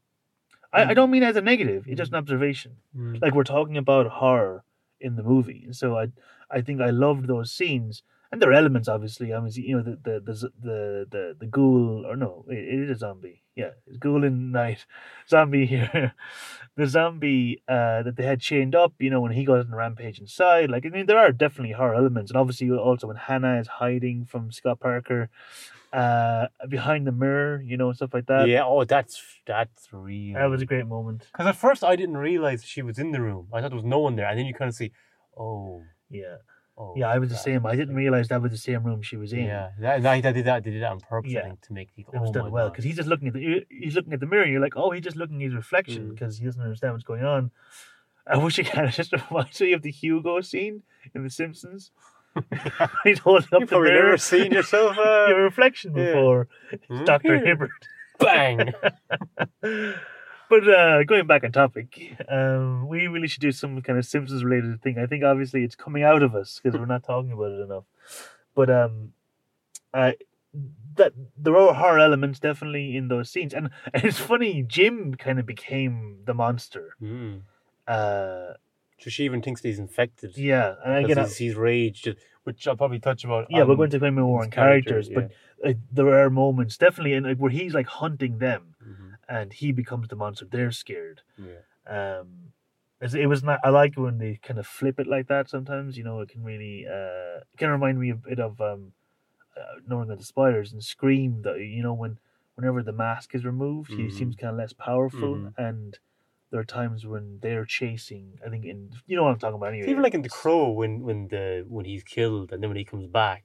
I, 0.73 0.85
I 0.89 0.93
don't 0.93 1.11
mean 1.11 1.23
as 1.23 1.35
a 1.35 1.41
negative. 1.41 1.85
It's 1.87 1.97
just 1.97 2.11
an 2.11 2.17
observation. 2.17 2.77
Mm. 2.97 3.21
Like 3.21 3.33
we're 3.33 3.43
talking 3.43 3.77
about 3.77 4.07
horror 4.07 4.63
in 4.99 5.15
the 5.15 5.23
movie, 5.23 5.67
so 5.71 5.97
I 5.97 6.07
I 6.49 6.61
think 6.61 6.81
I 6.81 6.89
loved 6.89 7.27
those 7.27 7.51
scenes. 7.51 8.03
And 8.31 8.41
there 8.41 8.49
are 8.49 8.53
elements, 8.53 8.87
obviously. 8.87 9.31
I 9.31 9.39
mean, 9.39 9.51
you 9.53 9.77
know, 9.77 9.83
the 9.83 9.99
the 10.03 10.19
the 10.19 10.33
the 10.59 11.07
the, 11.11 11.35
the 11.39 11.45
ghoul, 11.45 12.03
or 12.07 12.15
no, 12.15 12.45
it, 12.49 12.57
it 12.57 12.79
is 12.79 12.89
a 12.89 12.99
zombie. 12.99 13.43
Yeah, 13.55 13.71
it's 13.85 13.97
ghoul 13.97 14.23
in 14.23 14.51
night, 14.51 14.87
zombie 15.29 15.67
here. 15.67 16.15
the 16.75 16.87
zombie 16.87 17.61
uh, 17.67 18.01
that 18.01 18.15
they 18.15 18.25
had 18.25 18.41
chained 18.41 18.73
up, 18.73 18.93
you 18.97 19.11
know, 19.11 19.21
when 19.21 19.33
he 19.33 19.45
goes 19.45 19.67
on 19.67 19.73
a 19.73 19.75
rampage 19.75 20.19
inside. 20.19 20.71
Like, 20.71 20.87
I 20.87 20.89
mean, 20.89 21.05
there 21.05 21.19
are 21.19 21.31
definitely 21.31 21.73
horror 21.73 21.93
elements, 21.93 22.31
and 22.31 22.37
obviously 22.37 22.71
also 22.71 23.05
when 23.05 23.17
Hannah 23.17 23.59
is 23.59 23.67
hiding 23.67 24.25
from 24.25 24.51
Scott 24.51 24.79
Parker, 24.79 25.29
uh, 25.93 26.47
behind 26.69 27.05
the 27.05 27.11
mirror, 27.11 27.61
you 27.61 27.77
know, 27.77 27.93
stuff 27.93 28.13
like 28.13 28.25
that. 28.25 28.47
yeah. 28.47 28.63
Oh, 28.65 28.83
that's 28.83 29.21
that's 29.45 29.89
real. 29.91 30.33
that 30.35 30.45
was 30.45 30.61
a 30.61 30.65
great 30.65 30.87
moment. 30.87 31.27
Because 31.31 31.47
at 31.47 31.55
first 31.55 31.83
I 31.83 31.95
didn't 31.95 32.17
realize 32.17 32.63
she 32.65 32.81
was 32.81 32.97
in 32.97 33.11
the 33.11 33.21
room. 33.21 33.47
I 33.53 33.61
thought 33.61 33.69
there 33.69 33.75
was 33.75 33.85
no 33.85 33.99
one 33.99 34.15
there, 34.15 34.27
and 34.27 34.37
then 34.39 34.45
you 34.47 34.53
kind 34.53 34.69
of 34.69 34.75
see, 34.75 34.91
oh, 35.37 35.83
Yeah, 36.09 36.37
oh. 36.77 36.93
yeah, 36.97 37.07
I 37.09 37.19
was 37.19 37.29
the 37.29 37.35
that- 37.35 37.43
same. 37.43 37.65
I 37.65 37.75
didn't 37.75 37.95
realize 37.95 38.27
that 38.29 38.41
was 38.41 38.51
the 38.51 38.57
same 38.57 38.83
room 38.83 39.01
she 39.03 39.17
was 39.17 39.33
in. 39.33 39.45
Yeah, 39.45 39.69
that, 39.79 40.01
that, 40.03 40.21
they 40.23 40.33
did 40.33 40.45
that. 40.45 40.63
They 40.63 40.71
did 40.71 40.81
that 40.81 40.91
on 40.91 40.99
purpose. 40.99 41.31
Yeah. 41.31 41.41
I 41.41 41.43
think 41.43 41.61
to 41.61 41.73
make 41.73 41.95
people. 41.95 42.13
it 42.15 42.21
was 42.21 42.29
oh 42.31 42.33
done 42.33 42.51
well 42.51 42.69
because 42.71 42.85
he's 42.85 42.95
just 42.95 43.07
looking 43.09 43.27
at 43.27 43.33
the 43.35 43.65
he's 43.69 43.95
looking 43.95 44.13
at 44.13 44.19
the 44.19 44.25
mirror. 44.25 44.43
and 44.43 44.51
You're 44.51 44.61
like, 44.61 44.75
oh, 44.75 44.91
he's 44.91 45.03
just 45.03 45.15
looking 45.17 45.41
at 45.43 45.45
his 45.45 45.55
reflection 45.55 46.07
Mm. 46.07 46.09
because 46.15 46.37
he 46.39 46.45
doesn't 46.45 46.61
understand 46.61 46.93
what's 46.93 47.03
going 47.03 47.23
on. 47.23 47.51
I 48.25 48.37
wish 48.43 48.57
it 48.57 48.65
kind 48.67 48.87
of 48.87 48.93
just 48.95 49.11
reminds 49.11 49.59
me 49.61 49.73
of 49.73 49.81
the 49.83 49.91
Hugo 49.91 50.41
scene 50.41 50.81
in 51.13 51.23
The 51.23 51.29
Simpsons. 51.29 51.91
He's 53.03 53.19
holding 53.19 53.47
up 53.53 53.61
You've 53.61 53.69
the 53.69 53.75
probably 53.75 53.91
mirror. 53.91 54.03
never 54.05 54.17
seen 54.17 54.51
yourself. 54.51 54.97
Uh, 54.97 55.25
your 55.29 55.43
reflection 55.43 55.95
yeah. 55.95 56.05
before 56.05 56.47
Hmm? 56.87 57.03
Doctor 57.05 57.35
Here. 57.37 57.45
Hibbert. 57.45 57.69
Bang. 58.19 58.73
but 59.61 60.67
uh, 60.69 61.03
going 61.03 61.27
back 61.27 61.43
on 61.43 61.51
topic, 61.51 62.15
um, 62.29 62.87
we 62.87 63.07
really 63.07 63.27
should 63.27 63.41
do 63.41 63.51
some 63.51 63.81
kind 63.81 63.97
of 63.99 64.05
Simpsons 64.05 64.43
related 64.43 64.81
thing. 64.81 64.97
I 64.97 65.05
think 65.07 65.23
obviously 65.23 65.63
it's 65.63 65.75
coming 65.75 66.03
out 66.03 66.23
of 66.23 66.35
us 66.35 66.59
because 66.61 66.79
we're 66.79 66.85
not 66.85 67.03
talking 67.03 67.31
about 67.31 67.51
it 67.51 67.61
enough. 67.61 67.83
But 68.55 68.69
um, 68.69 69.13
uh, 69.93 70.11
that 70.95 71.13
there 71.37 71.57
are 71.57 71.73
horror 71.73 71.99
elements 71.99 72.39
definitely 72.39 72.95
in 72.95 73.07
those 73.07 73.29
scenes, 73.29 73.53
and, 73.53 73.69
and 73.93 74.03
it's 74.05 74.19
funny. 74.19 74.63
Jim 74.63 75.15
kind 75.15 75.39
of 75.39 75.45
became 75.45 76.19
the 76.25 76.33
monster. 76.33 76.95
Mm. 77.01 77.41
Uh, 77.87 78.53
So 78.99 79.09
she 79.09 79.25
even 79.25 79.41
thinks 79.41 79.61
that 79.61 79.67
he's 79.69 79.79
infected. 79.79 80.37
yeah, 80.37 80.75
and 80.85 81.05
again, 81.05 81.17
he's, 81.25 81.37
he's 81.37 81.55
raged, 81.55 82.15
which 82.43 82.67
I'll 82.67 82.77
probably 82.77 82.99
touch 82.99 83.23
about. 83.25 83.47
yeah, 83.49 83.63
we're 83.63 83.75
going 83.75 83.89
to 83.89 83.97
explain 83.97 84.15
more 84.15 84.43
on 84.43 84.49
characters, 84.51 85.09
character, 85.09 85.33
but 85.63 85.69
uh, 85.69 85.73
there 85.91 86.13
are 86.23 86.29
moments 86.29 86.77
definitely 86.77 87.13
in 87.13 87.23
like 87.23 87.37
where 87.37 87.51
he's 87.51 87.73
like 87.73 87.87
hunting 87.87 88.37
them, 88.37 88.75
Mhm. 88.85 89.13
and 89.27 89.53
he 89.53 89.71
becomes 89.71 90.07
the 90.07 90.15
monster. 90.15 90.45
They're 90.45 90.71
scared. 90.71 91.21
Yeah. 91.37 91.61
um 92.21 92.53
it 93.01 93.27
was 93.27 93.43
not 93.43 93.59
i 93.65 93.69
like 93.69 93.95
when 93.97 94.17
they 94.17 94.39
kind 94.41 94.57
of 94.57 94.65
flip 94.65 94.97
it 94.97 95.07
like 95.07 95.27
that 95.27 95.49
sometimes 95.49 95.97
you 95.97 96.03
know 96.05 96.21
it 96.21 96.29
can 96.29 96.41
really 96.41 96.85
uh 96.87 97.39
it 97.53 97.57
can 97.57 97.69
remind 97.69 97.99
me 97.99 98.09
a 98.11 98.15
bit 98.15 98.39
of 98.39 98.61
um 98.61 98.93
uh, 99.57 99.75
knowing 99.85 100.07
the 100.07 100.23
spiders 100.23 100.71
and 100.71 100.81
scream 100.81 101.41
that 101.41 101.59
you 101.59 101.83
know 101.83 101.93
when 101.93 102.17
whenever 102.55 102.81
the 102.81 102.93
mask 102.93 103.35
is 103.35 103.43
removed 103.43 103.91
he 103.93 104.03
Mhm. 104.03 104.13
seems 104.13 104.35
kind 104.37 104.51
of 104.53 104.57
less 104.57 104.71
powerful 104.71 105.35
Mhm. 105.35 105.53
and 105.57 105.99
there 106.53 106.61
are 106.61 106.71
times 106.81 107.03
when 107.03 107.39
they're 107.41 107.65
chasing 107.65 108.37
i 108.45 108.47
think 108.49 108.63
in 108.63 108.91
you 109.07 109.15
know 109.17 109.23
what 109.23 109.31
i'm 109.33 109.39
talking 109.39 109.55
about 109.57 109.69
anyway 109.69 109.81
It's 109.81 109.89
even 109.89 110.03
like 110.03 110.13
in 110.13 110.21
the 110.21 110.29
Crow 110.29 110.69
when 110.69 111.01
when 111.01 111.27
the 111.33 111.65
when 111.67 111.83
he's 111.91 112.03
killed 112.03 112.51
and 112.53 112.61
then 112.61 112.69
when 112.69 112.77
he 112.77 112.85
comes 112.85 113.07
back, 113.07 113.43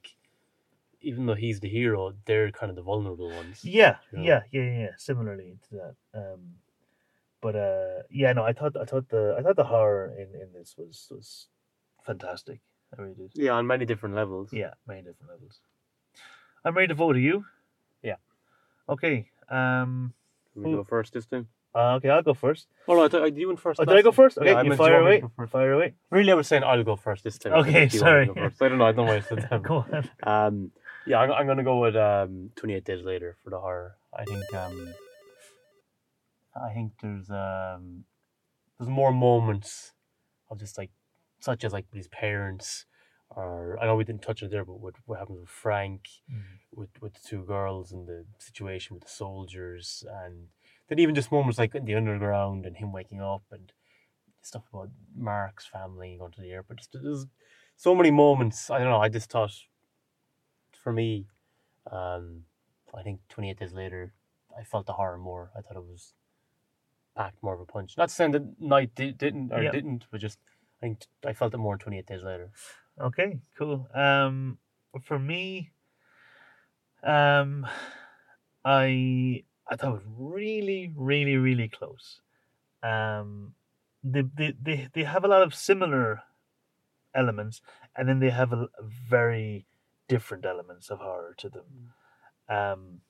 even 1.01 1.25
though 1.25 1.39
he's 1.45 1.59
the 1.65 1.69
hero, 1.79 2.13
they're 2.27 2.51
kind 2.51 2.69
of 2.69 2.75
the 2.75 2.83
vulnerable 2.91 3.31
ones. 3.41 3.61
yeah 3.63 3.95
you 4.11 4.17
know. 4.19 4.25
yeah 4.29 4.41
yeah 4.51 4.61
yeah 4.69 4.79
yeah, 4.85 4.95
similarly 4.97 5.57
to 5.65 5.71
that 5.81 5.95
um 6.21 6.41
but 7.41 7.55
uh 7.55 8.03
yeah 8.21 8.31
no 8.37 8.43
i 8.43 8.53
thought 8.53 8.77
i 8.77 8.85
thought 8.85 9.07
the 9.09 9.23
i 9.37 9.41
thought 9.43 9.55
the 9.63 9.69
horror 9.73 10.13
in 10.21 10.29
in 10.43 10.53
this 10.53 10.75
was 10.77 11.07
was 11.09 11.47
fantastic 12.05 12.59
i 12.91 13.01
really 13.01 13.15
did 13.15 13.31
Yeah, 13.45 13.53
on 13.59 13.65
many 13.73 13.85
different 13.91 14.13
levels. 14.21 14.47
Yeah, 14.53 14.73
many 14.91 15.01
different 15.07 15.29
levels. 15.33 15.55
I'm 16.63 16.75
ready 16.77 16.89
to 16.93 16.99
vote. 17.03 17.15
Are 17.15 17.25
you? 17.31 17.45
Yeah. 18.03 18.19
Okay. 18.87 19.17
Um. 19.49 20.13
Can 20.53 20.63
we 20.63 20.71
go 20.77 20.83
first 20.83 21.13
this 21.13 21.25
time? 21.25 21.47
Uh, 21.75 21.95
okay, 21.95 22.09
I'll 22.09 22.23
go 22.23 22.33
first. 22.33 22.67
Oh 22.87 22.95
no, 22.95 23.05
I 23.05 23.07
thought 23.07 23.35
you 23.35 23.47
went 23.47 23.59
first. 23.59 23.79
Oh, 23.79 23.85
did 23.85 23.95
I 23.95 24.01
go 24.01 24.11
first? 24.11 24.37
Okay, 24.37 24.53
I 24.53 24.63
you 24.63 24.75
fire 24.75 24.99
you 24.99 25.05
away. 25.05 25.21
to 25.21 25.31
go. 25.37 25.47
Fire 25.47 25.73
away. 25.73 25.93
Really, 26.09 26.31
I 26.31 26.35
was 26.35 26.47
saying 26.47 26.63
I'll 26.63 26.83
go 26.83 26.95
first 26.95 27.23
this 27.23 27.37
time. 27.37 27.53
Okay, 27.53 27.83
if 27.83 27.93
you 27.93 28.01
want 28.01 28.19
me 28.21 28.25
to 28.27 28.33
sorry. 28.33 28.49
go. 28.49 28.65
I 28.65 28.69
don't 28.69 28.77
know. 28.79 28.85
I 28.85 28.91
don't 28.91 29.05
know 29.05 29.11
why 29.11 29.17
I 29.17 29.19
said 29.21 29.47
that. 29.49 29.63
Go 29.63 29.85
on. 29.91 30.09
Um, 30.23 30.71
yeah, 31.05 31.19
I'm, 31.19 31.31
I'm 31.31 31.47
gonna 31.47 31.63
go 31.63 31.79
with 31.79 31.95
um, 31.95 32.51
28 32.55 32.83
Days 32.83 33.03
Later 33.03 33.35
for 33.43 33.49
the 33.49 33.59
horror. 33.59 33.97
I 34.17 34.25
think 34.25 34.53
um, 34.53 34.93
I 36.55 36.73
think 36.73 36.93
there's 37.01 37.29
um, 37.29 38.03
there's 38.77 38.89
more 38.89 39.13
moments 39.13 39.93
of 40.49 40.59
just 40.59 40.77
like 40.77 40.91
such 41.39 41.63
as 41.63 41.71
like 41.71 41.85
with 41.91 41.97
his 41.97 42.07
parents, 42.07 42.85
or 43.29 43.77
I 43.81 43.85
know 43.85 43.95
we 43.95 44.03
didn't 44.03 44.23
touch 44.23 44.41
it 44.41 44.51
there, 44.51 44.65
but 44.65 44.79
what 44.79 44.95
what 45.05 45.19
happens 45.19 45.39
with 45.39 45.49
Frank, 45.49 46.07
with 46.73 46.89
with 47.01 47.13
the 47.13 47.21
two 47.27 47.43
girls 47.43 47.91
and 47.91 48.07
the 48.07 48.25
situation 48.39 48.95
with 48.95 49.03
the 49.03 49.11
soldiers, 49.11 50.03
and 50.23 50.47
then 50.89 50.99
even 50.99 51.15
just 51.15 51.31
moments 51.31 51.57
like 51.57 51.75
in 51.75 51.85
the 51.85 51.95
underground 51.95 52.65
and 52.65 52.75
him 52.75 52.91
waking 52.91 53.21
up 53.21 53.43
and 53.51 53.71
stuff 54.41 54.63
about 54.73 54.89
Mark's 55.15 55.65
family 55.65 56.17
going 56.19 56.31
to 56.33 56.41
the 56.41 56.51
airport. 56.51 56.79
Just, 56.79 56.91
there's 56.93 57.25
so 57.77 57.95
many 57.95 58.11
moments. 58.11 58.69
I 58.69 58.79
don't 58.79 58.89
know. 58.89 58.99
I 59.01 59.09
just 59.09 59.29
thought, 59.29 59.53
for 60.83 60.91
me, 60.91 61.27
um, 61.91 62.43
I 62.93 63.03
think 63.03 63.19
28 63.29 63.59
days 63.59 63.73
later, 63.73 64.13
I 64.57 64.63
felt 64.63 64.85
the 64.87 64.93
horror 64.93 65.17
more. 65.17 65.51
I 65.57 65.61
thought 65.61 65.77
it 65.77 65.85
was 65.85 66.13
packed 67.15 67.41
more 67.43 67.53
of 67.53 67.59
a 67.59 67.65
punch. 67.65 67.95
Not 67.97 68.11
saying 68.11 68.31
that 68.31 68.59
Night 68.59 68.95
di- 68.95 69.11
didn't 69.11 69.51
or 69.53 69.61
Yeah. 69.63 69.71
didn't, 69.71 70.05
but 70.11 70.19
just 70.21 70.39
I 70.81 70.85
think 70.85 71.05
I 71.25 71.33
felt 71.33 71.53
it 71.53 71.57
more 71.57 71.77
28 71.77 72.05
days 72.07 72.23
later. 72.23 72.51
Okay. 72.99 73.39
Cool. 73.57 73.87
Um. 73.93 74.57
For 75.03 75.19
me, 75.19 75.69
um, 77.03 77.67
I 78.65 79.43
I 79.69 79.75
thought 79.75 79.89
it 79.89 79.93
was 79.93 80.03
really, 80.17 80.91
really, 80.95 81.37
really 81.37 81.69
close. 81.69 82.21
Um, 82.83 83.53
they 84.03 84.21
they 84.21 84.53
they, 84.61 84.87
they 84.93 85.03
have 85.03 85.23
a 85.23 85.27
lot 85.27 85.43
of 85.43 85.53
similar 85.53 86.23
elements, 87.13 87.61
and 87.95 88.07
then 88.07 88.19
they 88.19 88.29
have 88.29 88.53
a, 88.53 88.63
a 88.77 88.83
very 88.83 89.65
different 90.07 90.45
elements 90.45 90.89
of 90.89 90.99
horror 90.99 91.35
to 91.37 91.49
them. 91.49 91.93
Um, 92.49 93.01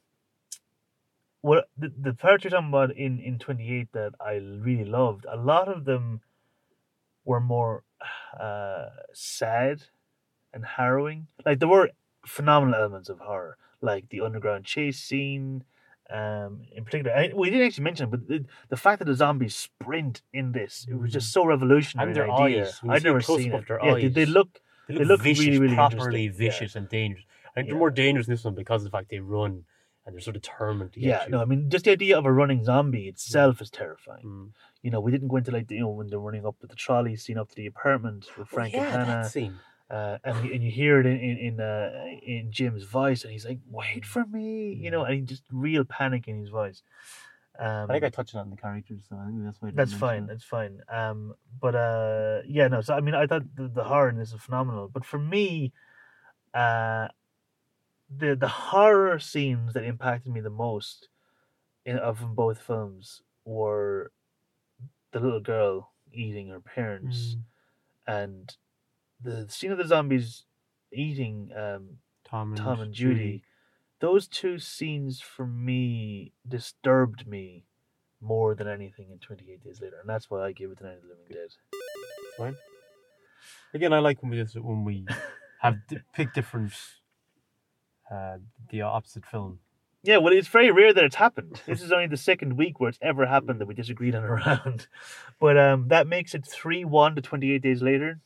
what 1.41 1.69
the, 1.77 1.93
the 1.97 2.13
part 2.13 2.43
you're 2.43 2.51
talking 2.51 2.69
about 2.69 2.95
in 2.95 3.19
in 3.19 3.39
28 3.39 3.91
that 3.93 4.13
I 4.19 4.33
really 4.33 4.85
loved, 4.85 5.25
a 5.29 5.37
lot 5.37 5.67
of 5.67 5.85
them 5.85 6.21
were 7.23 7.39
more 7.39 7.83
uh, 8.39 8.87
sad 9.13 9.83
and 10.53 10.65
harrowing. 10.65 11.27
Like 11.45 11.59
there 11.59 11.67
were 11.67 11.91
phenomenal 12.25 12.75
elements 12.75 13.09
of 13.09 13.19
horror, 13.19 13.57
like 13.81 14.09
the 14.09 14.21
underground 14.21 14.65
chase 14.65 14.99
scene. 14.99 15.63
Um, 16.11 16.61
in 16.75 16.83
particular, 16.85 17.15
I, 17.15 17.31
we 17.35 17.49
didn't 17.49 17.67
actually 17.67 17.83
mention 17.83 18.05
it, 18.05 18.11
but 18.11 18.27
the, 18.27 18.45
the 18.69 18.77
fact 18.77 18.99
that 18.99 19.05
the 19.05 19.13
zombies 19.13 19.55
sprint 19.55 20.21
in 20.33 20.51
this, 20.53 20.87
it 20.89 20.95
was 20.95 21.11
just 21.11 21.31
so 21.31 21.45
revolutionary. 21.45 22.07
And 22.09 22.15
their 22.15 22.31
idea. 22.31 22.65
eyes. 22.65 22.79
I'd 22.89 23.03
never 23.03 23.21
seen 23.21 23.53
it. 23.53 23.65
yeah, 23.69 23.93
they, 23.93 24.07
they 24.07 24.25
look 24.25 24.59
They 24.87 24.95
They 24.95 24.99
look, 25.01 25.09
look 25.19 25.21
vicious, 25.21 25.45
really, 25.45 25.59
really 25.59 25.75
properly 25.75 26.25
interesting, 26.25 26.45
yeah. 26.45 26.51
vicious 26.51 26.75
and 26.75 26.89
dangerous. 26.89 27.25
I 27.45 27.51
think 27.53 27.67
Yeah. 27.67 27.73
they're 27.73 27.79
more 27.79 27.91
dangerous 27.91 28.27
in 28.27 28.33
this 28.33 28.43
one 28.43 28.55
because 28.55 28.81
of 28.83 28.91
the 28.91 28.97
fact 28.97 29.09
they 29.09 29.19
run 29.19 29.65
and 30.05 30.15
they're 30.15 30.21
so 30.21 30.31
determined 30.31 30.93
to 30.93 30.99
get 30.99 31.07
yeah, 31.07 31.23
you. 31.25 31.29
no, 31.31 31.41
I 31.41 31.45
mean, 31.45 31.69
just 31.69 31.85
the 31.85 31.91
idea 31.91 32.17
of 32.17 32.25
a 32.25 32.31
running 32.33 32.63
zombie 32.63 33.07
itself 33.07 33.61
is 33.61 33.69
terrifying. 33.69 34.23
Mm. 34.25 34.49
You 34.81 34.89
know, 34.89 34.99
we 35.01 35.11
didn't 35.11 35.27
go 35.27 35.35
into 35.35 35.51
like 35.51 35.67
the, 35.67 35.75
you 35.75 35.81
know 35.81 35.89
when 35.89 36.07
they're 36.07 36.19
running 36.19 36.45
up 36.47 36.55
with 36.61 36.71
the 36.71 36.75
trolley 36.75 37.15
scene 37.17 37.37
up 37.37 37.49
to 37.49 37.55
the 37.55 37.67
apartment 37.67 38.25
with 38.35 38.47
Oh, 38.51 38.55
Frank 38.55 38.73
yeah, 38.73 38.81
and 38.85 38.91
Hannah, 38.91 39.05
that 39.23 39.31
scene. 39.31 39.59
Uh, 39.89 40.17
and 40.23 40.45
you- 40.45 40.53
and 40.53 40.63
you 40.63 40.71
hear 40.71 40.99
it 40.99 41.05
in 41.05 41.17
in 41.19 41.37
in, 41.37 41.59
uh, 41.59 42.05
in 42.23 42.51
Jim's 42.51 42.83
voice, 42.83 43.23
and 43.23 43.31
he's 43.33 43.45
like, 43.45 43.59
"Wait 43.69 44.05
for 44.05 44.25
me," 44.25 44.73
you 44.73 44.91
know, 44.91 45.03
and 45.03 45.15
he 45.15 45.21
just 45.21 45.43
real 45.51 45.83
panic 45.83 46.27
in 46.27 46.39
his 46.39 46.49
voice. 46.49 46.83
Um, 47.57 47.89
I 47.89 47.93
think 47.95 48.05
I 48.05 48.09
touched 48.09 48.35
on 48.35 48.49
the 48.49 48.55
characters, 48.55 49.01
so 49.09 49.17
I 49.17 49.25
think 49.25 49.43
that's 49.43 49.61
why. 49.61 49.71
That's 49.73 49.93
fine. 49.93 50.23
it. 50.23 50.27
That's 50.27 50.43
fine. 50.45 50.81
Um, 50.87 51.35
but 51.59 51.75
uh, 51.75 52.41
yeah, 52.47 52.67
no. 52.69 52.81
So 52.81 52.93
I 52.93 53.01
mean, 53.01 53.15
I 53.15 53.27
thought 53.27 53.43
the, 53.55 53.67
the 53.67 53.83
horror 53.83 54.09
in 54.09 54.17
this 54.17 54.31
is 54.33 54.39
phenomenal. 54.39 54.87
But 54.87 55.03
for 55.03 55.19
me, 55.19 55.73
uh, 56.53 57.09
the 58.15 58.35
the 58.35 58.47
horror 58.47 59.19
scenes 59.19 59.73
that 59.73 59.83
impacted 59.83 60.31
me 60.31 60.39
the 60.41 60.49
most 60.49 61.09
in 61.85 61.97
of 61.97 62.19
both 62.35 62.59
films 62.61 63.21
were 63.45 64.11
the 65.11 65.19
little 65.19 65.39
girl 65.39 65.91
eating 66.13 66.47
her 66.49 66.59
parents 66.59 67.35
Mm. 67.35 67.41
and 68.07 68.57
the 69.21 69.45
scene 69.49 69.71
of 69.71 69.77
the 69.77 69.85
zombies 69.87 70.45
eating 70.91 71.51
um, 71.55 71.97
Tom 72.23 72.49
and, 72.49 72.57
Tom 72.57 72.79
and 72.81 72.93
Judy. 72.93 73.43
Those 73.99 74.27
two 74.27 74.59
scenes 74.59 75.19
for 75.19 75.45
me 75.45 76.31
disturbed 76.47 77.27
me 77.27 77.65
more 78.21 78.55
than 78.55 78.67
anything 78.67 79.07
in 79.11 79.19
28 79.19 79.63
Days 79.63 79.81
Later, 79.81 79.97
and 79.99 80.09
that's 80.09 80.29
why 80.29 80.45
I 80.45 80.51
gave 80.51 80.71
it 80.71 80.77
to 80.77 80.85
Night 80.85 80.97
of 80.97 81.01
the 81.03 81.09
Living 81.09 81.25
Dead. 81.29 81.49
Fine. 82.37 82.55
Again, 83.73 83.93
I 83.93 83.99
like 83.99 84.21
when 84.21 84.31
we 84.31 84.37
just 84.37 84.55
when 84.59 84.83
we 84.83 85.05
have 85.61 85.75
di- 85.87 85.99
pick 86.13 86.33
different, 86.33 86.73
uh, 88.11 88.37
the 88.69 88.81
opposite 88.81 89.25
film. 89.25 89.59
Yeah, 90.01 90.17
well, 90.17 90.31
it's 90.31 90.47
very 90.47 90.71
rare 90.71 90.93
that 90.93 91.03
it's 91.03 91.15
happened. 91.15 91.61
This 91.65 91.81
is 91.81 91.91
only 91.91 92.07
the 92.07 92.17
second 92.17 92.57
week 92.57 92.79
where 92.79 92.89
it's 92.89 92.99
ever 93.01 93.25
happened 93.25 93.59
that 93.59 93.67
we 93.67 93.73
disagreed 93.73 94.15
on 94.15 94.23
a 94.23 94.31
round. 94.31 94.87
But 95.39 95.57
um, 95.57 95.87
that 95.89 96.07
makes 96.07 96.33
it 96.33 96.45
3 96.45 96.85
1 96.85 97.15
to 97.15 97.21
28 97.21 97.61
Days 97.61 97.81
Later. 97.81 98.21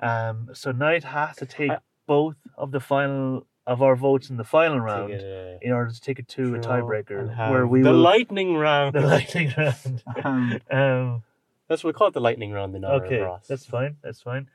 Um, 0.00 0.50
so 0.52 0.72
Night 0.72 1.04
has 1.04 1.36
to 1.36 1.46
take 1.46 1.70
I- 1.72 1.78
both 2.06 2.36
of 2.56 2.70
the 2.70 2.80
final 2.80 3.46
of 3.66 3.82
our 3.82 3.96
votes 3.96 4.30
in 4.30 4.36
the 4.36 4.44
final 4.44 4.78
round 4.78 5.12
in 5.12 5.72
order 5.72 5.90
to 5.90 6.00
take 6.00 6.18
it 6.20 6.28
to 6.28 6.54
a 6.54 6.58
tiebreaker 6.58 7.50
where 7.50 7.66
we 7.66 7.82
the 7.82 7.90
will 7.92 7.98
lightning 7.98 8.54
round. 8.56 8.94
the 8.94 9.00
lightning 9.00 9.52
round. 9.56 10.02
Um, 10.24 10.60
Um, 10.70 11.22
that's 11.66 11.82
what 11.82 11.92
we 11.94 11.98
call 11.98 12.06
it, 12.08 12.14
the 12.14 12.20
lightning 12.20 12.52
round 12.52 12.74
The 12.74 12.78
okay, 12.86 13.18
that's 13.48 13.64
fine. 13.66 13.96
That's 14.02 14.20
fine. 14.22 14.48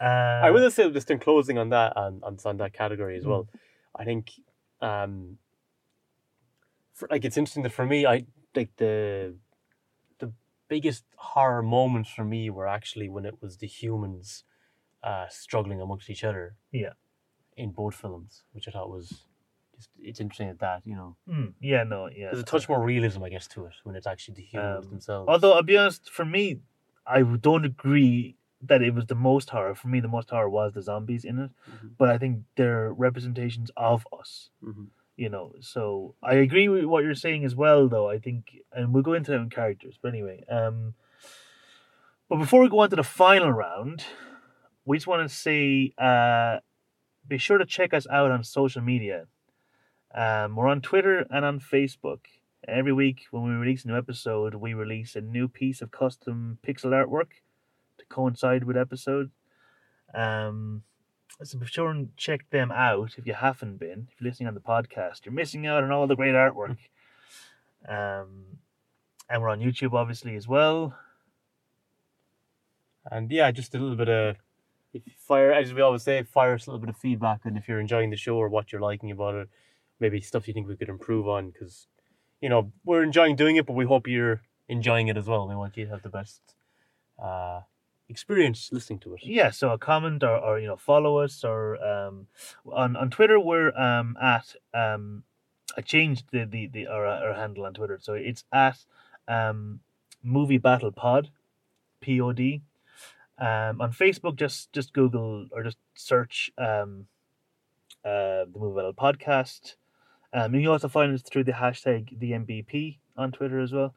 Uh, 0.00 0.04
I 0.42 0.50
will 0.50 0.68
say 0.72 0.90
just 0.90 1.08
in 1.12 1.20
closing 1.20 1.56
on 1.58 1.68
that 1.68 1.96
on, 1.96 2.20
on, 2.24 2.36
on 2.44 2.56
that 2.56 2.72
category 2.72 3.16
as 3.16 3.24
Mm. 3.24 3.28
well. 3.28 3.48
I 3.94 4.04
think 4.04 4.32
um 4.80 5.38
for, 6.94 7.06
like 7.10 7.24
it's 7.24 7.36
interesting 7.36 7.62
that 7.62 7.72
for 7.72 7.86
me 7.86 8.04
I 8.06 8.26
like 8.56 8.74
the 8.78 9.36
the 10.18 10.32
biggest 10.68 11.04
horror 11.16 11.62
moments 11.62 12.10
for 12.10 12.24
me 12.24 12.50
were 12.50 12.66
actually 12.66 13.08
when 13.08 13.24
it 13.24 13.40
was 13.40 13.58
the 13.58 13.68
humans 13.68 14.42
uh 15.02 15.26
struggling 15.28 15.80
amongst 15.80 16.08
each 16.10 16.24
other. 16.24 16.54
Yeah. 16.70 16.92
In 17.56 17.70
both 17.72 17.94
films, 17.94 18.44
which 18.52 18.68
I 18.68 18.70
thought 18.70 18.88
was 18.90 19.08
just 19.76 19.90
it's 20.00 20.20
interesting 20.20 20.48
at 20.48 20.58
that, 20.60 20.82
you 20.84 20.94
know. 20.96 21.16
Mm, 21.28 21.52
yeah, 21.60 21.82
no, 21.84 22.08
yeah. 22.08 22.26
There's 22.30 22.40
a 22.40 22.44
touch 22.44 22.68
more 22.68 22.82
realism 22.82 23.22
I 23.22 23.28
guess 23.30 23.46
to 23.48 23.66
it 23.66 23.74
when 23.84 23.96
it's 23.96 24.06
actually 24.06 24.34
the 24.34 24.42
humans 24.42 24.84
Um, 24.86 24.90
themselves. 24.90 25.28
Although 25.28 25.52
I'll 25.54 25.62
be 25.62 25.76
honest, 25.76 26.10
for 26.10 26.24
me, 26.24 26.60
I 27.06 27.22
don't 27.22 27.64
agree 27.64 28.36
that 28.64 28.80
it 28.80 28.94
was 28.94 29.06
the 29.06 29.16
most 29.16 29.50
horror. 29.50 29.74
For 29.74 29.88
me, 29.88 29.98
the 30.00 30.06
most 30.08 30.30
horror 30.30 30.48
was 30.48 30.72
the 30.72 30.82
zombies 30.82 31.24
in 31.24 31.38
it, 31.40 31.50
Mhm. 31.68 31.96
but 31.98 32.08
I 32.10 32.16
think 32.18 32.44
they're 32.54 32.92
representations 32.92 33.70
of 33.76 34.06
us. 34.12 34.50
Mhm. 34.62 34.86
You 35.16 35.28
know, 35.28 35.54
so 35.60 36.14
I 36.22 36.34
agree 36.34 36.68
with 36.68 36.84
what 36.84 37.02
you're 37.04 37.14
saying 37.16 37.44
as 37.44 37.54
well, 37.56 37.88
though. 37.88 38.08
I 38.08 38.18
think, 38.20 38.56
and 38.72 38.94
we'll 38.94 39.02
go 39.02 39.14
into 39.14 39.32
that 39.32 39.38
in 39.40 39.50
characters. 39.50 39.98
But 40.00 40.08
anyway, 40.14 40.44
um, 40.48 40.94
but 42.28 42.36
before 42.36 42.62
we 42.62 42.68
go 42.68 42.78
on 42.80 42.90
to 42.90 42.96
the 42.96 43.02
final 43.02 43.50
round, 43.50 44.04
we 44.84 44.96
just 44.96 45.06
want 45.06 45.28
to 45.28 45.34
say, 45.34 45.92
uh, 45.98 46.58
be 47.26 47.38
sure 47.38 47.58
to 47.58 47.66
check 47.66 47.94
us 47.94 48.06
out 48.10 48.30
on 48.30 48.42
social 48.44 48.82
media. 48.82 49.26
Um, 50.14 50.56
we're 50.56 50.68
on 50.68 50.80
Twitter 50.80 51.26
and 51.30 51.44
on 51.44 51.60
Facebook. 51.60 52.20
Every 52.66 52.92
week 52.92 53.26
when 53.30 53.44
we 53.44 53.50
release 53.50 53.84
a 53.84 53.88
new 53.88 53.96
episode, 53.96 54.54
we 54.54 54.74
release 54.74 55.16
a 55.16 55.20
new 55.20 55.48
piece 55.48 55.82
of 55.82 55.90
custom 55.90 56.58
pixel 56.66 56.90
artwork 56.90 57.30
to 57.98 58.04
coincide 58.08 58.64
with 58.64 58.76
episode. 58.76 59.30
Um, 60.14 60.82
so 61.42 61.58
be 61.58 61.66
sure 61.66 61.90
and 61.90 62.16
check 62.16 62.48
them 62.50 62.70
out 62.70 63.14
if 63.16 63.26
you 63.26 63.34
haven't 63.34 63.78
been. 63.78 64.08
If 64.12 64.20
you're 64.20 64.30
listening 64.30 64.48
on 64.48 64.54
the 64.54 64.60
podcast, 64.60 65.24
you're 65.24 65.34
missing 65.34 65.66
out 65.66 65.82
on 65.82 65.90
all 65.90 66.06
the 66.06 66.16
great 66.16 66.34
artwork. 66.34 66.76
Um, 67.88 68.58
and 69.28 69.42
we're 69.42 69.48
on 69.48 69.58
YouTube 69.58 69.92
obviously 69.92 70.36
as 70.36 70.46
well. 70.46 70.94
And 73.10 73.28
yeah, 73.28 73.50
just 73.50 73.74
a 73.74 73.78
little 73.78 73.96
bit 73.96 74.08
of 74.08 74.36
if 74.92 75.02
fire 75.18 75.52
as 75.52 75.72
we 75.72 75.80
always 75.80 76.02
say, 76.02 76.22
fire 76.22 76.54
us 76.54 76.66
a 76.66 76.70
little 76.70 76.80
bit 76.80 76.90
of 76.90 76.96
feedback 76.96 77.40
and 77.44 77.56
if 77.56 77.68
you're 77.68 77.80
enjoying 77.80 78.10
the 78.10 78.16
show 78.16 78.36
or 78.36 78.48
what 78.48 78.72
you're 78.72 78.80
liking 78.80 79.10
about 79.10 79.34
it, 79.34 79.48
maybe 80.00 80.20
stuff 80.20 80.46
you 80.48 80.54
think 80.54 80.68
we 80.68 80.76
could 80.76 80.88
improve 80.88 81.28
on 81.28 81.50
because 81.50 81.86
you 82.40 82.48
know 82.48 82.72
we're 82.84 83.02
enjoying 83.02 83.36
doing 83.36 83.56
it, 83.56 83.66
but 83.66 83.74
we 83.74 83.84
hope 83.84 84.06
you're 84.06 84.42
enjoying 84.68 85.08
it 85.08 85.16
as 85.16 85.26
well. 85.26 85.48
We 85.48 85.54
want 85.54 85.76
you 85.76 85.84
to 85.84 85.90
have 85.90 86.02
the 86.02 86.08
best 86.08 86.40
uh, 87.22 87.60
experience 88.08 88.70
listening 88.72 88.98
to 89.00 89.14
it. 89.14 89.20
Yeah, 89.22 89.50
so 89.50 89.70
a 89.70 89.78
comment 89.78 90.22
or, 90.22 90.36
or 90.36 90.58
you 90.58 90.66
know 90.66 90.76
follow 90.76 91.18
us 91.18 91.44
or 91.44 91.82
um, 91.84 92.26
on 92.66 92.96
on 92.96 93.10
Twitter 93.10 93.38
we're 93.40 93.76
um, 93.78 94.16
at 94.20 94.54
um, 94.74 95.24
I 95.76 95.80
changed 95.80 96.24
the 96.32 96.44
the, 96.44 96.66
the 96.66 96.86
our, 96.86 97.06
our 97.06 97.34
handle 97.34 97.64
on 97.64 97.74
Twitter 97.74 97.98
so 98.00 98.14
it's 98.14 98.44
at 98.52 98.78
um, 99.28 99.80
Movie 100.22 100.58
Battle 100.58 100.92
Pod 100.92 101.30
P 102.00 102.20
O 102.20 102.32
D. 102.32 102.62
Um, 103.42 103.80
on 103.80 103.92
Facebook 103.92 104.36
just 104.36 104.72
just 104.72 104.92
Google 104.92 105.48
or 105.50 105.64
just 105.64 105.78
search 105.94 106.52
um, 106.58 107.06
uh, 108.04 108.46
the 108.46 108.54
Movie 108.54 108.76
Battle 108.76 108.94
Podcast. 108.94 109.74
Um, 110.32 110.54
you 110.54 110.60
can 110.60 110.68
also 110.68 110.86
find 110.86 111.12
us 111.12 111.22
through 111.22 111.44
the 111.44 111.52
hashtag 111.52 112.16
the 112.20 112.32
MBP 112.32 112.98
on 113.16 113.32
Twitter 113.32 113.58
as 113.58 113.72
well, 113.72 113.94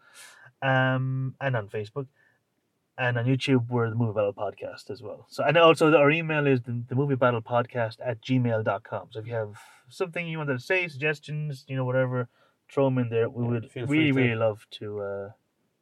um, 0.64 1.36
and 1.39 1.56
on 1.56 1.68
Facebook 1.68 2.08
and 2.98 3.20
on 3.20 3.26
YouTube 3.26 3.70
we're 3.70 3.88
the 3.88 3.96
Movie 3.96 4.16
Battle 4.16 4.34
Podcast 4.34 4.89
as 4.89 5.04
well. 5.04 5.28
So 5.30 5.43
and 5.43 5.58
also 5.58 5.93
our 5.93 6.10
email 6.10 6.48
is 6.48 6.62
the, 6.62 6.84
the 6.89 6.96
Movie 6.96 7.16
Battle 7.16 7.43
Podcast 7.43 7.98
at 8.04 8.24
gmail.com. 8.24 9.10
So 9.12 9.20
if 9.20 9.28
you 9.28 9.34
have 9.36 9.58
something 9.89 10.28
you 10.28 10.39
wanted 10.39 10.58
to 10.58 10.64
say, 10.64 10.88
suggestions, 10.88 11.66
you 11.68 11.76
know, 11.76 11.86
whatever, 11.86 12.30
throw 12.68 12.86
them 12.86 12.98
in 12.98 13.10
there. 13.10 13.30
We 13.30 13.46
would 13.46 13.70
really, 13.76 14.12
to. 14.12 14.14
really 14.14 14.36
love 14.36 14.66
to 14.72 15.02
uh 15.02 15.30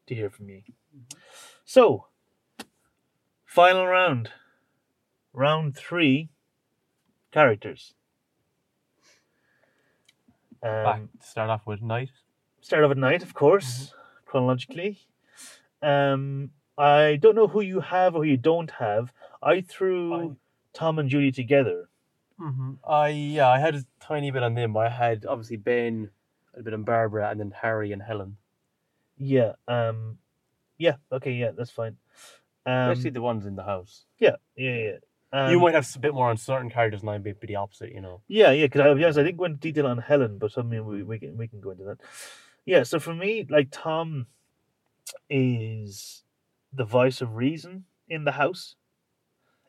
to 0.08 0.16
hear 0.16 0.30
from 0.30 0.50
you. 0.50 0.64
So 1.64 2.08
final 3.54 3.86
round. 3.86 4.32
Round 5.32 5.78
three 5.78 6.30
characters. 7.32 7.94
Um, 10.64 11.10
to 11.20 11.28
start 11.28 11.50
off 11.50 11.68
with 11.68 11.82
night. 11.82 12.10
start 12.62 12.84
off 12.84 12.92
at 12.92 12.98
night, 12.98 13.22
of 13.22 13.34
course, 13.34 13.94
chronologically. 14.26 14.98
Um, 15.82 16.52
I 16.78 17.20
don't 17.22 17.36
know 17.36 17.48
who 17.48 17.62
you 17.62 17.82
have 17.82 18.16
or 18.16 18.24
who 18.24 18.30
you 18.30 18.38
don't 18.38 18.72
have. 18.72 19.14
I 19.42 19.62
threw 19.62 20.14
I- 20.14 20.36
Tom 20.74 20.98
and 20.98 21.10
Judy 21.10 21.32
together. 21.32 21.90
Mm-hmm. 22.40 22.72
I 22.88 23.10
yeah, 23.10 23.50
I 23.50 23.60
had 23.60 23.76
a 23.76 23.86
tiny 24.00 24.32
bit 24.32 24.42
on 24.42 24.56
them. 24.56 24.76
I 24.76 24.90
had 24.90 25.26
obviously 25.28 25.58
Ben, 25.58 26.10
a 26.56 26.64
bit 26.64 26.74
on 26.74 26.84
Barbara, 26.84 27.30
and 27.30 27.40
then 27.40 27.54
Harry 27.62 27.92
and 27.92 28.02
Helen. 28.02 28.38
Yeah. 29.18 29.54
Um. 29.68 30.18
Yeah. 30.80 30.96
Okay. 31.12 31.34
Yeah. 31.34 31.52
That's 31.52 31.70
fine. 31.70 31.98
Um, 32.66 32.92
Especially 32.92 33.10
the 33.12 33.22
ones 33.22 33.46
in 33.46 33.56
the 33.56 33.64
house. 33.64 34.06
yeah. 34.20 34.36
Yeah. 34.56 34.76
Yeah. 34.76 34.98
Um, 35.34 35.50
you 35.52 35.60
might 35.60 35.74
have 35.74 35.90
a 35.96 36.00
bit 36.00 36.14
more 36.14 36.30
on 36.30 36.38
certain 36.38 36.70
characters, 36.70 37.02
and 37.02 37.10
I'd 37.10 37.24
be 37.24 37.34
be 37.34 37.48
the 37.48 37.56
opposite. 37.56 37.92
You 37.92 38.02
know. 38.02 38.22
Yeah, 38.28 38.52
yeah, 38.52 38.66
because 38.68 38.82
I 38.82 38.94
yes, 38.94 39.18
I 39.18 39.24
didn't 39.24 39.38
go 39.38 39.46
into 39.46 39.58
detail 39.58 39.88
on 39.88 39.98
Helen, 39.98 40.38
but 40.38 40.56
I 40.58 40.62
mean 40.62 40.86
we, 40.86 41.02
we 41.02 41.18
can 41.18 41.36
we 41.38 41.48
can 41.48 41.60
go 41.60 41.72
into 41.72 41.84
that. 41.86 41.98
Yeah, 42.66 42.84
so 42.84 43.00
for 43.00 43.16
me, 43.16 43.46
like 43.50 43.70
Tom 43.72 44.28
is 45.30 46.24
the 46.72 46.86
voice 46.86 47.20
of 47.22 47.36
reason 47.36 47.86
in 48.08 48.26
the 48.26 48.34
house 48.34 48.76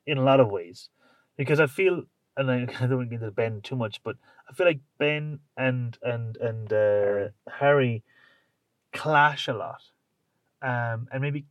in 0.06 0.18
a 0.18 0.22
lot 0.22 0.38
of 0.38 0.50
ways. 0.50 0.90
Because 1.36 1.60
I 1.60 1.66
feel 1.66 2.02
and 2.36 2.50
I, 2.50 2.56
I 2.80 2.86
don't 2.86 2.98
want 2.98 3.10
to 3.10 3.16
get 3.16 3.22
into 3.22 3.30
Ben 3.30 3.62
too 3.62 3.76
much, 3.76 4.02
but 4.04 4.16
I 4.48 4.52
feel 4.52 4.66
like 4.66 4.80
Ben 4.98 5.40
and 5.56 5.96
and 6.02 6.36
and 6.36 6.72
uh, 6.72 6.76
Harry. 6.76 7.32
Harry 7.48 8.04
clash 8.92 9.48
a 9.48 9.54
lot. 9.54 9.82
Um 10.62 11.08
and 11.10 11.20
maybe 11.20 11.46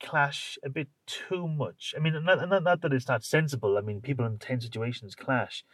clash 0.00 0.58
a 0.64 0.68
bit 0.68 0.88
too 1.06 1.46
much. 1.48 1.94
I 1.96 2.00
mean, 2.00 2.14
not, 2.24 2.48
not 2.48 2.62
not 2.62 2.80
that 2.82 2.92
it's 2.92 3.08
not 3.08 3.24
sensible. 3.24 3.76
I 3.76 3.80
mean, 3.80 4.00
people 4.00 4.24
in 4.26 4.38
tense 4.38 4.64
situations 4.64 5.14
clash, 5.14 5.64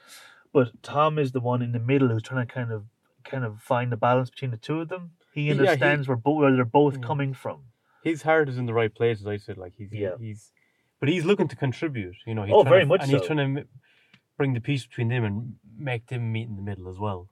but 0.52 0.82
Tom 0.82 1.18
is 1.18 1.32
the 1.32 1.40
one 1.40 1.62
in 1.62 1.72
the 1.72 1.78
middle 1.78 2.08
who's 2.08 2.22
trying 2.22 2.46
to 2.46 2.52
kind 2.52 2.72
of 2.72 2.84
kind 3.24 3.44
of 3.44 3.60
find 3.60 3.90
the 3.90 3.96
balance 3.96 4.30
between 4.30 4.50
the 4.50 4.56
two 4.56 4.80
of 4.80 4.88
them. 4.88 5.12
He 5.32 5.42
Yeah, 5.48 5.54
he- 5.54 5.58
understands 5.60 6.08
where 6.08 6.16
both 6.16 6.40
where 6.40 6.54
they're 6.54 6.64
both 6.64 6.94
Yeah. 6.96 7.00
coming 7.06 7.34
from. 7.34 7.62
His 8.02 8.22
heart 8.22 8.48
is 8.48 8.58
in 8.58 8.66
the 8.66 8.74
right 8.74 8.94
place, 8.94 9.20
as 9.20 9.26
I 9.26 9.36
said. 9.38 9.56
Like 9.58 9.74
he's 9.76 9.92
Yeah. 9.92 10.16
he's, 10.18 10.52
but 11.00 11.08
he's 11.08 11.24
looking 11.24 11.48
to 11.48 11.56
contribute. 11.56 12.16
You 12.26 12.34
know. 12.34 12.42
He's 12.44 12.54
Oh, 12.54 12.62
very 12.62 12.80
to, 12.82 12.86
much 12.86 13.02
And 13.02 13.10
so. 13.10 13.18
he's 13.18 13.26
trying 13.26 13.54
to 13.56 13.66
bring 14.36 14.52
the 14.54 14.60
peace 14.60 14.86
between 14.86 15.08
them 15.08 15.24
and 15.24 15.54
make 15.76 16.06
them 16.08 16.30
meet 16.32 16.48
in 16.48 16.56
the 16.56 16.62
middle 16.62 16.88
as 16.88 16.98
well. 16.98 17.28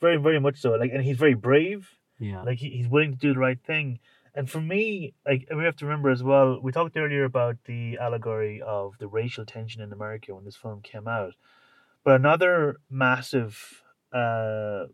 Very 0.00 0.16
very 0.16 0.38
much 0.40 0.58
so. 0.58 0.72
Like, 0.74 0.92
and 0.92 1.02
he's 1.02 1.16
very 1.16 1.34
brave. 1.34 1.90
Yeah. 2.20 2.42
Like 2.42 2.58
he, 2.58 2.70
he's 2.70 2.88
willing 2.88 3.12
to 3.12 3.18
do 3.18 3.34
the 3.34 3.40
right 3.40 3.60
thing. 3.60 3.98
And 4.34 4.50
for 4.50 4.60
me, 4.60 5.14
like 5.24 5.46
we 5.54 5.64
have 5.64 5.76
to 5.76 5.86
remember 5.86 6.10
as 6.10 6.22
well, 6.22 6.58
we 6.60 6.72
talked 6.72 6.96
earlier 6.96 7.24
about 7.24 7.56
the 7.66 7.98
allegory 7.98 8.60
of 8.60 8.94
the 8.98 9.06
racial 9.06 9.46
tension 9.46 9.80
in 9.80 9.92
America 9.92 10.34
when 10.34 10.44
this 10.44 10.56
film 10.56 10.80
came 10.82 11.06
out. 11.06 11.34
But 12.02 12.16
another 12.16 12.76
massive 12.90 13.82
uh 14.12 14.86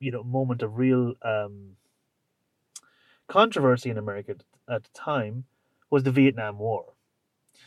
you 0.00 0.10
know, 0.10 0.24
moment 0.24 0.62
of 0.62 0.78
real 0.78 1.14
um 1.22 1.76
controversy 3.28 3.90
in 3.90 3.98
America 3.98 4.36
at 4.68 4.84
the 4.84 4.90
time 4.94 5.44
was 5.90 6.02
the 6.02 6.10
Vietnam 6.10 6.58
War. 6.58 6.94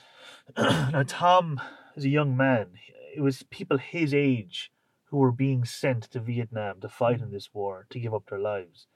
now 0.57 1.03
Tom 1.07 1.61
is 1.95 2.05
a 2.05 2.09
young 2.09 2.36
man. 2.36 2.71
It 3.15 3.21
was 3.21 3.43
people 3.43 3.78
his 3.78 4.13
age 4.13 4.71
who 5.05 5.17
were 5.17 5.32
being 5.32 5.63
sent 5.63 6.03
to 6.11 6.19
Vietnam 6.19 6.82
to 6.82 6.89
fight 6.89 7.21
in 7.21 7.32
this 7.32 7.53
war, 7.53 7.86
to 7.91 7.99
give 7.99 8.13
up 8.13 8.30
their 8.30 8.39
lives. 8.39 8.88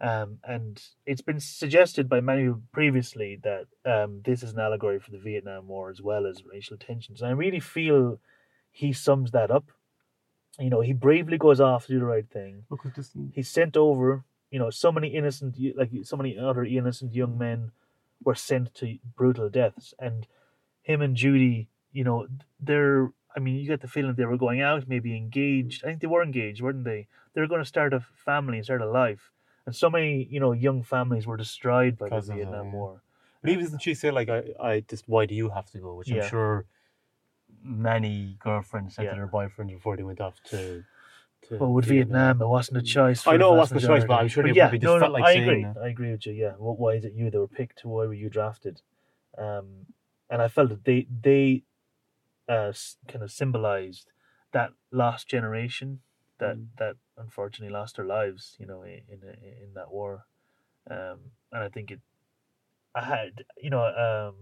Um, 0.00 0.38
and 0.44 0.82
it's 1.06 1.22
been 1.22 1.40
suggested 1.40 2.08
by 2.08 2.20
many 2.20 2.52
previously 2.72 3.40
that 3.42 3.66
um, 3.84 4.20
this 4.24 4.42
is 4.42 4.52
an 4.52 4.60
allegory 4.60 4.98
for 4.98 5.10
the 5.10 5.18
Vietnam 5.18 5.68
War 5.68 5.90
as 5.90 6.02
well 6.02 6.26
as 6.26 6.44
racial 6.44 6.76
tensions. 6.76 7.22
And 7.22 7.30
I 7.30 7.32
really 7.32 7.60
feel 7.60 8.20
he 8.70 8.92
sums 8.92 9.30
that 9.30 9.50
up. 9.50 9.70
You 10.58 10.70
know, 10.70 10.80
he 10.80 10.92
bravely 10.92 11.38
goes 11.38 11.60
off 11.60 11.86
to 11.86 11.92
do 11.92 11.98
the 11.98 12.04
right 12.04 12.28
thing. 12.28 12.64
Look 12.70 12.84
at 12.84 12.94
this. 12.94 13.12
He's 13.32 13.48
sent 13.48 13.76
over. 13.76 14.24
You 14.50 14.58
know, 14.58 14.70
so 14.70 14.92
many 14.92 15.08
innocent, 15.08 15.56
like 15.76 15.90
so 16.04 16.16
many 16.16 16.38
other 16.38 16.64
innocent 16.64 17.14
young 17.14 17.36
men 17.36 17.72
were 18.22 18.34
sent 18.34 18.74
to 18.76 18.98
brutal 19.16 19.48
deaths, 19.48 19.92
and 19.98 20.26
him 20.82 21.02
and 21.02 21.16
Judy, 21.16 21.68
you 21.92 22.04
know, 22.04 22.26
they're. 22.60 23.12
I 23.36 23.38
mean, 23.40 23.56
you 23.56 23.66
get 23.66 23.82
the 23.82 23.88
feeling 23.88 24.14
they 24.14 24.24
were 24.24 24.38
going 24.38 24.62
out, 24.62 24.88
maybe 24.88 25.14
engaged. 25.14 25.84
I 25.84 25.88
think 25.88 26.00
they 26.00 26.06
were 26.06 26.22
engaged, 26.22 26.62
weren't 26.62 26.84
they? 26.84 27.06
They 27.34 27.40
were 27.42 27.46
going 27.46 27.60
to 27.60 27.66
start 27.66 27.92
a 27.92 28.00
family 28.00 28.56
and 28.56 28.64
start 28.64 28.80
a 28.80 28.88
life, 28.88 29.30
and 29.66 29.74
so 29.74 29.90
many, 29.90 30.24
you 30.30 30.40
know, 30.40 30.52
young 30.52 30.82
families 30.82 31.26
were 31.26 31.36
destroyed 31.36 31.98
by 31.98 32.06
the 32.06 32.10
Because 32.10 32.28
of 32.28 32.36
that, 32.36 32.42
Vietnam 32.44 32.66
yeah. 32.66 32.72
War. 32.72 33.02
But 33.42 33.50
even 33.50 33.64
doesn't 33.64 33.82
she 33.82 33.94
say 33.94 34.10
like 34.10 34.28
I, 34.28 34.44
I 34.60 34.80
just 34.80 35.08
why 35.08 35.26
do 35.26 35.34
you 35.34 35.50
have 35.50 35.70
to 35.72 35.78
go? 35.78 35.94
Which 35.94 36.08
Yeah. 36.08 36.22
I'm 36.22 36.28
sure 36.28 36.66
many 37.62 38.36
girlfriends 38.40 38.94
said 38.94 39.04
Yeah. 39.04 39.10
to 39.10 39.16
their 39.16 39.28
boyfriends 39.28 39.68
before 39.70 39.96
they 39.96 40.02
went 40.02 40.20
off 40.20 40.42
to. 40.50 40.84
to 41.48 41.58
But 41.58 41.68
with 41.68 41.84
Vietnam, 41.86 42.40
it 42.40 42.46
wasn't 42.46 42.78
a 42.78 42.82
choice. 42.82 43.26
I 43.26 43.36
know 43.36 43.54
it 43.54 43.58
wasn't 43.58 43.82
a 43.82 43.86
choice, 43.86 44.04
but. 44.04 44.14
I'm 44.14 44.28
sure 44.28 44.42
they 44.42 44.52
yeah, 44.52 44.64
probably 44.64 44.78
just 44.78 44.92
no, 44.94 44.98
felt 45.00 45.12
no, 45.12 45.18
like 45.18 45.24
I 45.24 45.32
agree. 45.32 45.62
that. 45.64 45.76
I 45.82 45.88
agree 45.88 46.10
with 46.12 46.26
you. 46.26 46.32
Yeah, 46.32 46.52
Wh- 46.52 46.78
why 46.78 46.92
is 46.94 47.04
it 47.04 47.12
you 47.14 47.30
that 47.30 47.38
were 47.38 47.48
picked? 47.48 47.84
Why 47.84 48.06
were 48.06 48.14
you 48.14 48.28
drafted? 48.30 48.82
Um, 49.38 49.86
and 50.30 50.42
I 50.42 50.48
felt 50.48 50.70
that 50.70 50.84
they 50.84 51.06
they 51.22 51.62
uh, 52.48 52.72
kind 53.08 53.22
of 53.22 53.30
symbolized 53.30 54.12
that 54.52 54.70
last 54.90 55.28
generation 55.28 56.00
that 56.38 56.56
Mm. 56.56 56.66
that 56.78 56.96
unfortunately 57.16 57.72
lost 57.72 57.96
their 57.96 58.04
lives. 58.06 58.56
You 58.58 58.66
know, 58.66 58.82
in 58.82 59.00
in, 59.08 59.20
in 59.62 59.74
that 59.74 59.90
war. 59.90 60.24
Um, 60.90 61.18
and 61.52 61.64
I 61.64 61.68
think 61.68 61.90
it, 61.90 62.00
I 62.94 63.04
had 63.04 63.44
you 63.60 63.70
know, 63.70 63.84
um, 63.84 64.34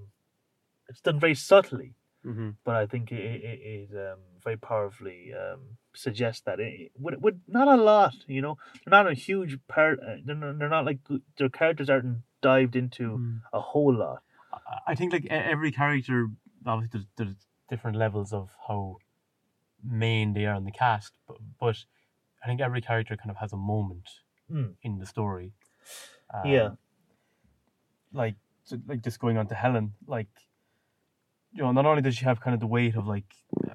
it's 0.89 1.01
done 1.01 1.19
very 1.21 1.35
subtly 1.35 1.95
hmm 2.23 2.51
but 2.65 2.77
I 2.77 2.87
think 2.87 3.13
it, 3.13 3.17
it, 3.45 3.91
it 3.93 4.13
um, 4.13 4.21
very 4.43 4.57
powerfully 4.57 5.33
um, 5.35 5.61
suggests 5.95 6.41
that 6.47 6.61
it, 6.61 6.93
would 6.99 7.23
with 7.23 7.39
not 7.47 7.69
a 7.69 7.77
lot, 7.77 8.15
you 8.27 8.41
know, 8.41 8.57
they're 8.85 8.91
not 9.03 9.11
a 9.11 9.15
huge 9.15 9.59
part. 9.69 9.99
uh, 10.01 10.17
They're 10.25 10.35
not, 10.35 10.59
they're 10.59 10.71
not 10.71 10.87
like 10.87 11.01
their 11.37 11.51
characters 11.51 11.91
aren't 11.91 12.19
dived 12.41 12.75
into 12.77 13.05
Mm. 13.19 13.41
a 13.53 13.61
whole 13.61 13.95
lot. 13.95 14.23
I- 14.87 14.95
think 14.95 15.13
like 15.13 15.27
every 15.27 15.73
character 15.73 16.29
obviously 16.65 17.01
there's, 17.01 17.07
there's 17.17 17.37
different 17.69 17.97
levels 17.99 18.33
of 18.33 18.49
how 18.69 18.97
main 19.83 20.33
they 20.33 20.47
are 20.47 20.57
in 20.57 20.65
the 20.65 20.73
cast, 20.73 21.13
but, 21.29 21.37
but 21.61 21.77
I 22.45 22.47
think 22.47 22.61
every 22.61 22.81
character 22.83 23.17
kind 23.17 23.31
of 23.31 23.37
has 23.39 23.53
a 23.53 23.57
moment 23.57 24.09
Mm. 24.51 24.75
in 24.83 24.99
the 24.99 25.07
story. 25.07 25.53
Um, 26.35 26.43
Yeah. 26.47 26.69
Like 28.13 28.37
so, 28.65 28.79
like 28.87 29.03
just 29.03 29.19
going 29.19 29.37
on 29.39 29.47
to 29.49 29.55
Helen, 29.55 29.95
like 30.07 30.29
you 31.53 31.63
know, 31.63 31.73
not 31.73 31.87
only 31.87 32.03
does 32.03 32.17
she 32.17 32.25
have 32.25 32.41
kind 32.41 32.53
of 32.55 32.61
the 32.61 32.67
weight 32.67 32.97
of 32.97 33.07
like 33.07 33.31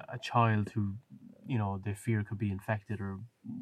a 0.08 0.18
child 0.18 0.68
who, 0.74 0.94
you 1.46 1.56
know, 1.58 1.80
they 1.84 1.94
fear 1.94 2.22
could 2.22 2.38
be 2.38 2.50
infected 2.50 3.00
or 3.00 3.18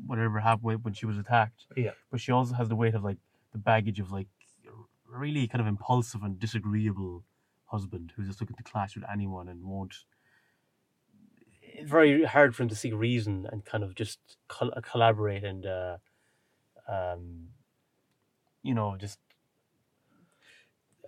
whatever 0.06 0.40
happened 0.40 0.84
when 0.84 0.92
she 0.92 1.06
was 1.06 1.16
attacked. 1.16 1.66
Yeah. 1.76 1.92
But 2.10 2.20
she 2.20 2.32
also 2.32 2.54
has 2.54 2.68
the 2.68 2.74
weight 2.76 2.94
of 2.94 3.04
like 3.04 3.18
the 3.52 3.58
baggage 3.58 4.00
of 4.00 4.10
like 4.10 4.26
a 4.66 4.70
really 5.18 5.46
kind 5.46 5.60
of 5.60 5.66
impulsive 5.68 6.22
and 6.24 6.38
disagreeable 6.38 7.24
husband 7.66 8.12
who's 8.16 8.26
just 8.26 8.40
looking 8.40 8.56
to 8.56 8.62
clash 8.64 8.96
with 8.96 9.04
anyone 9.10 9.48
and 9.48 9.62
won't. 9.64 9.94
Very 11.84 12.24
hard 12.24 12.54
for 12.54 12.62
him 12.62 12.68
to 12.68 12.76
see 12.76 12.92
reason 12.92 13.46
and 13.50 13.64
kind 13.64 13.84
of 13.84 13.94
just 13.94 14.18
col- 14.48 14.72
collaborate 14.82 15.44
and, 15.44 15.66
uh, 15.66 15.98
um, 16.88 17.50
you 18.62 18.74
know, 18.74 18.96
just 18.96 19.18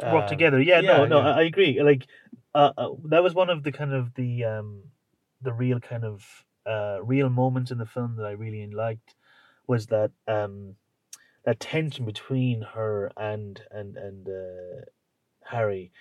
work 0.05 0.27
uh, 0.27 0.27
together. 0.27 0.61
Yeah, 0.61 0.81
no, 0.81 1.05
yeah, 1.05 1.07
no, 1.07 1.19
yeah. 1.19 1.21
I 1.21 1.41
I 1.41 1.43
agree. 1.43 1.83
Like 1.83 2.07
uh, 2.55 2.73
uh, 2.77 2.91
that 3.07 3.23
was 3.23 3.35
one 3.35 3.51
of 3.51 3.63
the 3.63 3.73
kind 3.73 3.93
of 3.93 4.15
the 4.15 4.45
um 4.45 4.85
the 5.43 5.53
real 5.53 5.81
kind 5.81 6.05
of 6.05 6.45
uh 6.67 6.99
real 7.03 7.29
moments 7.31 7.71
in 7.71 7.79
the 7.79 7.87
film 7.87 8.17
that 8.17 8.27
I 8.27 8.33
really 8.33 8.67
liked 8.67 9.15
was 9.67 9.87
that 9.87 10.13
um 10.29 10.77
that 11.45 11.61
tension 11.61 12.05
between 12.07 12.63
her 12.63 13.13
and 13.17 13.63
and 13.71 13.97
and 13.97 14.29
uh, 14.29 14.85
Harry 15.45 15.93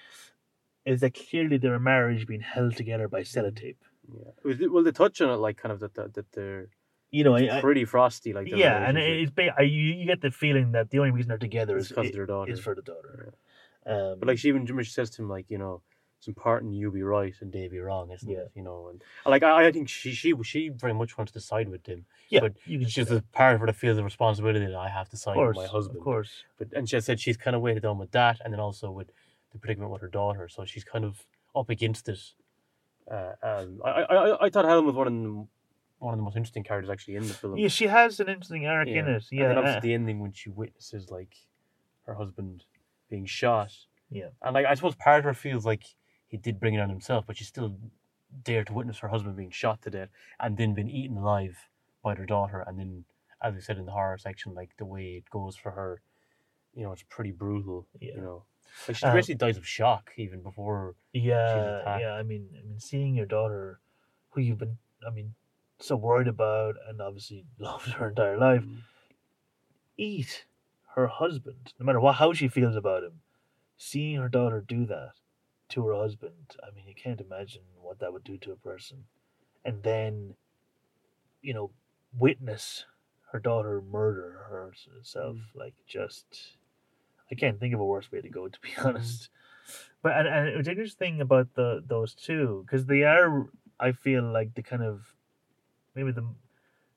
is 0.85 1.01
that 1.01 1.13
clearly 1.15 1.57
their 1.57 1.79
marriage 1.79 2.27
being 2.27 2.41
held 2.41 2.75
together 2.77 3.07
by 3.07 3.21
sellotape. 3.21 3.77
Yeah. 4.13 4.31
Well, 4.43 4.53
they- 4.55 4.67
Well, 4.67 4.83
they 4.83 4.91
touch 4.91 5.21
on 5.21 5.29
it 5.29 5.37
like 5.37 5.57
kind 5.57 5.71
of 5.71 5.79
that 5.81 5.93
that, 5.95 6.13
that 6.15 6.31
they're 6.31 6.67
You 7.11 7.23
know, 7.23 7.35
I, 7.35 7.59
pretty 7.61 7.85
frosty, 7.85 8.33
like 8.33 8.47
yeah, 8.47 8.87
and 8.87 8.97
it's 8.97 9.31
ba- 9.31 9.55
I, 9.57 9.63
you, 9.63 9.81
you 9.99 10.05
get 10.05 10.21
the 10.21 10.29
feeling 10.31 10.71
that 10.73 10.89
the 10.91 10.99
only 10.99 11.11
reason 11.11 11.29
they're 11.29 11.37
together 11.39 11.75
is, 11.77 11.91
'cause 11.91 12.07
i- 12.07 12.11
their 12.11 12.25
daughter. 12.27 12.51
is 12.51 12.59
for 12.59 12.75
the 12.75 12.81
daughter. 12.83 13.33
Um, 13.85 14.19
But 14.19 14.27
like 14.27 14.37
she 14.37 14.49
even 14.49 14.65
she 14.67 14.91
says 14.91 15.09
to 15.11 15.21
him 15.23 15.29
like 15.29 15.49
you 15.49 15.57
know 15.57 15.81
it's 16.19 16.27
important 16.27 16.73
you 16.73 16.91
be 16.91 17.01
right 17.01 17.33
and 17.41 17.51
they 17.53 17.67
be 17.69 17.79
wrong, 17.79 18.11
isn't 18.11 18.29
Yeah. 18.29 18.39
it? 18.39 18.51
You 18.53 18.61
know, 18.61 18.89
and 18.89 19.01
like 19.25 19.41
I, 19.41 19.67
I 19.67 19.71
think 19.71 19.87
she 19.89 20.11
she 20.11 20.33
she 20.43 20.69
very 20.69 20.93
much 20.93 21.17
wants 21.17 21.31
to 21.31 21.39
side 21.39 21.69
with 21.69 21.85
him. 21.87 22.05
yeah, 22.29 22.41
but 22.41 22.53
She's 22.93 23.07
the 23.07 23.23
part 23.31 23.55
of 23.55 23.61
her 23.61 23.67
that 23.67 23.75
feels 23.77 23.95
the 23.97 24.03
responsibility 24.03 24.65
that 24.65 24.75
I 24.75 24.89
have 24.89 25.07
to 25.09 25.17
side 25.17 25.35
course, 25.35 25.55
with 25.57 25.65
my 25.65 25.71
husband. 25.71 25.97
of 25.99 26.03
course. 26.03 26.43
But 26.57 26.67
and 26.73 26.87
she 26.89 26.99
said 26.99 27.19
she's 27.21 27.37
kind 27.37 27.55
of 27.55 27.61
weighted 27.61 27.83
down 27.83 27.97
with 27.97 28.11
that, 28.11 28.39
and 28.43 28.51
then 28.53 28.59
also 28.59 28.91
with 28.91 29.09
the 29.51 29.57
predicament 29.57 29.91
with 29.93 30.01
her 30.01 30.09
daughter. 30.09 30.47
So 30.49 30.65
she's 30.65 30.83
kind 30.83 31.05
of 31.05 31.25
up 31.55 31.69
against 31.69 32.07
it. 32.09 32.19
Uh, 33.11 33.33
um, 33.41 33.79
I, 33.83 33.89
I 33.89 34.03
I 34.15 34.45
I 34.45 34.49
thought 34.49 34.65
Helen 34.65 34.85
was 34.85 34.95
one 34.95 35.07
of 35.07 35.13
the 35.13 35.47
one 35.99 36.13
of 36.13 36.17
the 36.17 36.23
most 36.23 36.37
interesting 36.37 36.63
characters 36.63 36.89
actually 36.89 37.15
in 37.15 37.27
the 37.27 37.33
film. 37.33 37.57
Yeah, 37.57 37.67
she 37.67 37.87
has 37.87 38.19
an 38.19 38.29
interesting 38.29 38.65
arc 38.67 38.87
in 38.87 38.95
Yeah. 38.95 39.15
it. 39.17 39.23
And 39.31 39.39
Yeah, 39.39 39.53
uh, 39.53 39.57
obviously 39.57 39.89
the 39.89 39.93
ending 39.93 40.19
when 40.19 40.31
she 40.31 40.49
witnesses 40.49 41.09
like 41.09 41.35
her 42.05 42.13
husband 42.13 42.63
being 43.09 43.25
shot. 43.25 43.71
Yeah. 44.09 44.29
And 44.41 44.53
like 44.53 44.65
I 44.65 44.73
suppose 44.75 44.95
part 44.95 45.19
of 45.19 45.25
her 45.25 45.33
feels 45.33 45.65
like 45.65 45.83
he 46.27 46.37
did 46.37 46.59
bring 46.59 46.75
it 46.75 46.79
on 46.79 46.89
himself, 46.89 47.25
but 47.27 47.37
she 47.37 47.43
still 47.43 47.75
dared 48.43 48.67
to 48.67 48.73
witness 48.73 48.99
her 48.99 49.07
husband 49.07 49.35
being 49.35 49.49
shot 49.51 49.81
to 49.81 49.89
death 49.89 50.09
and 50.39 50.55
then 50.57 50.73
been 50.75 50.89
eaten 50.89 51.17
alive 51.17 51.57
by 52.03 52.13
their 52.13 52.27
daughter 52.27 52.63
and 52.65 52.77
then 52.79 53.03
as 53.41 53.55
we 53.55 53.61
said 53.61 53.77
in 53.77 53.85
the 53.85 53.91
horror 53.91 54.17
section, 54.17 54.53
like 54.53 54.69
the 54.77 54.85
way 54.85 55.15
it 55.15 55.29
goes 55.29 55.55
for 55.55 55.71
her, 55.71 56.01
you 56.75 56.83
know, 56.83 56.91
it's 56.91 57.03
pretty 57.09 57.31
brutal. 57.31 57.87
Yeah. 57.99 58.15
You 58.15 58.21
know. 58.21 58.43
Like 58.87 58.97
she 58.97 59.05
Um, 59.07 59.13
basically 59.15 59.35
dies 59.35 59.57
of 59.57 59.67
shock 59.67 60.11
even 60.17 60.41
before 60.41 60.95
yeah, 61.13 61.81
attacked. 61.81 62.01
yeah. 62.01 62.13
I 62.13 62.23
mean, 62.23 62.49
I 62.57 62.61
mean, 62.63 62.79
seeing 62.79 63.15
your 63.15 63.25
daughter, 63.25 63.79
who 64.31 64.41
you've 64.41 64.57
been, 64.57 64.77
I 65.05 65.09
mean, 65.11 65.35
so 65.79 65.95
worried 65.95 66.27
about, 66.27 66.75
and 66.87 67.01
obviously 67.01 67.45
loved 67.57 67.89
her 67.93 68.09
entire 68.09 68.37
life, 68.37 68.63
eat 69.97 70.45
her 70.95 71.07
husband, 71.07 71.73
no 71.79 71.85
matter 71.85 71.99
what 71.99 72.15
how 72.15 72.33
she 72.33 72.47
feels 72.47 72.75
about 72.75 73.03
him. 73.03 73.21
Seeing 73.77 74.17
her 74.17 74.29
daughter 74.29 74.61
do 74.61 74.85
that 74.87 75.13
to 75.69 75.85
her 75.87 75.95
husband, 75.95 76.55
I 76.63 76.71
mean, 76.71 76.87
you 76.87 76.95
can't 76.95 77.21
imagine 77.21 77.63
what 77.81 77.99
that 77.99 78.13
would 78.13 78.23
do 78.23 78.37
to 78.39 78.51
a 78.53 78.57
person. 78.57 79.07
And 79.65 79.83
then, 79.83 80.37
you 81.41 81.53
know, 81.53 81.71
witness 82.17 82.85
her 83.31 83.39
daughter 83.39 83.81
murder 83.81 84.45
herself, 84.49 85.37
like 85.53 85.75
just, 85.85 86.57
I 87.31 87.35
can't 87.35 87.59
think 87.59 87.73
of 87.73 87.79
a 87.79 87.85
worse 87.85 88.11
way 88.11 88.21
to 88.21 88.29
go, 88.29 88.47
to 88.47 88.59
be 88.59 88.69
mm-hmm. 88.77 88.87
honest. 88.87 89.29
But 90.01 90.17
and, 90.17 90.27
and 90.27 90.47
it's 90.49 90.67
interesting 90.67 91.21
about 91.21 91.55
the 91.55 91.83
those 91.85 92.13
two 92.13 92.63
because 92.65 92.85
they 92.85 93.03
are, 93.03 93.49
I 93.79 93.91
feel 93.91 94.23
like 94.23 94.55
the 94.55 94.63
kind 94.63 94.83
of, 94.83 95.13
maybe 95.95 96.11
the, 96.11 96.25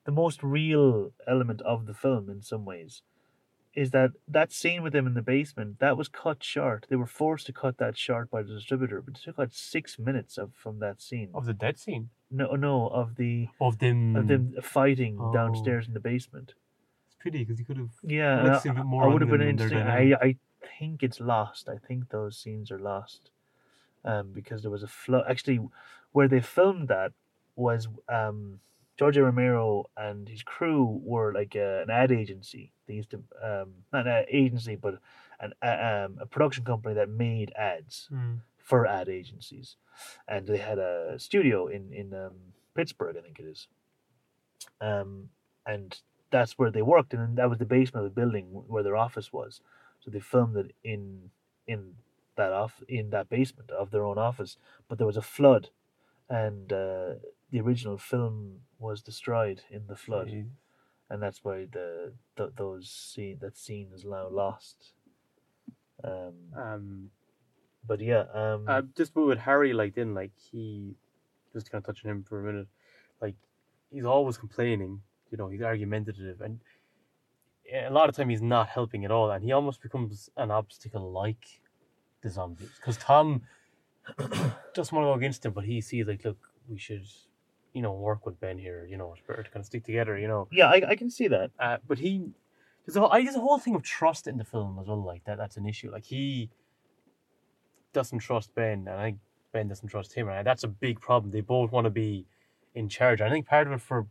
the 0.05 0.12
most 0.12 0.43
real 0.43 1.12
element 1.26 1.61
of 1.62 1.87
the 1.87 1.95
film 1.95 2.30
in 2.30 2.43
some 2.43 2.64
ways 2.64 3.03
is 3.74 3.91
that 3.91 4.11
that 4.28 4.53
scene 4.53 4.83
with 4.83 4.93
them 4.93 5.07
in 5.07 5.14
the 5.14 5.22
basement 5.22 5.78
that 5.78 5.97
was 5.97 6.09
cut 6.09 6.45
short. 6.45 6.87
They 6.89 6.97
were 6.97 7.07
forced 7.07 7.47
to 7.47 7.53
cut 7.53 7.78
that 7.78 7.97
short 7.97 8.30
by 8.30 8.43
the 8.43 8.55
distributor, 8.55 9.01
but 9.01 9.16
it 9.16 9.22
took 9.22 9.39
out 9.39 9.53
six 9.53 9.99
minutes 9.99 10.37
of 10.37 10.53
from 10.55 10.78
that 10.80 11.01
scene. 11.01 11.30
of 11.35 11.47
the 11.47 11.55
dead 11.55 11.78
scene. 11.78 12.11
No, 12.30 12.55
no, 12.55 12.89
of 12.89 13.16
the 13.16 13.49
Of 13.61 13.78
them 13.78 14.16
of 14.16 14.26
them 14.28 14.55
fighting 14.62 15.16
Oh. 15.18 15.33
downstairs 15.33 15.89
in 15.89 15.95
the 15.95 16.01
basement. 16.01 16.55
Pity 17.23 17.45
because 17.45 17.59
you 17.59 17.64
could 17.64 17.77
have 17.77 17.91
Yeah, 18.03 18.35
I'd 18.35 18.39
and 18.39 18.49
like 18.49 18.53
I, 18.53 18.57
to 18.57 18.61
see 18.62 18.68
a 18.68 18.73
bit 18.73 18.85
more 18.85 19.05
I 19.05 19.07
would 19.07 19.23
have 19.23 19.31
been 19.31 19.43
interesting. 19.43 19.79
I. 19.81 20.14
I 20.20 20.37
think 20.79 21.03
it's 21.03 21.20
lost. 21.20 21.68
I 21.68 21.77
think 21.87 22.11
those 22.11 22.37
scenes 22.37 22.70
are 22.70 22.79
lost, 22.79 23.31
um, 24.05 24.33
because 24.33 24.62
there 24.62 24.70
was 24.70 24.83
a 24.83 24.89
flood. 24.89 25.25
Actually, 25.29 25.61
where 26.12 26.29
they 26.29 26.41
filmed 26.41 26.89
that 26.89 27.12
was 27.57 27.89
um, 28.09 28.61
George 28.99 29.16
Romero 29.18 29.91
and 29.97 30.29
his 30.29 30.43
crew 30.43 31.01
were 31.05 31.33
like 31.33 31.55
uh, 31.57 31.83
an 31.83 31.91
ad 31.91 32.12
agency. 32.12 32.73
They 32.87 32.95
used 32.95 33.11
to 33.11 33.23
um, 33.43 33.75
not 33.93 34.07
an 34.07 34.25
agency, 34.31 34.77
but 34.77 34.99
an 35.41 35.53
a, 35.62 36.05
um, 36.05 36.18
a 36.20 36.27
production 36.27 36.64
company 36.64 36.95
that 36.95 37.09
made 37.09 37.53
ads 37.57 38.09
for 38.59 38.87
ad 38.87 39.09
agencies, 39.09 39.77
and 40.29 40.47
they 40.47 40.59
had 40.59 40.79
a 40.79 41.14
studio 41.18 41.66
in 41.66 41.93
in 41.93 42.14
um, 42.14 42.35
Pittsburgh, 42.75 43.16
I 43.16 43.20
think 43.20 43.39
it 43.39 43.47
is. 43.47 43.68
Um, 44.81 45.29
and 45.66 45.99
that's 46.33 46.59
where 46.59 46.70
they 46.72 46.83
worked, 46.83 47.14
and 47.14 47.37
that 47.39 47.49
was 47.51 47.59
the 47.59 47.64
basement 47.76 48.05
of 48.05 48.14
the 48.14 48.20
building 48.20 48.47
where 48.72 48.83
their 48.83 48.97
office 48.97 49.33
was. 49.33 49.61
So 50.01 50.11
they 50.11 50.20
filmed 50.20 50.57
it 50.57 50.74
in 50.83 51.30
in 51.66 51.80
that 52.37 52.53
off 52.53 52.82
in 52.89 53.11
that 53.11 53.28
basement 53.28 53.70
of 53.70 53.90
their 53.90 54.05
own 54.05 54.19
office. 54.19 54.57
But 54.89 54.98
there 54.98 55.07
was 55.07 55.16
a 55.16 55.23
flood, 55.36 55.69
and 56.28 56.73
uh, 56.73 57.11
the 57.51 57.61
original 57.61 57.98
film 57.98 58.61
was 58.78 59.02
destroyed 59.02 59.62
in 59.70 59.86
the 59.86 59.97
flood, 59.97 60.28
Jeez. 60.28 60.48
and 61.11 61.23
that's 61.23 61.44
why 61.44 61.66
the, 61.70 62.12
th 62.36 62.51
those 62.57 62.89
scene 62.90 63.39
that 63.40 63.57
scene 63.57 63.90
is 63.94 64.05
now 64.05 64.27
lost. 64.28 64.78
Um, 66.02 66.35
Um 66.66 67.11
but 67.86 68.01
yeah, 68.01 68.24
um, 68.32 68.65
Uh, 68.69 68.82
just 68.97 69.15
with 69.15 69.39
Harry, 69.40 69.73
like 69.73 69.94
then, 69.94 70.15
like 70.15 70.32
he, 70.51 70.94
just 71.52 71.70
kind 71.70 71.82
of 71.82 71.86
touching 71.86 72.11
him 72.11 72.23
for 72.23 72.40
a 72.40 72.44
minute, 72.44 72.69
like 73.20 73.35
he's 73.90 74.05
always 74.05 74.39
complaining. 74.39 75.02
You 75.33 75.39
know, 75.39 75.49
he's 75.49 75.63
argumentative, 75.63 76.41
and 76.41 76.61
a 77.73 77.91
lot 77.91 78.09
of 78.09 78.15
time 78.15 78.29
he's 78.29 78.43
not 78.43 78.69
helping 78.69 79.05
at 79.05 79.11
all, 79.11 79.31
and 79.31 79.43
he 79.43 79.53
almost 79.53 79.83
becomes 79.83 80.31
an 80.37 80.51
obstacle 80.51 81.11
like 81.11 81.61
the 82.23 82.31
zombies. 82.31 82.69
Because 82.77 82.97
Tom 82.99 83.43
doesn't 84.19 84.95
want 84.95 85.05
to 85.05 85.11
go 85.11 85.15
against 85.15 85.45
him, 85.45 85.53
but 85.53 85.65
he 85.65 85.81
sees 85.81 86.07
like, 86.07 86.25
look, 86.25 86.39
we 86.69 86.79
should, 86.79 87.07
you 87.73 87.83
know, 87.83 87.93
work 87.93 88.27
with 88.27 88.39
Ben 88.41 88.59
here. 88.59 88.87
You 88.89 88.97
know, 88.97 89.13
it's 89.13 89.27
better 89.27 89.43
to 89.43 89.51
kind 89.51 89.63
of 89.63 89.67
stick 89.67 89.85
together. 89.85 90.19
You 90.19 90.29
know, 90.29 90.49
yeah, 90.53 90.67
I, 90.67 90.83
I 90.91 90.97
can 90.97 91.11
see 91.11 91.29
that. 91.29 91.51
uh, 91.59 91.79
but 91.87 91.99
he 91.99 92.31
there's 92.87 92.97
a 92.97 93.01
whole, 93.01 93.11
there's 93.11 93.37
a 93.37 93.41
whole 93.41 93.59
thing 93.59 93.75
of 93.75 93.83
trust 93.83 94.27
in 94.27 94.39
the 94.39 94.45
film 94.45 94.79
as 94.81 94.89
well. 94.89 95.05
Like 95.05 95.25
that, 95.25 95.39
that's 95.39 95.57
an 95.57 95.67
issue. 95.67 95.91
Like 95.91 96.05
he 96.05 96.51
doesn't 97.93 98.19
trust 98.19 98.55
Ben, 98.55 98.87
and 98.87 98.91
I 98.91 99.05
think 99.05 99.19
Ben 99.53 99.69
doesn't 99.69 99.89
trust 99.89 100.15
him. 100.15 100.29
And 100.29 100.47
that's 100.47 100.65
a 100.65 100.69
big 100.69 101.01
problem. 101.01 101.31
They 101.31 101.41
both 101.41 101.71
want 101.71 101.85
to 101.85 101.91
be 101.91 102.27
in 102.75 102.89
charge. 102.89 103.21
I 103.21 103.31
think 103.31 103.47
part 103.47 103.67
of 103.67 103.73
it 103.73 103.81
for 103.81 104.07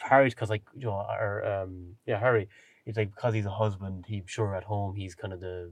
Harry's 0.00 0.34
because 0.34 0.50
like 0.50 0.62
you 0.76 0.86
know, 0.86 1.06
or 1.20 1.44
um, 1.46 1.96
yeah, 2.06 2.18
Harry. 2.18 2.48
It's 2.86 2.96
like 2.96 3.14
because 3.14 3.34
he's 3.34 3.46
a 3.46 3.50
husband, 3.50 4.06
he's 4.08 4.22
sure 4.26 4.56
at 4.56 4.64
home 4.64 4.96
he's 4.96 5.14
kind 5.14 5.32
of 5.32 5.40
the, 5.40 5.70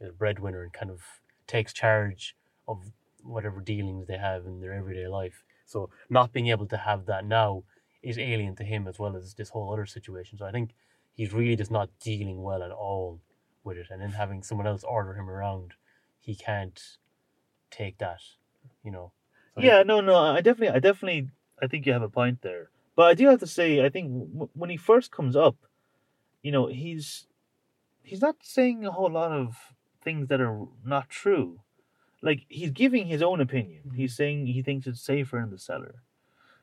the 0.00 0.10
breadwinner 0.12 0.62
and 0.62 0.72
kind 0.72 0.90
of 0.90 1.00
takes 1.46 1.72
charge 1.72 2.34
of 2.66 2.78
whatever 3.22 3.60
dealings 3.60 4.06
they 4.06 4.16
have 4.16 4.46
in 4.46 4.60
their 4.60 4.72
everyday 4.72 5.06
life. 5.06 5.44
So 5.66 5.90
not 6.08 6.32
being 6.32 6.48
able 6.48 6.66
to 6.66 6.76
have 6.76 7.06
that 7.06 7.24
now 7.24 7.64
is 8.02 8.18
alien 8.18 8.56
to 8.56 8.64
him 8.64 8.88
as 8.88 8.98
well 8.98 9.16
as 9.16 9.34
this 9.34 9.50
whole 9.50 9.72
other 9.72 9.86
situation. 9.86 10.38
So 10.38 10.46
I 10.46 10.50
think 10.50 10.70
he's 11.14 11.32
really 11.32 11.56
just 11.56 11.70
not 11.70 11.90
dealing 12.00 12.42
well 12.42 12.62
at 12.62 12.70
all 12.70 13.20
with 13.62 13.76
it. 13.76 13.88
And 13.90 14.00
then 14.00 14.10
having 14.10 14.42
someone 14.42 14.66
else 14.66 14.82
order 14.82 15.14
him 15.14 15.28
around, 15.28 15.74
he 16.18 16.34
can't 16.34 16.80
take 17.70 17.98
that, 17.98 18.20
you 18.82 18.90
know. 18.90 19.12
So 19.54 19.60
yeah, 19.62 19.82
no, 19.82 20.00
no, 20.00 20.16
I 20.16 20.40
definitely, 20.40 20.74
I 20.74 20.78
definitely, 20.78 21.28
I 21.62 21.66
think 21.66 21.86
you 21.86 21.92
have 21.92 22.02
a 22.02 22.08
point 22.08 22.42
there. 22.42 22.70
But 23.00 23.08
I 23.08 23.14
do 23.14 23.28
have 23.28 23.40
to 23.40 23.46
say, 23.46 23.82
I 23.82 23.88
think 23.88 24.08
w- 24.12 24.50
when 24.52 24.68
he 24.68 24.76
first 24.76 25.10
comes 25.10 25.34
up, 25.34 25.56
you 26.42 26.52
know, 26.52 26.66
he's 26.66 27.26
he's 28.02 28.20
not 28.20 28.36
saying 28.42 28.84
a 28.84 28.92
whole 28.92 29.10
lot 29.10 29.32
of 29.32 29.56
things 30.04 30.28
that 30.28 30.42
are 30.42 30.68
not 30.84 31.08
true. 31.08 31.60
Like 32.22 32.40
he's 32.50 32.72
giving 32.72 33.06
his 33.06 33.22
own 33.22 33.40
opinion. 33.40 33.92
He's 33.96 34.14
saying 34.14 34.48
he 34.48 34.62
thinks 34.62 34.86
it's 34.86 35.00
safer 35.00 35.40
in 35.40 35.50
the 35.50 35.58
cellar. 35.58 36.02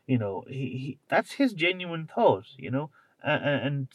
You 0.05 0.19
know, 0.19 0.45
he, 0.47 0.65
he 0.83 0.99
that's 1.09 1.33
his 1.41 1.53
genuine 1.53 2.05
thought. 2.05 2.45
You 2.57 2.69
know, 2.69 2.91
and, 3.23 3.43
and 3.67 3.87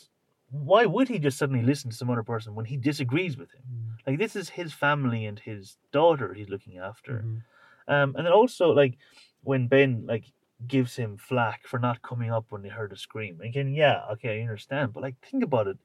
why 0.51 0.85
would 0.85 1.11
he 1.11 1.21
just 1.21 1.39
suddenly 1.39 1.63
listen 1.63 1.91
to 1.91 1.97
some 1.97 2.11
other 2.11 2.25
person 2.25 2.57
when 2.57 2.67
he 2.67 2.77
disagrees 2.77 3.37
with 3.37 3.53
him? 3.53 3.63
Like 4.05 4.19
this 4.19 4.35
is 4.35 4.49
his 4.51 4.73
family 4.73 5.27
and 5.27 5.39
his 5.39 5.77
daughter 5.93 6.35
he's 6.35 6.49
looking 6.49 6.79
after. 6.79 7.25
Mhm. 7.25 7.43
Um, 7.87 8.17
and 8.17 8.27
then 8.27 8.33
also 8.33 8.71
like 8.73 8.99
when 9.45 9.69
Ben 9.69 10.07
like 10.07 10.25
gives 10.69 10.97
him 10.97 11.17
flack 11.17 11.67
for 11.67 11.79
not 11.79 12.03
coming 12.03 12.31
up 12.31 12.47
when 12.51 12.63
they 12.63 12.69
heard 12.69 12.93
a 12.93 12.97
scream. 12.97 13.41
Again, 13.41 13.73
yeah, 13.75 14.03
okay, 14.13 14.39
I 14.39 14.43
understand, 14.43 14.93
but 14.93 15.03
like 15.03 15.17
think 15.21 15.43
about 15.43 15.67
it. 15.67 15.79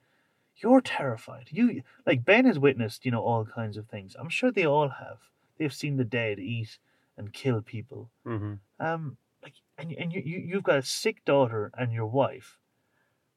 You're 0.57 0.81
terrified. 0.81 1.49
You 1.51 1.83
like 2.05 2.25
Ben 2.25 2.45
has 2.45 2.57
witnessed, 2.59 3.05
you 3.05 3.11
know, 3.11 3.21
all 3.21 3.45
kinds 3.45 3.77
of 3.77 3.87
things. 3.87 4.15
I'm 4.19 4.29
sure 4.29 4.51
they 4.51 4.65
all 4.65 4.89
have. 4.89 5.17
They've 5.57 5.73
seen 5.73 5.97
the 5.97 6.03
dead 6.03 6.39
eat 6.39 6.77
and 7.17 7.31
kill 7.33 7.61
people. 7.61 8.09
Mhm. 8.25 8.59
Um, 8.79 9.17
like, 9.43 9.53
and 9.77 9.91
and 9.93 10.11
you, 10.13 10.21
you 10.25 10.39
you've 10.39 10.63
got 10.63 10.77
a 10.79 10.83
sick 10.83 11.23
daughter 11.25 11.71
and 11.77 11.93
your 11.93 12.07
wife. 12.07 12.57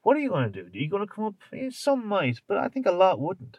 What 0.02 0.16
are 0.16 0.20
you 0.20 0.30
going 0.30 0.50
to 0.50 0.62
do? 0.62 0.66
Are 0.68 0.78
you 0.82 0.88
going 0.88 1.06
to 1.06 1.12
come 1.12 1.24
up? 1.26 1.34
Some 1.70 2.06
might, 2.06 2.40
but 2.46 2.56
I 2.56 2.68
think 2.68 2.86
a 2.86 2.92
lot 2.92 3.20
wouldn't. 3.20 3.58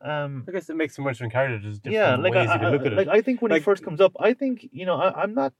Um, 0.00 0.44
I 0.48 0.50
guess 0.50 0.68
it 0.68 0.74
makes 0.74 0.98
him 0.98 1.04
much. 1.04 1.18
Different 1.18 1.84
yeah, 1.84 2.16
like 2.16 2.34
ways 2.34 2.48
I, 2.48 2.54
you 2.54 2.58
can 2.58 2.66
I- 2.66 2.70
look 2.70 2.86
at 2.86 2.92
like 2.94 3.06
it. 3.06 3.10
I 3.12 3.20
think 3.22 3.40
when 3.40 3.50
Like- 3.52 3.60
he 3.62 3.64
first 3.64 3.84
comes 3.84 4.00
up, 4.00 4.12
I 4.18 4.34
think 4.34 4.68
you 4.72 4.84
know 4.86 4.96
I, 4.96 5.22
I'm 5.22 5.34
not. 5.34 5.52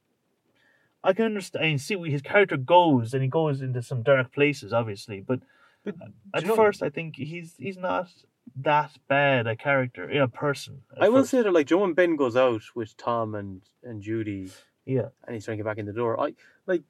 I 1.05 1.13
can 1.13 1.25
understand 1.25 1.65
and 1.65 1.81
see 1.81 1.97
where 1.97 2.11
his 2.11 2.23
character 2.23 2.57
goes, 2.57 3.13
and 3.15 3.23
he 3.23 3.29
goes 3.29 3.61
into 3.61 3.83
some 3.83 4.03
dark 4.03 4.33
places, 4.33 4.73
obviously. 4.73 5.21
But 5.21 5.41
But 5.85 5.97
at 6.35 6.43
you 6.43 6.49
know- 6.49 6.57
first, 6.57 6.83
I 6.83 6.91
think 6.91 7.17
he's 7.17 7.57
he's 7.59 7.77
not 7.79 8.09
that 8.57 8.93
bad 9.09 9.47
a 9.47 9.57
character, 9.57 10.09
a 10.11 10.29
person. 10.29 10.83
I 11.01 11.09
will 11.09 11.21
first. 11.23 11.31
say 11.31 11.43
that, 11.43 11.53
like, 11.53 11.67
Joe 11.67 11.85
and 11.85 11.97
Ben 11.97 12.17
goes 12.17 12.37
out 12.37 12.63
with 12.75 12.97
Tom 12.97 13.35
and 13.35 13.63
and 13.83 14.01
Judy, 14.03 14.51
yeah, 14.85 15.09
and 15.25 15.35
he's 15.35 15.45
trying 15.45 15.57
to 15.59 15.63
get 15.65 15.69
back 15.71 15.79
in 15.79 15.87
the 15.87 15.93
door. 15.93 16.21
I 16.21 16.35
like, 16.67 16.83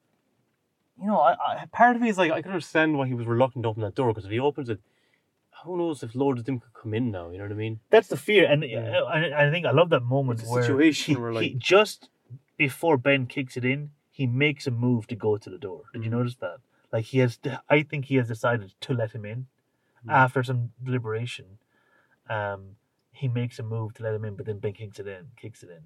you 1.01 1.07
know, 1.07 1.21
I, 1.21 1.33
I 1.33 1.67
part 1.73 1.97
of 1.97 2.03
me 2.03 2.09
is 2.11 2.19
like, 2.19 2.33
I 2.33 2.43
can 2.43 2.53
understand 2.53 2.99
why 2.99 3.07
he 3.07 3.15
was 3.15 3.27
reluctant 3.27 3.63
to 3.65 3.69
open 3.71 3.83
that 3.83 3.95
door 3.95 4.09
because 4.13 4.27
if 4.27 4.31
he 4.31 4.39
opens 4.41 4.69
it, 4.69 4.81
who 5.65 5.77
knows 5.79 6.03
if 6.03 6.15
Lord 6.15 6.39
of 6.39 6.45
them 6.45 6.59
could 6.61 6.75
come 6.75 6.93
in 6.93 7.11
now. 7.11 7.31
You 7.31 7.39
know 7.39 7.45
what 7.45 7.53
I 7.53 7.57
mean? 7.57 7.81
that's 7.91 8.09
the 8.09 8.17
fear, 8.17 8.45
and 8.51 8.63
Yeah. 8.63 9.01
I, 9.03 9.47
I 9.47 9.51
think 9.51 9.65
I 9.65 9.71
love 9.71 9.89
that 9.91 10.03
moment 10.03 10.41
It's 10.41 10.51
where 10.51 10.63
situation 10.63 11.15
he, 11.15 11.21
where, 11.21 11.33
he- 11.41 11.55
just 11.55 12.11
before 12.59 12.97
Ben 12.99 13.27
kicks 13.27 13.57
it 13.57 13.65
in, 13.65 13.91
he 14.13 14.27
makes 14.27 14.67
a 14.67 14.71
move 14.71 15.07
to 15.09 15.17
go 15.17 15.37
to 15.39 15.51
the 15.51 15.59
door. 15.59 15.83
Did 15.93 16.05
you 16.05 16.11
Mhm. 16.11 16.19
notice 16.19 16.37
that? 16.37 16.59
Like 16.93 17.07
he 17.07 17.19
has, 17.19 17.39
I 17.69 17.83
think 17.83 18.05
he 18.05 18.17
has 18.17 18.29
decided 18.29 18.75
to 18.83 18.93
let 18.95 19.13
him 19.13 19.25
in 19.25 19.47
Mhm. 20.05 20.11
after 20.13 20.43
some 20.43 20.73
deliberation. 20.85 21.59
Um, 22.29 22.77
he 23.11 23.27
makes 23.29 23.59
a 23.59 23.63
move 23.63 23.95
to 23.95 24.03
let 24.03 24.15
him 24.15 24.25
in, 24.25 24.37
but 24.37 24.47
then 24.47 24.59
Ben 24.59 24.75
kicks 24.75 24.99
it 25.01 25.07
in. 25.09 25.31
Kicks 25.37 25.63
it 25.63 25.71
in. 25.71 25.85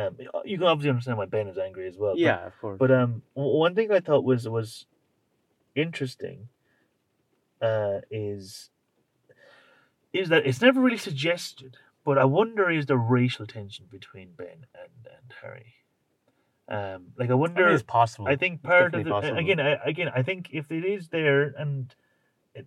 Um, 0.00 0.16
you 0.44 0.56
can 0.58 0.66
obviously 0.68 0.90
understand 0.90 1.18
why 1.18 1.26
Ben 1.26 1.48
is 1.48 1.58
angry 1.58 1.88
as 1.88 1.98
well. 1.98 2.12
but- 2.12 2.20
yeah, 2.20 2.46
of 2.46 2.56
course. 2.60 2.78
but 2.78 2.90
um, 2.92 3.22
one 3.34 3.74
thing 3.74 3.90
I 3.90 4.00
thought 4.00 4.22
was 4.24 4.48
was 4.48 4.86
interesting 5.74 6.48
uh, 7.60 8.00
is 8.10 8.70
is 10.12 10.28
that 10.30 10.46
it's 10.46 10.62
never 10.62 10.80
really 10.80 10.96
suggested, 10.96 11.76
but 12.04 12.16
I 12.18 12.24
wonder 12.24 12.70
is 12.70 12.86
there 12.86 12.96
racial 12.96 13.46
tension 13.46 13.86
between 13.90 14.32
Ben 14.32 14.66
and 14.74 15.06
and 15.06 15.32
Harry. 15.42 15.74
Um, 16.68 17.12
like 17.16 17.30
I 17.30 17.34
I 17.34 17.38
wonder. 17.38 17.66
mean, 17.66 17.74
it's 17.74 17.82
possible. 17.82 18.26
I 18.26 18.36
think 18.36 18.62
part 18.62 18.94
of 18.94 19.02
the 19.04 19.10
possible. 19.10 19.38
again, 19.38 19.60
I, 19.60 19.70
again, 19.84 20.10
I 20.14 20.22
think 20.22 20.50
if 20.52 20.70
it 20.70 20.84
is 20.84 21.08
there 21.08 21.54
and 21.56 21.94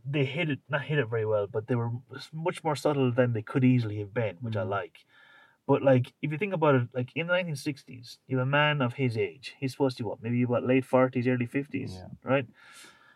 they 0.05 0.25
hit 0.25 0.49
it, 0.49 0.59
not 0.69 0.83
hit 0.83 0.99
it 0.99 1.07
very 1.07 1.25
well, 1.25 1.47
but 1.47 1.67
they 1.67 1.75
were 1.75 1.91
much 2.33 2.63
more 2.63 2.75
subtle 2.75 3.11
than 3.11 3.33
they 3.33 3.41
could 3.41 3.63
easily 3.63 3.99
have 3.99 4.13
been, 4.13 4.37
which 4.41 4.55
I 4.55 4.63
Mhm. 4.63 4.69
like. 4.69 5.05
But 5.67 5.83
like, 5.83 6.13
if 6.21 6.31
you 6.31 6.37
think 6.37 6.53
about 6.53 6.75
it, 6.75 6.89
like 6.93 7.11
in 7.15 7.27
the 7.27 7.33
1960s, 7.33 8.19
you 8.27 8.37
have 8.37 8.47
a 8.47 8.49
man 8.49 8.81
of 8.81 8.95
his 8.95 9.17
age. 9.17 9.55
He's 9.59 9.73
supposed 9.73 9.97
to 9.97 10.03
be 10.03 10.07
what, 10.09 10.21
maybe 10.23 10.45
what, 10.45 10.65
late 10.65 10.85
40s, 10.85 11.27
early 11.27 11.45
50s, 11.47 11.91
Yeah. 11.91 12.07
right? 12.23 12.47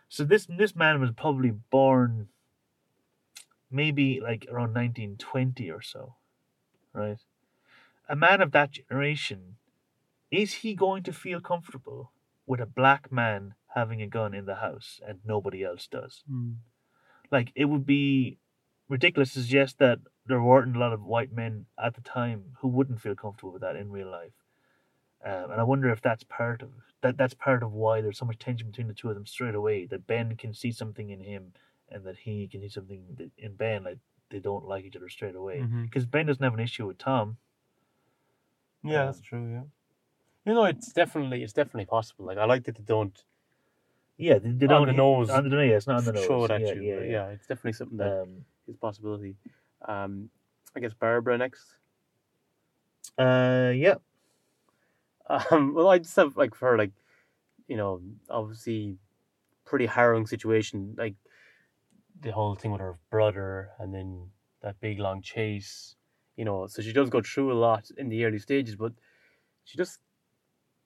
So 0.08 0.24
this 0.24 0.46
this 0.46 0.76
man 0.76 1.00
was 1.00 1.12
probably 1.12 1.50
born 1.52 2.28
maybe 3.70 4.20
like 4.20 4.46
around 4.50 4.72
1920 4.72 5.70
or 5.70 5.80
so, 5.82 6.16
right? 6.92 7.18
A 8.08 8.16
man 8.16 8.40
of 8.42 8.52
that 8.52 8.72
generation, 8.72 9.58
is 10.30 10.54
he 10.54 10.74
going 10.74 11.02
to 11.04 11.12
feel 11.12 11.40
comfortable 11.40 12.12
with 12.46 12.60
a 12.60 12.66
black 12.66 13.10
man 13.12 13.54
having 13.74 14.00
a 14.02 14.06
gun 14.06 14.34
in 14.34 14.46
the 14.46 14.56
house 14.56 15.00
and 15.06 15.18
nobody 15.24 15.64
else 15.64 15.86
does? 15.86 16.22
Mm. 16.30 16.56
Like 17.30 17.52
it 17.54 17.66
would 17.66 17.86
be 17.86 18.38
ridiculous 18.88 19.32
to 19.34 19.40
suggest 19.40 19.78
that 19.78 19.98
there 20.26 20.42
weren't 20.42 20.76
a 20.76 20.78
lot 20.78 20.92
of 20.92 21.02
white 21.02 21.32
men 21.32 21.66
at 21.82 21.94
the 21.94 22.00
time 22.00 22.56
who 22.60 22.68
wouldn't 22.68 23.00
feel 23.00 23.14
comfortable 23.14 23.52
with 23.52 23.62
that 23.62 23.76
in 23.76 23.90
real 23.90 24.10
life. 24.10 24.32
Um, 25.24 25.50
and 25.50 25.60
I 25.60 25.64
wonder 25.64 25.90
if 25.90 26.00
that's 26.02 26.24
part 26.24 26.62
of 26.62 26.70
that. 27.00 27.16
That's 27.16 27.34
part 27.34 27.62
of 27.62 27.72
why 27.72 28.00
there's 28.00 28.18
so 28.18 28.26
much 28.26 28.38
tension 28.38 28.68
between 28.68 28.86
the 28.86 28.94
two 28.94 29.08
of 29.08 29.14
them 29.14 29.26
straight 29.26 29.54
away. 29.54 29.86
That 29.86 30.06
Ben 30.06 30.36
can 30.36 30.52
see 30.54 30.70
something 30.70 31.10
in 31.10 31.20
him, 31.20 31.52
and 31.88 32.04
that 32.04 32.18
he 32.18 32.46
can 32.46 32.60
see 32.60 32.68
something 32.68 33.30
in 33.36 33.54
Ben. 33.54 33.82
Like 33.84 33.98
they 34.30 34.38
don't 34.38 34.66
like 34.66 34.84
each 34.84 34.94
other 34.94 35.08
straight 35.08 35.34
away. 35.34 35.62
Because 35.82 36.06
Ben 36.06 36.26
doesn't 36.26 36.42
have 36.42 36.54
an 36.54 36.60
issue 36.60 36.86
with 36.86 36.98
Tom. 36.98 37.38
Yeah, 38.84 39.00
Um, 39.00 39.06
that's 39.06 39.20
true. 39.20 39.50
Yeah. 39.50 39.62
You 40.46 40.54
know, 40.54 40.64
it's 40.64 40.92
definitely 40.92 41.42
it's 41.42 41.52
definitely 41.52 41.86
possible. 41.86 42.24
Like 42.26 42.38
I 42.38 42.44
like 42.44 42.64
that 42.64 42.76
they 42.76 42.84
don't 42.84 43.16
Yeah, 44.16 44.38
they, 44.38 44.50
they 44.50 44.66
don't 44.66 44.86
the 44.86 44.92
nose, 44.92 45.30
On 45.30 45.48
the 45.48 45.56
yeah, 45.56 45.76
it's 45.76 45.86
not 45.86 45.98
on 45.98 46.04
the 46.04 46.12
nose. 46.12 46.26
show 46.26 46.44
it 46.44 46.50
at 46.50 46.62
yeah, 46.62 46.74
you. 46.74 46.82
Yeah, 46.82 47.00
yeah. 47.00 47.10
yeah, 47.10 47.26
it's 47.30 47.46
definitely 47.46 47.72
something 47.72 47.98
that 47.98 48.22
Um, 48.22 48.44
is 48.68 48.74
a 48.76 48.78
possibility. 48.78 49.36
Um, 49.86 50.30
I 50.74 50.80
guess 50.80 50.94
Barbara 50.94 51.36
next. 51.36 51.64
uh, 53.18 53.72
yeah. 53.74 53.96
Um, 55.28 55.74
well, 55.74 55.88
I 55.88 55.98
just 55.98 56.16
have 56.16 56.36
like 56.36 56.54
for 56.54 56.78
like, 56.78 56.92
you 57.68 57.76
know, 57.76 58.00
obviously, 58.30 58.96
pretty 59.64 59.86
harrowing 59.86 60.26
situation. 60.26 60.94
Like 60.96 61.14
the 62.20 62.30
whole 62.32 62.54
thing 62.54 62.72
with 62.72 62.80
her 62.80 62.98
brother, 63.10 63.70
and 63.78 63.94
then 63.94 64.30
that 64.62 64.80
big 64.80 64.98
long 64.98 65.22
chase. 65.22 65.96
You 66.36 66.44
know, 66.44 66.66
so 66.66 66.82
she 66.82 66.92
does 66.92 67.08
go 67.10 67.22
through 67.22 67.52
a 67.52 67.54
lot 67.58 67.90
in 67.96 68.08
the 68.10 68.24
early 68.24 68.38
stages, 68.38 68.76
but 68.76 68.92
she 69.64 69.78
just 69.78 70.00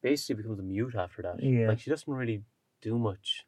basically 0.02 0.42
becomes 0.42 0.58
a 0.58 0.62
mute 0.62 0.94
after 0.94 1.22
that. 1.22 1.42
Yeah. 1.42 1.68
like 1.68 1.80
she 1.80 1.90
doesn't 1.90 2.12
really 2.12 2.42
do 2.82 2.98
much. 2.98 3.44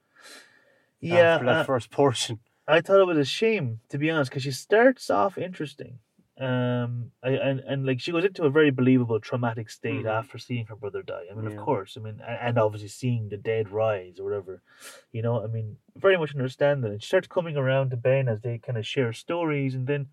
Yeah, 1.01 1.35
after 1.35 1.47
that 1.47 1.57
uh, 1.57 1.65
first 1.65 1.91
portion. 1.91 2.41
I 2.69 2.81
thought 2.81 3.01
it 3.01 3.07
was 3.07 3.19
a 3.19 3.25
shame 3.25 3.81
to 3.89 3.99
be 3.99 4.11
honest, 4.11 4.31
because 4.31 4.45
she 4.45 4.53
starts 4.53 5.11
off 5.11 5.37
interesting, 5.37 5.99
um, 6.41 7.11
I, 7.23 7.31
and 7.31 7.59
and 7.61 7.85
like 7.85 8.01
she 8.01 8.13
goes 8.13 8.25
into 8.25 8.45
a 8.45 8.51
very 8.51 8.71
believable 8.71 9.19
traumatic 9.19 9.69
state 9.69 10.05
Mhm. 10.05 10.19
after 10.19 10.39
seeing 10.39 10.67
her 10.67 10.77
brother 10.77 11.03
die. 11.03 11.25
I 11.31 11.35
mean, 11.35 11.45
Yeah. 11.45 11.57
of 11.57 11.57
course, 11.57 11.97
I 11.97 12.01
mean, 12.01 12.21
a- 12.21 12.43
and 12.47 12.57
obviously 12.59 12.89
seeing 12.89 13.29
the 13.29 13.37
dead 13.37 13.71
rise 13.71 14.21
or 14.21 14.25
whatever, 14.25 14.63
you 15.11 15.23
know. 15.23 15.43
I 15.43 15.49
mean, 15.49 15.77
very 15.97 16.17
much 16.17 16.35
understand 16.37 16.85
that. 16.85 16.93
And 16.93 17.03
she 17.03 17.09
starts 17.09 17.27
coming 17.29 17.57
around 17.57 17.91
to 17.91 17.97
Ben 17.97 18.29
as 18.29 18.41
they 18.43 18.59
kind 18.59 18.79
of 18.79 18.87
share 18.87 19.13
stories, 19.13 19.75
and 19.75 19.87
then 19.89 20.07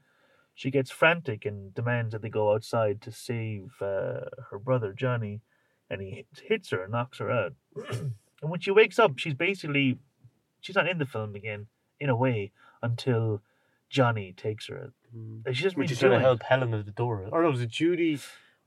she 0.56 0.72
gets 0.72 0.90
frantic 0.91 1.45
and 1.45 1.74
demands 1.74 2.11
that 2.14 2.22
they 2.24 2.30
go 2.30 2.52
outside 2.53 2.99
to 3.03 3.11
save 3.11 3.80
uh, 3.82 4.26
her 4.49 4.60
brother 4.60 4.91
Johnny, 4.91 5.41
and 5.90 6.02
he 6.02 6.26
hits- 6.44 6.70
her 6.70 6.84
and 6.84 6.91
knocks 6.91 7.20
her 7.20 7.30
out. 7.32 7.53
and 7.91 8.52
when 8.52 8.60
she 8.60 8.72
wakes 8.72 8.99
up, 8.99 9.18
she's 9.18 9.34
basically 9.34 9.98
she's 10.61 10.76
not 10.76 10.88
in 10.88 10.98
the 10.98 11.06
film 11.06 11.36
again 11.36 11.68
in 11.99 12.10
a 12.10 12.16
way 12.16 12.52
until 12.82 13.41
Johnny 13.90 14.34
takes 14.34 14.68
her 14.68 14.78
out. 14.84 14.94
Mm. 15.16 15.53
She 15.53 15.66
really 15.70 15.88
she's 15.88 15.99
do 15.99 16.07
trying 16.07 16.20
to 16.20 16.26
help 16.26 16.44
Helen 16.44 16.74
at 16.74 16.86
the 16.86 16.91
door, 16.91 17.28
or 17.32 17.41
no, 17.44 17.49
was 17.49 17.61
it 17.61 17.70
Judy 17.70 18.20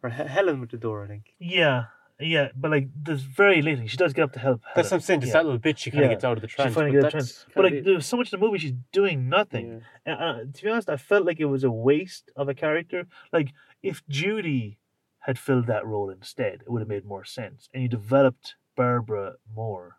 or 0.03 0.11
He- 0.11 0.23
Helen 0.25 0.61
with 0.61 0.71
the 0.71 0.77
door? 0.77 1.05
I 1.05 1.09
think. 1.09 1.35
Yeah, 1.39 1.85
yeah, 2.19 2.49
but 2.57 2.71
like 2.73 2.89
there's 3.01 3.23
very 3.23 3.63
little. 3.63 3.87
She 3.87 3.97
does 3.97 4.13
get 4.13 4.23
up 4.25 4.33
to 4.33 4.41
help. 4.41 4.63
That's 4.75 4.91
what. 4.91 4.97
I'm 4.97 5.01
saying. 5.01 5.21
Just 5.21 5.31
yeah. 5.31 5.39
that 5.41 5.45
little 5.45 5.59
bit 5.61 5.79
she 5.79 5.91
kind 5.91 6.05
of 6.05 6.11
Yeah. 6.11 6.15
gets 6.15 6.25
out 6.25 6.37
of 6.39 6.43
the 6.43 6.49
She 6.49 6.57
trance. 6.57 6.75
finally 6.75 6.97
but 6.97 7.13
gets 7.13 7.15
a 7.15 7.17
that's 7.19 7.33
trance. 7.45 7.55
But 7.55 7.65
like 7.67 7.85
there's 7.85 8.07
so 8.07 8.17
much 8.17 8.33
in 8.33 8.41
the 8.41 8.45
movie 8.45 8.59
she's 8.59 8.75
doing 8.93 9.29
nothing. 9.29 9.83
Yeah. 10.07 10.15
And, 10.15 10.21
uh, 10.51 10.53
to 10.53 10.63
be 10.65 10.69
honest, 10.69 10.89
I 10.91 10.97
felt 10.97 11.25
like 11.25 11.39
it 11.39 11.45
was 11.47 11.63
a 11.65 11.71
waste 11.71 12.31
of 12.37 12.49
a 12.49 12.55
character. 12.55 13.07
Like 13.33 13.53
if 13.83 14.03
Judy 14.09 14.79
had 15.23 15.39
filled 15.39 15.67
that 15.67 15.87
role 15.87 16.11
instead, 16.11 16.63
it 16.63 16.71
would 16.71 16.81
have 16.81 16.89
made 16.89 17.05
more 17.05 17.25
sense, 17.25 17.69
and 17.73 17.83
you 17.83 17.89
developed 17.89 18.55
Barbara 18.77 19.35
more. 19.55 19.97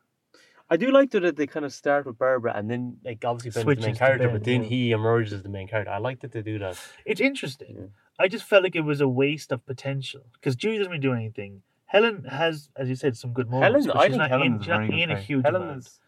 I 0.69 0.77
do 0.77 0.91
like 0.91 1.11
though 1.11 1.19
that 1.19 1.35
they 1.35 1.45
kind 1.45 1.65
of 1.65 1.73
start 1.73 2.05
with 2.05 2.17
Barbara 2.17 2.53
and 2.55 2.69
then 2.71 2.97
like 3.05 3.23
obviously 3.25 3.51
Ben's 3.51 3.65
the 3.65 3.69
main 3.69 3.75
Switches 3.75 3.97
to 3.97 3.99
character, 3.99 4.27
Ben, 4.27 4.35
but 4.35 4.43
then 4.43 4.63
yeah. 4.63 4.69
he 4.69 4.91
emerges 4.91 5.33
as 5.33 5.43
the 5.43 5.49
main 5.49 5.67
character. 5.67 5.91
I 5.91 5.99
like 5.99 6.21
that 6.21 6.31
they 6.31 6.41
do 6.41 6.57
that. 6.59 6.79
It's 7.05 7.21
interesting. 7.21 7.75
Yeah. 7.77 7.85
I 8.17 8.27
just 8.27 8.45
felt 8.45 8.63
like 8.63 8.75
it 8.75 8.81
was 8.81 8.99
a 9.01 9.07
waste 9.07 9.51
of 9.51 9.63
potential 9.65 10.21
because 10.33 10.55
Judy 10.55 10.77
doesn't 10.77 10.91
really 10.91 11.01
do 11.01 11.13
anything. 11.13 11.61
Helen 11.85 12.25
has, 12.25 12.69
as 12.75 12.89
you 12.89 12.95
said, 12.95 13.15
some 13.17 13.33
good 13.33 13.49
moments. 13.51 13.85
Helen, 13.85 13.87
but 13.87 13.97
I 13.97 14.03
she's 14.07 14.11
think 14.13 14.19
not 14.21 14.29
Helen 14.29 14.47
in, 14.47 14.55
is 14.55 14.61
she's 14.63 14.67
a 14.67 14.71
not 14.71 14.77
very 14.77 14.89
good 14.89 14.95
in 14.95 15.03
a 15.03 15.13
character. 15.13 15.25
huge 15.25 15.45
Helen 15.45 15.61
amount. 15.61 15.77
is 15.77 15.99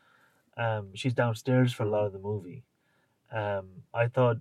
Um, 0.57 0.89
she's 0.95 1.13
downstairs 1.13 1.73
for 1.73 1.83
a 1.83 1.89
lot 1.89 2.05
of 2.05 2.13
the 2.13 2.19
movie. 2.19 2.63
Um, 3.31 3.67
I 3.93 4.07
thought, 4.07 4.37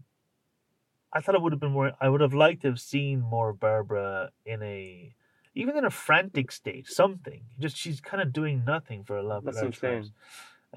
I 1.14 1.20
thought 1.20 1.36
it 1.36 1.42
would 1.42 1.52
have 1.52 1.60
been 1.60 1.72
more. 1.72 1.92
I 2.00 2.08
would 2.08 2.20
have 2.20 2.34
liked 2.34 2.62
to 2.62 2.68
have 2.68 2.80
seen 2.80 3.20
more 3.20 3.52
Barbara 3.52 4.30
in 4.44 4.62
a, 4.62 5.14
even 5.54 5.76
in 5.76 5.84
a 5.84 5.90
frantic 5.90 6.50
state. 6.50 6.88
Something. 6.88 7.42
Just 7.60 7.76
she's 7.76 8.00
kind 8.00 8.20
of 8.20 8.32
doing 8.32 8.64
nothing 8.66 9.04
for 9.04 9.16
a 9.16 9.22
lot. 9.22 9.44
That's 9.44 9.58
I'm 9.58 9.64
large 9.64 9.80
parts. 9.80 10.10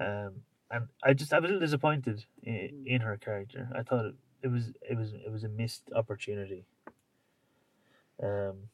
Um, 0.00 0.42
and 0.70 0.88
I 1.02 1.12
just 1.12 1.32
I 1.32 1.40
was 1.40 1.50
a 1.50 1.52
little 1.54 1.66
disappointed 1.66 2.24
in, 2.42 2.84
in 2.86 3.00
her 3.00 3.16
character. 3.16 3.68
I 3.74 3.82
thought 3.82 4.04
it, 4.04 4.14
it 4.42 4.48
was 4.48 4.72
it 4.88 4.96
was 4.96 5.12
it 5.12 5.32
was 5.32 5.42
a 5.42 5.48
missed 5.48 5.90
opportunity. 5.94 6.64
Um, 8.22 8.68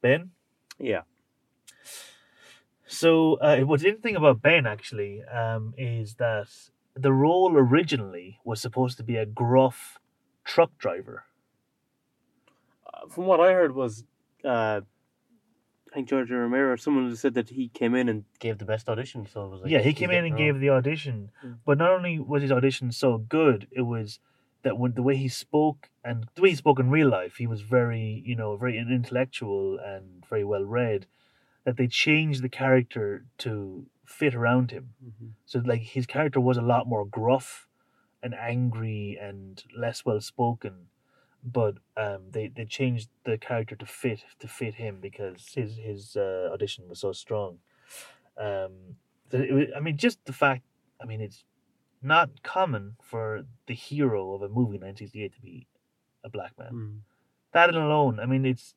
Ben. 0.00 0.30
Yeah. 0.78 1.02
So 2.86 3.34
uh, 3.34 3.58
what's 3.60 3.84
interesting 3.84 4.16
about 4.16 4.40
Ben 4.40 4.66
actually 4.66 5.22
um, 5.24 5.74
is 5.76 6.14
that 6.14 6.48
the 6.94 7.12
role 7.12 7.52
originally 7.54 8.38
was 8.44 8.62
supposed 8.62 8.96
to 8.96 9.02
be 9.02 9.16
a 9.16 9.26
gruff 9.26 9.98
truck 10.48 10.76
driver. 10.78 11.24
Uh, 12.86 13.06
from 13.08 13.26
what 13.26 13.38
I 13.38 13.52
heard 13.52 13.74
was, 13.74 14.04
uh, 14.44 14.80
I 15.90 15.94
think 15.94 16.08
George 16.08 16.30
Romero, 16.30 16.74
someone 16.76 17.14
said 17.16 17.34
that 17.34 17.50
he 17.50 17.68
came 17.68 17.94
in 17.94 18.08
and 18.08 18.24
gave 18.40 18.58
the 18.58 18.64
best 18.64 18.88
audition. 18.88 19.26
So 19.26 19.44
it 19.44 19.50
was 19.50 19.60
like 19.62 19.70
yeah, 19.70 19.80
he 19.80 19.92
came 19.92 20.10
in 20.10 20.24
and 20.24 20.36
gave 20.36 20.58
the 20.58 20.70
audition, 20.70 21.30
Mm. 21.44 21.58
but 21.64 21.78
not 21.78 21.90
only 21.90 22.18
was 22.18 22.42
his 22.42 22.52
audition 22.52 22.90
so 22.92 23.18
good, 23.18 23.68
it 23.70 23.82
was 23.82 24.20
that 24.62 24.78
when 24.78 24.92
the 24.94 25.02
way 25.02 25.16
he 25.16 25.28
spoke 25.28 25.90
and 26.02 26.26
the 26.34 26.42
way 26.42 26.50
he 26.50 26.56
spoke 26.56 26.80
in 26.80 26.90
real 26.90 27.08
life, 27.08 27.36
he 27.36 27.46
was 27.46 27.60
very, 27.60 28.22
you 28.26 28.34
know, 28.34 28.56
very 28.56 28.76
intellectual 28.78 29.78
and 29.78 30.26
very 30.28 30.44
well 30.44 30.64
read. 30.64 31.06
That 31.64 31.76
they 31.76 31.86
changed 31.86 32.42
the 32.42 32.48
character 32.48 33.26
to 33.38 33.86
fit 34.06 34.34
around 34.34 34.70
him. 34.70 34.94
Mhm. 35.04 35.30
So 35.44 35.60
like 35.60 35.82
his 35.82 36.06
character 36.06 36.40
was 36.40 36.56
a 36.56 36.62
lot 36.62 36.86
more 36.86 37.04
gruff 37.06 37.67
and 38.22 38.34
angry 38.34 39.18
and 39.20 39.62
less 39.76 40.04
well 40.04 40.20
spoken. 40.20 40.86
But 41.44 41.76
um, 41.96 42.30
they, 42.32 42.48
they 42.48 42.64
changed 42.64 43.08
the 43.24 43.38
character 43.38 43.76
to 43.76 43.86
fit 43.86 44.24
to 44.40 44.48
fit 44.48 44.74
him 44.74 44.98
because 45.00 45.52
his 45.54 45.76
his 45.76 46.16
uh, 46.16 46.50
audition 46.52 46.88
was 46.88 47.00
so 47.00 47.12
strong. 47.12 47.58
Um, 48.36 48.96
so 49.30 49.38
it, 49.38 49.52
wa- 49.52 49.76
I 49.76 49.80
mean, 49.80 49.96
just 49.96 50.24
the 50.24 50.32
fact. 50.32 50.62
I 51.00 51.04
mean, 51.06 51.20
it's 51.20 51.44
not 52.02 52.42
common 52.42 52.96
for 53.02 53.42
the 53.66 53.74
hero 53.74 54.34
of 54.34 54.42
a 54.42 54.48
movie 54.48 54.76
in 54.76 54.82
1968 54.82 55.34
to 55.34 55.40
be 55.40 55.66
a 56.24 56.28
black 56.28 56.52
man. 56.58 56.72
Mm. 56.72 56.98
That 57.52 57.74
alone, 57.74 58.18
I 58.20 58.26
mean, 58.26 58.44
it's 58.44 58.74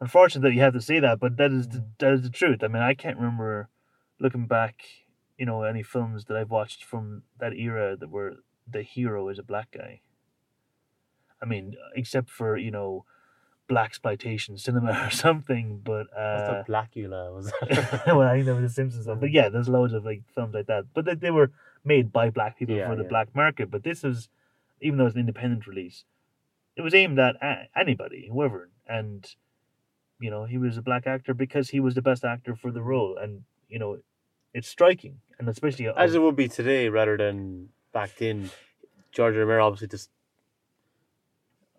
unfortunate 0.00 0.42
that 0.42 0.54
you 0.54 0.60
have 0.60 0.72
to 0.72 0.80
say 0.80 1.00
that, 1.00 1.20
but 1.20 1.36
that 1.36 1.52
is 1.52 1.68
the, 1.68 1.78
Mm. 1.78 1.98
that 1.98 2.12
is 2.14 2.22
the 2.22 2.30
truth. 2.30 2.62
I 2.62 2.68
mean, 2.68 2.82
I 2.82 2.94
can't 2.94 3.18
remember 3.18 3.68
looking 4.18 4.46
back, 4.46 4.82
you 5.38 5.46
know, 5.46 5.62
any 5.62 5.82
films 5.82 6.24
that 6.26 6.36
I've 6.36 6.50
watched 6.50 6.82
from 6.84 7.22
that 7.38 7.52
era 7.54 7.96
that 7.96 8.08
were 8.10 8.36
the 8.70 8.82
hero 8.82 9.28
is 9.28 9.38
a 9.38 9.42
black 9.42 9.70
guy. 9.70 10.00
I 11.42 11.46
mean, 11.46 11.76
except 11.94 12.30
for 12.30 12.56
you 12.56 12.70
know, 12.70 13.04
blaxploitation 13.68 14.58
cinema 14.58 15.04
or 15.06 15.10
something. 15.10 15.80
But 15.84 16.06
What's 16.12 16.48
uh, 16.48 16.62
the 16.66 16.72
Blacula 16.72 17.32
was? 17.34 17.52
well, 18.06 18.22
I 18.22 18.34
think 18.34 18.46
that 18.46 18.54
was 18.54 18.70
the 18.70 18.74
Simpsons 18.74 19.06
one. 19.06 19.20
But 19.20 19.32
yeah, 19.32 19.48
there's 19.48 19.68
loads 19.68 19.92
of 19.92 20.04
like 20.04 20.22
films 20.34 20.54
like 20.54 20.66
that. 20.66 20.84
But 20.94 21.04
they, 21.04 21.14
they 21.14 21.30
were 21.30 21.50
made 21.84 22.12
by 22.12 22.30
black 22.30 22.58
people 22.58 22.76
Yeah, 22.76 22.88
for 22.88 22.96
the 22.96 23.02
yeah. 23.02 23.08
black 23.08 23.34
market. 23.34 23.70
But 23.70 23.82
this 23.84 24.02
was, 24.02 24.28
even 24.80 24.98
though 24.98 25.06
it's 25.06 25.14
an 25.14 25.20
independent 25.20 25.66
release, 25.66 26.04
it 26.76 26.82
was 26.82 26.94
aimed 26.94 27.18
at 27.18 27.36
anybody, 27.76 28.28
whoever. 28.32 28.70
And, 28.86 29.26
you 30.20 30.30
know, 30.30 30.44
he 30.44 30.58
was 30.58 30.76
a 30.76 30.82
black 30.82 31.06
actor 31.06 31.34
because 31.34 31.70
he 31.70 31.80
was 31.80 31.94
the 31.94 32.02
best 32.02 32.24
actor 32.24 32.54
for 32.56 32.70
the 32.70 32.82
role. 32.82 33.16
And, 33.20 33.42
you 33.68 33.78
know, 33.78 33.98
it's 34.52 34.68
striking. 34.68 35.18
And 35.38 35.48
especially 35.48 35.86
of- 35.86 35.96
As 35.96 36.14
it 36.14 36.22
would 36.22 36.36
be 36.36 36.48
today, 36.48 36.88
rather 36.88 37.16
than 37.16 37.68
back 37.94 38.14
then. 38.18 38.50
George 39.12 39.36
Romero 39.36 39.64
obviously 39.66 39.86
just 39.88 40.10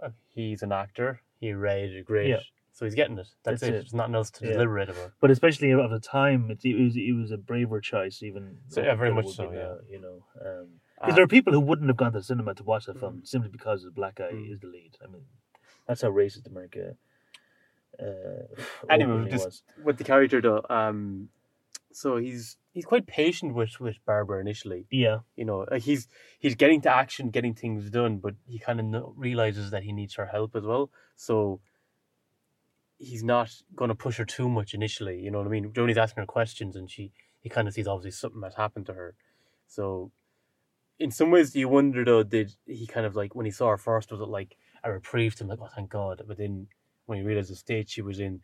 uh, 0.02 0.10
he's 0.34 0.64
an 0.64 0.72
actor. 0.72 1.22
He 1.40 1.52
read 1.54 1.90
it 1.90 2.06
great, 2.06 2.30
Yeah. 2.30 2.40
so 2.72 2.86
he's 2.86 2.96
getting 2.96 3.18
it. 3.20 3.28
That's, 3.44 3.60
That's 3.60 3.64
it. 3.64 3.68
it. 3.68 3.72
There's 3.74 3.94
nothing 3.94 4.16
else 4.16 4.32
to 4.32 4.46
Yeah. 4.46 4.54
deliberate 4.54 4.90
about. 4.90 5.12
but 5.20 5.30
especially 5.32 5.72
of 5.72 5.92
the 5.92 6.00
time, 6.00 6.50
it, 6.50 6.64
it 6.66 6.82
was 6.82 6.96
it 6.96 7.12
was 7.12 7.32
a 7.32 7.38
braver 7.38 7.82
choice, 7.82 8.24
even. 8.24 8.58
So, 8.70 8.82
yeah, 8.82 8.96
very 8.96 9.14
much 9.14 9.28
so, 9.28 9.52
yeah. 9.52 9.76
you 9.94 10.00
know, 10.00 10.24
um, 10.42 10.80
Uh, 10.98 11.08
Because 11.08 11.16
there 11.16 11.26
are 11.26 11.28
people 11.38 11.52
who 11.52 11.60
wouldn't 11.60 11.90
have 11.90 11.98
gone 11.98 12.14
to 12.14 12.20
the 12.20 12.24
cinema 12.24 12.54
to 12.56 12.64
watch 12.64 12.86
that 12.86 12.98
film 12.98 13.22
simply 13.26 13.50
because 13.50 13.84
the 13.84 13.92
black 13.92 14.16
guy 14.16 14.32
Mm. 14.32 14.50
is 14.54 14.60
the 14.62 14.68
lead. 14.68 14.96
I 15.04 15.08
mean, 15.08 15.26
that's 15.88 16.02
how 16.04 16.10
racist 16.10 16.48
America. 16.48 16.96
Uh, 18.00 18.48
Anyway, 18.90 19.30
just- 19.30 19.46
was. 19.46 19.64
with 19.84 19.98
the 19.98 20.06
character 20.06 20.40
though, 20.42 20.64
um, 20.70 21.30
so 21.96 22.18
he's 22.18 22.58
he's 22.74 22.86
quite 22.86 23.08
patient 23.08 23.56
with 23.56 23.80
with 23.80 23.98
Barbara 24.06 24.42
initially. 24.42 24.86
yeah, 24.92 25.20
You 25.38 25.46
know, 25.46 25.66
like 25.72 25.84
he's 25.84 26.08
he's 26.40 26.56
getting 26.56 26.82
to 26.82 26.94
action, 26.94 27.30
getting 27.30 27.54
things 27.54 27.90
done, 27.90 28.18
but 28.18 28.36
he 28.46 28.60
kind 28.60 28.96
of 28.96 29.14
realizes 29.16 29.72
that 29.72 29.84
he 29.84 29.94
needs 29.94 30.16
her 30.16 30.26
help 30.26 30.56
as 30.58 30.66
well. 30.66 30.92
So 31.16 31.62
he's 32.98 33.24
not 33.24 33.50
going 33.76 33.90
to 33.90 33.96
push 33.96 34.18
her 34.18 34.26
too 34.26 34.50
much 34.50 34.74
initially. 34.74 35.20
You 35.22 35.32
know 35.32 35.38
what 35.38 35.48
I 35.48 35.52
mean? 35.52 35.72
He's 35.74 35.98
asking 35.98 36.22
her 36.22 36.28
questions, 36.28 36.76
and 36.76 36.92
she 36.92 37.14
he 37.40 37.48
kind 37.50 37.68
of 37.68 37.74
sees 37.74 37.88
obviously 37.88 38.12
something 38.12 38.42
has 38.44 38.56
happened 38.56 38.88
to 38.88 38.94
her. 38.94 39.16
So 39.68 40.12
in 41.00 41.12
some 41.12 41.32
ways, 41.32 41.56
you 41.56 41.70
wonder 41.70 42.04
though, 42.04 42.24
did 42.24 42.56
he 42.66 42.88
kind 42.88 43.06
of 43.06 43.16
like 43.16 43.36
when 43.36 43.46
he 43.46 43.52
saw 43.52 43.70
her 43.70 43.78
first, 43.78 44.12
was 44.12 44.20
it 44.20 44.28
like 44.28 44.58
a 44.84 44.92
reprieve 44.92 45.36
to 45.36 45.46
him, 45.46 45.50
like 45.50 45.60
oh 45.62 45.70
thank 45.74 45.92
God? 45.92 46.22
But 46.28 46.38
then 46.38 46.68
when 47.06 47.20
he 47.20 47.24
realized 47.24 47.52
the 47.52 47.56
state 47.56 47.90
she 47.90 48.02
was 48.02 48.20
in, 48.20 48.42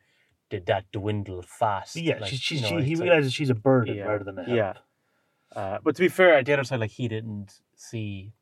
did 0.51 0.67
that 0.67 0.85
dwindle 0.91 1.41
fast? 1.41 1.95
yeah. 1.95 2.19
Like, 2.19 2.29
she, 2.29 2.37
she, 2.37 2.55
you 2.57 2.61
know, 2.61 2.67
she, 2.67 2.85
he 2.85 2.91
it's 2.91 2.99
like- 3.01 3.07
realizes 3.09 3.33
she's 3.33 3.49
a 3.49 3.55
burden 3.55 3.95
Yeah, 3.95 4.03
rather 4.03 4.23
than 4.23 4.37
a 4.37 4.43
help. 4.43 4.55
yeah. 4.55 4.73
uh, 5.59 5.77
but 5.83 5.95
to 5.95 6.01
be 6.01 6.09
fair, 6.09 6.35
at 6.37 6.45
the 6.45 6.53
other 6.53 6.63
side, 6.63 6.79
like 6.79 6.91
he 6.91 7.07
didn't 7.07 7.59
see 7.75 8.33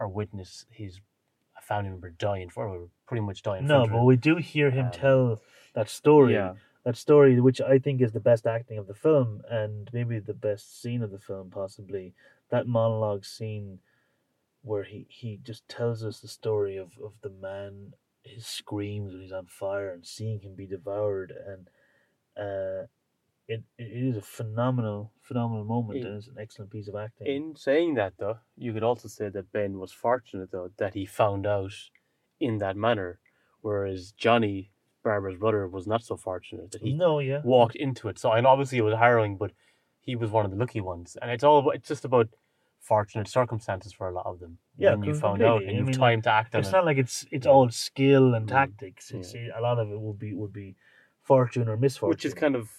or 0.00 0.08
witness 0.08 0.66
his 0.70 1.00
family 1.62 1.90
member 1.90 2.10
dying 2.10 2.50
for 2.50 2.66
or 2.66 2.88
pretty 3.06 3.22
much 3.22 3.42
dying. 3.42 3.66
No, 3.66 3.86
but 3.86 4.02
we 4.04 4.16
do 4.16 4.36
hear 4.36 4.70
him 4.70 4.86
Um, 4.86 4.92
tell 4.92 5.42
that 5.74 5.88
story. 5.88 6.34
yeah, 6.34 6.54
That 6.84 6.96
story, 6.96 7.40
which 7.40 7.60
I 7.60 7.78
think 7.78 8.00
is 8.02 8.12
the 8.12 8.20
best 8.20 8.46
acting 8.46 8.76
of 8.78 8.86
the 8.86 8.94
film, 8.94 9.40
and 9.50 9.88
maybe 9.92 10.18
the 10.18 10.34
best 10.34 10.82
scene 10.82 11.02
of 11.02 11.10
the 11.10 11.18
film, 11.18 11.48
possibly. 11.50 12.12
That 12.50 12.66
monologue 12.66 13.24
scene 13.24 13.78
where 14.62 14.84
he, 14.84 15.06
he 15.08 15.38
just 15.42 15.66
tells 15.68 16.04
us 16.04 16.20
the 16.20 16.28
story 16.28 16.76
of, 16.76 16.90
of 17.02 17.12
the 17.22 17.30
man, 17.30 17.94
his 18.24 18.46
screams 18.46 19.12
when 19.12 19.22
he's 19.22 19.32
on 19.32 19.46
fire, 19.46 19.90
and 19.90 20.04
seeing 20.06 20.40
him 20.40 20.54
be 20.54 20.66
devoured, 20.66 21.32
and 21.46 21.68
uh, 22.36 22.86
it 23.46 23.62
it 23.78 23.84
is 23.84 24.16
a 24.16 24.22
phenomenal 24.22 25.12
phenomenal 25.22 25.64
moment, 25.64 26.00
It- 26.00 26.06
and 26.06 26.16
it's 26.16 26.28
an 26.28 26.36
excellent 26.38 26.70
piece 26.70 26.88
of 26.88 26.96
acting. 26.96 27.26
In 27.26 27.56
saying 27.56 27.94
that, 27.94 28.14
though, 28.18 28.38
you 28.56 28.72
could 28.72 28.82
also 28.82 29.08
say 29.08 29.28
that 29.28 29.52
Ben 29.52 29.78
was 29.78 29.92
fortunate, 29.92 30.50
though, 30.50 30.70
that 30.78 30.94
he 30.94 31.06
found 31.06 31.46
out 31.46 31.72
in 32.40 32.58
that 32.58 32.76
manner, 32.76 33.20
whereas 33.60 34.12
Johnny, 34.12 34.70
Barbara's 35.02 35.38
brother, 35.38 35.68
was 35.68 35.86
not 35.86 36.02
so 36.02 36.16
fortunate 36.16 36.72
that 36.72 36.82
he 36.82 36.92
no, 36.94 37.18
yeah, 37.18 37.42
walked 37.44 37.76
into 37.76 38.08
it. 38.08 38.18
So, 38.18 38.32
and 38.32 38.46
obviously 38.46 38.78
it 38.78 38.82
was 38.82 38.94
harrowing, 38.94 39.36
but 39.36 39.52
he 40.00 40.16
was 40.16 40.30
one 40.30 40.44
of 40.44 40.50
the 40.50 40.56
lucky 40.56 40.80
ones. 40.80 41.16
And 41.20 41.30
it's 41.30 41.44
all 41.44 41.58
about, 41.58 41.76
it's 41.76 41.88
just 41.88 42.04
about 42.04 42.28
fortunate 42.84 43.28
circumstances 43.28 43.92
for 43.92 44.08
a 44.08 44.12
lot 44.12 44.26
of 44.26 44.40
them. 44.40 44.58
Yeah, 44.78 44.94
when 44.94 45.04
you 45.04 45.14
found 45.14 45.42
out 45.42 45.62
and 45.64 45.76
you've 45.76 45.86
mean, 45.86 45.98
time 45.98 46.22
to 46.22 46.30
act 46.30 46.54
on 46.54 46.60
it's 46.60 46.68
it. 46.68 46.72
not 46.72 46.84
like 46.84 46.98
it's 46.98 47.24
it's 47.30 47.46
Yeah. 47.46 47.52
all 47.52 47.70
skill 47.70 48.34
and 48.34 48.46
Mm, 48.46 48.50
tactics. 48.50 49.10
It's 49.10 49.34
a 49.34 49.60
lot 49.60 49.78
of 49.78 49.90
it 49.90 50.00
would 50.00 50.18
be 50.18 50.34
would 50.34 50.52
be 50.52 50.76
fortune 51.22 51.68
or 51.68 51.76
misfortune, 51.76 52.10
which 52.10 52.24
is 52.24 52.34
kind 52.34 52.54
of 52.56 52.70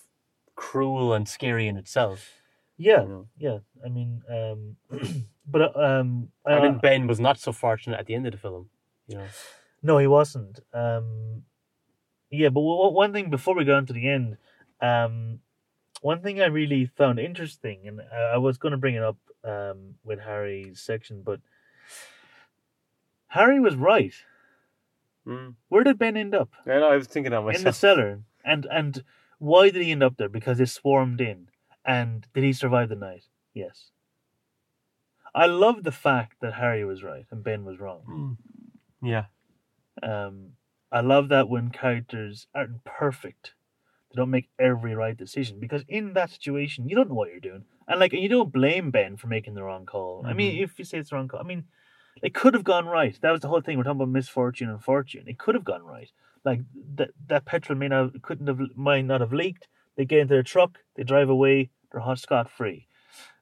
cruel 0.56 1.14
and 1.14 1.28
scary 1.28 1.68
in 1.68 1.78
itself. 1.78 2.32
yeah, 2.78 3.02
you 3.04 3.08
know. 3.10 3.28
yeah. 3.38 3.60
I 3.86 3.90
mean, 3.90 4.22
um, 4.30 4.78
but 5.54 5.62
uh, 5.76 5.80
um, 5.80 6.32
And 6.46 6.58
uh, 6.58 6.62
then 6.62 6.78
Ben 6.80 7.08
was 7.08 7.20
not 7.20 7.40
so 7.40 7.52
fortunate 7.52 8.00
at 8.00 8.06
the 8.06 8.16
end 8.16 8.26
of 8.28 8.32
the 8.32 8.38
film. 8.38 8.70
You 9.08 9.16
know, 9.18 9.28
no, 9.82 9.98
he 9.98 10.08
wasn't. 10.08 10.60
Um, 10.74 11.44
yeah, 12.30 12.50
but 12.50 12.62
w- 12.62 12.92
one 12.94 13.14
thing 13.14 13.30
before 13.30 13.56
we 13.56 13.66
go 13.66 13.76
on 13.76 13.86
to 13.86 13.94
the 13.94 14.10
end, 14.10 14.38
um, 14.82 15.40
one 16.02 16.22
thing 16.22 16.42
I 16.42 16.46
really 16.46 16.86
found 16.86 17.20
interesting, 17.20 17.88
and 17.88 18.02
I, 18.02 18.34
I 18.36 18.38
was 18.38 18.58
going 18.58 18.72
to 18.74 18.78
bring 18.78 18.96
it 18.96 19.04
up 19.04 19.18
um, 19.46 19.96
with 20.04 20.20
Harry's 20.22 20.80
section, 20.82 21.22
but 21.24 21.40
Harry 23.28 23.60
was 23.60 23.76
right. 23.76 24.14
mm. 25.28 25.56
Where 25.70 25.84
did 25.84 25.98
Ben 26.00 26.18
end 26.18 26.34
up? 26.34 26.50
I 26.66 26.80
know. 26.80 26.92
I 26.92 26.96
was 26.96 27.08
thinking 27.08 27.32
that 27.32 27.42
myself. 27.42 27.58
in 27.60 27.64
the 27.64 27.74
cellar. 27.74 28.20
And 28.44 28.66
and 28.72 29.04
why 29.40 29.70
did 29.70 29.82
he 29.82 29.92
end 29.92 30.04
up 30.04 30.18
there? 30.18 30.30
Because 30.30 30.58
they 30.58 30.66
swarmed 30.66 31.20
in. 31.22 31.48
And 31.84 32.26
did 32.34 32.44
he 32.44 32.54
survive 32.54 32.90
the 32.90 32.96
night? 32.96 33.26
Yes. 33.54 33.92
I 35.34 35.48
love 35.48 35.84
the 35.84 35.92
fact 35.92 36.38
that 36.42 36.54
Harry 36.54 36.86
was 36.86 37.04
right 37.04 37.26
and 37.30 37.44
Ben 37.44 37.66
was 37.66 37.80
wrong. 37.80 38.02
Mm. 38.10 38.38
Yeah, 39.08 39.26
Um, 40.02 40.54
I 40.92 41.02
love 41.02 41.28
that 41.30 41.50
when 41.50 41.70
characters 41.70 42.48
aren't 42.56 42.84
perfect, 42.86 43.54
they 44.10 44.16
don't 44.16 44.32
make 44.32 44.50
every 44.58 44.96
right 44.96 45.16
decision. 45.16 45.60
Because 45.60 45.84
in 45.88 46.14
that 46.14 46.32
situation, 46.32 46.88
you 46.90 46.96
don't 46.96 47.10
know 47.10 47.16
what 47.16 47.30
you're 47.30 47.40
doing, 47.40 47.66
and 47.88 48.00
like 48.00 48.14
you 48.14 48.30
don't 48.30 48.52
blame 48.52 48.92
Ben 48.92 49.18
for 49.18 49.28
making 49.28 49.54
the 49.54 49.64
wrong 49.64 49.86
call. 49.86 50.24
I 50.26 50.34
mean, 50.34 50.56
Mhm. 50.56 50.64
if 50.64 50.80
you 50.80 50.86
say 50.86 50.98
it's 51.00 51.10
the 51.10 51.16
wrong 51.16 51.28
call, 51.28 51.40
I 51.40 51.44
mean, 51.44 51.66
it 52.22 52.34
could 52.34 52.54
have 52.54 52.64
gone 52.64 52.86
right. 52.88 53.20
That 53.22 53.32
was 53.32 53.42
the 53.42 53.48
whole 53.48 53.62
thing. 53.62 53.78
We're 53.78 53.84
talking 53.84 54.02
about 54.02 54.10
misfortune 54.10 54.70
and 54.70 54.84
fortune. 54.84 55.28
It 55.28 55.38
could 55.38 55.56
have 55.56 55.64
gone 55.66 55.84
right. 55.84 56.12
Like 56.44 56.62
that 56.96 57.12
that 57.28 57.46
petrol 57.46 57.78
may 57.78 57.88
not 57.88 58.22
couldn't 58.22 58.48
have 58.48 58.60
might 58.76 59.06
not 59.06 59.22
have 59.22 59.34
leaked. 59.34 59.68
They 59.96 60.06
get 60.06 60.20
into 60.20 60.34
their 60.34 60.44
truck, 60.44 60.80
they 60.96 61.04
drive 61.04 61.30
away, 61.30 61.70
they're 61.92 62.02
hot 62.02 62.20
scot 62.20 62.50
free. 62.50 62.88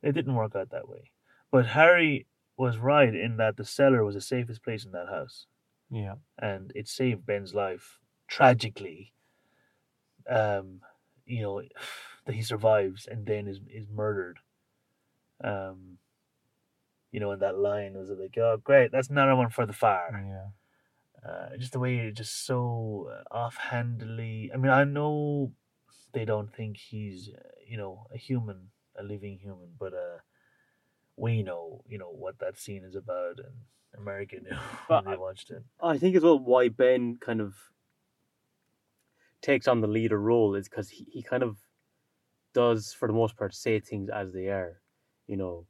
It 0.01 0.11
didn't 0.13 0.35
work 0.35 0.55
out 0.55 0.69
that 0.69 0.87
way. 0.87 1.11
But 1.51 1.65
Harry 1.67 2.27
was 2.57 2.77
right 2.77 3.13
in 3.13 3.37
that 3.37 3.57
the 3.57 3.65
cellar 3.65 4.03
was 4.03 4.15
the 4.15 4.21
safest 4.21 4.63
place 4.63 4.85
in 4.85 4.91
that 4.91 5.07
house 5.09 5.47
yeah. 5.89 6.15
and 6.37 6.71
it 6.75 6.87
saved 6.87 7.25
Ben's 7.25 7.55
life 7.55 7.99
tragically. 8.27 9.13
Um, 10.29 10.81
you 11.25 11.41
know 11.41 11.61
that 12.25 12.35
he 12.35 12.41
survives 12.41 13.05
and 13.07 13.25
then 13.25 13.47
is 13.47 13.59
is 13.69 13.87
murdered. 13.89 14.39
Um, 15.43 15.99
you 17.11 17.19
know, 17.19 17.31
in 17.31 17.39
that 17.39 17.57
line 17.57 17.93
was 17.93 18.09
like, 18.09 18.37
oh, 18.37 18.57
great, 18.57 18.91
that's 18.91 19.09
another 19.09 19.35
one 19.35 19.49
for 19.49 19.65
the 19.65 19.73
fire. 19.73 20.53
Yeah. 21.23 21.29
Uh, 21.29 21.57
just 21.57 21.71
the 21.71 21.79
way 21.79 21.95
you're 21.95 22.11
just 22.11 22.45
so 22.45 23.09
uh, 23.11 23.33
offhandedly. 23.33 24.51
I 24.53 24.57
mean, 24.57 24.71
I 24.71 24.83
know 24.83 25.53
they 26.11 26.25
don't 26.25 26.53
think 26.53 26.77
he's, 26.77 27.29
uh, 27.29 27.49
you 27.65 27.77
know, 27.77 28.07
a 28.13 28.17
human, 28.17 28.71
a 28.97 29.03
living 29.03 29.39
human, 29.39 29.73
but 29.79 29.93
uh, 29.93 30.19
we 31.15 31.43
know, 31.43 31.83
you 31.87 31.97
know, 31.97 32.09
what 32.09 32.39
that 32.39 32.57
scene 32.57 32.83
is 32.83 32.95
about, 32.95 33.39
and 33.39 33.53
America 33.95 34.37
knew 34.41 34.57
when 34.87 35.03
they 35.05 35.11
I- 35.11 35.17
watched 35.17 35.51
it. 35.51 35.63
I 35.81 35.97
think 35.97 36.15
as 36.15 36.23
well 36.23 36.39
why 36.39 36.69
Ben 36.69 37.17
kind 37.17 37.41
of 37.41 37.55
takes 39.41 39.67
on 39.67 39.81
the 39.81 39.87
leader 39.87 40.19
role 40.19 40.55
is 40.55 40.69
because 40.69 40.89
he, 40.89 41.05
he 41.11 41.21
kind 41.21 41.43
of 41.43 41.57
does 42.53 42.93
for 42.93 43.07
the 43.07 43.13
most 43.13 43.37
part 43.37 43.53
say 43.53 43.79
things 43.79 44.09
as 44.09 44.33
they 44.33 44.47
are, 44.47 44.81
you 45.27 45.37
know. 45.37 45.65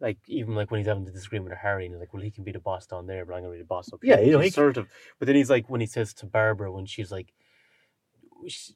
Like 0.00 0.18
even 0.26 0.54
like 0.56 0.70
when 0.70 0.80
he's 0.80 0.88
having 0.88 1.04
the 1.04 1.12
disagreement 1.12 1.50
with 1.50 1.58
Harry 1.60 1.86
and 1.86 1.94
he's 1.94 2.00
like, 2.00 2.12
well, 2.12 2.22
he 2.22 2.30
can 2.32 2.42
be 2.42 2.50
the 2.52 2.58
boss 2.58 2.86
down 2.86 3.06
there, 3.06 3.24
but 3.24 3.34
I'm 3.34 3.42
gonna 3.42 3.52
be 3.52 3.58
the 3.60 3.64
boss 3.64 3.92
up 3.92 4.00
Yeah, 4.02 4.16
here. 4.16 4.26
you 4.26 4.32
know, 4.32 4.40
He's 4.40 4.54
he- 4.54 4.56
sort 4.56 4.76
of. 4.76 4.88
But 5.18 5.26
then 5.26 5.36
he's 5.36 5.50
like 5.50 5.70
when 5.70 5.80
he 5.80 5.86
says 5.86 6.12
to 6.14 6.26
Barbara 6.26 6.72
when 6.72 6.86
she's 6.86 7.12
like, 7.12 7.32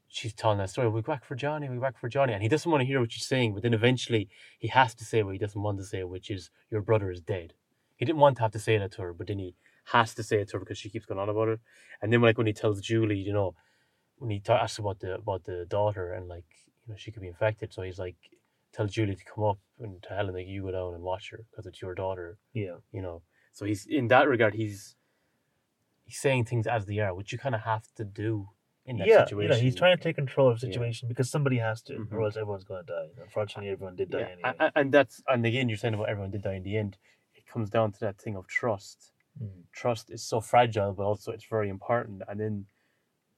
she's 0.08 0.34
telling 0.34 0.58
that 0.58 0.70
story, 0.70 0.88
we 0.88 1.02
go 1.02 1.12
back 1.12 1.24
for 1.24 1.34
Johnny, 1.34 1.68
we 1.68 1.76
go 1.76 1.80
back 1.82 1.98
for 1.98 2.08
Johnny, 2.08 2.32
and 2.32 2.42
he 2.42 2.48
doesn't 2.48 2.70
want 2.70 2.80
to 2.82 2.86
hear 2.86 3.00
what 3.00 3.10
she's 3.12 3.26
saying, 3.26 3.54
but 3.54 3.62
then 3.62 3.74
eventually 3.74 4.28
he 4.58 4.68
has 4.68 4.94
to 4.94 5.04
say 5.04 5.22
what 5.22 5.32
he 5.32 5.38
doesn't 5.38 5.60
want 5.60 5.78
to 5.78 5.84
say, 5.84 6.04
which 6.04 6.30
is 6.30 6.50
your 6.70 6.82
brother 6.82 7.10
is 7.10 7.20
dead. 7.20 7.54
He 7.96 8.04
didn't 8.04 8.18
want 8.20 8.36
to 8.36 8.42
have 8.42 8.52
to 8.52 8.58
say 8.58 8.78
that 8.78 8.92
to 8.92 9.02
her, 9.02 9.12
but 9.12 9.26
then 9.26 9.38
he 9.38 9.54
has 9.86 10.14
to 10.14 10.22
say 10.22 10.40
it 10.40 10.48
to 10.50 10.54
her 10.54 10.60
because 10.60 10.78
she 10.78 10.90
keeps 10.90 11.06
going 11.06 11.18
on 11.18 11.28
about 11.28 11.48
it. 11.48 11.60
And 12.00 12.12
then 12.12 12.20
like 12.22 12.38
when 12.38 12.46
he 12.46 12.52
tells 12.52 12.80
Julie, 12.80 13.18
you 13.18 13.32
know, 13.32 13.54
when 14.18 14.30
he 14.30 14.40
ta- 14.40 14.58
asks 14.62 14.78
about 14.78 15.00
the 15.00 15.14
about 15.14 15.44
the 15.44 15.66
daughter 15.68 16.12
and 16.12 16.28
like 16.28 16.44
you 16.86 16.92
know 16.92 16.96
she 16.96 17.10
could 17.10 17.22
be 17.22 17.28
infected, 17.28 17.72
so 17.72 17.82
he's 17.82 17.98
like, 17.98 18.16
tell 18.72 18.86
Julie 18.86 19.16
to 19.16 19.24
come 19.24 19.44
up 19.44 19.58
and 19.80 20.02
to 20.04 20.08
Helen 20.10 20.34
like 20.34 20.46
you 20.46 20.62
go 20.62 20.70
down 20.72 20.94
and 20.94 21.02
watch 21.02 21.30
her 21.30 21.44
because 21.50 21.66
it's 21.66 21.80
your 21.82 21.94
daughter, 21.94 22.38
Yeah, 22.52 22.76
you 22.92 23.02
know. 23.02 23.22
So 23.52 23.64
he's 23.64 23.86
in 23.86 24.08
that 24.08 24.28
regard, 24.28 24.54
he's 24.54 24.96
he's 26.04 26.18
saying 26.18 26.44
things 26.44 26.66
as 26.66 26.86
they 26.86 26.98
are, 26.98 27.14
which 27.14 27.32
you 27.32 27.38
kind 27.38 27.54
of 27.54 27.62
have 27.62 27.84
to 27.96 28.04
do 28.04 28.48
in 28.84 28.98
that 28.98 29.08
yeah, 29.08 29.24
situation. 29.24 29.42
you 29.42 29.48
know, 29.48 29.56
he's 29.56 29.74
trying 29.74 29.96
to 29.96 30.02
take 30.02 30.14
control 30.14 30.48
of 30.50 30.60
the 30.60 30.66
Yeah. 30.68 30.72
situation 30.74 31.08
because 31.08 31.28
somebody 31.28 31.58
has 31.58 31.82
to, 31.82 31.94
Mhm. 31.94 32.12
or 32.12 32.22
else 32.22 32.36
everyone's 32.36 32.62
going 32.64 32.86
to 32.86 32.92
die. 32.92 33.08
Unfortunately, 33.20 33.70
everyone 33.70 33.96
did 33.96 34.10
die 34.10 34.20
Yeah, 34.20 34.26
anyway. 34.28 34.54
a- 34.60 34.64
a- 34.66 34.72
and 34.76 34.92
that's 34.94 35.22
and 35.26 35.44
again 35.44 35.68
you're 35.68 35.78
saying 35.78 35.94
about 35.94 36.08
everyone 36.08 36.30
did 36.30 36.42
die 36.42 36.54
in 36.54 36.62
the 36.62 36.76
end. 36.76 36.96
It 37.34 37.46
comes 37.46 37.68
down 37.70 37.90
to 37.92 38.00
that 38.00 38.18
thing 38.20 38.36
of 38.36 38.46
trust. 38.46 39.12
Mm. 39.42 39.64
Trust 39.72 40.10
is 40.10 40.22
so 40.22 40.40
fragile, 40.40 40.92
but 40.94 41.04
also 41.04 41.32
it's 41.32 41.44
very 41.44 41.68
important. 41.68 42.22
And 42.28 42.38
then 42.38 42.66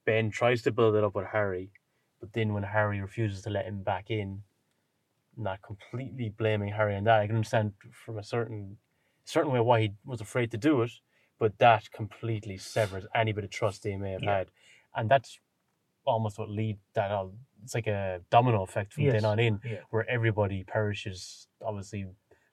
Ben 0.05 0.31
tries 0.31 0.63
to 0.63 0.71
build 0.73 0.95
it 0.97 1.05
up 1.05 1.15
with 1.15 1.27
Harry, 1.29 1.71
but 2.21 2.33
then 2.33 2.53
when 2.55 2.63
Harry 2.65 3.01
refuses 3.01 3.43
to 3.43 3.51
let 3.51 3.65
him 3.67 3.83
back 3.83 4.11
in, 4.11 4.43
not 5.37 5.63
completely 5.63 6.29
blaming 6.31 6.73
Harry 6.73 6.97
on 6.97 7.05
that. 7.05 7.21
I 7.21 7.27
can 7.27 7.37
understand 7.37 7.73
from 7.93 8.19
a 8.19 8.25
certain 8.25 8.77
certain 9.25 9.53
way 9.53 9.61
why 9.61 9.81
he 9.83 9.93
was 10.05 10.21
afraid 10.21 10.51
to 10.51 10.57
do 10.57 10.81
it, 10.83 10.91
but 11.39 11.59
that 11.59 11.91
completely 11.93 12.57
severs 12.57 13.05
any 13.15 13.31
bit 13.33 13.45
of 13.45 13.51
trust 13.51 13.83
they 13.83 13.95
may 13.97 14.13
have 14.13 14.23
Yeah. 14.23 14.39
had, 14.39 14.51
and 14.97 15.09
that's 15.11 15.39
almost 16.07 16.39
what 16.39 16.49
lead 16.49 16.79
that 16.95 17.11
all. 17.11 17.35
It's 17.63 17.75
like 17.75 17.87
a 17.87 18.23
domino 18.31 18.63
effect 18.63 18.95
from 18.95 19.05
Yes. 19.05 19.13
then 19.13 19.25
on 19.27 19.39
in 19.39 19.61
Yeah. 19.65 19.83
where 19.91 20.09
everybody 20.09 20.65
perishes. 20.65 21.47
Obviously, 21.61 22.03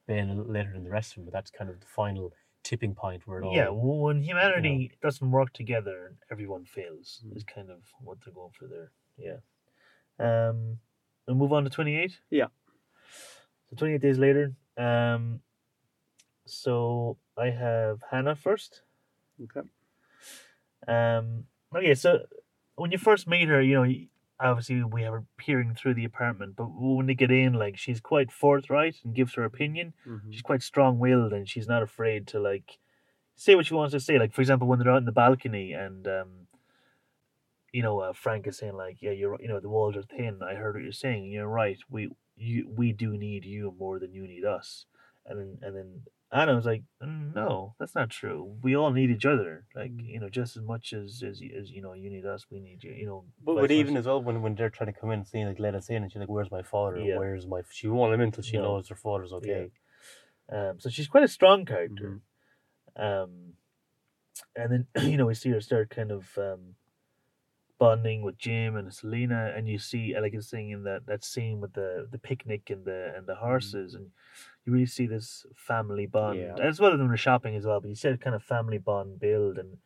a 0.08 0.22
later 0.34 0.72
than 0.72 0.84
the 0.84 0.90
rest 0.90 1.12
of 1.12 1.16
them, 1.16 1.24
but 1.24 1.32
that's 1.32 1.50
kind 1.50 1.70
of 1.70 1.80
the 1.80 1.86
final 1.86 2.32
tipping 2.62 2.94
point 2.94 3.26
where 3.26 3.38
it 3.40 3.44
all. 3.44 3.54
Yeah, 3.54 3.64
w- 3.66 4.02
when 4.02 4.22
humanity 4.22 4.92
doesn't 5.00 5.30
work 5.30 5.52
together, 5.54 6.16
everyone 6.30 6.64
fails. 6.66 7.22
Mm. 7.26 7.36
Is 7.36 7.44
kind 7.44 7.70
of 7.70 7.80
what 8.00 8.18
they're 8.22 8.34
going 8.34 8.52
for 8.52 8.66
there. 8.68 8.92
Yeah. 9.16 9.38
Um, 10.18 10.78
we'll 11.26 11.36
move 11.36 11.52
on 11.52 11.64
to 11.64 11.70
twenty 11.70 11.96
eight. 11.96 12.18
Yeah. 12.30 12.46
So 13.70 13.76
twenty 13.76 13.94
eight 13.94 14.02
days 14.02 14.18
later. 14.18 14.52
Um, 14.76 15.40
so 16.44 17.18
I 17.36 17.50
have 17.50 18.00
Hannah 18.10 18.36
first. 18.36 18.82
Okay. 19.42 19.66
Um, 20.88 21.44
okay, 21.74 21.94
so 21.94 22.20
when 22.76 22.92
you 22.92 22.98
first 22.98 23.26
meet 23.26 23.48
her, 23.48 23.60
you 23.60 23.74
know, 23.74 23.92
obviously 24.38 24.82
we 24.84 25.02
have 25.02 25.12
her 25.12 25.24
peering 25.36 25.74
through 25.74 25.94
the 25.94 26.04
apartment, 26.04 26.54
but 26.56 26.66
when 26.66 27.06
they 27.06 27.14
get 27.14 27.30
in, 27.30 27.54
like 27.54 27.76
she's 27.76 28.00
quite 28.00 28.30
forthright 28.30 28.96
and 29.04 29.14
gives 29.14 29.34
her 29.34 29.44
opinion. 29.44 29.94
Mhm. 30.06 30.32
She's 30.32 30.42
quite 30.42 30.62
strong-willed 30.62 31.32
and 31.32 31.48
she's 31.48 31.66
not 31.66 31.82
afraid 31.82 32.26
to 32.28 32.40
like 32.40 32.78
say 33.34 33.54
what 33.54 33.66
she 33.66 33.74
wants 33.74 33.92
to 33.92 34.00
say. 34.00 34.18
Like 34.18 34.32
for 34.32 34.40
example, 34.42 34.68
when 34.68 34.78
they're 34.78 34.90
out 34.92 34.98
in 34.98 35.04
the 35.06 35.12
balcony 35.12 35.72
and 35.72 36.06
um, 36.06 36.45
you 37.76 37.82
know, 37.82 38.00
uh, 38.00 38.14
Frank 38.14 38.46
is 38.46 38.56
saying 38.56 38.76
like, 38.84 38.96
"Yeah, 39.04 39.10
you're 39.20 39.36
you 39.38 39.48
know 39.48 39.60
the 39.60 39.74
walls 39.76 39.96
are 39.96 40.02
thin. 40.16 40.34
I 40.42 40.54
heard 40.54 40.74
what 40.74 40.82
you're 40.82 41.04
saying. 41.06 41.22
You're 41.26 41.54
right. 41.62 41.78
We 41.90 42.02
you 42.34 42.58
we 42.80 42.92
do 43.02 43.10
need 43.26 43.44
you 43.44 43.74
more 43.78 43.98
than 43.98 44.14
you 44.14 44.24
need 44.26 44.46
us." 44.58 44.86
And 45.26 45.38
then 45.38 45.58
and 45.60 45.76
then 45.76 45.88
Hannah 46.32 46.54
was 46.54 46.64
like, 46.64 46.84
"Mm, 47.02 47.34
"No, 47.34 47.74
that's 47.78 47.94
not 47.94 48.08
true. 48.08 48.56
We 48.62 48.74
all 48.76 48.92
need 48.92 49.10
each 49.10 49.26
other. 49.26 49.66
Like 49.74 49.92
you 50.14 50.18
know, 50.20 50.30
just 50.30 50.56
as 50.56 50.62
much 50.62 50.94
as 50.94 51.22
as, 51.30 51.42
as 51.60 51.70
you 51.70 51.82
know, 51.82 51.92
you 51.92 52.08
need 52.08 52.24
us, 52.24 52.46
we 52.50 52.60
need 52.60 52.82
you. 52.82 52.92
You 52.92 53.06
know." 53.08 53.24
But, 53.44 53.56
but 53.56 53.70
even 53.70 53.94
as 53.98 54.06
well, 54.06 54.22
when, 54.22 54.40
when 54.40 54.54
they're 54.54 54.70
trying 54.70 54.92
to 54.94 54.98
come 54.98 55.10
in 55.10 55.18
and 55.18 55.28
saying 55.28 55.46
like 55.46 55.60
let 55.60 55.74
us 55.74 55.90
in, 55.90 56.02
and 56.02 56.10
she's 56.10 56.20
like, 56.20 56.30
"Where's 56.30 56.50
my 56.50 56.62
father? 56.62 57.00
Yeah. 57.00 57.18
Where's 57.18 57.46
my?" 57.46 57.60
She 57.70 57.88
won't 57.88 58.10
let 58.10 58.14
him 58.14 58.22
in 58.22 58.28
until 58.28 58.42
she 58.42 58.56
No. 58.56 58.62
knows 58.62 58.88
her 58.88 58.96
father's 58.96 59.34
okay. 59.34 59.70
Um, 60.50 60.80
so 60.80 60.88
she's 60.88 61.08
quite 61.08 61.24
a 61.24 61.28
strong 61.28 61.66
character. 61.66 62.08
Mhm. 62.08 63.04
Um, 63.06 63.32
and 64.60 64.68
then 64.72 64.82
you 65.12 65.18
know 65.18 65.26
we 65.26 65.34
see 65.34 65.50
her 65.50 65.60
start 65.60 65.90
kind 65.90 66.10
of 66.10 66.26
um, 66.38 66.74
bonding 67.78 68.22
with 68.22 68.38
Jim 68.38 68.76
and 68.76 68.92
Selena, 68.92 69.52
and 69.56 69.68
you 69.68 69.78
see 69.78 70.14
like 70.18 70.34
it's 70.34 70.48
saying 70.48 70.70
in 70.70 70.84
that 70.84 71.06
that 71.06 71.24
scene 71.24 71.60
with 71.60 71.74
the 71.74 72.08
the 72.10 72.18
picnic 72.18 72.70
and 72.70 72.84
the 72.84 73.12
and 73.16 73.26
the 73.26 73.34
horses, 73.36 73.94
and 73.94 74.10
you 74.64 74.72
really 74.72 74.86
see 74.86 75.06
this 75.06 75.46
family 75.54 76.06
bond 76.06 76.38
Yeah. 76.38 76.54
as 76.60 76.80
well 76.80 76.92
as 76.92 76.98
when 76.98 77.08
they're 77.08 77.16
shopping 77.16 77.54
as 77.54 77.66
well. 77.66 77.80
But 77.80 77.88
you 77.88 77.94
see 77.94 78.08
a 78.08 78.16
kind 78.16 78.34
of 78.36 78.42
family 78.42 78.78
bond 78.78 79.20
build, 79.20 79.58
and 79.58 79.78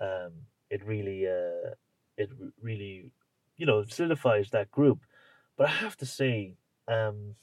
um, 0.00 0.32
it 0.70 0.84
really 0.84 1.26
uh, 1.26 1.74
it 2.16 2.30
really 2.60 3.10
you 3.56 3.66
know 3.66 3.84
solidifies 3.84 4.50
that 4.50 4.70
group. 4.70 5.00
But 5.56 5.68
I 5.68 5.72
have 5.72 5.96
to 5.98 6.06
say, 6.06 6.56
um, 6.86 7.36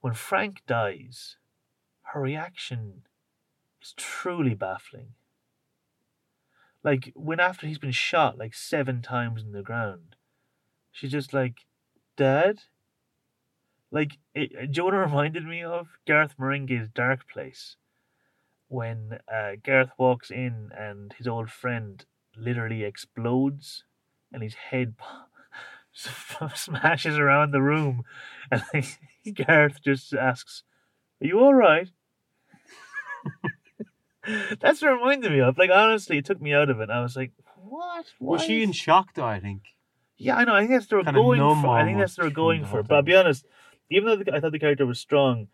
when 0.00 0.14
Frank 0.14 0.62
dies, 0.66 1.36
her 2.12 2.20
reaction 2.20 3.02
is 3.82 3.92
truly 3.96 4.54
baffling. 4.54 5.08
Like 6.82 7.12
when 7.14 7.40
after 7.40 7.66
he's 7.66 7.78
been 7.78 7.92
shot 7.92 8.38
like 8.38 8.54
seven 8.54 9.02
times 9.02 9.42
in 9.42 9.52
the 9.52 9.62
ground, 9.62 10.16
she's 10.92 11.12
just 11.12 11.32
like, 11.34 11.66
"Dad." 12.16 12.60
Like 13.90 14.18
it, 14.34 14.52
what 14.82 14.94
it 14.94 14.96
reminded 14.98 15.44
me 15.44 15.62
of 15.62 15.88
Garth 16.06 16.36
Marenghi's 16.38 16.88
Darkplace, 16.88 17.76
when 18.68 19.20
uh, 19.32 19.52
Garth 19.62 19.90
walks 19.98 20.30
in 20.30 20.70
and 20.76 21.12
his 21.14 21.28
old 21.28 21.50
friend 21.50 22.04
literally 22.36 22.84
explodes, 22.84 23.84
and 24.32 24.42
his 24.42 24.54
head 24.54 24.94
smashes 26.54 27.18
around 27.18 27.52
the 27.52 27.62
room, 27.62 28.04
and 28.50 28.62
Gareth 29.34 29.82
just 29.82 30.14
asks, 30.14 30.62
"Are 31.22 31.26
you 31.26 31.40
all 31.40 31.54
right?" 31.54 31.90
That's 34.60 34.82
what 34.82 34.90
it 34.90 34.94
reminded 34.94 35.32
me 35.32 35.40
of. 35.40 35.56
Like 35.58 35.70
honestly, 35.70 36.18
it 36.18 36.24
took 36.24 36.40
me 36.40 36.52
out 36.52 36.70
of 36.70 36.80
it. 36.80 36.90
I 36.90 37.00
was 37.02 37.16
like, 37.16 37.32
"What? 37.56 38.06
Was 38.18 38.42
she 38.42 38.58
is- 38.62 38.68
in 38.68 38.72
shock 38.72 39.14
though? 39.14 39.24
I 39.24 39.40
think. 39.40 39.62
Yeah, 40.16 40.36
I 40.36 40.44
know. 40.44 40.54
I 40.54 40.60
think 40.60 40.72
that's 40.72 40.84
what 40.84 40.90
they 40.90 40.96
were 40.96 41.04
Kinda 41.04 41.20
going 41.20 41.62
for. 41.62 41.68
I 41.68 41.84
think 41.84 41.98
that's 41.98 42.18
what 42.18 42.24
they 42.24 42.28
were 42.28 42.34
going 42.34 42.64
for. 42.66 42.82
But 42.82 42.94
I'll 42.96 43.02
be 43.02 43.16
honest, 43.16 43.46
even 43.90 44.04
though 44.06 44.16
the, 44.16 44.34
I 44.34 44.40
thought 44.40 44.52
the 44.52 44.58
character 44.58 44.84
was 44.84 44.98
strong, 45.00 45.48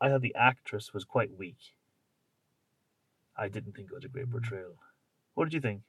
I 0.00 0.08
thought 0.08 0.20
the 0.20 0.34
actress 0.38 0.94
was 0.94 1.04
quite 1.04 1.36
weak. 1.36 1.58
I 3.36 3.48
didn't 3.48 3.72
think 3.74 3.88
it 3.90 3.94
was 3.94 4.04
a 4.04 4.08
great 4.08 4.30
portrayal. 4.30 4.74
What 5.34 5.44
did 5.46 5.54
you 5.54 5.60
think? 5.60 5.82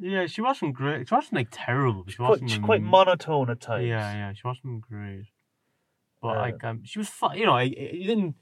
Yeah, 0.00 0.26
she 0.26 0.40
wasn't 0.40 0.74
great. 0.74 1.08
She 1.08 1.14
wasn't 1.14 1.34
like 1.34 1.48
terrible. 1.52 2.04
She 2.08 2.16
Quite, 2.16 2.28
wasn't 2.30 2.50
she's 2.50 2.58
quite 2.58 2.80
um, 2.80 2.86
monotone 2.86 3.50
at 3.50 3.60
times. 3.60 3.86
Yeah, 3.86 4.12
yeah, 4.12 4.32
she 4.32 4.42
wasn't 4.44 4.80
great. 4.80 5.26
But 6.20 6.36
Uh, 6.38 6.40
like, 6.40 6.64
um, 6.64 6.82
she 6.84 6.98
was 6.98 7.08
fun. 7.08 7.38
You 7.38 7.46
know, 7.46 7.54
I 7.54 7.64
it 7.64 8.06
didn't. 8.06 8.34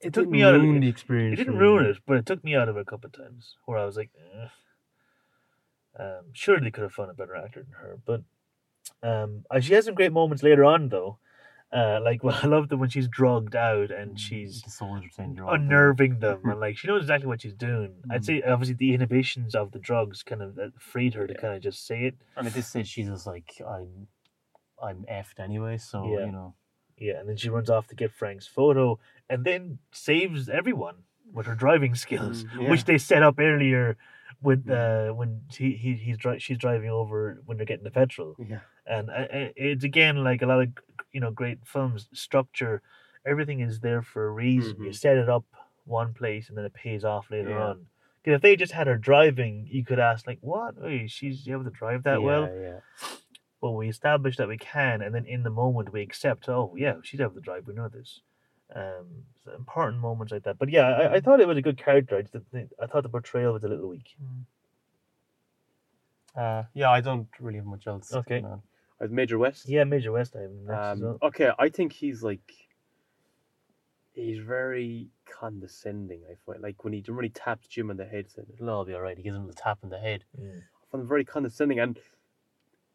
It, 0.00 0.12
took 0.14 0.28
me 0.28 0.42
out 0.42 0.54
of 0.54 0.62
it. 0.62 0.66
the 0.66 0.88
It 1.32 1.36
didn't 1.36 1.56
ruin 1.58 1.84
me. 1.84 1.90
it, 1.90 1.98
but 2.06 2.16
it 2.16 2.26
took 2.26 2.42
me 2.42 2.54
out 2.54 2.68
of 2.68 2.76
it 2.76 2.80
a 2.80 2.84
couple 2.84 3.08
of 3.08 3.12
times 3.12 3.56
where 3.66 3.78
I 3.78 3.84
was 3.84 3.96
like, 3.96 4.10
eh. 4.34 6.02
um, 6.02 6.26
surely 6.32 6.64
they 6.64 6.70
could 6.70 6.82
have 6.82 6.92
found 6.92 7.10
a 7.10 7.14
better 7.14 7.36
actor 7.36 7.62
than 7.62 7.72
her. 7.80 7.98
But 8.04 8.22
um, 9.02 9.44
uh, 9.50 9.60
she 9.60 9.74
has 9.74 9.84
some 9.84 9.94
great 9.94 10.12
moments 10.12 10.42
later 10.42 10.64
on, 10.64 10.88
though. 10.88 11.18
Uh, 11.72 12.00
like, 12.02 12.24
well, 12.24 12.38
I 12.42 12.46
love 12.46 12.68
that 12.70 12.78
when 12.78 12.88
she's 12.88 13.08
drugged 13.08 13.54
out 13.54 13.90
and 13.90 14.18
she's 14.18 14.62
the 14.62 14.70
soldier 14.70 15.08
saying 15.10 15.34
you're 15.36 15.46
all 15.46 15.52
dead. 15.52 15.60
unnerving 15.62 16.18
them 16.20 16.40
and 16.44 16.58
like 16.60 16.76
she 16.76 16.88
knows 16.88 17.02
exactly 17.02 17.26
what 17.28 17.42
she's 17.42 17.54
doing. 17.54 17.94
I'd 18.10 18.22
Mm. 18.22 18.24
say 18.26 18.42
obviously 18.42 18.74
the 18.74 18.94
inhibitions 18.94 19.54
of 19.54 19.70
the 19.72 19.78
drugs 19.78 20.22
kind 20.22 20.42
of 20.42 20.58
uh, 20.58 20.68
freed 20.78 21.14
her 21.14 21.26
to 21.26 21.34
Yeah. 21.34 21.40
kind 21.40 21.54
of 21.54 21.62
just 21.62 21.86
say 21.86 22.04
it. 22.04 22.14
And 22.36 22.46
at 22.46 22.54
this 22.54 22.66
stage, 22.68 22.88
she's 22.88 23.08
just 23.08 23.26
like, 23.26 23.60
I'm, 23.66 24.08
I'm 24.82 25.04
effed 25.10 25.38
anyway. 25.38 25.76
So 25.78 26.04
Yeah. 26.04 26.26
you 26.26 26.32
know, 26.32 26.54
Yeah, 27.00 27.18
and 27.18 27.28
then 27.28 27.36
she 27.36 27.48
runs 27.48 27.70
off 27.70 27.86
to 27.88 27.94
get 27.96 28.12
Frank's 28.12 28.46
photo 28.46 28.98
and 29.28 29.44
then 29.44 29.78
saves 29.90 30.48
everyone 30.48 30.96
with 31.32 31.46
her 31.46 31.54
driving 31.54 31.94
skills, 31.94 32.44
Mm, 32.54 32.68
which 32.70 32.84
they 32.84 32.98
set 32.98 33.22
up 33.22 33.36
earlier 33.38 33.96
with 34.42 34.66
Mm. 34.66 35.10
uh, 35.10 35.14
when 35.14 35.42
he, 35.50 35.72
he 35.76 35.94
he's 35.94 36.18
dri- 36.18 36.38
she's 36.38 36.58
driving 36.58 36.90
over 36.90 37.40
when 37.46 37.56
they're 37.56 37.66
getting 37.66 37.84
the 37.84 37.90
petrol. 37.90 38.36
yeah, 38.38 38.60
and 38.86 39.08
uh, 39.10 39.26
uh, 39.38 39.48
it's 39.56 39.84
again 39.84 40.22
like 40.22 40.42
a 40.42 40.46
lot 40.46 40.60
of 40.62 40.68
you 41.12 41.20
know 41.20 41.30
great 41.30 41.58
films 41.66 42.08
structure 42.12 42.82
everything 43.26 43.60
is 43.60 43.80
there 43.80 44.02
for 44.02 44.26
a 44.26 44.30
reason. 44.30 44.76
You 44.82 44.90
Mhm. 44.90 44.94
set 44.94 45.16
it 45.18 45.28
up 45.28 45.44
one 45.84 46.12
place 46.14 46.48
and 46.48 46.56
then 46.56 46.64
it 46.64 46.72
pays 46.74 47.04
off 47.04 47.30
later 47.30 47.50
Yeah. 47.50 47.64
on. 47.68 47.86
'Cause 48.24 48.34
if 48.34 48.42
they 48.42 48.56
just 48.56 48.72
had 48.72 48.86
her 48.86 48.96
driving, 48.98 49.66
you 49.70 49.84
could 49.84 49.98
ask 49.98 50.26
like, 50.26 50.38
"What? 50.42 50.74
Hey, 50.82 51.06
she's 51.06 51.46
able 51.48 51.64
to 51.64 51.70
drive 51.70 52.02
that 52.04 52.20
yeah, 52.20 52.26
well?" 52.26 52.44
Yeah. 52.54 52.80
Well, 53.60 53.74
we 53.74 53.88
establish 53.88 54.36
that 54.38 54.48
we 54.48 54.56
can, 54.56 55.02
and 55.02 55.14
then 55.14 55.26
in 55.26 55.42
the 55.42 55.50
moment 55.50 55.92
we 55.92 56.00
accept. 56.02 56.48
Oh, 56.48 56.74
yeah, 56.76 56.94
she's 57.02 57.20
able 57.20 57.34
to 57.34 57.40
drive. 57.40 57.66
We 57.66 57.74
know 57.74 57.88
this. 57.88 58.20
Um, 58.74 59.24
so 59.44 59.52
important 59.52 60.00
moments 60.00 60.32
like 60.32 60.44
that. 60.44 60.58
But 60.58 60.70
yeah, 60.70 60.86
I, 60.88 61.14
I 61.14 61.20
thought 61.20 61.40
it 61.40 61.48
was 61.48 61.58
a 61.58 61.62
good 61.62 61.76
character. 61.76 62.16
I 62.16 62.22
just 62.22 62.36
I 62.82 62.86
thought 62.86 63.02
the 63.02 63.08
portrayal 63.08 63.52
was 63.52 63.64
a 63.64 63.68
little 63.68 63.88
weak. 63.88 64.16
Uh, 66.36 66.62
yeah, 66.74 66.90
I 66.90 67.00
don't 67.00 67.26
really 67.40 67.58
have 67.58 67.66
much 67.66 67.86
else. 67.86 68.14
Okay. 68.14 68.40
going. 68.40 68.62
I 69.00 69.04
have 69.04 69.10
Major 69.10 69.38
West. 69.38 69.68
Yeah, 69.68 69.84
Major 69.84 70.12
West. 70.12 70.36
I 70.36 70.42
have 70.42 70.50
next 70.50 70.78
Um, 70.78 71.00
well. 71.00 71.18
okay, 71.22 71.50
I 71.58 71.68
think 71.68 71.92
he's 71.92 72.22
like 72.22 72.68
he's 74.12 74.38
very 74.38 75.08
condescending. 75.26 76.20
I 76.30 76.34
find 76.46 76.62
like 76.62 76.84
when 76.84 76.92
he 76.92 77.02
when 77.08 77.24
he 77.24 77.30
taps 77.30 77.66
Jim 77.66 77.90
on 77.90 77.96
the 77.96 78.04
head, 78.04 78.30
said 78.30 78.46
it'll 78.52 78.70
all 78.70 78.84
be 78.84 78.94
all 78.94 79.00
right. 79.00 79.16
He 79.16 79.22
gives 79.22 79.36
him 79.36 79.46
the 79.46 79.54
tap 79.54 79.78
on 79.82 79.90
the 79.90 79.98
head. 79.98 80.24
Mm. 80.40 80.58
I 80.60 80.84
find 80.92 81.02
him 81.02 81.08
very 81.08 81.24
condescending, 81.24 81.80
and 81.80 81.98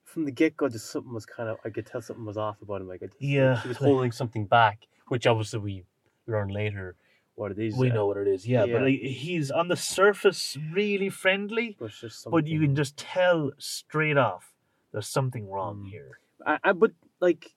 from 0.06 0.24
the 0.26 0.32
get 0.32 0.56
go, 0.56 0.70
just 0.70 0.90
something 0.92 1.14
was 1.14 1.26
kind 1.26 1.50
of 1.50 1.58
I 1.66 1.70
could 1.70 1.86
tell 1.86 2.02
something 2.02 2.26
was 2.26 2.38
off 2.38 2.62
about 2.62 2.82
him. 2.82 2.88
Like, 2.88 3.04
I 3.04 3.08
just, 3.08 3.22
Yeah, 3.22 3.62
he 3.62 3.68
was 3.68 3.78
holding 3.78 4.12
something 4.12 4.46
back, 4.46 4.88
which 5.10 5.28
obviously 5.28 5.60
we 5.60 5.84
learn 6.28 6.50
later 6.50 6.96
what 7.34 7.52
it 7.52 7.60
is. 7.60 7.76
We 7.76 7.92
uh, 7.92 7.96
know 7.96 8.06
what 8.08 8.18
it 8.18 8.28
is. 8.28 8.48
Yeah, 8.48 8.64
yeah. 8.64 8.74
but 8.74 8.82
like, 8.84 9.00
he's 9.00 9.52
on 9.52 9.68
the 9.68 9.76
surface 9.76 10.58
really 10.72 11.10
friendly, 11.10 11.76
but, 11.78 11.86
it's 11.86 12.00
just 12.00 12.28
but 12.30 12.48
you 12.48 12.62
can 12.62 12.76
just 12.76 12.96
tell 12.96 13.52
straight 13.58 14.18
off 14.18 14.54
there's 14.92 15.08
something 15.08 15.50
wrong 15.50 15.84
Mm. 15.86 15.90
here. 15.90 16.20
I, 16.46 16.60
I 16.64 16.72
but 16.74 16.92
like 17.20 17.52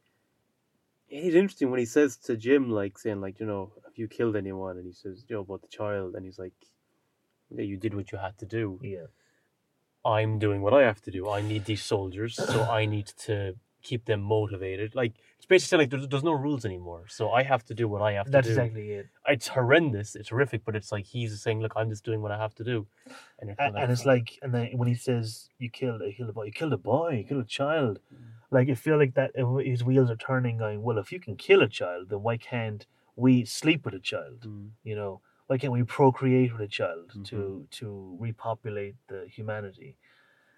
it's 1.11 1.35
interesting 1.37 1.71
when 1.71 1.79
he 1.79 1.87
says 1.87 2.17
to 2.17 2.37
Jim, 2.37 2.71
like 2.71 2.99
saying, 2.99 3.21
like, 3.21 3.41
you 3.41 3.47
know, 3.47 3.73
have 3.85 3.97
you 3.97 4.09
killed 4.09 4.37
anyone? 4.37 4.77
And 4.77 4.87
he 4.87 4.93
says, 4.93 5.25
you 5.29 5.37
know, 5.37 5.43
about 5.43 5.63
the 5.63 5.69
child, 5.69 6.15
and 6.15 6.25
he's 6.25 6.39
like, 6.39 6.53
yeah, 7.51 7.63
you 7.63 7.77
did 7.77 7.95
what 7.95 8.13
you 8.13 8.19
had 8.19 8.37
to 8.39 8.47
do. 8.47 8.79
Yeah. 8.83 9.07
I'm 10.05 10.39
doing 10.39 10.63
what 10.63 10.75
I 10.75 10.83
have 10.83 11.01
to 11.03 11.11
do. 11.11 11.29
I 11.29 11.41
need 11.43 11.65
these 11.65 11.83
soldiers, 11.83 12.35
so 12.37 12.63
I 12.71 12.87
need 12.87 13.07
to 13.27 13.55
keep 13.83 14.05
them 14.07 14.21
motivated. 14.21 14.95
Like 14.95 15.15
it's 15.37 15.47
basically 15.47 15.79
like 15.79 15.91
there's, 15.91 16.09
there's 16.09 16.25
no 16.25 16.33
rules 16.33 16.65
anymore, 16.65 17.05
so 17.09 17.31
I 17.31 17.43
have 17.43 17.65
to 17.67 17.75
do 17.75 17.89
what 17.89 18.03
I 18.03 18.13
have 18.13 18.31
That's 18.31 18.47
to 18.47 18.53
do. 18.53 18.57
That's 18.57 18.67
exactly 18.69 18.91
it. 18.93 19.07
It's 19.27 19.49
horrendous. 19.49 20.15
It's 20.17 20.31
horrific, 20.31 20.65
but 20.65 20.75
it's 20.77 20.91
like 20.93 21.05
he's 21.05 21.41
saying, 21.43 21.61
"Look, 21.61 21.73
I'm 21.77 21.91
just 21.91 22.05
doing 22.05 22.23
what 22.23 22.33
I 22.33 22.39
have 22.39 22.55
to 22.57 22.65
do," 22.65 22.87
and, 23.41 23.55
And, 23.59 23.77
and 23.77 23.93
it's 23.93 24.07
like, 24.07 24.39
and 24.43 24.55
then 24.55 24.71
when 24.75 24.89
he 24.89 24.95
says, 24.95 25.49
"You 25.59 25.71
killed, 25.71 26.01
you 26.03 26.13
killed 26.13 26.31
a 26.31 26.33
boy, 26.33 26.45
you 26.45 26.53
killed 26.53 26.73
a 26.73 26.79
boy, 26.79 27.11
you 27.19 27.25
killed 27.25 27.43
a 27.43 27.47
child," 27.47 28.01
like 28.51 28.69
I 28.69 28.75
feel 28.75 28.99
like 28.99 29.15
that 29.15 29.33
uh, 29.39 29.57
his 29.57 29.85
wheels 29.85 30.11
are 30.11 30.17
turning. 30.17 30.59
Going, 30.59 30.83
well, 30.83 30.99
if 30.99 31.13
you 31.13 31.21
can 31.21 31.37
kill 31.37 31.63
a 31.63 31.69
child, 31.69 32.09
then 32.09 32.23
why 32.23 32.37
can't 32.37 32.87
we 33.17 33.45
sleep 33.45 33.85
with 33.85 33.95
a 33.95 34.01
child? 34.01 34.41
Mm, 34.47 34.71
You 34.85 34.97
know, 34.97 35.21
why 35.49 35.59
can't 35.59 35.73
we 35.73 35.83
procreate 35.83 36.53
with 36.53 36.63
a 36.63 36.69
child 36.69 37.09
Mm-hmm. 37.09 37.23
to 37.31 37.67
to 37.79 38.17
repopulate 38.21 38.95
the 39.09 39.27
humanity? 39.37 39.97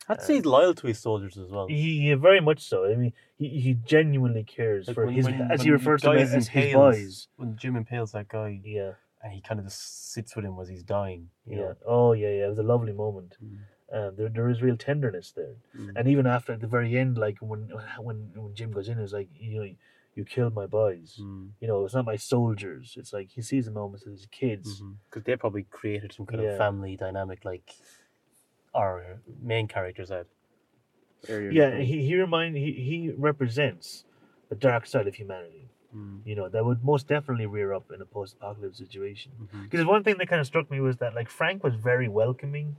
I'd 0.08 0.20
say 0.22 0.34
he's 0.36 0.44
loyal 0.44 0.74
to 0.74 0.86
his 0.88 0.98
soldiers 0.98 1.38
as 1.38 1.50
well. 1.50 1.66
He, 1.68 2.00
he 2.00 2.12
very 2.14 2.40
much 2.40 2.60
so. 2.62 2.84
I 2.84 2.96
mean, 2.96 3.12
he, 3.36 3.48
he 3.64 3.74
genuinely 3.74 4.42
cares 4.42 4.88
Like 4.88 4.94
for 4.96 5.06
when- 5.06 5.14
his, 5.14 5.24
when- 5.26 5.50
as 5.52 5.62
he 5.62 5.70
refers 5.70 6.02
to 6.02 6.10
as 6.10 6.32
his 6.48 6.72
boys. 6.74 7.28
When 7.36 7.56
Jim 7.56 7.76
impales 7.76 8.10
that 8.12 8.26
guy, 8.28 8.60
Yeah, 8.64 8.92
and 9.22 9.32
he 9.32 9.40
kind 9.40 9.60
of 9.60 9.66
just 9.66 10.12
sits 10.12 10.34
with 10.34 10.44
him 10.44 10.56
as 10.60 10.68
he's 10.68 10.82
dying. 10.82 11.28
You 11.46 11.56
yeah. 11.58 11.62
know? 11.62 11.76
Oh, 11.86 12.12
yeah, 12.12 12.28
yeah. 12.38 12.46
It 12.46 12.48
was 12.48 12.58
a 12.58 12.64
lovely 12.64 12.92
moment. 12.92 13.36
Mm. 13.44 13.58
Um, 13.92 14.16
there, 14.16 14.28
there 14.28 14.48
is 14.48 14.62
real 14.62 14.76
tenderness 14.76 15.32
there. 15.36 15.54
Mm. 15.78 15.92
And 15.96 16.08
even 16.08 16.26
after 16.26 16.52
at 16.54 16.60
the 16.60 16.66
very 16.66 16.96
end, 16.98 17.16
like 17.16 17.38
when 17.40 17.68
when 18.06 18.32
when 18.34 18.54
Jim 18.54 18.72
goes 18.72 18.88
in, 18.88 18.98
it's 18.98 19.12
like 19.12 19.28
you 19.38 19.60
know, 19.60 19.68
you 20.14 20.24
killed 20.24 20.54
my 20.54 20.66
boys. 20.66 21.18
Mm. 21.20 21.50
You 21.60 21.68
know, 21.68 21.84
it's 21.84 21.94
not 21.94 22.04
my 22.04 22.16
soldiers. 22.16 22.94
It's 22.96 23.12
like 23.12 23.30
he 23.30 23.42
sees 23.42 23.66
the 23.66 23.70
moments 23.70 24.06
as 24.06 24.12
his 24.20 24.26
kids. 24.26 24.82
Because 25.08 25.24
they 25.24 25.36
probably 25.36 25.64
created 25.64 26.12
some 26.12 26.26
kind 26.26 26.42
Yeah. 26.42 26.50
of 26.50 26.58
family 26.58 26.96
dynamic, 26.96 27.44
like 27.44 27.72
our 28.74 29.20
main 29.42 29.68
characters 29.68 30.10
had. 30.10 30.26
earlier 31.28 31.50
in 31.50 31.54
the 31.54 31.60
Yeah, 31.60 31.78
he 31.78 32.02
he 32.06 32.16
remind 32.16 32.56
he 32.56 32.72
he 32.72 33.10
represents 33.10 34.04
the 34.48 34.54
dark 34.56 34.86
side 34.86 35.06
of 35.06 35.14
humanity. 35.14 35.68
Mm, 35.94 36.22
You 36.24 36.34
know, 36.36 36.48
that 36.48 36.64
would 36.64 36.82
most 36.84 37.08
definitely 37.08 37.46
rear 37.46 37.72
up 37.72 37.90
in 37.90 38.00
a 38.00 38.06
post-apocalypse 38.06 38.78
situation. 38.78 39.32
mhm. 39.40 39.64
Because 39.64 39.84
one 39.86 40.02
thing 40.04 40.16
that 40.18 40.28
kind 40.28 40.40
of 40.40 40.46
struck 40.46 40.70
me 40.70 40.80
was 40.80 40.96
that 40.98 41.14
like 41.14 41.28
Frank 41.28 41.62
was 41.64 41.74
very 41.74 42.08
welcoming 42.08 42.76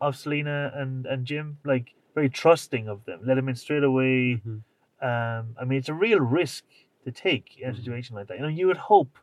of 0.00 0.14
Selena 0.16 0.72
and 0.74 1.06
and 1.06 1.24
Jim, 1.26 1.58
like 1.64 1.94
very 2.14 2.28
trusting 2.28 2.88
of 2.88 3.04
them. 3.06 3.20
Let 3.24 3.38
him 3.38 3.48
in 3.48 3.56
straight 3.56 3.82
away. 3.84 4.42
Mhm. 4.44 4.62
Um, 5.04 5.56
I 5.60 5.64
mean, 5.66 5.78
it's 5.78 5.90
a 5.90 5.94
real 5.94 6.20
risk 6.20 6.64
to 7.04 7.12
take 7.12 7.58
in 7.58 7.70
a 7.70 7.74
Mhm. 7.74 7.76
situation 7.76 8.16
like 8.16 8.28
that. 8.28 8.38
You 8.38 8.42
know, 8.44 8.48
you 8.48 8.68
would 8.68 8.78
hope. 8.92 9.18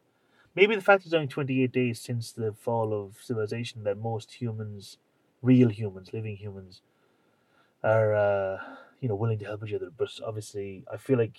Maybe 0.55 0.75
the 0.75 0.81
fact 0.81 1.05
it's 1.05 1.13
only 1.15 1.27
28 1.27 1.71
days 1.73 2.01
since 2.01 2.31
the 2.33 2.53
fall 2.53 2.93
of 2.93 3.21
civilization 3.23 3.83
that 3.85 3.97
most 3.97 4.41
humans, 4.41 4.99
real 5.41 5.69
humans, 5.69 6.13
living 6.13 6.37
humans, 6.37 6.83
are, 7.83 8.13
uh, 8.13 8.77
you 8.99 9.09
know, 9.09 9.15
willing 9.15 9.39
to 9.39 9.45
help 9.45 9.65
each 9.65 9.73
other. 9.73 9.89
But 9.95 10.09
obviously, 10.25 10.83
I 10.91 10.97
feel 10.97 11.17
like 11.17 11.37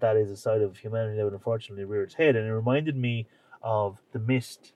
that 0.00 0.16
is 0.16 0.30
a 0.30 0.36
side 0.36 0.62
of 0.62 0.78
humanity 0.78 1.16
that 1.16 1.24
would 1.24 1.32
unfortunately 1.34 1.84
rear 1.84 2.02
its 2.02 2.14
head. 2.14 2.36
And 2.36 2.46
it 2.46 2.52
reminded 2.52 2.96
me 2.96 3.26
of 3.62 4.02
The 4.12 4.18
Mist 4.18 4.74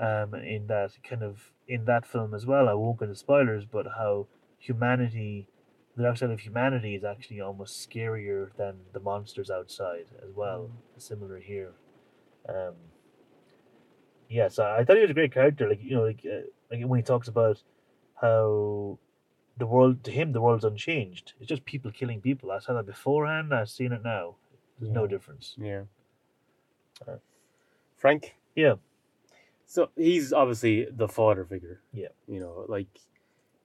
um, 0.00 0.34
in 0.34 0.66
that 0.68 0.92
kind 1.02 1.22
of, 1.22 1.52
in 1.68 1.84
that 1.84 2.06
film 2.06 2.34
as 2.34 2.46
well. 2.46 2.68
I 2.68 2.74
won't 2.74 2.98
go 2.98 3.04
into 3.04 3.16
spoilers, 3.16 3.64
but 3.66 3.86
how 3.86 4.26
humanity, 4.58 5.48
the 5.96 6.02
dark 6.02 6.16
side 6.16 6.30
of 6.30 6.40
humanity 6.40 6.94
is 6.94 7.04
actually 7.04 7.40
almost 7.40 7.88
scarier 7.88 8.50
than 8.56 8.76
the 8.92 9.00
monsters 9.00 9.50
outside 9.50 10.06
as 10.22 10.34
well. 10.34 10.70
Similar 10.96 11.38
here. 11.38 11.72
Um, 12.48 12.74
yeah, 14.28 14.48
so 14.48 14.64
I 14.64 14.84
thought 14.84 14.96
he 14.96 15.02
was 15.02 15.10
a 15.10 15.14
great 15.14 15.32
character. 15.32 15.68
Like 15.68 15.82
you 15.82 15.96
know, 15.96 16.02
like 16.04 16.24
uh, 16.24 16.46
like 16.70 16.82
when 16.84 16.98
he 16.98 17.04
talks 17.04 17.28
about 17.28 17.62
how 18.20 18.98
the 19.58 19.66
world 19.66 20.02
to 20.04 20.10
him 20.10 20.32
the 20.32 20.40
world's 20.40 20.64
unchanged. 20.64 21.34
It's 21.38 21.48
just 21.48 21.64
people 21.64 21.90
killing 21.90 22.20
people. 22.20 22.50
I 22.50 22.58
saw 22.58 22.72
that 22.74 22.86
beforehand. 22.86 23.52
I've 23.54 23.68
seen 23.68 23.92
it 23.92 24.02
now. 24.02 24.36
There's 24.78 24.92
no 24.92 25.06
difference. 25.06 25.54
Yeah. 25.58 25.82
Uh, 27.06 27.16
Frank? 27.96 28.34
Yeah. 28.56 28.74
So 29.66 29.90
he's 29.96 30.32
obviously 30.32 30.88
the 30.90 31.08
father 31.08 31.44
figure. 31.44 31.80
Yeah. 31.92 32.08
You 32.26 32.40
know, 32.40 32.64
like, 32.68 32.88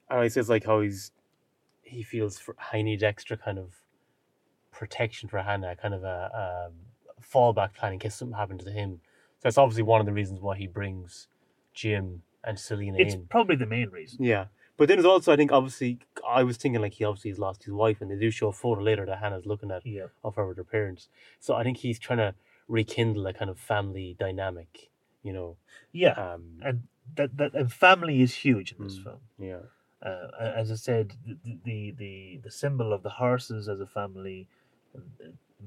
and 0.09 0.23
he 0.23 0.29
says 0.29 0.49
like 0.49 0.65
how 0.65 0.81
he's, 0.81 1.11
he 1.87 2.03
feels 2.03 2.37
for, 2.39 2.55
he 2.71 2.83
needs 2.83 3.03
extra 3.03 3.37
kind 3.37 3.57
of 3.57 3.81
protection 4.71 5.29
for 5.29 5.39
Hannah, 5.39 5.75
kind 5.75 5.93
of 5.93 6.03
a, 6.03 6.07
a 6.07 7.21
fallback 7.21 7.73
plan 7.73 7.93
in 7.93 7.99
case 7.99 8.15
something 8.15 8.37
happened 8.37 8.59
to 8.61 8.71
him. 8.71 8.99
So 9.37 9.41
that's 9.43 9.57
obviously 9.57 9.83
one 9.83 9.99
of 9.99 10.05
the 10.05 10.13
reasons 10.13 10.39
why 10.41 10.57
he 10.57 10.67
brings 10.67 11.27
Jim 11.73 12.21
and 12.43 12.59
Selena 12.59 12.97
It's 12.99 13.13
in. 13.15 13.25
probably 13.27 13.55
the 13.55 13.65
main 13.65 13.89
reason. 13.89 14.23
Yeah. 14.23 14.45
But 14.77 14.87
then 14.87 14.97
there's 14.97 15.05
also, 15.07 15.33
I 15.33 15.35
think, 15.35 15.51
obviously, 15.51 15.97
I 16.27 16.43
was 16.43 16.57
thinking 16.57 16.81
like 16.81 16.93
he 16.93 17.03
obviously 17.03 17.31
has 17.31 17.39
lost 17.39 17.63
his 17.63 17.73
wife, 17.73 17.99
and 17.99 18.11
they 18.11 18.15
do 18.15 18.29
show 18.29 18.49
a 18.49 18.53
photo 18.53 18.81
later 18.81 19.07
that 19.07 19.17
Hannah's 19.19 19.47
looking 19.47 19.71
at 19.71 19.83
Yeah. 19.85 20.05
of 20.23 20.35
her 20.35 20.47
with 20.47 20.57
her 20.57 20.63
parents. 20.63 21.09
So 21.39 21.55
I 21.55 21.63
think 21.63 21.77
he's 21.77 21.97
trying 21.97 22.19
to 22.19 22.35
rekindle 22.67 23.25
a 23.25 23.33
kind 23.33 23.49
of 23.49 23.57
family 23.57 24.15
dynamic, 24.19 24.89
you 25.23 25.33
know. 25.33 25.57
Yeah. 25.91 26.11
Um, 26.11 26.59
and 26.63 26.83
that 27.15 27.37
that 27.37 27.55
and 27.55 27.73
family 27.73 28.21
is 28.21 28.35
huge 28.35 28.73
in 28.73 28.83
this 28.83 28.99
Mm. 28.99 29.03
film. 29.03 29.19
yeah. 29.39 29.59
Uh, 30.05 30.27
as 30.55 30.71
I 30.71 30.75
said, 30.75 31.13
the, 31.65 31.91
the 31.97 32.39
the 32.43 32.51
symbol 32.51 32.93
of 32.93 33.01
the 33.03 33.09
horses 33.09 33.67
as 33.67 33.79
a 33.79 33.87
family 33.87 34.47
uh, 34.95 34.99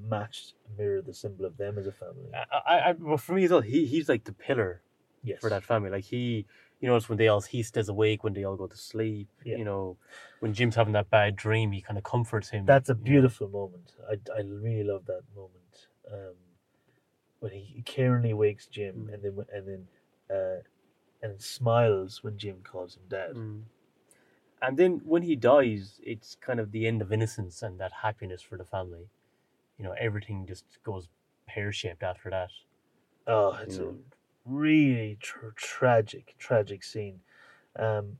matched 0.09 0.55
mirrored 0.78 1.07
the 1.07 1.15
symbol 1.15 1.44
of 1.44 1.57
them 1.57 1.78
as 1.78 1.86
a 1.86 1.93
family. 1.93 2.31
I, 2.35 2.74
I, 2.74 2.78
I, 2.90 2.93
well, 2.93 3.16
for 3.16 3.32
me 3.35 3.44
as 3.44 3.51
well, 3.51 3.61
he, 3.61 3.86
he's 3.86 4.09
like 4.09 4.24
the 4.24 4.32
pillar 4.32 4.82
Yes. 5.23 5.40
for 5.40 5.51
that 5.51 5.65
family. 5.65 5.90
Like 5.90 6.05
he, 6.05 6.47
you 6.81 6.89
know, 6.89 6.97
it's 6.97 7.09
when 7.09 7.19
they 7.19 7.28
all 7.28 7.40
he 7.43 7.62
stays 7.62 7.89
awake 7.89 8.23
when 8.24 8.32
they 8.32 8.44
all 8.44 8.57
go 8.57 8.66
to 8.69 8.77
sleep. 8.77 9.28
Yeah. 9.44 9.57
You 9.57 9.65
know, 9.65 9.97
when 10.39 10.55
Jim's 10.55 10.77
having 10.77 10.93
that 10.94 11.11
bad 11.11 11.35
dream, 11.36 11.73
he 11.73 11.81
kind 11.82 11.98
of 11.98 12.05
comforts 12.05 12.51
him. 12.51 12.65
That's 12.66 12.89
a 12.89 12.93
you 12.93 12.98
know. 12.98 13.05
beautiful 13.05 13.48
moment. 13.48 13.93
I, 14.09 14.15
I 14.32 14.43
really 14.43 14.85
love 14.85 15.07
that 15.07 15.23
moment. 15.35 15.89
Um, 16.11 16.35
when 17.40 17.52
he 17.52 17.82
caringly 17.85 18.35
wakes 18.35 18.66
Jim 18.66 19.09
Mm. 19.11 19.15
and 19.15 19.23
then 19.24 19.47
and 19.52 19.69
then 19.69 19.86
uh, 20.36 20.62
and 21.23 21.40
smiles 21.43 22.23
when 22.23 22.39
Jim 22.39 22.59
calls 22.62 22.97
him 22.97 23.02
dad. 23.09 23.35
Mm. 23.35 23.62
And 24.62 24.77
then 24.77 25.01
when 25.05 25.23
he 25.23 25.37
dies, 25.37 26.01
it's 26.03 26.37
kind 26.41 26.61
of 26.61 26.73
the 26.73 26.87
end 26.87 27.01
of 27.03 27.12
innocence 27.12 27.62
and 27.62 27.81
that 27.81 27.93
happiness 28.03 28.43
for 28.43 28.59
the 28.59 28.65
family. 28.65 29.09
You 29.78 29.85
know, 29.85 29.93
everything 29.99 30.47
just 30.47 30.65
goes 30.85 31.09
pear 31.47 31.73
shaped 31.73 32.03
after 32.03 32.31
that. 32.31 32.51
Oh, 33.27 33.53
it's 33.62 33.78
you 33.78 33.85
a 34.47 34.51
really 34.51 35.16
tr- 35.20 35.55
tragic, 35.57 36.35
tragic 36.39 36.82
scene. 36.85 37.20
Um, 37.78 38.19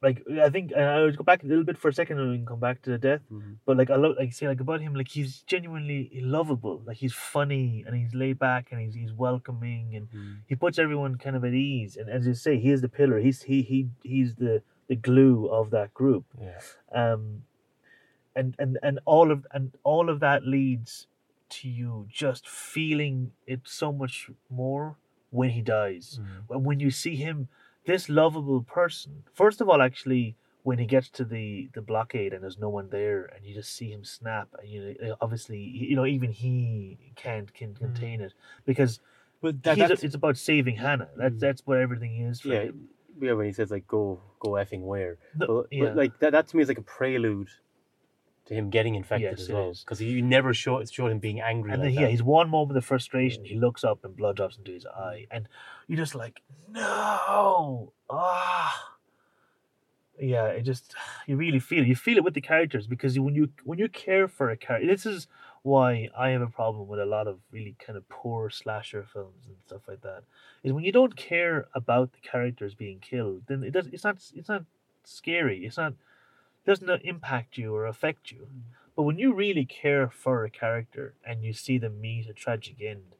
like 0.00 0.22
I 0.40 0.48
think, 0.48 0.72
I 0.72 1.02
would 1.02 1.16
go 1.16 1.24
back 1.24 1.42
a 1.42 1.46
little 1.46 1.64
bit 1.64 1.76
for 1.76 1.88
a 1.88 1.92
second, 1.92 2.20
and 2.20 2.30
we 2.30 2.36
can 2.36 2.46
come 2.46 2.60
back 2.60 2.82
to 2.82 2.90
the 2.90 2.98
death. 2.98 3.20
But 3.66 3.76
like 3.76 3.90
I 3.90 3.96
love, 3.96 4.14
like 4.16 4.32
say, 4.32 4.46
like 4.46 4.60
about 4.60 4.80
him, 4.80 4.94
like 4.94 5.08
he's 5.08 5.42
genuinely 5.42 6.10
lovable. 6.22 6.82
Like 6.86 6.98
he's 6.98 7.12
funny 7.14 7.84
and 7.86 7.96
he's 7.96 8.14
laid 8.14 8.38
back 8.38 8.68
and 8.70 8.80
he's 8.80 8.94
he's 8.94 9.12
welcoming 9.12 9.96
and 9.96 10.08
he 10.46 10.54
puts 10.54 10.78
everyone 10.78 11.16
kind 11.18 11.34
of 11.36 11.44
at 11.44 11.52
ease. 11.52 11.96
And 11.96 12.08
as 12.08 12.26
you 12.26 12.34
say, 12.34 12.58
he 12.58 12.70
is 12.70 12.80
the 12.80 12.88
pillar. 12.88 13.18
He's 13.18 13.42
he 13.42 13.62
he 13.62 13.88
he's 14.04 14.36
the 14.36 14.62
the 14.88 14.96
glue 14.96 15.46
of 15.46 15.70
that 15.70 15.94
group. 15.94 16.24
Yeah. 16.40 16.60
Um, 16.92 17.42
and 18.34 18.54
and 18.58 18.78
and 18.82 19.00
all 19.04 19.30
of 19.30 19.46
and 19.52 19.72
all 19.84 20.08
of 20.10 20.20
that 20.20 20.46
leads 20.46 21.06
to 21.50 21.68
you 21.68 22.06
just 22.10 22.48
feeling 22.48 23.32
it 23.46 23.60
so 23.64 23.92
much 23.92 24.30
more 24.50 24.96
when 25.30 25.50
he 25.50 25.62
dies. 25.62 26.20
When 26.46 26.64
when 26.64 26.80
you 26.80 26.90
see 26.90 27.16
him, 27.16 27.48
this 27.86 28.08
lovable 28.08 28.62
person. 28.62 29.24
First 29.34 29.60
of 29.60 29.68
all, 29.68 29.80
actually, 29.82 30.36
when 30.62 30.78
he 30.78 30.86
gets 30.86 31.08
to 31.10 31.24
the 31.24 31.68
the 31.74 31.82
blockade 31.82 32.32
and 32.32 32.42
there's 32.42 32.58
no 32.58 32.68
one 32.68 32.90
there, 32.90 33.24
and 33.34 33.44
you 33.44 33.54
just 33.54 33.74
see 33.74 33.90
him 33.90 34.04
snap, 34.04 34.48
and 34.60 34.68
you 34.68 34.96
know, 35.00 35.16
obviously, 35.20 35.58
you 35.58 35.96
know, 35.96 36.06
even 36.06 36.30
he 36.32 36.96
can't 37.16 37.52
can 37.54 37.74
contain 37.74 38.20
it 38.20 38.34
because 38.64 39.00
But 39.40 39.62
that, 39.62 39.78
that's, 39.78 40.02
it's 40.02 40.14
about 40.14 40.36
saving 40.36 40.76
Hannah. 40.76 41.08
That's 41.16 41.36
Mm. 41.36 41.40
that's 41.40 41.62
what 41.66 41.78
everything 41.78 42.20
is. 42.22 42.40
For 42.40 42.48
yeah, 42.48 42.62
him. 42.70 42.88
Yeah. 43.20 43.32
When 43.32 43.46
he 43.46 43.52
says 43.52 43.70
like 43.70 43.86
"go, 43.86 44.20
go 44.40 44.50
effing 44.50 44.82
where," 44.82 45.18
The- 45.36 45.46
but, 45.46 45.66
yeah. 45.70 45.84
but 45.84 45.96
like 45.96 46.18
that, 46.20 46.32
that 46.32 46.48
to 46.48 46.56
me 46.56 46.62
is 46.62 46.68
like 46.68 46.78
a 46.78 46.82
prelude 46.82 47.48
to 48.48 48.54
him 48.54 48.70
getting 48.70 48.94
infected 48.94 49.30
Yes, 49.30 49.40
as 49.42 49.50
well. 49.50 49.72
Because 49.78 50.00
you 50.00 50.22
never 50.22 50.52
show 50.52 50.78
it 50.78 50.90
showed 50.90 51.12
him 51.12 51.18
being 51.18 51.40
angry. 51.40 51.72
And 51.72 51.82
like 51.82 51.94
then 51.94 52.02
yeah, 52.02 52.08
he's 52.08 52.22
one 52.22 52.50
moment 52.50 52.76
of 52.76 52.84
frustration. 52.84 53.44
He 53.44 53.58
looks 53.58 53.84
up 53.84 54.04
and 54.04 54.16
blood 54.16 54.36
drops 54.36 54.56
into 54.56 54.72
his 54.72 54.86
eye, 54.86 55.26
and 55.30 55.48
you're 55.86 55.98
just 55.98 56.14
like, 56.14 56.40
no, 56.68 57.92
ah, 58.10 58.94
yeah. 60.18 60.46
It 60.46 60.62
just 60.62 60.94
you 61.26 61.36
really 61.36 61.60
feel 61.60 61.82
it. 61.82 61.88
You 61.88 61.96
feel 61.96 62.16
it 62.16 62.24
with 62.24 62.34
the 62.34 62.40
characters 62.40 62.86
because 62.86 63.18
when 63.20 63.34
you 63.34 63.50
when 63.64 63.78
you 63.78 63.88
care 63.88 64.26
for 64.26 64.50
a 64.50 64.56
character, 64.56 64.88
this 64.88 65.06
is 65.06 65.28
why 65.68 66.08
I 66.16 66.30
have 66.30 66.42
a 66.42 66.48
problem 66.60 66.88
with 66.88 67.00
a 67.00 67.06
lot 67.06 67.26
of 67.28 67.38
really 67.52 67.76
kind 67.84 67.96
of 67.96 68.08
poor 68.08 68.50
slasher 68.50 69.04
films 69.12 69.46
and 69.46 69.56
stuff 69.66 69.82
like 69.86 70.02
that. 70.02 70.22
Is 70.64 70.72
when 70.72 70.84
you 70.84 70.92
don't 70.92 71.16
care 71.16 71.68
about 71.74 72.12
the 72.12 72.20
characters 72.20 72.74
being 72.74 73.00
killed, 73.00 73.42
then 73.48 73.62
it 73.62 73.72
does. 73.72 73.86
It's 73.92 74.04
not. 74.04 74.16
It's 74.34 74.48
not 74.48 74.64
scary. 75.04 75.64
It's 75.66 75.76
not. 75.76 75.92
It 75.92 76.66
Doesn't 76.66 77.02
impact 77.04 77.58
you 77.58 77.74
or 77.74 77.86
affect 77.86 78.30
you. 78.30 78.48
But 78.96 79.04
when 79.04 79.18
you 79.18 79.32
really 79.32 79.64
care 79.64 80.08
for 80.08 80.44
a 80.44 80.50
character 80.50 81.14
and 81.24 81.44
you 81.44 81.52
see 81.52 81.78
them 81.78 82.00
meet 82.00 82.28
a 82.28 82.32
tragic 82.32 82.82
end, 82.82 83.14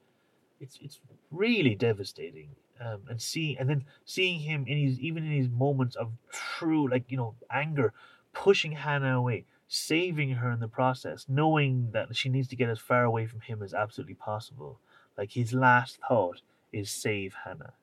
it's 0.61 0.79
it's 0.83 1.01
really 1.31 1.75
devastating. 1.75 2.51
Um, 2.81 3.03
and 3.09 3.21
see, 3.21 3.57
and 3.59 3.69
then 3.69 3.85
seeing 4.05 4.41
him 4.41 4.65
in 4.67 4.79
his 4.79 5.01
even 5.01 5.25
in 5.25 5.33
his 5.33 5.49
moments 5.49 5.97
of 5.97 6.13
true, 6.33 6.89
like 6.89 7.05
you 7.09 7.17
know, 7.17 7.35
anger, 7.51 7.93
pushing 8.33 8.73
Hannah 8.73 9.19
away, 9.19 9.45
saving 9.69 10.31
her 10.31 10.51
in 10.51 10.61
the 10.61 10.69
process, 10.69 11.27
knowing 11.29 11.91
that 11.93 12.17
she 12.17 12.31
needs 12.31 12.49
to 12.49 12.57
get 12.57 12.71
as 12.71 12.79
far 12.79 13.05
away 13.05 13.27
from 13.27 13.41
him 13.41 13.63
as 13.63 13.75
absolutely 13.75 14.15
possible. 14.15 14.81
Like 15.17 15.33
his 15.33 15.53
last 15.53 15.99
thought 16.09 16.41
is 16.73 16.91
save 16.91 17.35
Hannah. 17.45 17.75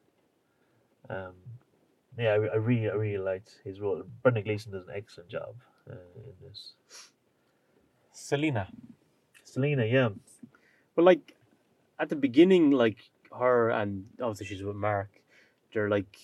Um, 1.10 1.34
yeah, 2.18 2.32
I, 2.32 2.34
I 2.34 2.56
really, 2.56 2.90
I 2.90 2.94
really 2.94 3.24
liked 3.24 3.60
his 3.64 3.80
role. 3.80 4.02
Brendan 4.24 4.44
Gleeson 4.44 4.72
does 4.72 4.88
an 4.88 4.94
excellent 4.96 5.30
job 5.30 5.56
uh, 5.90 5.94
in 5.94 6.48
this. 6.48 6.74
Selena. 8.12 8.68
Selena, 9.44 9.86
yeah. 9.86 10.10
But 10.96 11.06
like 11.06 11.36
at 12.00 12.10
the 12.10 12.16
beginning, 12.16 12.72
like 12.72 12.98
her 13.38 13.70
and 13.70 14.06
obviously 14.20 14.48
she's 14.48 14.64
with 14.64 14.76
Mark, 14.76 15.10
they're 15.74 15.90
like 15.90 16.18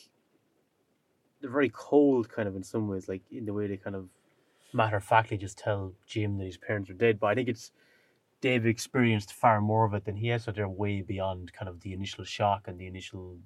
they're 1.41 1.51
very 1.51 1.69
cold 1.73 2.29
kind 2.29 2.47
of 2.47 2.55
in 2.55 2.63
some 2.63 2.87
ways, 2.87 3.07
like 3.07 3.21
in 3.31 3.45
the 3.45 3.53
way 3.53 3.67
they 3.67 3.77
kind 3.77 3.95
of 3.95 4.09
matter 4.73 4.97
of 4.97 5.03
factly 5.03 5.37
just 5.37 5.57
tell 5.57 5.93
Jim 6.07 6.37
that 6.37 6.45
his 6.45 6.57
parents 6.57 6.89
are 6.89 6.93
dead. 6.93 7.19
But 7.19 7.27
I 7.27 7.35
think 7.35 7.49
it's 7.49 7.71
they've 8.41 8.65
experienced 8.65 9.33
far 9.33 9.61
more 9.61 9.85
of 9.85 9.93
it 9.93 10.05
than 10.05 10.15
he 10.17 10.29
has, 10.29 10.43
so 10.43 10.51
they're 10.51 10.69
way 10.69 11.01
beyond 11.01 11.53
kind 11.53 11.69
of 11.69 11.81
the 11.81 11.93
initial 11.93 12.23
shock 12.23 12.67
and 12.67 12.79
the 12.79 12.87
initial, 12.87 13.37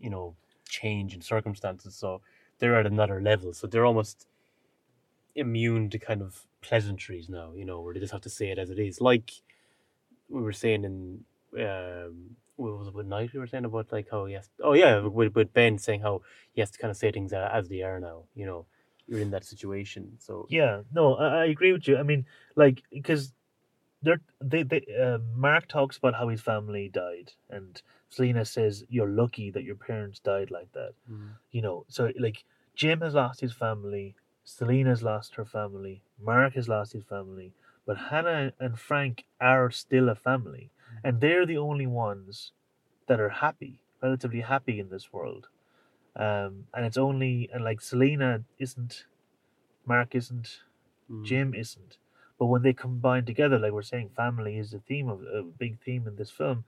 you 0.00 0.10
know, 0.10 0.34
change 0.68 1.14
in 1.14 1.20
circumstances. 1.20 1.94
So 1.94 2.20
they're 2.58 2.78
at 2.78 2.86
another 2.86 3.20
level. 3.22 3.52
So 3.52 3.66
they're 3.66 3.86
almost 3.86 4.26
immune 5.34 5.90
to 5.90 5.98
kind 5.98 6.22
of 6.22 6.46
pleasantries 6.62 7.28
now, 7.28 7.52
you 7.54 7.64
know, 7.64 7.80
where 7.80 7.94
they 7.94 8.00
just 8.00 8.12
have 8.12 8.22
to 8.22 8.30
say 8.30 8.50
it 8.50 8.58
as 8.58 8.70
it 8.70 8.78
is. 8.78 9.00
Like 9.00 9.32
we 10.28 10.42
were 10.42 10.52
saying 10.52 10.84
in 10.84 11.24
um 11.62 12.36
what 12.56 12.78
was 12.78 12.88
it 12.88 12.94
with 12.94 13.06
night 13.06 13.32
we 13.32 13.38
were 13.38 13.46
saying 13.46 13.64
about 13.64 13.90
like 13.92 14.08
how 14.10 14.26
yes 14.26 14.48
oh 14.62 14.72
yeah 14.72 15.00
with, 15.00 15.34
with 15.34 15.52
Ben 15.52 15.78
saying 15.78 16.00
how 16.00 16.22
he 16.52 16.60
has 16.60 16.70
to 16.70 16.78
kind 16.78 16.90
of 16.90 16.96
say 16.96 17.10
things 17.10 17.32
as 17.32 17.68
they 17.68 17.82
are 17.82 18.00
now 18.00 18.24
you 18.34 18.46
know 18.46 18.66
you're 19.06 19.20
in 19.20 19.30
that 19.30 19.44
situation 19.44 20.12
so 20.18 20.46
Yeah, 20.48 20.82
no, 20.92 21.14
I, 21.16 21.42
I 21.42 21.44
agree 21.46 21.72
with 21.72 21.86
you. 21.88 21.96
I 21.96 22.02
mean, 22.02 22.26
like, 22.56 22.82
because 22.90 23.32
they're, 24.02 24.20
they, 24.42 24.62
they, 24.62 24.84
uh, 25.02 25.18
Mark 25.34 25.66
talks 25.68 25.96
about 25.96 26.14
how 26.14 26.28
his 26.28 26.40
family 26.40 26.88
died, 26.92 27.32
and 27.50 27.80
Selena 28.08 28.44
says, 28.44 28.84
You're 28.88 29.08
lucky 29.08 29.50
that 29.50 29.64
your 29.64 29.76
parents 29.76 30.20
died 30.20 30.50
like 30.50 30.72
that. 30.72 30.92
You 31.50 31.62
know, 31.62 31.84
so 31.88 32.10
like, 32.20 32.44
Jim 32.74 33.00
has 33.00 33.14
lost 33.14 33.40
his 33.40 33.52
family, 33.52 34.14
Selena's 34.44 35.02
lost 35.02 35.34
her 35.36 35.44
family, 35.44 36.02
Mark 36.20 36.54
has 36.54 36.68
lost 36.68 36.92
his 36.92 37.04
family, 37.04 37.52
but 37.86 37.96
Hannah 37.96 38.52
and 38.60 38.78
Frank 38.78 39.24
are 39.40 39.70
still 39.70 40.08
a 40.08 40.14
family, 40.14 40.70
and 41.02 41.20
they're 41.20 41.46
the 41.46 41.58
only 41.58 41.86
ones 41.86 42.52
that 43.06 43.20
are 43.20 43.28
happy, 43.30 43.80
relatively 44.02 44.40
happy 44.40 44.80
in 44.80 44.90
this 44.90 45.12
world. 45.12 45.48
Um, 46.16 46.66
and 46.72 46.86
it's 46.86 46.96
only, 46.96 47.50
and 47.52 47.64
like, 47.64 47.80
Selena 47.80 48.42
isn't, 48.58 49.04
Mark 49.86 50.14
isn't, 50.14 50.60
Mm. 51.10 51.24
Jim 51.24 51.54
isn't. 51.54 51.98
But 52.38 52.46
when 52.46 52.62
they 52.62 52.72
combine 52.72 53.24
together, 53.24 53.58
like 53.58 53.72
we're 53.72 53.82
saying, 53.82 54.10
family 54.16 54.56
is 54.58 54.72
a 54.74 54.78
theme 54.78 55.08
of 55.08 55.20
a 55.22 55.42
big 55.42 55.78
theme 55.80 56.06
in 56.08 56.16
this 56.16 56.30
film. 56.30 56.64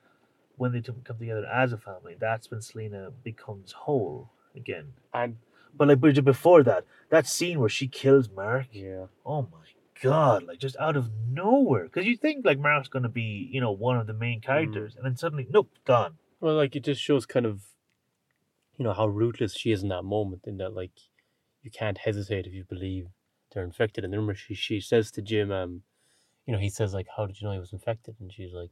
When 0.56 0.73
they 0.73 0.81
come 0.81 1.02
together 1.18 1.47
as 1.47 1.73
a 1.73 1.78
family, 1.78 2.16
that's 2.18 2.51
when 2.51 2.60
Selena 2.60 3.10
becomes 3.24 3.73
whole 3.73 4.31
again. 4.55 4.93
and 5.12 5.36
But 5.77 5.89
like 5.89 6.01
but 6.01 6.24
before 6.24 6.62
that, 6.64 6.85
that 7.10 7.27
scene 7.27 7.60
where 7.60 7.68
she 7.68 7.89
kills 7.89 8.31
Mark, 8.31 8.66
yeah 8.73 9.06
oh 9.24 9.43
my 9.43 9.66
god, 10.02 10.44
like 10.44 10.59
just 10.59 10.77
out 10.78 10.97
of 10.97 11.10
nowhere. 11.31 11.85
Because 11.85 12.06
you 12.06 12.16
think 12.16 12.44
like 12.47 12.59
Mark's 12.59 12.89
gonna 12.89 13.09
be, 13.09 13.48
you 13.52 13.60
know, 13.60 13.73
one 13.73 13.98
of 13.98 14.06
the 14.06 14.14
main 14.14 14.40
characters, 14.40 14.97
and 14.97 15.05
then 15.05 15.16
suddenly, 15.16 15.47
nope, 15.51 15.70
gone. 15.85 16.14
well 16.40 16.55
like 16.55 16.77
it 16.77 16.85
just 16.85 17.01
shows 17.02 17.27
kind 17.27 17.44
of 17.44 17.62
you 18.77 18.85
know 18.85 18.93
how 18.93 19.07
ruthless 19.07 19.57
she 19.57 19.73
is 19.73 19.82
in 19.82 19.89
that 19.89 20.05
moment 20.05 20.43
in 20.47 20.59
that 20.59 20.74
like 20.74 20.93
you 21.62 21.70
can't 21.70 21.98
hesitate 21.98 22.47
if 22.47 22.55
you 22.55 22.65
believe 22.65 23.09
they're 23.53 23.65
infected. 23.65 24.05
And 24.05 24.12
then 24.12 24.20
remember 24.20 24.35
she, 24.35 24.55
she 24.55 24.81
says 24.81 25.11
to 25.12 25.23
Jim 25.23 25.51
um 25.51 25.82
you 26.47 26.53
know 26.53 26.59
he 26.59 26.70
says 26.70 26.94
like 26.94 27.07
how 27.16 27.27
did 27.27 27.40
you 27.40 27.47
know 27.47 27.53
he 27.53 27.59
was 27.59 27.73
infected? 27.73 28.16
And 28.20 28.32
she's 28.32 28.53
like 28.53 28.70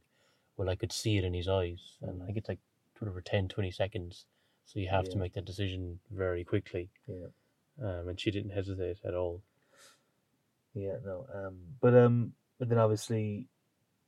well 0.57 0.69
I 0.69 0.75
could 0.75 0.91
see 0.91 1.17
it 1.17 1.23
in 1.23 1.33
his 1.33 1.47
eyes. 1.47 1.97
And 2.01 2.21
I 2.21 2.25
think 2.25 2.37
it's 2.37 2.49
like 2.49 2.59
whatever 2.99 3.21
10 3.21 3.47
20 3.47 3.71
seconds 3.71 4.25
so 4.65 4.79
you 4.79 4.89
have 4.89 5.07
to 5.09 5.17
make 5.17 5.33
that 5.33 5.45
decision 5.45 5.99
very 6.11 6.43
quickly. 6.43 6.89
Yeah. 7.07 7.27
um, 7.81 8.09
and 8.09 8.19
she 8.19 8.31
didn't 8.31 8.51
hesitate 8.51 8.97
at 9.05 9.13
all. 9.13 9.41
Yeah, 10.73 10.95
no. 11.05 11.25
Um, 11.33 11.57
but 11.79 11.95
um, 11.95 12.33
but 12.59 12.69
then 12.69 12.79
obviously, 12.79 13.47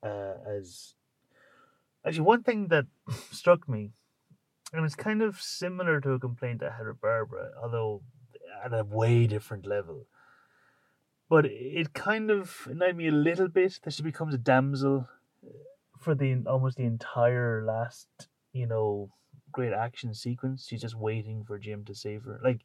uh, 0.04 0.34
as 0.48 0.96
actually 2.06 2.22
one 2.22 2.44
thing 2.44 2.68
that 2.70 2.86
struck 3.32 3.70
me, 3.70 3.92
and 4.74 4.86
it's 4.86 4.96
kind 4.96 5.22
of 5.22 5.42
similar 5.42 6.02
to 6.02 6.12
a 6.12 6.20
complaint 6.20 6.64
I 6.64 6.76
had 6.76 6.88
with 6.88 7.02
Barbara, 7.02 7.52
although 7.62 8.02
at 8.64 8.74
a 8.74 8.84
way 8.84 9.28
different 9.28 9.66
level. 9.66 10.08
But 11.30 11.46
it 11.46 11.94
kind 11.94 12.32
of 12.32 12.68
annoyed 12.70 12.96
me 12.96 13.08
a 13.08 13.12
little 13.12 13.50
bit 13.50 13.80
that 13.84 13.94
she 13.94 14.04
becomes 14.04 14.34
a 14.34 14.38
damsel 14.38 15.10
uh, 15.46 15.50
for 16.00 16.16
the 16.16 16.44
almost 16.46 16.78
the 16.78 16.84
entire 16.84 17.64
last, 17.66 18.08
you 18.54 18.66
know, 18.66 19.10
great 19.52 19.74
action 19.74 20.14
sequence. 20.14 20.68
She's 20.68 20.82
just 20.82 20.96
waiting 20.96 21.44
for 21.44 21.60
Jim 21.60 21.84
to 21.86 21.96
save 21.96 22.24
her. 22.24 22.40
Like, 22.44 22.62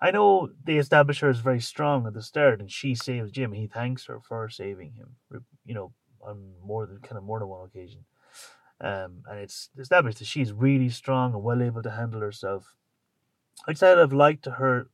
I 0.00 0.10
know 0.10 0.50
they 0.64 0.78
establish 0.78 1.20
her 1.20 1.30
as 1.30 1.38
very 1.38 1.60
strong 1.60 2.06
at 2.06 2.14
the 2.14 2.22
start, 2.22 2.60
and 2.60 2.70
she 2.70 2.96
saves 2.96 3.30
Jim. 3.30 3.52
He 3.52 3.68
thanks 3.68 4.06
her 4.06 4.18
for 4.20 4.48
saving 4.48 4.94
him. 4.94 5.16
You 5.64 5.74
know, 5.74 5.92
on 6.20 6.54
more 6.64 6.86
than 6.86 6.98
kind 6.98 7.16
of 7.16 7.22
more 7.22 7.38
than 7.38 7.48
one 7.48 7.64
occasion. 7.64 8.04
Um, 8.82 9.22
and 9.30 9.38
it's 9.38 9.70
established 9.78 10.18
that 10.18 10.26
she's 10.26 10.52
really 10.52 10.88
strong 10.88 11.34
and 11.34 11.42
well 11.42 11.62
able 11.62 11.82
to 11.82 11.92
handle 11.92 12.20
herself. 12.20 12.74
I'd 13.68 13.78
say 13.78 13.92
I'd 13.92 13.98
have 13.98 14.12
liked 14.12 14.46
her 14.46 14.88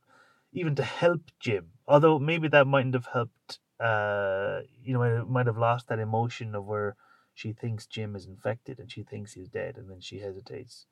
even 0.53 0.75
to 0.75 0.83
help 0.83 1.31
Jim, 1.39 1.71
although 1.87 2.19
maybe 2.19 2.47
that 2.49 2.67
mightn't 2.67 2.93
have 2.93 3.07
helped. 3.07 3.59
Uh, 3.79 4.61
you 4.83 4.93
know, 4.93 5.03
it 5.03 5.29
might 5.29 5.47
have 5.47 5.57
lost 5.57 5.87
that 5.87 5.99
emotion 5.99 6.53
of 6.53 6.65
where 6.65 6.95
she 7.33 7.53
thinks 7.53 7.87
Jim 7.87 8.15
is 8.15 8.25
infected 8.25 8.77
and 8.79 8.91
she 8.91 9.03
thinks 9.03 9.33
he's 9.33 9.49
dead, 9.49 9.77
and 9.77 9.89
then 9.89 10.01
she 10.01 10.19
hesitates. 10.19 10.85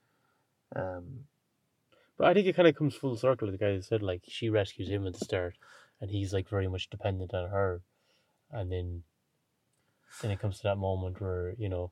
Um, 0.76 1.26
But 2.18 2.28
I 2.28 2.34
think 2.34 2.48
it 2.48 2.56
kind 2.56 2.68
of 2.68 2.76
comes 2.76 2.96
full 2.96 3.16
circle. 3.16 3.52
The 3.52 3.58
guy 3.58 3.74
who 3.74 3.82
said 3.82 4.02
like 4.02 4.24
she 4.28 4.50
rescues 4.50 4.90
him 4.90 5.06
at 5.06 5.14
the 5.14 5.26
start, 5.26 5.56
and 6.02 6.10
he's 6.10 6.34
like 6.34 6.50
very 6.50 6.68
much 6.68 6.90
dependent 6.90 7.34
on 7.34 7.50
her, 7.50 7.82
and 8.52 8.72
then 8.72 9.04
then 10.22 10.32
it 10.32 10.40
comes 10.40 10.58
to 10.58 10.64
that 10.64 10.78
moment 10.78 11.22
where 11.22 11.54
you 11.60 11.70
know, 11.70 11.92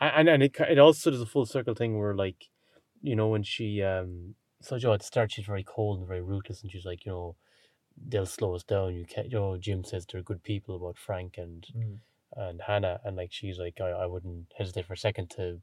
and 0.00 0.28
and, 0.28 0.42
it 0.42 0.56
it 0.60 0.78
also 0.78 1.10
does 1.10 1.20
a 1.20 1.26
full 1.26 1.46
circle 1.46 1.74
thing 1.74 1.98
where 1.98 2.14
like, 2.14 2.48
you 3.02 3.16
know, 3.16 3.28
when 3.28 3.42
she 3.42 3.82
um, 3.82 4.34
so 4.60 4.78
Joe 4.78 4.92
at 4.92 5.00
the 5.00 5.06
start 5.06 5.32
she's 5.32 5.46
very 5.46 5.64
cold 5.64 5.98
and 5.98 6.08
very 6.08 6.22
ruthless, 6.22 6.62
and 6.62 6.70
she's 6.70 6.84
like 6.84 7.04
you 7.04 7.12
know, 7.12 7.36
they'll 8.08 8.26
slow 8.26 8.54
us 8.54 8.64
down. 8.64 8.94
You 8.94 9.04
can't. 9.04 9.30
You 9.30 9.38
know, 9.38 9.56
Jim 9.56 9.84
says 9.84 10.06
they're 10.06 10.22
good 10.22 10.42
people 10.42 10.76
about 10.76 10.98
Frank 10.98 11.36
and 11.38 11.66
Mm. 11.76 11.98
and 12.36 12.60
Hannah, 12.60 13.00
and 13.04 13.16
like 13.16 13.32
she's 13.32 13.58
like 13.58 13.80
I, 13.80 13.90
I 13.90 14.06
wouldn't 14.06 14.52
hesitate 14.56 14.86
for 14.86 14.92
a 14.94 14.96
second 14.96 15.30
to, 15.30 15.60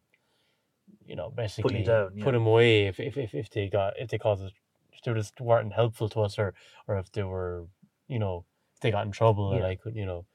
you 1.06 1.16
know, 1.16 1.30
basically 1.30 1.84
down, 1.84 2.12
yeah. 2.16 2.24
put 2.24 2.36
him 2.36 2.46
away 2.48 2.88
if, 2.88 3.00
if 3.00 3.18
if 3.18 3.34
if 3.34 3.50
they 3.50 3.70
got 3.70 3.94
if 4.00 4.10
they 4.10 4.18
caused 4.18 4.44
us 4.44 4.52
if 4.94 5.02
they 5.04 5.14
just 5.14 5.40
weren't 5.40 5.74
helpful 5.74 6.10
to 6.10 6.22
us 6.22 6.38
or 6.40 6.54
or 6.88 6.98
if 6.98 7.12
they 7.12 7.24
were 7.24 7.68
you 8.08 8.20
know 8.20 8.46
if 8.74 8.82
they 8.82 8.92
got 8.92 9.06
in 9.06 9.12
trouble 9.12 9.52
and 9.54 9.62
Yeah. 9.62 9.68
I 9.68 9.76
could 9.76 9.96
you 9.96 10.06
know, 10.06 10.26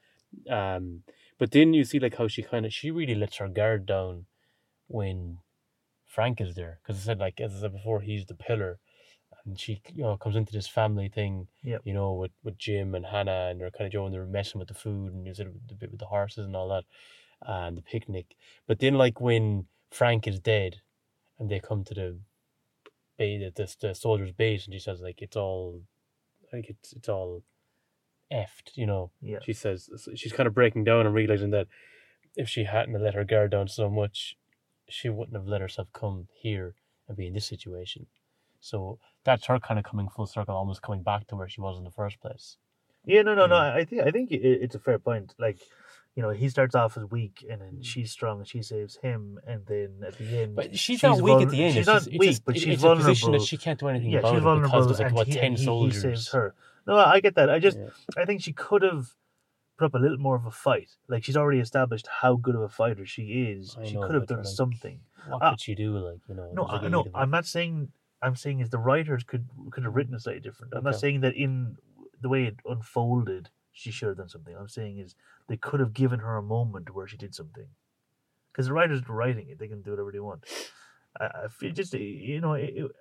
um, 0.49 1.03
But 1.39 1.51
then 1.51 1.73
you 1.73 1.83
see 1.83 1.99
like 1.99 2.17
how 2.17 2.27
she 2.27 2.43
kind 2.43 2.65
of 2.65 2.73
she 2.73 2.91
really 2.91 3.15
lets 3.15 3.37
her 3.37 3.47
guard 3.47 3.85
down 3.85 4.25
when 4.87 5.39
Frank 6.05 6.39
is 6.39 6.55
there 6.55 6.79
because 6.81 7.01
I 7.01 7.05
said 7.05 7.19
like 7.19 7.39
as 7.41 7.55
I 7.55 7.61
said 7.61 7.73
before 7.73 8.01
he's 8.01 8.25
the 8.25 8.35
pillar, 8.35 8.79
and 9.45 9.59
she 9.59 9.81
you 9.93 10.03
know 10.03 10.17
comes 10.17 10.35
into 10.35 10.53
this 10.53 10.67
family 10.67 11.09
thing. 11.09 11.47
Yep. 11.63 11.81
You 11.85 11.93
know 11.93 12.13
with 12.13 12.31
with 12.43 12.57
Jim 12.57 12.95
and 12.95 13.05
Hannah 13.05 13.49
and 13.49 13.59
they're 13.59 13.71
kind 13.71 13.85
of 13.87 13.91
doing 13.91 14.11
they're 14.11 14.25
messing 14.25 14.59
with 14.59 14.67
the 14.67 14.73
food 14.73 15.13
and 15.13 15.25
you 15.25 15.33
said 15.33 15.47
the 15.67 15.75
bit 15.75 15.91
with 15.91 15.99
the 15.99 16.05
horses 16.05 16.45
and 16.45 16.55
all 16.55 16.69
that, 16.69 16.85
and 17.41 17.77
the 17.77 17.81
picnic. 17.81 18.35
But 18.67 18.79
then 18.79 18.95
like 18.95 19.19
when 19.19 19.67
Frank 19.91 20.27
is 20.27 20.39
dead, 20.39 20.81
and 21.39 21.49
they 21.49 21.59
come 21.59 21.83
to 21.85 21.93
the 21.93 22.19
bay 23.17 23.37
the, 23.37 23.51
the, 23.55 23.75
the 23.79 23.95
soldiers' 23.95 24.31
base 24.31 24.65
and 24.65 24.73
she 24.73 24.79
says 24.79 25.01
like 25.01 25.21
it's 25.21 25.35
all 25.35 25.81
like 26.51 26.69
it's 26.69 26.93
it's 26.93 27.09
all 27.09 27.43
effed, 28.33 28.75
you 28.75 28.85
know. 28.85 29.11
Yeah. 29.21 29.39
She 29.43 29.53
says 29.53 29.89
she's 30.15 30.33
kind 30.33 30.47
of 30.47 30.53
breaking 30.53 30.83
down 30.83 31.05
and 31.05 31.13
realizing 31.13 31.51
that 31.51 31.67
if 32.35 32.49
she 32.49 32.63
hadn't 32.63 33.01
let 33.01 33.13
her 33.13 33.23
guard 33.23 33.51
down 33.51 33.67
so 33.67 33.89
much, 33.89 34.37
she 34.89 35.09
wouldn't 35.09 35.37
have 35.37 35.47
let 35.47 35.61
herself 35.61 35.87
come 35.93 36.27
here 36.33 36.75
and 37.07 37.15
be 37.15 37.27
in 37.27 37.33
this 37.33 37.45
situation. 37.45 38.07
So 38.59 38.99
that's 39.23 39.45
her 39.45 39.59
kind 39.59 39.79
of 39.79 39.85
coming 39.85 40.09
full 40.09 40.25
circle, 40.25 40.55
almost 40.55 40.81
coming 40.81 41.03
back 41.03 41.27
to 41.27 41.35
where 41.35 41.49
she 41.49 41.61
was 41.61 41.77
in 41.77 41.83
the 41.83 41.91
first 41.91 42.19
place. 42.21 42.57
Yeah, 43.05 43.21
no, 43.21 43.35
no, 43.35 43.45
no. 43.45 43.55
Mm. 43.55 43.75
I 43.75 43.83
think 43.83 44.01
I 44.03 44.11
think 44.11 44.31
it's 44.31 44.75
a 44.75 44.79
fair 44.79 44.99
point. 44.99 45.35
Like, 45.37 45.59
you 46.15 46.21
know, 46.21 46.29
he 46.29 46.47
starts 46.49 46.75
off 46.75 46.95
as 46.97 47.05
weak, 47.09 47.43
and 47.49 47.59
then 47.61 47.73
Mm. 47.77 47.83
she's 47.85 48.11
strong, 48.11 48.39
and 48.39 48.47
she 48.47 48.61
saves 48.61 48.97
him, 48.97 49.39
and 49.47 49.65
then 49.65 50.01
at 50.05 50.15
the 50.17 50.37
end, 50.41 50.55
But 50.55 50.77
she's, 50.77 51.01
not 51.01 51.15
weak 51.21 51.33
vul- 51.33 51.41
at 51.41 51.49
the 51.49 51.63
end. 51.63 51.73
She's 51.73 51.87
not 51.87 52.05
it's 52.07 52.17
weak, 52.17 52.21
just- 52.29 52.45
but 52.45 52.55
she's 52.57 52.73
it's 52.75 52.83
a 52.83 52.95
position 52.95 53.31
that 53.31 53.41
she 53.41 53.57
can't 53.57 53.79
do 53.79 53.87
anything 53.87 54.11
yeah, 54.11 54.19
about 54.19 54.31
she's 54.31 54.37
it 54.37 54.41
vulnerable, 54.43 54.69
because 54.71 54.87
there's 54.87 54.99
like 54.99 55.07
and 55.07 55.15
what 55.15 55.27
he, 55.27 55.33
ten 55.33 55.51
he, 55.55 55.63
soldiers. 55.65 55.95
he 55.95 56.09
saves 56.09 56.31
her. 56.31 56.53
No, 56.85 56.97
I 56.97 57.19
get 57.19 57.35
that. 57.35 57.49
I 57.49 57.59
just, 57.59 57.77
Yeah. 57.77 57.89
I 58.17 58.25
think 58.25 58.41
she 58.43 58.53
could 58.53 58.81
have 58.83 59.15
put 59.77 59.85
up 59.85 59.95
a 59.95 59.97
little 59.97 60.17
more 60.19 60.35
of 60.35 60.45
a 60.45 60.51
fight. 60.51 60.91
Like 61.07 61.23
she's 61.23 61.35
already 61.37 61.59
established 61.59 62.05
how 62.07 62.35
good 62.35 62.53
of 62.55 62.61
a 62.61 62.69
fighter 62.69 63.05
she 63.07 63.23
is. 63.51 63.75
I 63.79 63.85
she 63.85 63.93
know, 63.95 64.05
could 64.05 64.13
have 64.15 64.27
done 64.27 64.37
like, 64.39 64.47
something. 64.47 64.99
What 65.27 65.41
Ah. 65.41 65.49
could 65.51 65.61
she 65.61 65.73
do? 65.73 65.97
Like 65.97 66.19
you 66.29 66.35
know? 66.35 66.51
No, 66.53 66.65
I, 66.67 66.87
no, 66.89 67.03
bit 67.03 67.09
of 67.13 67.15
a- 67.15 67.19
I'm 67.21 67.31
not 67.31 67.45
saying. 67.45 67.91
I'm 68.21 68.35
saying 68.35 68.59
is 68.59 68.69
the 68.69 68.77
writers 68.77 69.23
could 69.23 69.47
could 69.71 69.83
have 69.83 69.95
written 69.95 70.13
it 70.13 70.21
slightly 70.21 70.41
different. 70.41 70.73
I'm 70.75 70.83
not 70.83 70.95
saying 70.99 71.21
that 71.21 71.33
in 71.35 71.77
the 72.21 72.29
way 72.29 72.43
it 72.45 72.57
unfolded, 72.65 73.49
she 73.73 73.91
should 73.91 74.07
have 74.07 74.17
done 74.17 74.29
something. 74.29 74.55
I'm 74.55 74.69
saying 74.69 74.99
is 74.99 75.15
they 75.49 75.57
could 75.57 75.79
have 75.79 75.93
given 75.93 76.19
her 76.19 76.37
a 76.37 76.43
moment 76.43 76.93
where 76.93 77.07
she 77.07 77.17
did 77.17 77.35
something. 77.35 77.67
Because 78.51 78.67
the 78.67 78.73
writers 78.73 79.01
are 79.09 79.13
writing 79.13 79.49
it, 79.49 79.59
they 79.59 79.67
can 79.67 79.81
do 79.81 79.91
whatever 79.91 80.11
they 80.11 80.19
want. 80.19 80.45
I, 81.19 81.25
I 81.25 81.47
feel 81.49 81.71
just 81.73 81.95
eh, 81.95 81.97
you 81.97 82.39
know, 82.39 82.53
it, 82.53 82.73
it, 82.75 82.91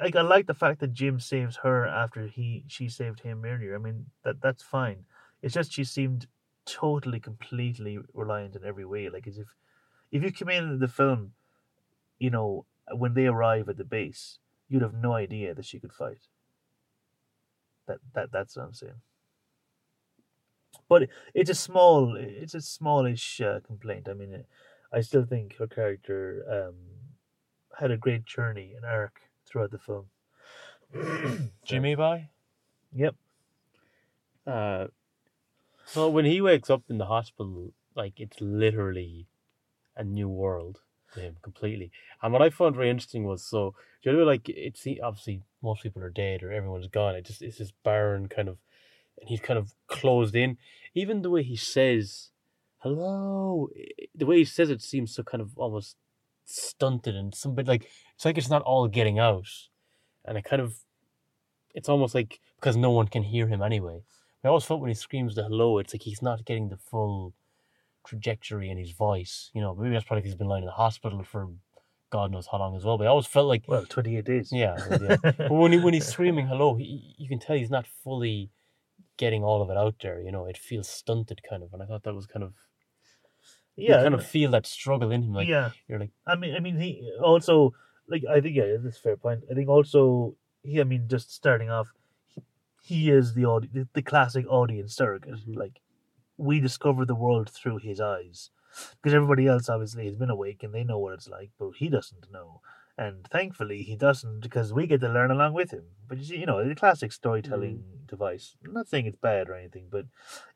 I, 0.00 0.10
I 0.18 0.22
like 0.22 0.46
the 0.46 0.54
fact 0.54 0.80
that 0.80 0.94
Jim 0.94 1.20
saves 1.20 1.56
her 1.58 1.86
after 1.86 2.26
he 2.26 2.64
she 2.68 2.88
saved 2.88 3.20
him 3.20 3.44
earlier. 3.44 3.74
I 3.74 3.78
mean 3.78 4.06
that 4.24 4.40
that's 4.40 4.62
fine. 4.62 5.04
It's 5.42 5.54
just 5.54 5.72
she 5.72 5.84
seemed 5.84 6.26
totally, 6.64 7.20
completely 7.20 7.98
reliant 8.14 8.56
in 8.56 8.64
every 8.64 8.84
way. 8.84 9.08
Like 9.10 9.26
as 9.26 9.38
if 9.38 9.48
if 10.10 10.22
you 10.22 10.32
came 10.32 10.48
in 10.48 10.78
the 10.78 10.88
film, 10.88 11.32
you 12.18 12.30
know, 12.30 12.64
when 12.92 13.14
they 13.14 13.26
arrive 13.26 13.68
at 13.68 13.76
the 13.76 13.84
base, 13.84 14.38
you'd 14.68 14.82
have 14.82 14.94
no 14.94 15.12
idea 15.12 15.54
that 15.54 15.66
she 15.66 15.78
could 15.78 15.92
fight. 15.92 16.28
That 17.86 17.98
that 18.14 18.32
that's 18.32 18.56
what 18.56 18.64
I'm 18.64 18.74
saying. 18.74 19.00
But 20.88 21.08
it's 21.34 21.50
a 21.50 21.54
small, 21.54 22.16
it's 22.16 22.54
a 22.54 22.60
smallish 22.60 23.40
uh, 23.40 23.60
complaint. 23.66 24.08
I 24.08 24.14
mean, 24.14 24.34
uh, 24.34 24.96
I 24.96 25.02
still 25.02 25.24
think 25.24 25.56
her 25.56 25.66
character 25.66 26.44
um, 26.50 26.74
had 27.78 27.90
a 27.90 27.96
great 27.96 28.24
journey 28.24 28.72
and 28.74 28.84
arc 28.84 29.20
throughout 29.46 29.70
the 29.70 29.78
film. 29.78 30.06
So, 31.68 31.74
Jimmy 31.74 31.94
by. 31.96 32.30
Yep. 32.94 33.14
Uh, 34.46 34.86
so 35.84 36.08
when 36.08 36.24
he 36.24 36.40
wakes 36.40 36.70
up 36.70 36.82
in 36.88 36.96
the 36.96 37.06
hospital, 37.06 37.72
like 37.94 38.20
it's 38.20 38.40
literally 38.40 39.26
a 39.96 40.04
new 40.04 40.28
world 40.28 40.80
to 41.14 41.20
him 41.20 41.36
completely. 41.42 41.90
And 42.22 42.32
what 42.32 42.42
I 42.42 42.50
found 42.50 42.76
very 42.76 42.90
interesting 42.90 43.24
was 43.24 43.44
so 43.44 43.74
do 44.02 44.10
you 44.10 44.16
know 44.16 44.24
like 44.24 44.48
it's 44.48 44.86
obviously 45.02 45.42
most 45.62 45.82
people 45.82 46.02
are 46.02 46.10
dead 46.10 46.42
or 46.42 46.52
everyone's 46.52 46.86
gone. 46.86 47.16
It 47.16 47.26
just 47.26 47.42
it's 47.42 47.58
this 47.58 47.72
barren 47.84 48.28
kind 48.28 48.48
of, 48.48 48.58
and 49.20 49.28
he's 49.28 49.40
kind 49.40 49.58
of 49.58 49.72
closed 49.86 50.34
in. 50.34 50.56
Even 50.94 51.22
the 51.22 51.30
way 51.30 51.42
he 51.42 51.56
says 51.56 52.30
hello, 52.78 53.68
the 54.14 54.26
way 54.26 54.38
he 54.38 54.44
says 54.44 54.70
it 54.70 54.82
seems 54.82 55.14
so 55.14 55.22
kind 55.22 55.40
of 55.40 55.56
almost 55.58 55.96
stunted 56.44 57.14
and 57.14 57.34
some 57.34 57.54
bit 57.54 57.68
like 57.68 57.90
it's 58.14 58.24
like 58.24 58.38
it's 58.38 58.48
not 58.50 58.62
all 58.62 58.88
getting 58.88 59.18
out, 59.18 59.46
and 60.24 60.38
it 60.38 60.44
kind 60.44 60.62
of 60.62 60.76
it's 61.74 61.88
almost 61.88 62.14
like 62.14 62.40
because 62.56 62.76
no 62.76 62.90
one 62.90 63.08
can 63.08 63.22
hear 63.22 63.46
him 63.48 63.62
anyway. 63.62 64.02
I 64.44 64.48
always 64.48 64.64
felt 64.64 64.80
when 64.80 64.88
he 64.88 64.94
screams 64.94 65.34
the 65.34 65.42
hello, 65.42 65.78
it's 65.78 65.92
like 65.92 66.02
he's 66.02 66.22
not 66.22 66.44
getting 66.44 66.68
the 66.68 66.76
full 66.76 67.34
trajectory 68.06 68.70
in 68.70 68.78
his 68.78 68.92
voice. 68.92 69.50
You 69.52 69.60
know, 69.60 69.74
maybe 69.74 69.92
that's 69.94 70.04
probably 70.04 70.24
he's 70.24 70.36
been 70.36 70.48
lying 70.48 70.62
in 70.62 70.66
the 70.66 70.72
hospital 70.72 71.22
for 71.24 71.48
God 72.10 72.30
knows 72.32 72.46
how 72.50 72.58
long 72.58 72.74
as 72.76 72.84
well. 72.84 72.96
But 72.96 73.06
I 73.06 73.10
always 73.10 73.26
felt 73.26 73.46
like, 73.48 73.64
Well, 73.66 73.84
28 73.84 74.24
days. 74.24 74.50
yeah, 74.52 74.76
yeah. 75.00 75.16
but 75.22 75.50
when 75.50 75.72
he 75.72 75.78
when 75.78 75.92
he's 75.92 76.06
screaming 76.06 76.46
hello, 76.46 76.74
he, 76.76 77.14
you 77.18 77.28
can 77.28 77.38
tell 77.38 77.56
he's 77.56 77.70
not 77.70 77.86
fully 78.02 78.50
getting 79.18 79.44
all 79.44 79.60
of 79.60 79.68
it 79.68 79.76
out 79.76 79.96
there. 80.00 80.22
You 80.22 80.32
know, 80.32 80.46
it 80.46 80.56
feels 80.56 80.88
stunted 80.88 81.42
kind 81.48 81.62
of, 81.62 81.74
and 81.74 81.82
I 81.82 81.86
thought 81.86 82.04
that 82.04 82.14
was 82.14 82.26
kind 82.26 82.42
of 82.42 82.54
you 83.76 83.88
yeah. 83.90 84.02
kind 84.02 84.14
of 84.14 84.26
feel 84.26 84.50
that 84.52 84.66
struggle 84.66 85.10
in 85.12 85.22
him. 85.22 85.34
Like 85.34 85.48
yeah. 85.48 85.70
you're 85.86 86.00
like, 86.00 86.10
I 86.26 86.34
mean, 86.34 86.54
I 86.54 86.60
mean, 86.60 86.78
he 86.78 87.12
also 87.22 87.74
like 88.08 88.22
I 88.28 88.40
think 88.40 88.56
yeah, 88.56 88.76
that's 88.82 88.96
a 88.96 89.00
fair 89.00 89.16
point. 89.16 89.44
I 89.50 89.54
think 89.54 89.68
also 89.68 90.34
he, 90.62 90.80
I 90.80 90.84
mean, 90.84 91.06
just 91.06 91.32
starting 91.32 91.70
off, 91.70 91.88
he, 92.34 92.42
he 92.82 93.10
is 93.10 93.34
the 93.34 93.44
audi- 93.44 93.70
the, 93.72 93.86
the 93.92 94.02
classic 94.02 94.46
audience 94.48 94.96
surrogate. 94.96 95.34
Mhm. 95.34 95.56
Like 95.56 95.80
we 96.36 96.60
discover 96.60 97.04
the 97.04 97.14
world 97.14 97.50
through 97.50 97.78
his 97.78 98.00
eyes, 98.00 98.50
because 99.00 99.14
everybody 99.14 99.46
else 99.46 99.68
obviously 99.68 100.06
has 100.06 100.16
been 100.16 100.30
awake 100.30 100.62
and 100.62 100.74
they 100.74 100.84
know 100.84 100.98
what 100.98 101.14
it's 101.14 101.28
like, 101.28 101.50
but 101.58 101.70
he 101.76 101.88
doesn't 101.88 102.32
know. 102.32 102.60
And 102.98 103.26
thankfully, 103.28 103.82
he 103.84 103.96
doesn't 103.96 104.40
because 104.40 104.72
we 104.74 104.86
get 104.88 105.00
to 105.02 105.08
learn 105.08 105.30
along 105.30 105.54
with 105.54 105.70
him. 105.70 105.84
But 106.08 106.18
you 106.18 106.24
see, 106.24 106.38
you 106.38 106.46
know, 106.46 106.66
the 106.68 106.74
classic 106.74 107.12
storytelling 107.12 107.84
device. 108.06 108.56
I'm 108.66 108.74
not 108.74 108.88
saying 108.88 109.06
it's 109.06 109.16
bad 109.16 109.48
or 109.48 109.54
anything, 109.54 109.88
but 109.90 110.06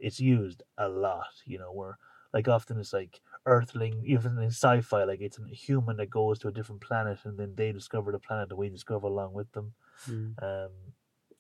it's 0.01 0.21
used 0.21 0.63
a 0.77 0.89
lot. 0.89 1.43
You 1.47 1.59
know, 1.59 1.73
where 1.73 1.99
like 2.35 2.49
often 2.49 2.81
it's 2.81 2.93
like 2.93 3.21
Earthling, 3.47 4.03
even 4.07 4.39
in 4.39 4.49
sci-fi, 4.51 5.05
like 5.05 5.21
it's 5.21 5.39
a 5.39 5.47
human 5.55 5.99
that 5.99 6.11
goes 6.11 6.41
to 6.41 6.49
a 6.49 6.53
different 6.53 6.81
planet 6.83 7.21
and 7.25 7.39
then 7.39 7.55
they 7.57 7.73
discover 7.73 8.13
the 8.13 8.19
planet 8.19 8.51
and 8.51 8.59
we 8.59 8.69
discover 8.69 9.07
along 9.07 9.35
with 9.35 9.53
them. 9.53 9.75
mm, 10.09 10.37
Um, 10.43 10.71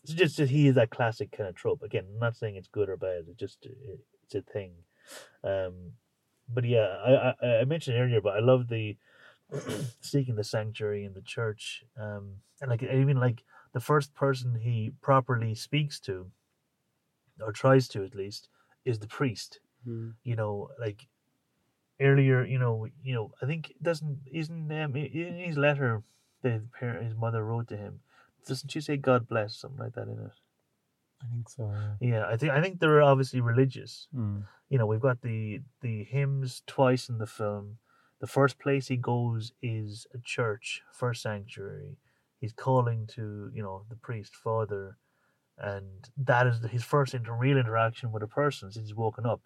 it's 0.02 0.14
just 0.14 0.36
that 0.38 0.50
he 0.50 0.68
is 0.68 0.74
that 0.76 0.90
classic 0.90 1.32
kind 1.32 1.48
of 1.48 1.54
trope. 1.54 1.82
Again, 1.82 2.06
I'm 2.12 2.18
not 2.18 2.36
saying 2.36 2.56
it's 2.56 2.68
good 2.68 2.88
or 2.88 2.96
bad. 2.96 3.26
It's 3.28 3.38
just 3.38 3.66
it, 3.66 4.00
it's 4.24 4.34
a 4.34 4.42
thing. 4.42 4.72
Um, 5.44 5.92
but 6.48 6.64
yeah, 6.64 6.86
I, 7.04 7.34
I 7.42 7.56
I 7.60 7.64
mentioned 7.64 7.98
earlier, 7.98 8.20
but 8.20 8.36
I 8.36 8.40
love 8.40 8.68
the 8.68 8.96
seeking 10.00 10.36
the 10.36 10.44
sanctuary 10.44 11.04
in 11.04 11.14
the 11.14 11.22
church. 11.22 11.84
Um, 11.98 12.36
and 12.60 12.70
like 12.70 12.82
even 12.82 13.18
like 13.18 13.42
the 13.72 13.80
first 13.80 14.14
person 14.14 14.54
he 14.60 14.92
properly 15.00 15.54
speaks 15.54 16.00
to, 16.00 16.30
or 17.40 17.52
tries 17.52 17.88
to 17.88 18.04
at 18.04 18.14
least, 18.14 18.48
is 18.84 18.98
the 18.98 19.06
priest 19.06 19.60
mm, 19.86 20.14
you 20.24 20.36
know, 20.36 20.70
like 20.80 21.06
earlier, 22.00 22.44
you 22.44 22.58
know, 22.58 22.86
you 23.02 23.14
know, 23.14 23.32
I 23.42 23.46
think 23.46 23.70
it 23.70 23.82
doesn't 23.82 24.20
isn't 24.32 24.70
um, 24.72 24.96
in 24.96 25.38
his 25.38 25.56
letter 25.56 26.02
that 26.42 26.52
his 26.52 26.62
parent, 26.78 27.04
his 27.04 27.14
mother 27.14 27.44
wrote 27.44 27.68
to 27.68 27.76
him. 27.76 28.00
Doesn't 28.46 28.70
she 28.70 28.80
say 28.80 28.96
God 28.96 29.28
bless 29.28 29.56
something 29.56 29.78
like 29.78 29.94
that 29.94 30.08
in 30.08 30.18
it? 30.18 30.32
I 31.22 31.26
think 31.32 31.48
so. 31.48 31.70
Yeah. 32.00 32.08
Yeah, 32.08 32.26
I 32.26 32.36
think 32.36 32.52
I 32.52 32.60
think 32.60 32.80
they're 32.80 33.02
obviously 33.02 33.40
religious. 33.40 34.08
Mm, 34.14 34.44
You 34.68 34.78
know, 34.78 34.86
we've 34.86 35.00
got 35.00 35.22
the 35.22 35.60
the 35.80 36.04
hymns 36.04 36.62
twice 36.66 37.08
in 37.08 37.18
the 37.18 37.26
film. 37.26 37.78
The 38.22 38.28
first 38.28 38.58
place 38.58 38.88
he 38.88 38.96
goes 38.96 39.52
is 39.62 40.06
a 40.14 40.18
church, 40.20 40.82
first 40.94 41.22
sanctuary. 41.22 41.98
He's 42.40 42.54
calling 42.54 43.06
to 43.08 43.50
you 43.54 43.62
know 43.62 43.84
the 43.90 43.96
priest, 43.96 44.34
father, 44.36 44.98
and 45.58 46.10
that 46.16 46.46
is 46.46 46.60
his 46.70 46.84
first 46.84 47.14
inter- 47.14 47.36
real 47.36 47.58
interaction 47.58 48.12
with 48.12 48.22
a 48.24 48.28
person 48.28 48.72
since 48.72 48.88
he's 48.88 48.96
woken 48.96 49.26
up. 49.26 49.42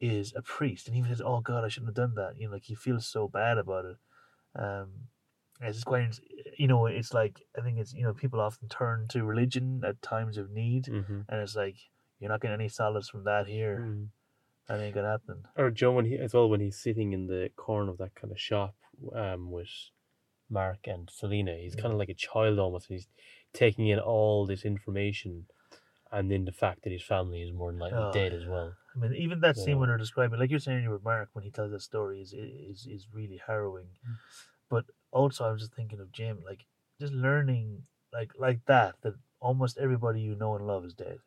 Is 0.00 0.32
a 0.36 0.42
priest, 0.42 0.86
and 0.88 0.96
he 0.96 1.02
says, 1.04 1.20
"Oh 1.20 1.40
God, 1.40 1.64
I 1.64 1.68
shouldn't 1.68 1.88
have 1.90 1.96
done 2.04 2.14
that." 2.16 2.38
You 2.38 2.46
know, 2.48 2.54
like 2.54 2.64
he 2.64 2.76
feels 2.76 3.06
so 3.06 3.28
bad 3.28 3.58
about 3.58 3.84
it. 3.86 3.98
Um, 4.56 5.08
it's 5.60 5.84
quite, 5.84 6.20
you 6.58 6.68
know, 6.68 6.86
it's 6.86 7.12
like 7.14 7.42
I 7.58 7.62
think 7.62 7.78
it's 7.78 7.94
you 7.94 8.04
know 8.04 8.14
people 8.14 8.40
often 8.40 8.68
turn 8.68 9.08
to 9.08 9.24
religion 9.24 9.82
at 9.84 10.02
times 10.02 10.36
of 10.38 10.50
need, 10.50 10.86
hmm 10.86 11.22
and 11.28 11.40
it's 11.40 11.56
like 11.56 11.78
you're 12.20 12.30
not 12.30 12.40
getting 12.40 12.54
any 12.60 12.68
solace 12.68 13.08
from 13.08 13.24
that 13.24 13.48
here. 13.48 13.88
mm. 13.88 14.08
That 14.68 14.80
ain't 14.80 14.94
gonna 14.94 15.08
happen. 15.08 15.44
Or 15.56 15.70
Joe 15.70 15.92
when 15.92 16.04
he 16.04 16.16
as 16.16 16.34
well 16.34 16.48
when 16.48 16.60
he's 16.60 16.76
sitting 16.76 17.12
in 17.12 17.26
the 17.26 17.50
corner 17.56 17.90
of 17.90 17.98
that 17.98 18.14
kind 18.14 18.32
of 18.32 18.40
shop 18.40 18.74
um 19.14 19.50
with 19.50 19.68
Mark 20.50 20.86
and 20.86 21.08
Selena, 21.10 21.56
he's 21.56 21.74
kind 21.74 21.92
of 21.92 21.98
like 21.98 22.08
a 22.08 22.14
child 22.14 22.58
almost. 22.58 22.86
He's 22.88 23.06
taking 23.52 23.88
in 23.88 23.98
all 23.98 24.46
this 24.46 24.64
information, 24.64 25.46
and 26.12 26.30
then 26.30 26.44
the 26.44 26.52
fact 26.52 26.84
that 26.84 26.92
his 26.92 27.02
family 27.02 27.42
is 27.42 27.52
more 27.52 27.70
than 27.70 27.80
likely 27.80 27.98
Oh, 27.98 28.12
dead 28.12 28.32
as 28.32 28.46
well. 28.46 28.74
I 28.94 28.98
mean, 28.98 29.14
even 29.14 29.40
that 29.40 29.56
scene 29.56 29.78
when 29.78 29.88
they're 29.88 29.98
describing, 29.98 30.38
like 30.38 30.50
you're 30.50 30.58
saying 30.58 30.90
with 30.90 31.04
Mark 31.04 31.30
when 31.32 31.44
he 31.44 31.50
tells 31.50 31.70
that 31.70 31.82
story, 31.82 32.20
is 32.20 32.32
is 32.32 32.86
is 32.86 33.06
really 33.12 33.40
harrowing. 33.46 33.88
Mm. 34.06 34.16
But 34.68 34.84
also, 35.12 35.44
I 35.44 35.52
was 35.52 35.62
just 35.62 35.74
thinking 35.74 36.00
of 36.00 36.12
Jim, 36.12 36.42
like 36.44 36.66
just 37.00 37.12
learning, 37.12 37.82
like 38.12 38.32
like 38.38 38.64
that, 38.66 38.96
that 39.02 39.14
almost 39.40 39.78
everybody 39.78 40.20
you 40.20 40.34
know 40.34 40.56
and 40.56 40.66
love 40.66 40.84
is 40.84 40.94
dead. 40.94 41.18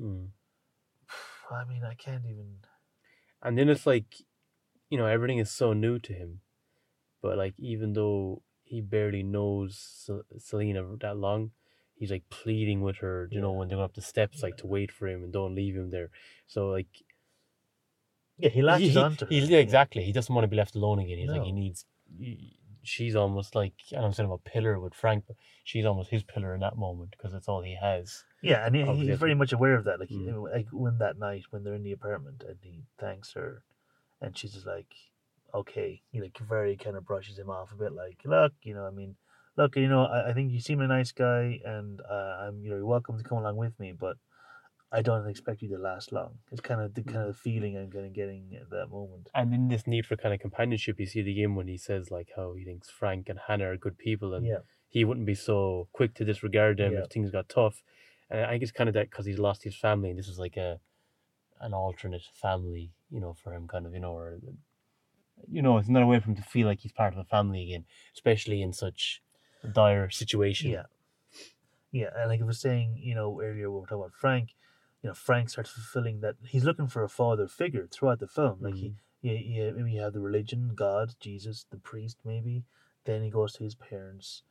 Mm. 0.00 0.28
I 1.50 1.64
mean, 1.64 1.82
I 1.84 1.94
can't 1.94 2.24
even. 2.24 2.58
And 3.42 3.56
then 3.56 3.68
it's 3.68 3.86
like, 3.86 4.06
you 4.90 4.98
know, 4.98 5.06
everything 5.06 5.38
is 5.38 5.50
so 5.50 5.72
new 5.72 5.98
to 6.00 6.12
him. 6.12 6.40
But 7.22 7.36
like, 7.38 7.54
even 7.58 7.92
though 7.92 8.42
he 8.62 8.80
barely 8.80 9.22
knows 9.22 10.10
Selena 10.38 10.82
that 11.00 11.16
long, 11.16 11.52
he's 11.94 12.10
like 12.10 12.24
pleading 12.30 12.82
with 12.82 12.98
her, 12.98 13.28
you 13.30 13.40
know, 13.40 13.52
when 13.52 13.68
they're 13.68 13.76
going 13.76 13.84
up 13.84 13.94
the 13.94 14.02
steps, 14.02 14.42
like 14.42 14.56
to 14.58 14.66
wait 14.66 14.90
for 14.92 15.06
him 15.08 15.22
and 15.22 15.32
don't 15.32 15.54
leave 15.54 15.74
him 15.76 15.90
there. 15.90 16.10
So 16.46 16.68
like, 16.68 16.88
Yeah, 18.38 18.50
he 18.50 18.62
latches 18.62 18.90
he, 18.94 18.98
onto 18.98 19.24
her. 19.24 19.30
he- 19.30 19.40
yeah, 19.40 19.58
exactly. 19.58 20.04
He 20.04 20.12
doesn't 20.12 20.34
want 20.34 20.44
to 20.44 20.48
be 20.48 20.56
left 20.56 20.74
alone 20.74 20.98
again. 20.98 21.18
He's 21.18 21.30
like, 21.30 21.42
he 21.42 21.52
needs. 21.52 21.86
He- 22.86 23.04
she's 23.04 23.16
almost 23.16 23.54
like 23.54 23.74
I 23.92 24.00
don't 24.00 24.14
saying 24.14 24.30
a 24.30 24.38
pillar 24.38 24.78
with 24.80 24.94
Frank, 24.94 25.24
but 25.26 25.36
she's 25.64 25.84
almost 25.84 26.10
his 26.10 26.22
pillar 26.22 26.54
in 26.54 26.60
that 26.60 26.76
moment 26.76 27.10
because 27.16 27.34
it's 27.34 27.48
all 27.48 27.62
he 27.62 27.76
has. 27.80 28.24
Yeah, 28.42 28.64
and 28.66 28.74
he, 28.76 28.82
he's 28.84 29.18
very 29.18 29.34
much 29.34 29.52
aware 29.52 29.74
of 29.74 29.84
that. 29.84 29.98
Like, 30.00 30.08
he- 30.08 30.26
Mm. 30.26 30.52
like 30.52 30.68
when 30.72 30.98
that 30.98 31.18
night 31.18 31.44
when 31.50 31.64
they're 31.64 31.74
in 31.74 31.82
the 31.82 31.92
apartment 31.92 32.44
and 32.48 32.58
he 32.62 32.84
thanks 32.98 33.32
her, 33.32 33.62
and 34.20 34.36
she's 34.38 34.52
just 34.54 34.66
like, 34.66 34.94
"Okay," 35.52 36.02
he 36.10 36.20
like 36.20 36.38
very 36.38 36.76
kind 36.76 36.96
of 36.96 37.04
brushes 37.04 37.38
him 37.38 37.50
off 37.50 37.72
a 37.72 37.76
bit. 37.76 37.92
Like, 37.92 38.20
look, 38.24 38.52
you 38.62 38.74
know, 38.74 38.86
I 38.86 38.90
mean, 38.90 39.16
look, 39.56 39.76
you 39.76 39.88
know, 39.88 40.04
I, 40.04 40.30
I 40.30 40.32
think 40.32 40.52
you 40.52 40.60
seem 40.60 40.80
a 40.80 40.86
nice 40.86 41.12
guy, 41.12 41.60
and 41.64 42.00
uh, 42.00 42.46
I'm, 42.46 42.62
you 42.62 42.70
know, 42.70 42.76
you're 42.76 42.86
welcome 42.86 43.18
to 43.18 43.24
come 43.24 43.38
along 43.38 43.56
with 43.56 43.78
me, 43.80 43.92
but 43.92 44.16
I 44.96 45.02
don't 45.02 45.28
expect 45.28 45.60
you 45.62 45.68
to 45.68 45.78
last 45.78 46.10
long. 46.10 46.38
It's 46.50 46.62
kind 46.62 46.80
of 46.80 46.94
the 46.94 47.02
Mm. 47.02 47.12
kind 47.12 47.28
of 47.28 47.36
feeling 47.36 47.76
I'm 47.76 47.90
kind 47.90 48.06
of 48.06 48.14
getting 48.14 48.56
at 48.62 48.70
that 48.70 48.86
moment. 48.90 49.28
And 49.34 49.52
in 49.52 49.68
this 49.68 49.86
need 49.86 50.06
for 50.06 50.16
kind 50.16 50.32
of 50.34 50.40
companionship, 50.40 50.98
you 50.98 51.06
see 51.06 51.20
it 51.20 51.28
again 51.28 51.54
when 51.54 51.68
he 51.68 51.76
says 51.76 52.10
like 52.10 52.30
how 52.36 52.54
he 52.54 52.64
thinks 52.64 52.88
Frank 52.88 53.28
and 53.28 53.38
Hannah 53.46 53.68
are 53.72 53.76
good 53.76 53.98
people, 53.98 54.32
and 54.34 54.46
Yeah, 54.46 54.60
he 54.88 55.04
wouldn't 55.04 55.26
be 55.26 55.34
so 55.34 55.88
quick 55.92 56.14
to 56.14 56.24
disregard 56.24 56.78
them 56.78 56.94
Yeah. 56.94 57.00
if 57.02 57.08
things 57.10 57.30
got 57.30 57.48
tough. 57.48 57.82
And 58.30 58.40
I 58.46 58.50
think 58.50 58.62
it's 58.62 58.72
kind 58.72 58.88
of 58.88 58.94
that 58.94 59.10
because 59.10 59.26
he's 59.26 59.38
lost 59.38 59.62
his 59.64 59.76
family, 59.76 60.08
and 60.10 60.18
this 60.18 60.28
is 60.28 60.38
like 60.38 60.56
a 60.56 60.80
an 61.60 61.72
alternate 61.74 62.26
family, 62.34 62.92
you 63.10 63.20
know, 63.20 63.34
for 63.34 63.52
him, 63.54 63.66
kind 63.68 63.86
of, 63.86 63.92
you 63.94 64.00
know, 64.00 64.12
or 64.12 64.38
you 65.48 65.62
know, 65.62 65.76
it's 65.78 65.88
another 65.88 66.06
way 66.06 66.18
for 66.20 66.30
him 66.30 66.36
to 66.36 66.42
feel 66.42 66.66
like 66.66 66.80
he's 66.80 66.92
part 66.92 67.12
of 67.12 67.18
a 67.18 67.24
family 67.24 67.62
again, 67.64 67.84
especially 68.14 68.62
in 68.62 68.72
such 68.72 69.22
a 69.62 69.68
dire 69.68 70.08
situation. 70.10 70.70
yeah, 70.70 70.86
yeah. 71.92 72.10
And 72.16 72.28
like 72.30 72.40
I 72.40 72.44
was 72.44 72.60
saying, 72.60 72.96
you 73.02 73.14
know, 73.14 73.40
earlier 73.42 73.70
we 73.70 73.80
were 73.80 73.86
talking 73.86 73.98
about 73.98 74.14
Frank, 74.14 74.54
you 75.06 75.10
know, 75.10 75.14
Frank 75.14 75.50
starts 75.50 75.70
fulfilling 75.70 76.18
that. 76.20 76.34
He's 76.48 76.64
looking 76.64 76.88
for 76.88 77.04
a 77.04 77.08
father 77.08 77.46
figure 77.46 77.86
throughout 77.86 78.18
the 78.18 78.26
film. 78.26 78.58
Like 78.60 78.74
he, 78.74 78.88
Mm-hmm. 78.88 79.28
yeah, 79.28 79.38
yeah, 79.64 79.70
maybe 79.70 79.92
you 79.92 80.00
have 80.00 80.14
the 80.14 80.18
religion, 80.20 80.72
God, 80.74 81.14
Jesus, 81.20 81.64
the 81.70 81.76
priest, 81.76 82.18
maybe. 82.24 82.64
Then 83.04 83.22
he 83.22 83.30
goes 83.30 83.52
to 83.54 83.62
his 83.62 83.76
parents, 83.76 84.42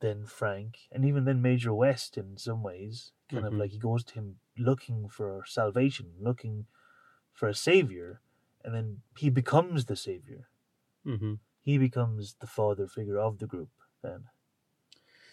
then 0.00 0.26
Frank, 0.26 0.88
and 0.90 1.04
even 1.04 1.24
then 1.24 1.40
Major 1.40 1.72
West 1.72 2.18
in 2.18 2.36
some 2.36 2.64
ways. 2.64 3.12
Kind 3.30 3.46
of 3.46 3.52
Mhm. 3.52 3.60
like 3.60 3.70
he 3.70 3.78
goes 3.78 4.02
to 4.06 4.14
him 4.14 4.40
looking 4.58 5.08
for 5.08 5.44
salvation, 5.46 6.14
looking 6.20 6.66
for 7.32 7.48
a 7.48 7.54
savior, 7.54 8.20
and 8.64 8.74
then 8.74 9.02
he 9.16 9.30
becomes 9.30 9.84
the 9.84 9.96
savior. 9.96 10.48
Mm-hmm. 11.06 11.34
He 11.62 11.78
becomes 11.78 12.34
the 12.40 12.48
father 12.48 12.88
figure 12.88 13.18
of 13.20 13.38
the 13.38 13.46
group. 13.46 13.70
Then, 14.02 14.24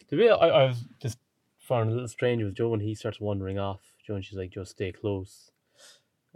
The 0.10 0.18
way 0.18 0.30
I, 0.30 0.48
I 0.48 0.66
was 0.66 0.86
just 1.02 1.18
found 1.58 1.90
a 1.90 1.94
little 1.94 2.08
strange 2.08 2.44
with 2.44 2.54
Joe 2.56 2.70
when 2.70 2.82
he 2.82 2.94
starts 2.94 3.20
wandering 3.20 3.58
off. 3.58 3.82
Joe 4.10 4.15
and 4.15 4.26
she's 4.26 4.38
like, 4.38 4.49
"Just 4.49 4.72
stay 4.72 4.91
close," 4.91 5.52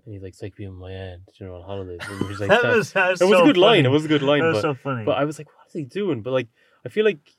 and 0.05 0.13
he's 0.13 0.21
like, 0.21 0.33
"It's 0.33 0.41
like 0.43 0.55
being 0.55 0.73
my 0.73 0.91
aunt, 0.91 1.23
you 1.39 1.47
know, 1.47 1.55
on 1.55 1.63
holidays." 1.63 1.99
And 2.07 2.21
like, 2.39 2.49
that 2.49 2.61
"That-" 2.61 2.75
was, 2.75 2.93
that 2.93 3.09
was 3.09 3.21
it 3.21 3.25
was 3.25 3.39
so 3.39 3.43
a 3.43 3.47
good 3.47 3.57
line. 3.57 3.85
It 3.85 3.89
was 3.89 4.05
a 4.05 4.07
good 4.07 4.21
line, 4.21 4.41
That 4.41 4.47
was 4.49 4.57
but 4.57 4.61
so 4.61 4.73
funny. 4.75 5.05
But 5.05 5.17
I 5.17 5.25
was 5.25 5.39
like, 5.39 5.47
what 5.47 5.67
is 5.67 5.73
he 5.73 5.83
doing? 5.85 6.21
But 6.21 6.33
like, 6.33 6.49
I 6.85 6.89
feel 6.89 7.03
like, 7.03 7.31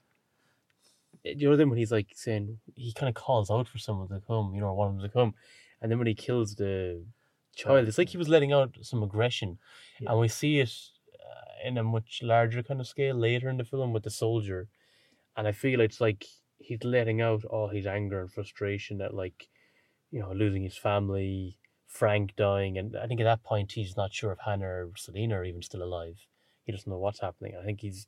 eh, 1.25 1.35
you 1.37 1.49
know, 1.49 1.57
then 1.57 1.71
when 1.71 1.79
he's 1.79 1.93
like 1.93 2.09
saying, 2.15 2.59
he 2.75 2.93
kind 2.93 3.09
of 3.09 3.15
calls 3.15 3.49
out 3.49 3.69
for 3.69 3.79
someone 3.79 4.09
to 4.09 4.21
come, 4.27 4.55
you 4.55 4.61
know, 4.61 4.69
or 4.69 4.87
of 4.87 4.95
them 4.95 5.03
to 5.03 5.09
come. 5.09 5.35
And 5.81 5.91
then 5.91 5.99
when 5.99 6.09
he 6.09 6.15
kills 6.15 6.57
the 6.57 7.05
child, 7.55 7.87
it's 7.87 7.99
like 7.99 8.09
he 8.09 8.19
was 8.19 8.29
letting 8.29 8.53
out 8.53 8.77
some 8.83 9.05
aggression. 9.05 9.59
Yeah. 10.01 10.11
And 10.11 10.21
we 10.21 10.29
see 10.29 10.59
it 10.59 10.73
uh, 11.13 11.69
in 11.69 11.79
a 11.79 11.85
much 11.85 12.21
larger 12.25 12.63
kind 12.65 12.81
of 12.81 12.89
scale 12.89 13.15
later 13.15 13.49
in 13.49 13.59
the 13.59 13.65
film 13.65 13.93
with 13.93 14.03
the 14.03 14.11
soldier. 14.11 14.67
And 15.37 15.47
I 15.47 15.53
feel 15.53 15.81
it's 15.81 16.01
like 16.01 16.25
he's 16.59 16.83
letting 16.83 17.21
out 17.21 17.45
all 17.45 17.69
his 17.69 17.87
anger 17.87 18.21
and 18.21 18.33
frustration 18.33 19.01
at, 19.01 19.15
like, 19.15 19.49
you 20.15 20.21
know, 20.21 20.33
losing 20.33 20.63
his 20.63 20.77
family, 20.89 21.59
Frank 22.01 22.27
dying. 22.37 22.79
And 22.79 22.97
I 22.97 23.07
think 23.09 23.21
at 23.21 23.25
that 23.33 23.43
point, 23.43 23.73
he's 23.73 23.97
not 23.97 24.13
sure 24.19 24.31
if 24.33 24.39
Hannah 24.47 24.67
or 24.85 24.91
Selena 24.97 25.35
are 25.41 25.45
even 25.51 25.63
still 25.63 25.83
alive 25.83 26.19
he 26.67 26.73
doesn't 26.73 26.91
know 26.91 27.03
what's 27.07 27.21
happening. 27.21 27.53
I 27.61 27.65
think 27.67 27.81
he's 27.87 28.07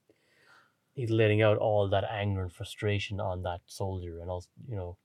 he's 0.94 1.10
letting 1.10 1.42
out 1.42 1.58
all 1.58 1.88
that 1.90 2.04
anger 2.10 2.42
and 2.42 2.52
frustration 2.60 3.20
on 3.20 3.42
that 3.42 3.60
soldier, 3.66 4.14
and 4.20 4.30
also 4.30 4.48
you 4.66 4.76
know, 4.80 4.96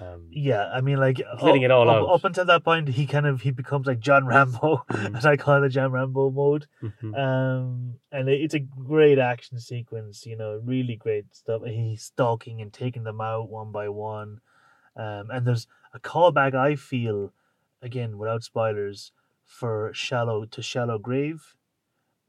um, 0.00 0.22
Yeah, 0.30 0.64
I 0.72 0.80
mean, 0.80 0.96
like 1.06 1.20
letting 1.42 1.62
it 1.62 1.70
all 1.70 1.90
up, 1.90 1.96
out. 1.96 2.14
Up 2.16 2.24
until 2.24 2.46
that 2.46 2.64
point, 2.64 2.88
he 2.88 3.04
kind 3.06 3.26
of 3.26 3.42
he 3.42 3.50
becomes 3.50 3.86
like 3.86 4.00
John 4.00 4.24
Rambo, 4.26 4.84
Mhm. 4.88 5.16
as 5.18 5.26
I 5.26 5.36
call 5.36 5.58
it, 5.58 5.60
the 5.60 5.68
John 5.68 5.92
Rambo 5.92 6.30
mode. 6.30 6.66
mhm. 6.82 7.10
Um, 7.24 7.94
and 8.10 8.28
it- 8.30 8.40
it's 8.44 8.54
a 8.54 8.60
great 8.60 9.18
action 9.18 9.58
sequence. 9.60 10.24
You 10.24 10.36
know, 10.36 10.50
really 10.64 10.96
great 10.96 11.34
stuff. 11.34 11.60
He's 11.66 12.02
stalking 12.04 12.62
and 12.62 12.72
taking 12.72 13.04
them 13.04 13.20
out 13.20 13.50
one 13.50 13.70
by 13.70 13.88
one. 13.90 14.40
Um, 14.96 15.30
and 15.30 15.46
there's 15.46 15.66
a 15.94 15.98
callback 15.98 16.54
I 16.54 16.74
feel, 16.76 17.32
again 17.82 18.18
without 18.18 18.42
spoilers, 18.42 19.12
for 19.44 19.90
shallow 19.94 20.44
to 20.44 20.62
shallow 20.62 20.98
grave. 20.98 21.54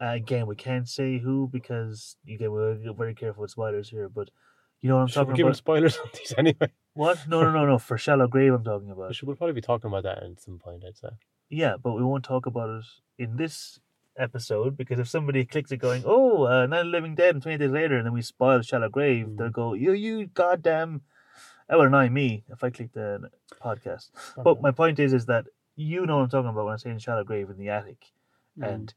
Uh, 0.02 0.14
again, 0.14 0.48
we 0.48 0.56
can't 0.56 0.88
say 0.88 1.20
who 1.20 1.50
because 1.52 2.16
again 2.28 2.52
we're 2.52 2.78
very 2.94 3.14
careful 3.14 3.42
with 3.42 3.52
spoilers 3.52 3.90
here. 3.90 4.08
But 4.08 4.30
you 4.82 4.88
know 4.90 4.96
what 4.96 5.02
I'm 5.02 5.08
should 5.08 5.28
talking 5.28 5.42
about? 5.42 5.56
spoilers 5.58 5.98
on 5.98 6.08
these 6.14 6.34
anyway? 6.38 6.70
What? 6.94 7.28
No, 7.28 7.44
no, 7.44 7.52
no, 7.52 7.66
no. 7.66 7.78
For 7.78 7.98
shallow 7.98 8.28
grave, 8.28 8.54
I'm 8.54 8.64
talking 8.64 8.90
about. 8.92 9.10
We 9.10 9.14
should 9.14 9.28
we'll 9.28 9.36
probably 9.36 9.54
be 9.54 9.62
talking 9.62 9.90
about 9.90 10.04
that 10.04 10.24
at 10.24 10.42
some 10.42 10.58
point. 10.60 10.84
I'd 10.88 10.98
say. 10.98 11.10
Yeah, 11.50 11.76
but 11.82 11.94
we 11.94 12.04
won't 12.04 12.24
talk 12.24 12.46
about 12.46 12.70
it 12.70 12.86
in 13.18 13.36
this 13.38 13.80
episode 14.18 14.78
because 14.78 15.00
if 15.00 15.08
somebody 15.08 15.44
clicks 15.46 15.72
it 15.72 15.78
going, 15.78 16.04
oh, 16.06 16.44
uh, 16.46 16.66
Night 16.66 16.82
of 16.82 16.88
Living 16.88 17.16
Dead 17.16 17.34
and 17.36 17.42
20 17.42 17.58
days 17.58 17.72
later, 17.72 17.98
and 17.98 18.06
then 18.06 18.14
we 18.14 18.22
spoil 18.22 18.62
Shallow 18.62 18.90
Grave, 18.90 19.28
Mm. 19.28 19.38
they'll 19.38 19.50
go, 19.50 19.74
you, 19.74 19.94
you 19.94 20.28
goddamn. 20.28 21.02
That 21.70 21.78
would 21.78 21.88
annoy 21.88 22.10
me 22.10 22.44
if 22.50 22.64
I 22.64 22.70
click 22.72 22.92
the 22.94 23.30
podcast. 23.62 24.10
But 24.44 24.62
my 24.62 24.72
point 24.72 25.00
is, 25.00 25.14
is 25.14 25.28
that 25.28 25.46
you 25.76 26.06
know 26.06 26.18
what 26.18 26.24
I'm 26.24 26.30
talking 26.30 26.50
about 26.50 26.66
when 26.66 26.74
I 26.74 26.78
say 26.78 26.90
saying 26.90 27.00
Shallow 27.00 27.24
Grave 27.24 27.50
in 27.50 27.58
the 27.58 27.70
attic 27.70 28.12
Mm. 28.58 28.68
and 28.74 28.94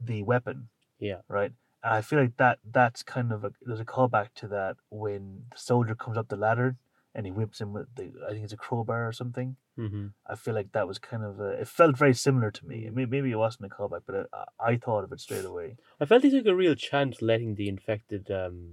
the 0.00 0.22
weapon. 0.22 0.68
Yeah. 0.98 1.20
Right? 1.28 1.52
I 1.84 2.00
feel 2.00 2.18
like 2.18 2.38
that 2.38 2.58
that's 2.68 3.02
kind 3.02 3.30
of 3.30 3.44
a, 3.44 3.52
there's 3.62 3.78
a 3.78 3.84
callback 3.84 4.28
to 4.36 4.48
that 4.48 4.76
when 4.90 5.42
the 5.52 5.58
soldier 5.58 5.94
comes 5.94 6.16
up 6.16 6.28
the 6.28 6.36
ladder 6.36 6.76
and 7.14 7.26
he 7.26 7.30
whips 7.32 7.60
him 7.60 7.72
with 7.74 7.94
the, 7.94 8.10
I 8.26 8.32
think 8.32 8.44
it's 8.44 8.52
a 8.54 8.56
crowbar 8.56 9.06
or 9.06 9.12
something. 9.12 9.56
hmm 9.76 10.06
I 10.26 10.34
feel 10.34 10.54
like 10.54 10.72
that 10.72 10.88
was 10.88 10.98
kind 10.98 11.22
of 11.22 11.38
a, 11.38 11.50
it 11.60 11.68
felt 11.68 11.96
very 11.98 12.14
similar 12.14 12.50
to 12.50 12.66
me. 12.66 12.88
May- 12.90 13.04
Maybe 13.04 13.30
it 13.30 13.36
wasn't 13.36 13.66
a 13.66 13.68
callback, 13.68 14.00
but 14.06 14.28
I, 14.32 14.44
I 14.72 14.76
thought 14.78 15.04
of 15.04 15.12
it 15.12 15.20
straight 15.20 15.44
away. 15.44 15.76
I 16.00 16.06
felt 16.06 16.24
he 16.24 16.30
took 16.30 16.46
a 16.46 16.54
real 16.56 16.74
chance 16.74 17.20
letting 17.20 17.54
the 17.56 17.68
infected 17.68 18.30
um, 18.30 18.70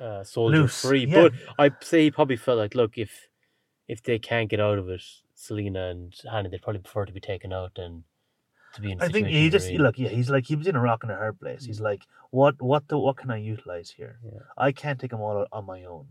uh, 0.00 0.24
soldier 0.24 0.62
Loose, 0.62 0.80
free, 0.80 1.06
yeah. 1.06 1.22
but 1.22 1.32
I 1.58 1.70
say 1.80 2.04
he 2.04 2.10
probably 2.10 2.36
felt 2.36 2.58
like, 2.58 2.74
look, 2.74 2.98
if 2.98 3.28
if 3.86 4.02
they 4.02 4.18
can't 4.18 4.48
get 4.48 4.60
out 4.60 4.78
of 4.78 4.88
it, 4.88 5.02
Selena 5.34 5.88
and 5.90 6.14
Hannah, 6.30 6.48
they'd 6.48 6.62
probably 6.62 6.80
prefer 6.80 7.04
to 7.04 7.12
be 7.12 7.20
taken 7.20 7.52
out 7.52 7.74
than 7.76 8.04
to 8.74 8.80
be 8.80 8.92
in. 8.92 9.00
I 9.00 9.08
think 9.08 9.28
he 9.28 9.50
just 9.50 9.68
in. 9.68 9.80
look, 9.80 9.98
yeah, 9.98 10.08
he's 10.08 10.30
like 10.30 10.46
he 10.46 10.56
was 10.56 10.66
in 10.66 10.76
a 10.76 10.80
rock 10.80 11.02
and 11.02 11.12
a 11.12 11.16
hard 11.16 11.38
place. 11.40 11.64
He's 11.64 11.80
like, 11.80 12.02
what, 12.30 12.60
what, 12.60 12.88
the, 12.88 12.98
what 12.98 13.16
can 13.16 13.30
I 13.30 13.36
utilize 13.36 13.90
here? 13.90 14.18
Yeah. 14.24 14.40
I 14.56 14.72
can't 14.72 14.98
take 14.98 15.10
them 15.10 15.20
all 15.20 15.38
out 15.38 15.48
on 15.52 15.66
my 15.66 15.84
own, 15.84 16.06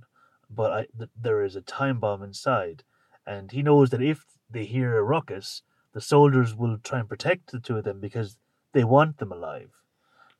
but 0.49 0.71
I 0.71 0.87
th- 0.97 1.09
there 1.19 1.43
is 1.43 1.55
a 1.55 1.61
time 1.61 1.99
bomb 1.99 2.23
inside, 2.23 2.83
and 3.25 3.51
he 3.51 3.61
knows 3.61 3.89
that 3.89 4.01
if 4.01 4.25
they 4.49 4.65
hear 4.65 4.97
a 4.97 5.03
ruckus, 5.03 5.63
the 5.93 6.01
soldiers 6.01 6.55
will 6.55 6.77
try 6.77 6.99
and 6.99 7.09
protect 7.09 7.51
the 7.51 7.59
two 7.59 7.77
of 7.77 7.83
them 7.83 7.99
because 7.99 8.37
they 8.73 8.83
want 8.83 9.17
them 9.17 9.31
alive. 9.31 9.69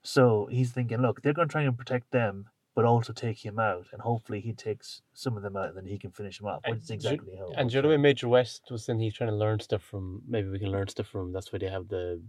So 0.02 0.48
he's 0.52 0.72
thinking, 0.72 1.02
look, 1.02 1.22
they're 1.22 1.34
going 1.34 1.48
to 1.48 1.52
try 1.52 1.62
and 1.64 1.78
protect 1.78 2.12
them, 2.12 2.50
but 2.76 2.86
also 2.86 3.14
take 3.14 3.46
him 3.46 3.60
out, 3.60 3.88
and 3.92 4.02
hopefully 4.02 4.40
he 4.40 4.54
takes 4.54 5.02
some 5.14 5.38
of 5.38 5.44
them 5.44 5.56
out, 5.56 5.70
and 5.70 5.78
then 5.78 5.86
he 5.86 5.98
can 5.98 6.12
finish 6.12 6.40
them 6.40 6.48
up. 6.48 6.62
And 6.64 6.76
Which 6.76 6.84
is 6.84 6.90
exactly 6.90 7.36
how. 7.38 7.52
And 7.56 7.70
the 7.70 7.88
way. 7.88 7.98
Major 7.98 8.28
West 8.28 8.64
was 8.72 8.86
saying 8.86 9.00
he's 9.00 9.14
trying 9.14 9.30
to 9.30 9.36
learn 9.36 9.60
stuff 9.60 9.84
from 9.84 10.22
maybe 10.28 10.50
we 10.50 10.60
can 10.60 10.72
learn 10.72 10.88
stuff 10.88 11.08
from 11.08 11.32
that's 11.32 11.54
why 11.54 11.60
they 11.60 11.70
have 11.70 11.88
the 11.88 12.22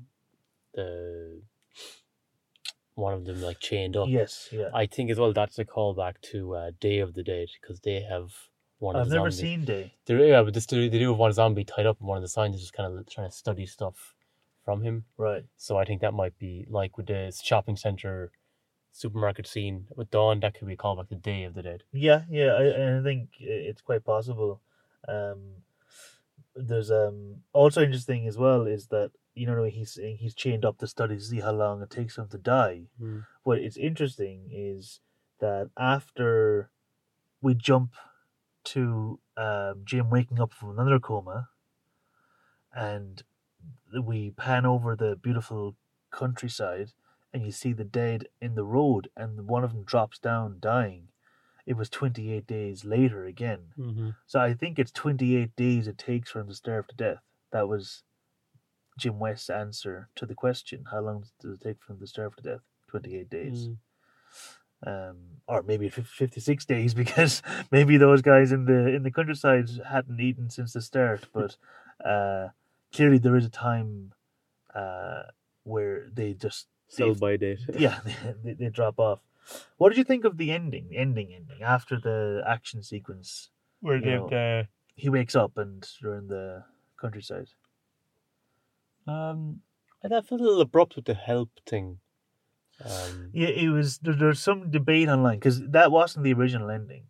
the 0.74 1.40
one 2.94 3.14
of 3.14 3.24
them 3.24 3.40
like 3.40 3.58
chained 3.58 3.96
up. 3.96 4.08
Yes, 4.08 4.48
yeah. 4.52 4.68
I 4.74 4.86
think 4.86 5.10
as 5.10 5.18
well 5.18 5.32
that's 5.32 5.58
a 5.58 5.64
callback 5.64 6.20
to 6.32 6.54
uh, 6.54 6.70
Day 6.78 6.98
of 6.98 7.14
the 7.14 7.22
Dead 7.22 7.48
because 7.60 7.80
they 7.80 8.02
have 8.02 8.32
one 8.78 8.96
of 8.96 9.02
I've 9.02 9.12
never 9.12 9.30
zombies. 9.30 9.38
seen 9.38 9.64
Day. 9.64 9.94
They, 10.06 10.28
yeah, 10.28 10.42
but 10.42 10.52
this, 10.52 10.66
they 10.66 10.88
do 10.88 11.08
have 11.08 11.18
one 11.18 11.32
zombie 11.32 11.64
tied 11.64 11.86
up 11.86 11.98
and 12.00 12.08
one 12.08 12.18
of 12.18 12.22
the 12.22 12.28
scientists 12.28 12.60
is 12.60 12.66
just 12.66 12.74
kind 12.74 12.98
of 12.98 13.08
trying 13.08 13.30
to 13.30 13.34
study 13.34 13.66
stuff 13.66 14.14
from 14.64 14.82
him. 14.82 15.04
Right. 15.16 15.44
So 15.56 15.78
I 15.78 15.84
think 15.84 16.02
that 16.02 16.12
might 16.12 16.38
be 16.38 16.66
like 16.68 16.96
with 16.96 17.06
the 17.06 17.32
shopping 17.42 17.76
center 17.76 18.30
supermarket 18.94 19.46
scene 19.46 19.88
with 19.96 20.10
Dawn, 20.10 20.40
that 20.40 20.54
could 20.54 20.68
be 20.68 20.74
a 20.74 20.76
callback 20.76 21.08
to 21.08 21.16
Day 21.16 21.42
of 21.42 21.54
the 21.54 21.62
Dead. 21.62 21.82
Yeah, 21.92 22.22
yeah, 22.30 22.52
I, 22.52 22.98
I 22.98 23.02
think 23.02 23.30
it's 23.40 23.82
quite 23.82 24.04
possible. 24.04 24.60
Um, 25.08 25.64
there's 26.54 26.90
um 26.90 27.42
also 27.52 27.82
interesting 27.82 28.28
as 28.28 28.38
well 28.38 28.62
is 28.62 28.86
that 28.86 29.10
you 29.34 29.46
know 29.46 29.64
he's 29.64 29.94
saying 29.94 30.18
he's 30.18 30.34
chained 30.34 30.64
up 30.64 30.78
to 30.78 30.86
study 30.86 31.16
to 31.16 31.20
see 31.20 31.40
how 31.40 31.50
long 31.50 31.82
it 31.82 31.90
takes 31.90 32.16
him 32.16 32.28
to 32.28 32.38
die. 32.38 32.84
What 33.42 33.58
is 33.58 33.76
interesting 33.76 34.48
is 34.52 35.00
that 35.40 35.70
after 35.76 36.70
we 37.42 37.54
jump 37.54 37.94
to 38.64 39.18
um, 39.36 39.82
Jim 39.84 40.08
waking 40.08 40.40
up 40.40 40.52
from 40.52 40.70
another 40.70 41.00
coma, 41.00 41.48
and 42.72 43.24
we 44.02 44.30
pan 44.30 44.64
over 44.64 44.94
the 44.94 45.16
beautiful 45.16 45.74
countryside 46.12 46.92
and 47.34 47.44
you 47.44 47.50
see 47.50 47.72
the 47.72 47.84
dead 47.84 48.28
in 48.40 48.54
the 48.54 48.64
road 48.64 49.10
and 49.16 49.48
one 49.48 49.64
of 49.64 49.72
them 49.72 49.82
drops 49.82 50.20
down 50.20 50.58
dying. 50.60 51.08
It 51.66 51.76
was 51.76 51.90
28 51.90 52.46
days 52.46 52.84
later 52.84 53.24
again. 53.24 53.72
Mm-hmm. 53.78 54.10
so 54.26 54.40
i 54.40 54.54
think 54.54 54.78
it's 54.78 54.92
28 54.92 55.56
days 55.56 55.88
it 55.88 55.98
takes 55.98 56.30
for 56.30 56.40
him 56.40 56.48
to 56.48 56.54
starve 56.54 56.86
to 56.88 56.94
death. 56.94 57.22
That 57.50 57.68
was 57.68 58.04
jim 58.96 59.18
west's 59.18 59.50
answer 59.50 60.08
to 60.14 60.24
the 60.24 60.36
question 60.36 60.84
how 60.92 61.00
long 61.00 61.24
does 61.40 61.54
it 61.56 61.60
take 61.60 61.78
for 61.80 61.92
him 61.92 61.98
to 61.98 62.06
starve 62.06 62.36
to 62.36 62.42
death? 62.42 62.60
28 62.88 63.28
days. 63.28 63.68
Mm. 63.68 63.76
um, 65.10 65.16
or 65.48 65.62
maybe 65.62 65.88
56 65.88 66.64
days 66.66 66.94
because 67.02 67.42
maybe 67.72 67.96
those 67.96 68.22
guys 68.22 68.52
in 68.52 68.66
the 68.66 68.94
in 68.94 69.02
the 69.02 69.10
countryside 69.10 69.68
hadn't 69.88 70.20
eaten 70.20 70.48
since 70.50 70.72
the 70.72 70.80
start 70.80 71.26
but 71.32 71.56
uh, 72.04 72.48
clearly 72.92 73.18
there 73.18 73.36
is 73.36 73.46
a 73.46 73.50
time 73.50 74.12
uh, 74.74 75.22
where 75.64 76.08
they 76.12 76.34
just 76.34 76.66
Sell 76.88 77.14
by 77.14 77.36
date. 77.36 77.60
yeah 77.78 78.00
they, 78.44 78.54
they 78.54 78.68
drop 78.68 78.98
off 78.98 79.20
what 79.76 79.88
did 79.90 79.98
you 79.98 80.04
think 80.04 80.24
of 80.24 80.36
the 80.38 80.50
ending 80.50 80.88
the 80.90 80.96
ending 80.96 81.32
ending 81.34 81.62
after 81.62 81.98
the 81.98 82.42
action 82.46 82.82
sequence 82.82 83.50
Where 83.80 84.00
they've 84.00 84.32
uh, 84.32 84.62
he 84.94 85.08
wakes 85.08 85.34
up 85.34 85.58
and 85.58 85.86
they're 86.00 86.14
in 86.16 86.28
the 86.28 86.64
countryside 87.00 87.48
um, 89.06 89.60
and 90.02 90.12
I 90.14 90.16
thought 90.16 90.24
it 90.24 90.28
felt 90.28 90.40
a 90.40 90.44
little 90.44 90.60
abrupt 90.62 90.96
with 90.96 91.04
the 91.04 91.14
help 91.14 91.50
thing. 91.66 91.98
Um, 92.84 93.30
yeah 93.32 93.48
it 93.48 93.68
was 93.68 93.98
there, 93.98 94.14
there's 94.14 94.40
some 94.40 94.70
debate 94.70 95.08
online 95.08 95.38
because 95.38 95.60
that 95.68 95.92
wasn't 95.92 96.24
the 96.24 96.32
original 96.32 96.70
ending 96.70 97.04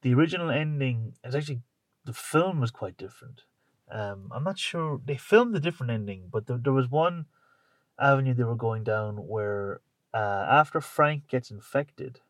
the 0.00 0.14
original 0.14 0.50
ending 0.50 1.14
is 1.24 1.34
actually 1.34 1.60
the 2.04 2.14
film 2.14 2.60
was 2.60 2.70
quite 2.70 2.96
different 2.96 3.42
um 3.90 4.30
i'm 4.34 4.44
not 4.44 4.58
sure 4.58 4.98
they 5.04 5.16
filmed 5.16 5.54
a 5.54 5.60
different 5.60 5.92
ending 5.92 6.28
but 6.32 6.46
there, 6.46 6.56
there 6.56 6.72
was 6.72 6.90
one 6.90 7.26
avenue 8.00 8.34
they 8.34 8.44
were 8.44 8.54
going 8.54 8.82
down 8.82 9.16
where 9.16 9.80
uh, 10.14 10.46
after 10.48 10.80
frank 10.80 11.28
gets 11.28 11.50
infected 11.50 12.20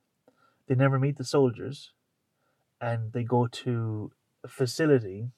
they 0.67 0.75
never 0.75 0.99
meet 0.99 1.17
the 1.17 1.25
soldiers 1.25 1.93
and 2.81 3.13
they 3.13 3.25
go 3.25 3.47
to 3.47 4.13
a 4.45 4.49
facility 4.49 5.31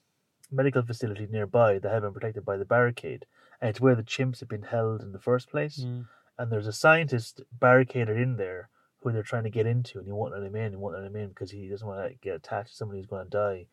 medical 0.51 0.83
facility 0.83 1.27
nearby 1.31 1.79
that 1.79 1.93
had 1.93 2.03
been 2.03 2.13
protected 2.13 2.45
by 2.45 2.57
the 2.57 2.65
barricade 2.65 3.27
and 3.61 3.71
it's 3.71 3.81
where 3.81 3.95
the 3.95 4.03
chimps 4.03 4.41
had 4.41 4.49
been 4.49 4.63
held 4.63 5.01
in 5.01 5.13
the 5.13 5.19
first 5.19 5.51
place 5.51 5.81
mm, 5.81 6.07
and 6.39 6.51
there's 6.51 6.67
a 6.67 6.73
scientist 6.73 7.43
barricaded 7.53 8.17
in 8.17 8.37
there 8.37 8.69
who 9.05 9.13
they're 9.13 9.23
trying 9.23 9.45
to 9.45 9.51
get 9.51 9.67
into, 9.67 9.99
and 9.99 10.07
he 10.07 10.13
won't 10.13 10.33
let 10.33 10.43
him 10.43 10.57
in. 10.57 10.73
He 10.73 10.77
won't 10.77 10.95
let 10.95 11.05
him 11.05 11.15
in 11.15 11.29
because 11.29 11.51
he 11.51 11.69
doesn't 11.69 11.87
want 11.87 12.09
to 12.09 12.15
get 12.23 12.35
attached 12.35 12.71
to 12.71 12.77
somebody 12.77 12.99
who's 12.99 13.07
going 13.07 13.25
to 13.25 13.31
die. 13.31 13.67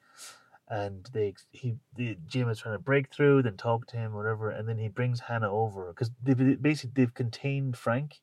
And 0.72 1.08
they, 1.14 1.34
he, 1.52 1.76
the, 1.98 2.18
Jim 2.26 2.48
is 2.50 2.60
trying 2.60 2.76
to 2.76 2.80
break 2.80 3.14
through, 3.14 3.44
then 3.44 3.58
talk 3.58 3.88
to 3.88 3.98
him, 3.98 4.14
whatever, 4.14 4.50
and 4.50 4.70
then 4.70 4.78
he 4.78 4.88
brings 4.88 5.20
Hannah 5.20 5.52
over 5.52 5.92
because 5.92 6.12
they've 6.24 6.62
basically 6.62 6.92
they've 6.96 7.14
contained 7.14 7.78
Frank. 7.78 8.22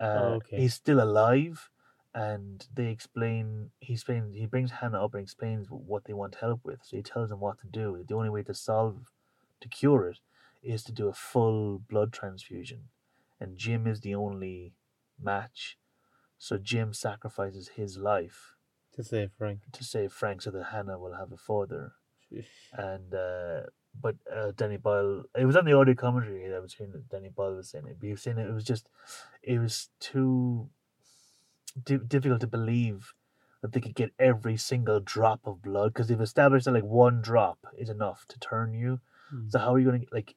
Uh, 0.00 0.14
Oh, 0.16 0.34
okay. 0.36 0.56
He's 0.56 0.74
still 0.74 1.02
alive, 1.02 1.68
and 2.14 2.66
they 2.74 2.86
explain. 2.86 3.72
He 3.78 3.92
explains. 3.92 4.34
He 4.34 4.46
brings 4.46 4.70
Hannah 4.70 5.04
up 5.04 5.12
and 5.12 5.22
explains 5.22 5.66
what 5.68 6.04
they 6.06 6.14
want 6.14 6.36
help 6.36 6.60
with. 6.64 6.80
So 6.82 6.96
he 6.96 7.02
tells 7.02 7.28
them 7.28 7.40
what 7.40 7.58
to 7.60 7.66
do. 7.66 8.02
The 8.08 8.14
only 8.14 8.30
way 8.30 8.42
to 8.44 8.54
solve, 8.54 9.12
to 9.60 9.68
cure 9.68 10.08
it, 10.08 10.20
is 10.62 10.82
to 10.84 10.92
do 10.92 11.08
a 11.08 11.12
full 11.12 11.78
blood 11.78 12.10
transfusion 12.12 12.88
and 13.40 13.56
Jim 13.56 13.86
is 13.86 14.00
the 14.00 14.14
only 14.14 14.74
match. 15.20 15.78
So 16.38 16.58
Jim 16.58 16.92
sacrifices 16.92 17.70
his 17.76 17.98
life 17.98 18.54
to 18.98 19.04
say 19.04 19.28
Frank. 19.38 19.60
to 19.72 19.84
save 19.84 20.12
Frank 20.12 20.42
so 20.42 20.50
that 20.50 20.64
Hannah 20.72 20.98
will 20.98 21.14
have 21.14 21.30
a 21.30 21.36
father. 21.36 21.92
And 22.72 23.14
uh, 23.14 23.60
but 24.00 24.16
uh, 24.34 24.50
Danny 24.56 24.76
Boyle, 24.76 25.22
it 25.38 25.46
was 25.46 25.56
on 25.56 25.64
the 25.64 25.72
audio 25.72 25.94
commentary 25.94 26.48
that 26.48 26.56
I 26.56 26.58
was 26.58 26.74
hearing 26.74 26.92
that 26.92 27.08
Danny 27.08 27.28
Boyle 27.28 27.54
was 27.54 27.70
saying 27.70 27.86
it. 27.86 27.96
But 28.00 28.06
he 28.06 28.12
was 28.12 28.22
saying 28.22 28.38
it 28.38 28.48
it 28.48 28.52
was 28.52 28.64
just, 28.64 28.88
it 29.42 29.60
was 29.60 29.88
too 30.00 30.68
di- 31.82 31.98
difficult 31.98 32.40
to 32.40 32.48
believe 32.48 33.14
that 33.62 33.72
they 33.72 33.80
could 33.80 33.94
get 33.94 34.10
every 34.18 34.56
single 34.56 34.98
drop 34.98 35.40
of 35.44 35.62
blood 35.62 35.94
because 35.94 36.08
they've 36.08 36.20
established 36.20 36.64
that 36.64 36.74
like 36.74 36.84
one 36.84 37.22
drop 37.22 37.58
is 37.78 37.88
enough 37.88 38.24
to 38.28 38.38
turn 38.40 38.74
you. 38.74 39.00
Mm. 39.32 39.50
So 39.50 39.60
how 39.60 39.74
are 39.74 39.78
you 39.78 39.88
going 39.88 40.00
to 40.02 40.06
like, 40.12 40.34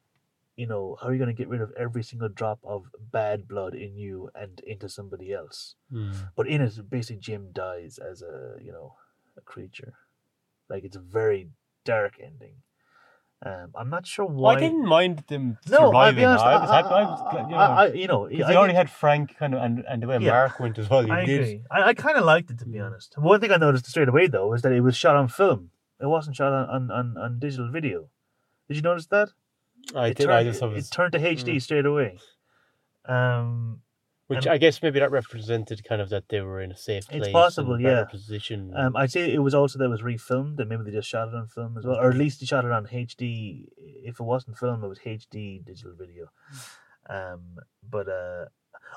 you 0.61 0.67
know, 0.71 0.83
how 0.99 1.07
are 1.07 1.13
you 1.13 1.21
going 1.23 1.35
to 1.35 1.41
get 1.41 1.51
rid 1.55 1.61
of 1.65 1.71
every 1.85 2.03
single 2.09 2.29
drop 2.39 2.59
of 2.73 2.79
bad 3.19 3.37
blood 3.51 3.73
in 3.85 3.91
you 4.03 4.15
and 4.41 4.53
into 4.73 4.87
somebody 4.97 5.27
else? 5.41 5.59
Mm. 5.91 6.13
But 6.37 6.45
in 6.53 6.59
it, 6.65 6.73
basically, 6.95 7.21
Jim 7.27 7.43
dies 7.65 7.93
as 8.11 8.17
a 8.33 8.35
you 8.65 8.71
know 8.75 8.87
a 9.41 9.43
creature. 9.53 9.93
Like 10.71 10.83
it's 10.87 10.99
a 11.03 11.05
very 11.19 11.41
dark 11.93 12.13
ending. 12.29 12.55
Um, 13.49 13.69
I'm 13.79 13.89
not 13.89 14.05
sure 14.13 14.27
why. 14.41 14.53
I 14.53 14.59
didn't 14.65 14.85
mind 14.97 15.15
them 15.31 15.45
no, 15.67 15.77
I'll 15.79 15.87
surviving. 15.87 16.17
be 16.21 16.25
honest. 16.29 16.45
I 16.45 16.57
was 16.63 16.69
happy. 16.77 16.93
I 17.01 17.03
was, 17.11 17.19
you 17.49 17.55
know, 17.55 17.63
I, 17.63 17.65
I, 17.83 17.85
you 18.01 18.07
know, 18.11 18.21
'cause 18.29 18.41
I 18.45 18.49
they 18.49 18.55
already 18.59 18.75
had 18.81 18.89
Frank 19.01 19.25
kind 19.41 19.53
of, 19.55 19.59
and, 19.65 19.83
and 19.89 19.97
the 20.03 20.07
way 20.11 20.17
Yeah. 20.21 20.33
Mark 20.37 20.59
went 20.63 20.77
as 20.81 20.87
well. 20.91 21.03
You 21.07 21.11
I 21.19 21.25
did. 21.25 21.41
agree. 21.41 21.61
I, 21.75 21.77
I 21.89 21.93
kind 22.05 22.17
of 22.19 22.23
liked 22.33 22.51
it 22.53 22.59
to 22.59 22.67
be 22.73 22.79
honest. 22.85 23.09
One 23.31 23.39
thing 23.41 23.51
I 23.51 23.57
noticed 23.57 23.87
straight 23.87 24.09
away 24.13 24.27
though 24.35 24.53
is 24.53 24.61
that 24.61 24.71
it 24.79 24.81
was 24.89 24.95
shot 25.03 25.15
on 25.21 25.27
film. 25.27 25.61
It 25.99 26.05
wasn't 26.15 26.35
shot 26.35 26.53
on, 26.59 26.65
on, 26.75 26.91
on, 26.99 27.17
on 27.17 27.39
digital 27.39 27.69
video. 27.77 27.97
Did 28.67 28.77
you 28.77 28.83
notice 28.83 29.07
that? 29.07 29.29
I 29.95 30.07
it 30.07 30.17
did. 30.17 30.25
Turned, 30.25 30.37
I 30.37 30.43
just 30.43 30.61
have 30.61 30.73
it, 30.73 30.77
it 30.77 30.91
turned 30.91 31.13
to 31.13 31.19
HD 31.19 31.61
straight 31.61 31.85
away. 31.85 32.19
Um, 33.05 33.81
which 34.27 34.47
I 34.47 34.57
guess 34.57 34.81
maybe 34.81 34.99
that 34.99 35.11
represented 35.11 35.83
kind 35.83 36.01
of 36.01 36.09
that 36.09 36.29
they 36.29 36.39
were 36.39 36.61
in 36.61 36.71
a 36.71 36.77
safe 36.77 37.03
It's 37.09 37.17
place. 37.17 37.33
possible, 37.33 37.73
a 37.73 37.77
better 37.77 37.89
yeah. 37.89 38.03
Position. 38.05 38.71
Um, 38.73 38.95
I'd 38.95 39.11
say 39.11 39.29
it 39.33 39.39
was 39.39 39.53
also 39.53 39.77
that 39.77 39.85
it 39.85 39.89
was 39.89 40.03
refilmed, 40.03 40.57
and 40.57 40.69
maybe 40.69 40.83
they 40.85 40.91
just 40.91 41.09
shot 41.09 41.27
it 41.27 41.35
on 41.35 41.47
film 41.47 41.77
as 41.77 41.85
well, 41.85 41.97
or 41.97 42.09
at 42.09 42.15
least 42.15 42.39
they 42.39 42.45
shot 42.45 42.63
it 42.63 42.71
on 42.71 42.85
HD. 42.87 43.65
If 43.77 44.21
it 44.21 44.23
wasn't 44.23 44.57
film, 44.57 44.83
it 44.85 44.87
was 44.87 44.99
HD 44.99 45.65
digital 45.65 45.93
video. 45.97 46.31
Um, 47.09 47.57
but 47.89 48.07
uh, 48.07 48.45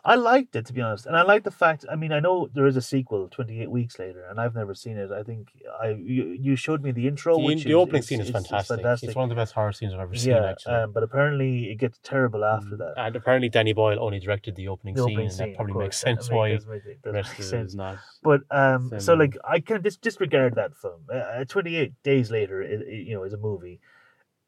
I 0.05 0.15
liked 0.17 0.57
it 0.57 0.67
to 0.67 0.73
be 0.73 0.81
honest, 0.81 1.07
and 1.07 1.17
I 1.17 1.23
like 1.23 1.45
the 1.45 1.51
fact. 1.51 1.85
I 1.91 1.97
mean, 1.97 2.13
I 2.13 2.21
know 2.21 2.49
there 2.55 2.67
is 2.67 2.77
a 2.77 2.83
sequel, 2.83 3.29
twenty 3.29 3.61
eight 3.61 3.71
weeks 3.71 3.99
later, 3.99 4.25
and 4.29 4.41
I've 4.41 4.55
never 4.55 4.75
seen 4.75 4.97
it. 4.99 5.11
I 5.11 5.23
think 5.23 5.49
I 5.81 5.89
you, 5.91 6.37
you 6.47 6.57
showed 6.57 6.83
me 6.83 6.91
the 6.93 7.07
intro, 7.07 7.37
the, 7.37 7.45
which 7.45 7.65
the 7.65 7.71
is- 7.71 7.77
opening 7.77 8.01
is- 8.01 8.07
scene 8.09 8.21
is, 8.21 8.29
is- 8.29 8.33
fantastic. 8.33 8.81
It's 9.09 9.15
one 9.15 9.25
of 9.25 9.29
the 9.29 9.35
best 9.35 9.53
horror 9.53 9.73
scenes 9.73 9.95
I've 9.95 10.01
ever 10.01 10.15
seen. 10.17 10.33
yeah, 10.33 10.47
Actually. 10.51 10.75
um, 10.75 10.93
but 10.93 11.03
apparently 11.03 11.71
it 11.71 11.77
gets 11.77 11.99
terrible 12.03 12.45
after 12.45 12.71
Mm. 12.77 12.79
that. 12.79 12.95
And 12.97 13.17
apparently 13.17 13.49
Danny 13.49 13.73
Boyle 13.73 13.99
only 14.01 14.19
directed 14.21 14.57
the 14.57 14.69
opening 14.69 14.95
The 14.95 15.03
scene, 15.05 15.13
opening 15.13 15.29
and 15.31 15.39
that 15.39 15.57
probably 15.57 15.75
makes 15.85 15.99
sense 15.99 16.31
why 16.31 16.57
the 17.03 17.13
rest 17.13 17.33
of 17.35 17.41
it 17.41 17.43
sense. 17.45 17.75
not. 17.75 17.99
But 18.23 18.41
um, 18.51 18.93
so 18.99 19.15
like 19.15 19.37
I 19.45 19.61
can 19.61 19.81
dis- 19.83 19.97
disregard 19.97 20.55
that 20.57 20.75
film. 20.77 21.03
Uh, 21.13 21.45
Twenty 21.45 21.77
eight 21.77 21.93
days 22.03 22.31
later, 22.31 22.61
it, 22.63 22.81
it, 22.83 23.07
you 23.07 23.15
know, 23.15 23.23
is 23.23 23.33
a 23.33 23.39
movie. 23.39 23.81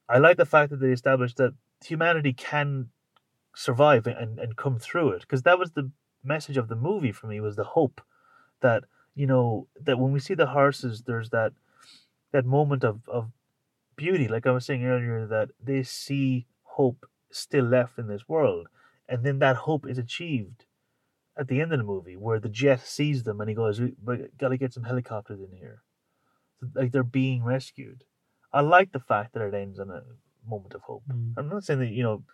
I 0.09 0.18
like 0.18 0.36
the 0.36 0.47
fact 0.47 0.70
that 0.70 0.81
they 0.81 0.89
established 0.93 1.36
that 1.39 1.52
humanity 1.85 2.32
can 2.32 2.89
survive 3.57 4.07
and, 4.07 4.39
and 4.39 4.57
come 4.57 4.78
through 4.78 5.11
it 5.12 5.23
because 5.23 5.43
that 5.43 5.59
was 5.59 5.73
the 5.73 5.91
message 6.23 6.59
of 6.59 6.69
the 6.69 6.77
movie 6.77 7.11
for 7.11 7.27
me 7.27 7.41
was 7.41 7.57
the 7.57 7.65
hope 7.65 8.03
that 8.61 8.85
you 9.15 9.27
know 9.27 9.66
that 9.81 9.99
when 9.99 10.12
we 10.12 10.20
see 10.20 10.35
the 10.35 10.47
horses, 10.49 11.03
there's 11.07 11.31
that 11.31 11.53
that 12.33 12.45
moment 12.45 12.85
of 12.85 13.01
of 13.09 13.31
beauty. 13.97 14.28
Like 14.28 14.47
I 14.47 14.51
was 14.51 14.66
saying 14.66 14.85
earlier, 14.85 15.27
that 15.27 15.51
they 15.62 15.83
see 15.83 16.47
hope 16.62 17.07
still 17.33 17.65
left 17.65 17.99
in 17.99 18.09
this 18.09 18.28
world, 18.28 18.69
and 19.09 19.24
then 19.24 19.39
that 19.39 19.57
hope 19.57 19.89
is 19.89 19.99
achieved 19.99 20.66
at 21.39 21.49
the 21.49 21.61
end 21.61 21.73
of 21.73 21.78
the 21.78 21.85
movie 21.85 22.16
where 22.16 22.39
the 22.39 22.49
jet 22.49 22.81
sees 22.81 23.23
them 23.23 23.41
and 23.41 23.49
he 23.49 23.57
goes, 23.57 23.81
"We 23.81 24.28
gotta 24.39 24.59
get 24.59 24.74
some 24.74 24.85
helicopters 24.85 25.41
in 25.41 25.57
here," 25.57 25.83
so, 26.61 26.69
like 26.74 26.93
they're 26.93 27.03
being 27.03 27.43
rescued. 27.43 28.05
I 28.53 28.61
like 28.61 28.93
the 28.93 29.01
fact 29.01 29.33
that 29.33 29.43
it 29.43 29.55
ends 29.55 29.78
on 29.78 29.91
a 29.91 30.03
moment 30.47 30.74
of 30.74 30.83
hope. 30.83 31.05
Mm. 31.11 31.35
I'm 31.39 31.49
not 31.49 31.65
saying 31.65 31.81
that 31.81 31.89
you 31.89 32.03
know, 32.03 32.24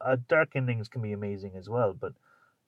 uh, 0.00 0.16
dark 0.28 0.50
endings 0.54 0.88
can 0.88 1.02
be 1.02 1.12
amazing 1.12 1.52
as 1.56 1.68
well, 1.68 1.92
but 1.92 2.12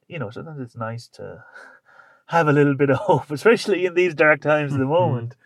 you 0.08 0.18
know 0.18 0.30
sometimes 0.30 0.60
it's 0.60 0.76
nice 0.76 1.08
to 1.08 1.44
have 2.26 2.48
a 2.48 2.52
little 2.52 2.74
bit 2.74 2.90
of 2.90 2.96
hope, 3.08 3.30
especially 3.30 3.86
in 3.86 3.94
these 3.94 4.14
dark 4.14 4.40
times 4.40 4.72
of 4.72 4.78
the 4.78 4.86
moment. 4.86 5.36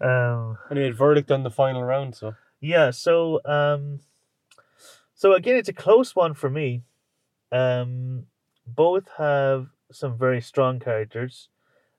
um, 0.00 0.58
Anyway, 0.70 0.90
verdict 0.90 1.30
on 1.30 1.42
the 1.42 1.50
final 1.50 1.82
round. 1.82 2.14
So 2.14 2.34
yeah, 2.60 2.90
so 2.90 3.40
um 3.44 4.00
so 5.14 5.32
again 5.34 5.56
it's 5.56 5.68
a 5.68 5.72
close 5.72 6.14
one 6.16 6.34
for 6.34 6.50
me. 6.50 6.82
Um 7.52 8.26
both 8.66 9.08
have 9.18 9.68
some 9.92 10.16
very 10.18 10.40
strong 10.40 10.78
characters. 10.80 11.48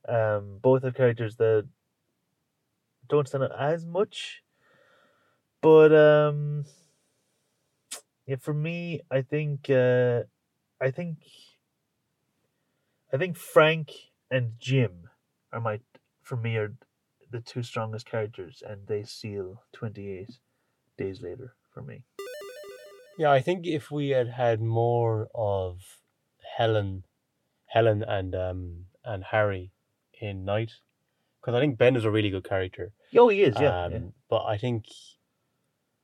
Um 0.07 0.59
both 0.61 0.83
have 0.83 0.95
characters 0.95 1.35
that 1.37 1.67
don't 3.07 3.27
stand 3.27 3.43
out 3.43 3.59
as 3.59 3.85
much. 3.85 4.43
But 5.61 5.93
um 5.93 6.65
yeah, 8.25 8.37
for 8.39 8.53
me 8.53 9.01
I 9.11 9.21
think 9.21 9.69
uh 9.69 10.23
I 10.79 10.91
think 10.91 11.17
I 13.13 13.17
think 13.17 13.37
Frank 13.37 13.91
and 14.29 14.53
Jim 14.59 15.09
are 15.51 15.59
my 15.59 15.79
for 16.23 16.37
me 16.37 16.55
are 16.55 16.73
the 17.31 17.39
two 17.39 17.63
strongest 17.63 18.05
characters, 18.05 18.61
and 18.67 18.87
they 18.87 19.03
seal 19.03 19.63
28 19.73 20.29
days 20.97 21.21
later 21.21 21.55
for 21.73 21.81
me. 21.81 22.03
yeah, 23.17 23.31
I 23.31 23.41
think 23.41 23.65
if 23.65 23.89
we 23.89 24.09
had 24.09 24.29
had 24.29 24.61
more 24.61 25.29
of 25.33 25.79
Helen, 26.57 27.05
Helen 27.67 28.03
and 28.03 28.35
um 28.35 28.85
and 29.03 29.23
Harry 29.23 29.71
in 30.19 30.45
Night, 30.45 30.73
because 31.39 31.55
I 31.55 31.59
think 31.59 31.77
Ben 31.77 31.95
is 31.95 32.05
a 32.05 32.11
really 32.11 32.29
good 32.29 32.47
character. 32.47 32.91
Oh, 33.15 33.29
he 33.29 33.43
is, 33.43 33.55
yeah. 33.59 33.85
um, 33.85 33.91
yeah. 33.91 33.99
But 34.29 34.45
I 34.45 34.57
think 34.57 34.85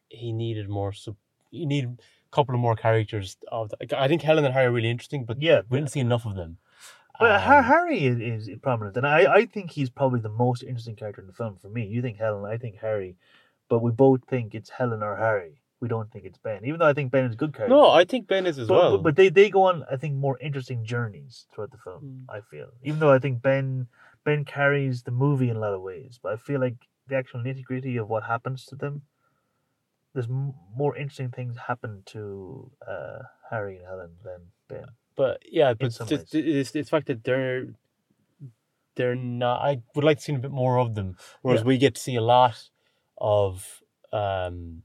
he 0.10 0.32
needed 0.32 0.70
more. 0.70 0.94
Sub- 0.94 1.18
you 1.58 1.66
need 1.66 1.86
a 1.86 1.98
couple 2.32 2.56
of 2.56 2.62
more 2.62 2.76
characters. 2.76 3.38
Of 3.52 3.70
the, 3.70 4.00
I 4.00 4.08
think 4.08 4.22
Helen 4.22 4.46
and 4.46 4.54
Harry 4.54 4.68
are 4.68 4.72
really 4.72 4.90
interesting, 4.90 5.26
but 5.26 5.42
Yeah, 5.42 5.62
we 5.70 5.78
didn't 5.78 5.92
see 5.92 6.00
enough 6.00 6.26
of 6.26 6.36
them. 6.36 6.58
But 7.20 7.32
Um, 7.32 7.64
Harry 7.64 8.06
is, 8.06 8.48
is 8.50 8.60
prominent, 8.62 8.96
and 8.96 9.08
I, 9.08 9.34
I 9.40 9.46
think 9.46 9.72
he's 9.72 9.90
probably 9.90 10.20
the 10.20 10.30
most 10.30 10.62
interesting 10.62 10.96
character 10.96 11.22
in 11.22 11.28
the 11.28 11.34
film 11.34 11.58
for 11.58 11.68
me. 11.68 11.86
You 11.86 12.02
think 12.02 12.18
Helen, 12.18 12.46
I 12.46 12.58
think 12.58 12.78
Harry, 12.78 13.16
but 13.70 13.80
we 13.80 13.92
both 13.92 14.22
think 14.28 14.54
it's 14.54 14.70
Helen 14.70 15.02
or 15.02 15.16
Harry. 15.16 15.62
We 15.80 15.88
don't 15.88 16.12
think 16.12 16.26
it's 16.26 16.38
Ben, 16.40 16.66
even 16.66 16.80
though 16.80 16.88
I 16.88 16.94
think 16.94 17.12
Ben 17.12 17.26
is 17.26 17.34
a 17.34 17.38
good 17.38 17.54
character. 17.54 17.76
no, 17.76 17.90
I 17.90 18.04
think 18.04 18.28
Ben 18.28 18.46
is 18.46 18.58
as 18.58 18.68
but, 18.68 18.76
well. 18.76 18.92
but, 18.98 19.04
but 19.04 19.16
they, 19.16 19.30
they 19.30 19.50
go 19.50 19.64
on, 19.64 19.84
I 19.92 19.96
think, 19.96 20.16
more 20.16 20.38
interesting 20.40 20.86
journeys 20.86 21.46
throughout 21.54 21.72
the 21.72 21.78
film. 21.78 22.26
Mm. 22.30 22.36
I 22.36 22.42
feel, 22.42 22.70
even 22.84 23.00
though 23.00 23.12
I 23.12 23.20
think 23.20 23.42
Ben 23.42 23.88
Ben 24.24 24.44
carries 24.44 25.04
the 25.04 25.12
movie 25.12 25.50
in 25.50 25.56
a 25.56 25.60
lot 25.60 25.74
of 25.74 25.82
ways, 25.82 26.20
but 26.22 26.34
I 26.34 26.36
feel 26.36 26.60
like 26.60 26.76
the 27.08 27.16
actual 27.16 27.40
nitty 27.40 27.64
gritty 27.64 27.96
of 27.98 28.10
what 28.10 28.24
happens 28.24 28.66
to 28.66 28.76
them, 28.76 29.04
there's 30.18 30.28
more 30.76 30.98
interesting 30.98 31.30
things 31.30 31.56
happen 31.68 32.02
to 32.08 32.72
uh, 32.88 33.20
Harry 33.52 33.76
and 33.78 33.86
Helen 33.86 34.12
than 34.24 34.42
Ben. 34.68 34.86
But 35.16 35.44
yeah, 35.52 35.74
but 35.76 35.90
just, 35.90 36.34
it's, 36.34 36.34
it's 36.34 36.72
the 36.72 36.84
fact 36.84 37.06
that 37.06 37.24
they're 37.24 37.68
they're 38.96 39.16
not. 39.16 39.62
I 39.62 39.82
would 39.94 40.04
like 40.04 40.18
to 40.18 40.24
see 40.24 40.34
a 40.34 40.40
bit 40.40 40.52
more 40.52 40.80
of 40.80 40.96
them, 40.96 41.18
whereas 41.44 41.62
Yeah. 41.62 41.68
we 41.68 41.78
get 41.78 41.96
to 41.96 42.02
see 42.02 42.16
a 42.16 42.22
lot 42.22 42.70
of 43.20 43.84
um, 44.12 44.82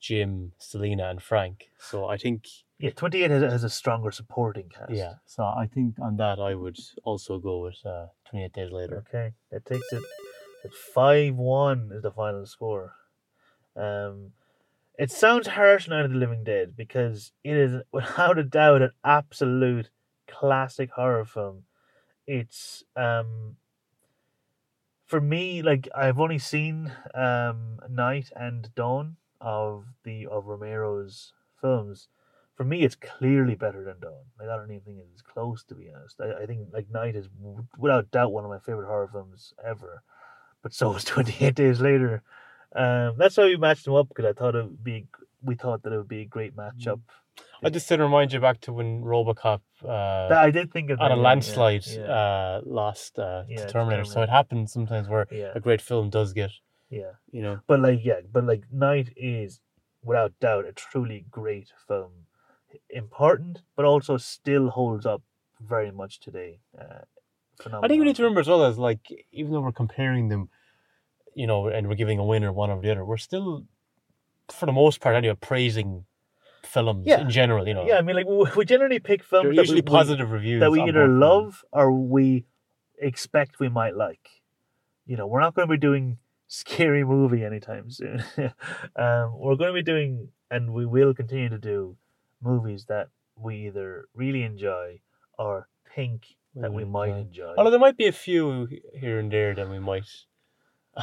Jim, 0.00 0.52
Selena, 0.58 1.10
and 1.10 1.22
Frank. 1.22 1.70
So 1.78 2.06
I 2.06 2.16
think 2.16 2.46
Yeah, 2.78 2.90
Twenty 2.96 3.22
Eight 3.22 3.30
has, 3.30 3.42
has 3.42 3.64
a 3.64 3.70
stronger 3.70 4.10
supporting 4.10 4.68
cast. 4.70 4.92
yeah. 4.92 5.14
So 5.26 5.44
I 5.44 5.66
think 5.72 5.98
on 6.00 6.16
that 6.16 6.38
I 6.38 6.54
would 6.54 6.78
also 7.04 7.38
go 7.38 7.60
with 7.60 7.84
uh, 7.84 8.06
Twenty 8.28 8.44
Eight 8.46 8.54
Days 8.54 8.70
Later. 8.72 9.04
Okay, 9.08 9.34
that 9.50 9.66
takes 9.66 9.92
it 9.92 10.02
at 10.64 10.72
five 10.72 11.34
one 11.36 11.90
is 11.94 12.02
the 12.02 12.10
final 12.10 12.46
score. 12.46 12.94
Um, 13.76 14.32
it 14.98 15.10
sounds 15.10 15.48
harsh, 15.48 15.88
Night 15.88 16.04
of 16.04 16.12
the 16.12 16.16
Living 16.18 16.44
Dead, 16.44 16.76
because 16.76 17.32
it 17.42 17.56
is 17.56 17.82
without 17.92 18.38
a 18.38 18.44
doubt 18.44 18.82
an 18.82 18.90
absolute 19.04 19.90
classic 20.28 20.90
horror 20.92 21.24
film. 21.24 21.64
It's 22.26 22.84
um, 22.96 23.56
for 25.06 25.20
me 25.20 25.62
like 25.62 25.88
I've 25.94 26.18
only 26.18 26.38
seen 26.38 26.92
um 27.14 27.78
Night 27.88 28.30
and 28.34 28.74
Dawn 28.74 29.16
of 29.40 29.84
the 30.04 30.26
of 30.26 30.46
Romero's 30.46 31.32
films. 31.60 32.08
For 32.56 32.64
me, 32.64 32.82
it's 32.84 32.94
clearly 32.94 33.56
better 33.56 33.84
than 33.84 33.98
Dawn. 34.00 34.24
Like 34.38 34.48
I 34.48 34.56
don't 34.56 34.70
even 34.70 34.82
think 34.82 34.98
it's 35.12 35.22
close, 35.22 35.64
to 35.64 35.74
be 35.74 35.90
honest. 35.94 36.20
I, 36.20 36.42
I 36.42 36.46
think 36.46 36.68
like 36.72 36.90
Night 36.90 37.16
is 37.16 37.28
without 37.76 38.10
doubt 38.10 38.32
one 38.32 38.44
of 38.44 38.50
my 38.50 38.60
favorite 38.60 38.86
horror 38.86 39.08
films 39.12 39.52
ever. 39.64 40.02
But 40.62 40.72
so 40.72 40.94
is 40.94 41.04
Twenty 41.12 41.44
Eight 41.44 41.54
Days 41.54 41.80
Later. 41.80 42.22
Um, 42.74 43.14
that's 43.18 43.36
why 43.36 43.44
we 43.44 43.56
matched 43.56 43.84
them 43.84 43.94
up 43.94 44.08
because 44.08 44.24
I 44.24 44.32
thought 44.32 44.54
it 44.54 44.64
would 44.64 44.84
be. 44.84 45.06
We 45.42 45.54
thought 45.56 45.82
that 45.82 45.92
it 45.92 45.96
would 45.98 46.08
be 46.08 46.22
a 46.22 46.26
great 46.26 46.56
matchup. 46.56 47.00
I 47.62 47.68
just 47.68 47.88
did 47.88 48.00
remind 48.00 48.32
you 48.32 48.40
back 48.40 48.60
to 48.62 48.72
when 48.72 49.02
RoboCop 49.02 49.60
uh, 49.82 50.28
That 50.28 50.38
I 50.38 50.50
did 50.50 50.72
think 50.72 50.90
of 50.90 51.00
on 51.00 51.10
a 51.10 51.16
landslide 51.16 51.86
Yeah, 51.86 52.02
uh, 52.04 52.60
lost 52.64 53.18
uh, 53.18 53.44
Yeah, 53.48 53.56
to 53.56 53.66
to 53.66 53.72
Terminator. 53.72 54.04
So 54.04 54.22
it 54.22 54.28
happens 54.28 54.72
sometimes 54.72 55.08
where 55.08 55.26
yeah, 55.30 55.52
a 55.54 55.60
great 55.60 55.82
film 55.82 56.08
does 56.10 56.32
get 56.32 56.50
yeah. 56.90 57.12
you 57.30 57.42
know. 57.42 57.60
But 57.66 57.80
like, 57.80 58.00
yeah, 58.04 58.20
but 58.30 58.44
like, 58.44 58.64
Night 58.72 59.10
is 59.16 59.60
without 60.02 60.32
doubt 60.40 60.66
a 60.66 60.72
truly 60.72 61.26
great 61.30 61.72
film. 61.86 62.12
Important, 62.90 63.62
but 63.76 63.84
also 63.84 64.16
still 64.16 64.70
holds 64.70 65.06
up 65.06 65.22
very 65.60 65.90
much 65.90 66.20
today. 66.20 66.58
Uh, 66.78 67.04
I 67.82 67.86
think 67.86 68.00
we 68.00 68.06
need 68.06 68.16
to 68.16 68.22
remember 68.22 68.40
as 68.40 68.48
well 68.48 68.64
as 68.64 68.78
like 68.78 69.00
even 69.30 69.52
though 69.52 69.60
we're 69.60 69.72
comparing 69.72 70.28
them, 70.28 70.48
you 71.34 71.46
know, 71.46 71.68
and 71.68 71.88
we're 71.88 71.94
giving 71.94 72.18
a 72.18 72.24
winner 72.24 72.52
one 72.52 72.70
over 72.70 72.82
the 72.82 72.90
other, 72.90 73.04
we're 73.04 73.16
still, 73.16 73.64
for 74.50 74.66
the 74.66 74.72
most 74.72 75.00
part, 75.00 75.16
anyway, 75.16 75.36
praising 75.40 76.04
films 76.62 77.06
Yeah. 77.06 77.20
in 77.20 77.30
general. 77.30 77.66
You 77.68 77.74
know, 77.74 77.86
Yeah, 77.86 77.98
I 77.98 78.02
mean, 78.02 78.16
like 78.16 78.26
we 78.26 78.46
we 78.56 78.64
generally 78.64 78.98
pick 78.98 79.22
films 79.22 79.44
they're 79.44 79.54
that 79.54 79.62
usually 79.62 79.80
we, 79.80 79.98
positive 80.00 80.30
reviews 80.30 80.60
that 80.60 80.70
we 80.70 80.80
either 80.82 81.06
love 81.08 81.64
or 81.72 81.92
we 81.92 82.46
expect 82.98 83.60
we 83.60 83.68
might 83.68 83.94
like. 83.96 84.28
You 85.06 85.16
know, 85.16 85.26
we're 85.26 85.40
not 85.40 85.54
going 85.54 85.68
to 85.68 85.72
be 85.72 85.78
doing 85.78 86.18
scary 86.46 87.04
movie 87.04 87.44
anytime 87.44 87.90
soon. 87.90 88.24
um, 88.96 89.38
we're 89.38 89.56
going 89.56 89.68
to 89.70 89.74
be 89.74 89.82
doing, 89.82 90.28
and 90.50 90.72
we 90.72 90.86
will 90.86 91.12
continue 91.14 91.48
to 91.50 91.58
do, 91.58 91.96
movies 92.40 92.86
that 92.86 93.08
we 93.36 93.66
either 93.66 94.08
really 94.14 94.42
enjoy 94.42 95.00
or 95.38 95.68
think 95.94 96.36
that 96.54 96.72
we 96.72 96.84
might 96.84 97.08
enjoy. 97.08 97.18
enjoy. 97.20 97.54
Although 97.58 97.70
there 97.70 97.80
might 97.80 97.96
be 97.96 98.06
a 98.06 98.12
few 98.12 98.68
here 98.94 99.18
and 99.18 99.30
there 99.30 99.54
that 99.54 99.68
we 99.68 99.78
might. 99.78 100.06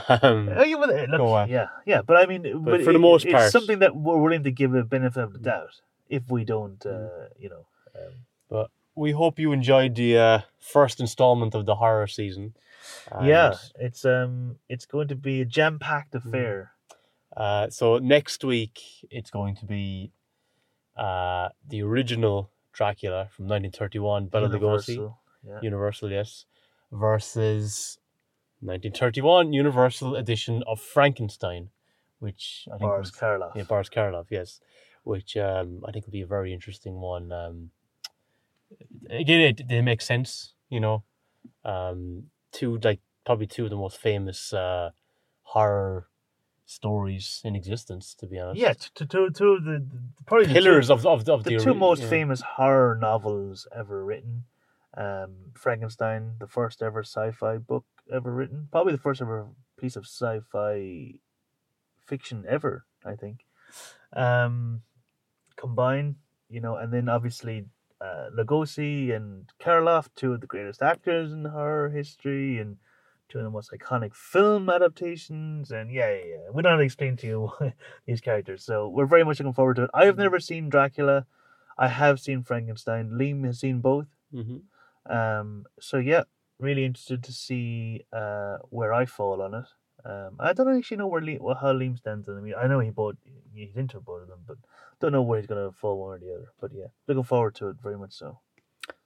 Um, 0.10 0.50
Oh, 0.56 0.64
yeah, 0.64 0.76
well, 0.76 0.88
look, 1.10 1.50
yeah, 1.50 1.68
yeah, 1.86 2.02
but 2.02 2.16
I 2.18 2.26
mean, 2.26 2.64
but, 2.64 2.84
for 2.84 2.94
the 2.94 3.00
most 3.00 3.26
it's 3.26 3.34
part- 3.34 3.48
Mm. 3.50 3.52
something 3.52 3.80
that 3.80 3.96
we're 3.96 4.18
willing 4.18 4.44
to 4.44 4.52
give 4.52 4.74
a 4.74 4.84
benefit 4.84 5.22
of 5.24 5.34
the 5.34 5.40
doubt 5.40 5.82
if 6.10 6.24
we 6.30 6.46
don't, 6.46 6.86
uh, 6.86 7.28
you 7.38 7.50
know. 7.50 7.66
Um, 7.96 8.68
we 8.94 9.12
hope 9.12 9.40
you 9.40 9.54
enjoyed 9.54 9.96
the 9.96 10.18
uh, 10.18 10.40
first 10.60 11.00
installment 11.00 11.56
of 11.56 11.66
the 11.66 11.76
horror 11.76 12.08
season. 12.08 12.54
yeah, 13.24 13.54
it's 13.80 14.04
um, 14.06 14.58
it's 14.70 14.86
going 14.86 15.08
to 15.08 15.16
be 15.16 15.42
a 15.42 15.46
jam-packed 15.46 16.14
Mm. 16.14 16.26
affair. 16.26 16.72
Uh, 17.36 17.70
so 17.70 17.98
next 18.00 18.44
week 18.44 18.80
it's 19.10 19.30
going 19.32 19.56
to 19.56 19.66
be 19.66 20.12
uh, 20.98 21.50
the 21.68 21.82
original 21.82 22.50
Dracula 22.74 23.28
from 23.34 23.46
1931, 23.48 24.28
Bela 24.28 24.50
Lugosi. 24.50 24.90
Universal, 24.90 25.18
Yeah. 25.48 25.60
Universal, 25.62 26.12
yes, 26.12 26.46
versus 26.92 27.98
1931 28.62 29.54
Universal 29.54 30.16
edition 30.16 30.64
of 30.68 30.80
Frankenstein, 30.80 31.70
which 32.20 32.68
I 32.70 32.78
think 32.78 32.82
Boris 32.82 33.12
was, 33.12 33.20
Karloff. 33.20 33.56
yeah, 33.56 33.64
Boris 33.64 33.90
Karloff, 33.90 34.26
yes, 34.30 34.60
which 35.04 35.36
um, 35.38 35.84
I 35.88 35.92
think 35.92 36.06
would 36.06 36.12
be 36.12 36.22
a 36.22 36.28
very 36.28 36.54
interesting 36.54 36.96
one. 37.02 37.32
Um, 37.32 37.72
again, 39.10 39.42
it, 39.42 39.68
they 39.68 39.82
make 39.82 40.02
sense, 40.02 40.54
you 40.70 40.80
know. 40.80 41.04
Um, 41.66 42.26
two 42.52 42.78
like 42.84 43.00
probably 43.26 43.48
two 43.48 43.64
of 43.64 43.70
the 43.70 43.76
most 43.76 43.98
famous 43.98 44.54
uh, 44.54 44.92
horror 45.42 46.08
stories 46.66 47.42
in 47.44 47.56
existence, 47.56 48.16
to 48.16 48.28
be 48.28 48.40
honest. 48.40 48.60
Yeah, 48.60 48.74
to 48.96 49.06
to 49.06 49.30
to 49.30 49.60
the, 49.60 49.86
the 49.90 50.02
probably 50.26 50.48
the 50.48 50.54
pillars 50.54 50.88
two, 50.88 50.94
of 50.94 51.06
of, 51.06 51.28
of 51.28 51.44
the 51.44 51.52
the, 51.52 51.60
two 51.60 51.74
most 51.74 52.04
yeah. 52.04 52.10
famous 52.10 52.42
horror 52.42 52.98
novels 53.00 53.68
ever 53.76 54.06
written. 54.06 54.46
Um, 54.96 55.52
Frankenstein, 55.54 56.34
the 56.40 56.48
first 56.48 56.82
ever 56.82 57.02
sci-fi 57.02 57.58
book 57.58 57.86
ever 58.12 58.34
written, 58.34 58.68
probably 58.72 58.94
the 58.94 59.00
first 59.00 59.22
ever 59.22 59.48
piece 59.78 59.96
of 59.96 60.06
sci-fi 60.06 61.16
fiction 62.06 62.46
ever. 62.48 62.86
I 63.06 63.16
think. 63.16 63.46
Um, 64.14 64.82
combined, 65.56 66.16
you 66.50 66.60
know, 66.60 66.76
and 66.76 66.92
then 66.94 67.08
obviously 67.10 67.66
uh, 68.02 68.30
Lugosi 68.36 69.16
and 69.16 69.50
Karloff, 69.60 70.10
two 70.16 70.34
of 70.34 70.42
the 70.42 70.48
greatest 70.48 70.82
actors 70.82 71.32
in 71.32 71.46
horror 71.46 71.90
history, 71.90 72.60
and 72.60 72.78
two 73.30 73.38
of 73.38 73.44
the 73.44 73.50
most 73.50 73.72
iconic 73.72 74.16
film 74.16 74.70
adaptations. 74.70 75.72
And 75.72 75.92
yeah, 75.92 76.12
yeah, 76.12 76.26
yeah. 76.26 76.50
we 76.54 76.62
don't 76.62 76.72
have 76.72 76.80
to 76.80 76.86
explain 76.86 77.16
to 77.18 77.28
you 77.28 77.52
these 78.06 78.22
characters, 78.22 78.64
so 78.64 78.88
we're 78.90 79.06
very 79.06 79.24
much 79.24 79.40
looking 79.40 79.54
forward 79.54 79.78
to 79.78 79.84
it. 79.84 79.92
I 79.94 80.06
have 80.06 80.18
never 80.18 80.40
seen 80.40 80.70
Dracula. 80.70 81.26
I 81.78 81.88
have 81.88 82.20
seen 82.20 82.44
Frankenstein. 82.44 83.12
Liam 83.12 83.46
has 83.46 83.60
seen 83.60 83.80
both. 83.80 84.08
Mhm. 84.34 84.62
Um, 85.10 85.66
so 85.80 85.98
yeah, 85.98 86.24
really 86.62 86.86
interested 86.86 87.24
to 87.24 87.32
see 87.32 88.06
uh, 88.14 88.58
where 88.70 88.94
I 88.94 89.06
fall 89.06 89.42
on 89.42 89.54
it. 89.54 89.66
Um, 90.04 90.38
I 90.40 90.54
don't 90.54 90.76
actually 90.76 90.98
know 90.98 91.08
where 91.08 91.24
well, 91.40 91.56
how 91.56 91.74
Liam 91.74 91.98
stands 91.98 92.28
on. 92.28 92.38
I 92.38 92.42
mean, 92.42 92.54
I 92.58 92.68
know 92.68 92.80
he 92.80 92.90
both 92.90 93.16
he's 93.54 93.76
into 93.76 94.00
both 94.00 94.24
of 94.24 94.28
them, 94.28 94.40
but 94.48 94.58
don't 95.00 95.12
know 95.12 95.22
where 95.22 95.40
he's 95.40 95.48
gonna 95.48 95.72
fall 95.72 96.00
one 96.00 96.16
or 96.16 96.20
the 96.20 96.34
other. 96.34 96.54
But 96.60 96.72
yeah, 96.74 96.88
looking 97.08 97.24
forward 97.24 97.56
to 97.56 97.70
it 97.70 97.78
very 97.84 97.98
much 97.98 98.14
so. 98.14 98.40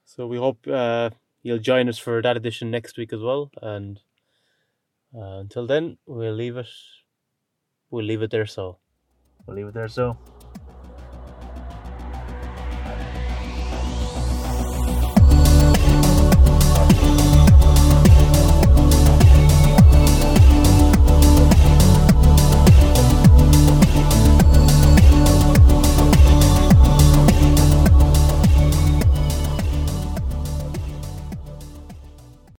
So 0.04 0.26
we 0.26 0.38
hope 0.38 0.66
uh, 0.66 1.10
you'll 1.42 1.58
join 1.58 1.88
us 1.88 1.98
for 1.98 2.22
that 2.22 2.36
edition 2.36 2.70
next 2.70 2.96
week 2.96 3.12
as 3.12 3.20
well. 3.20 3.50
And 3.60 4.00
uh, 5.14 5.40
until 5.40 5.66
then, 5.66 5.98
we'll 6.06 6.34
leave 6.34 6.56
it. 6.56 6.68
We'll 7.90 8.04
leave 8.04 8.22
it 8.22 8.30
there. 8.30 8.46
So. 8.46 8.78
We'll 9.46 9.56
leave 9.56 9.66
it 9.66 9.74
there. 9.74 9.88
So. 9.88 10.16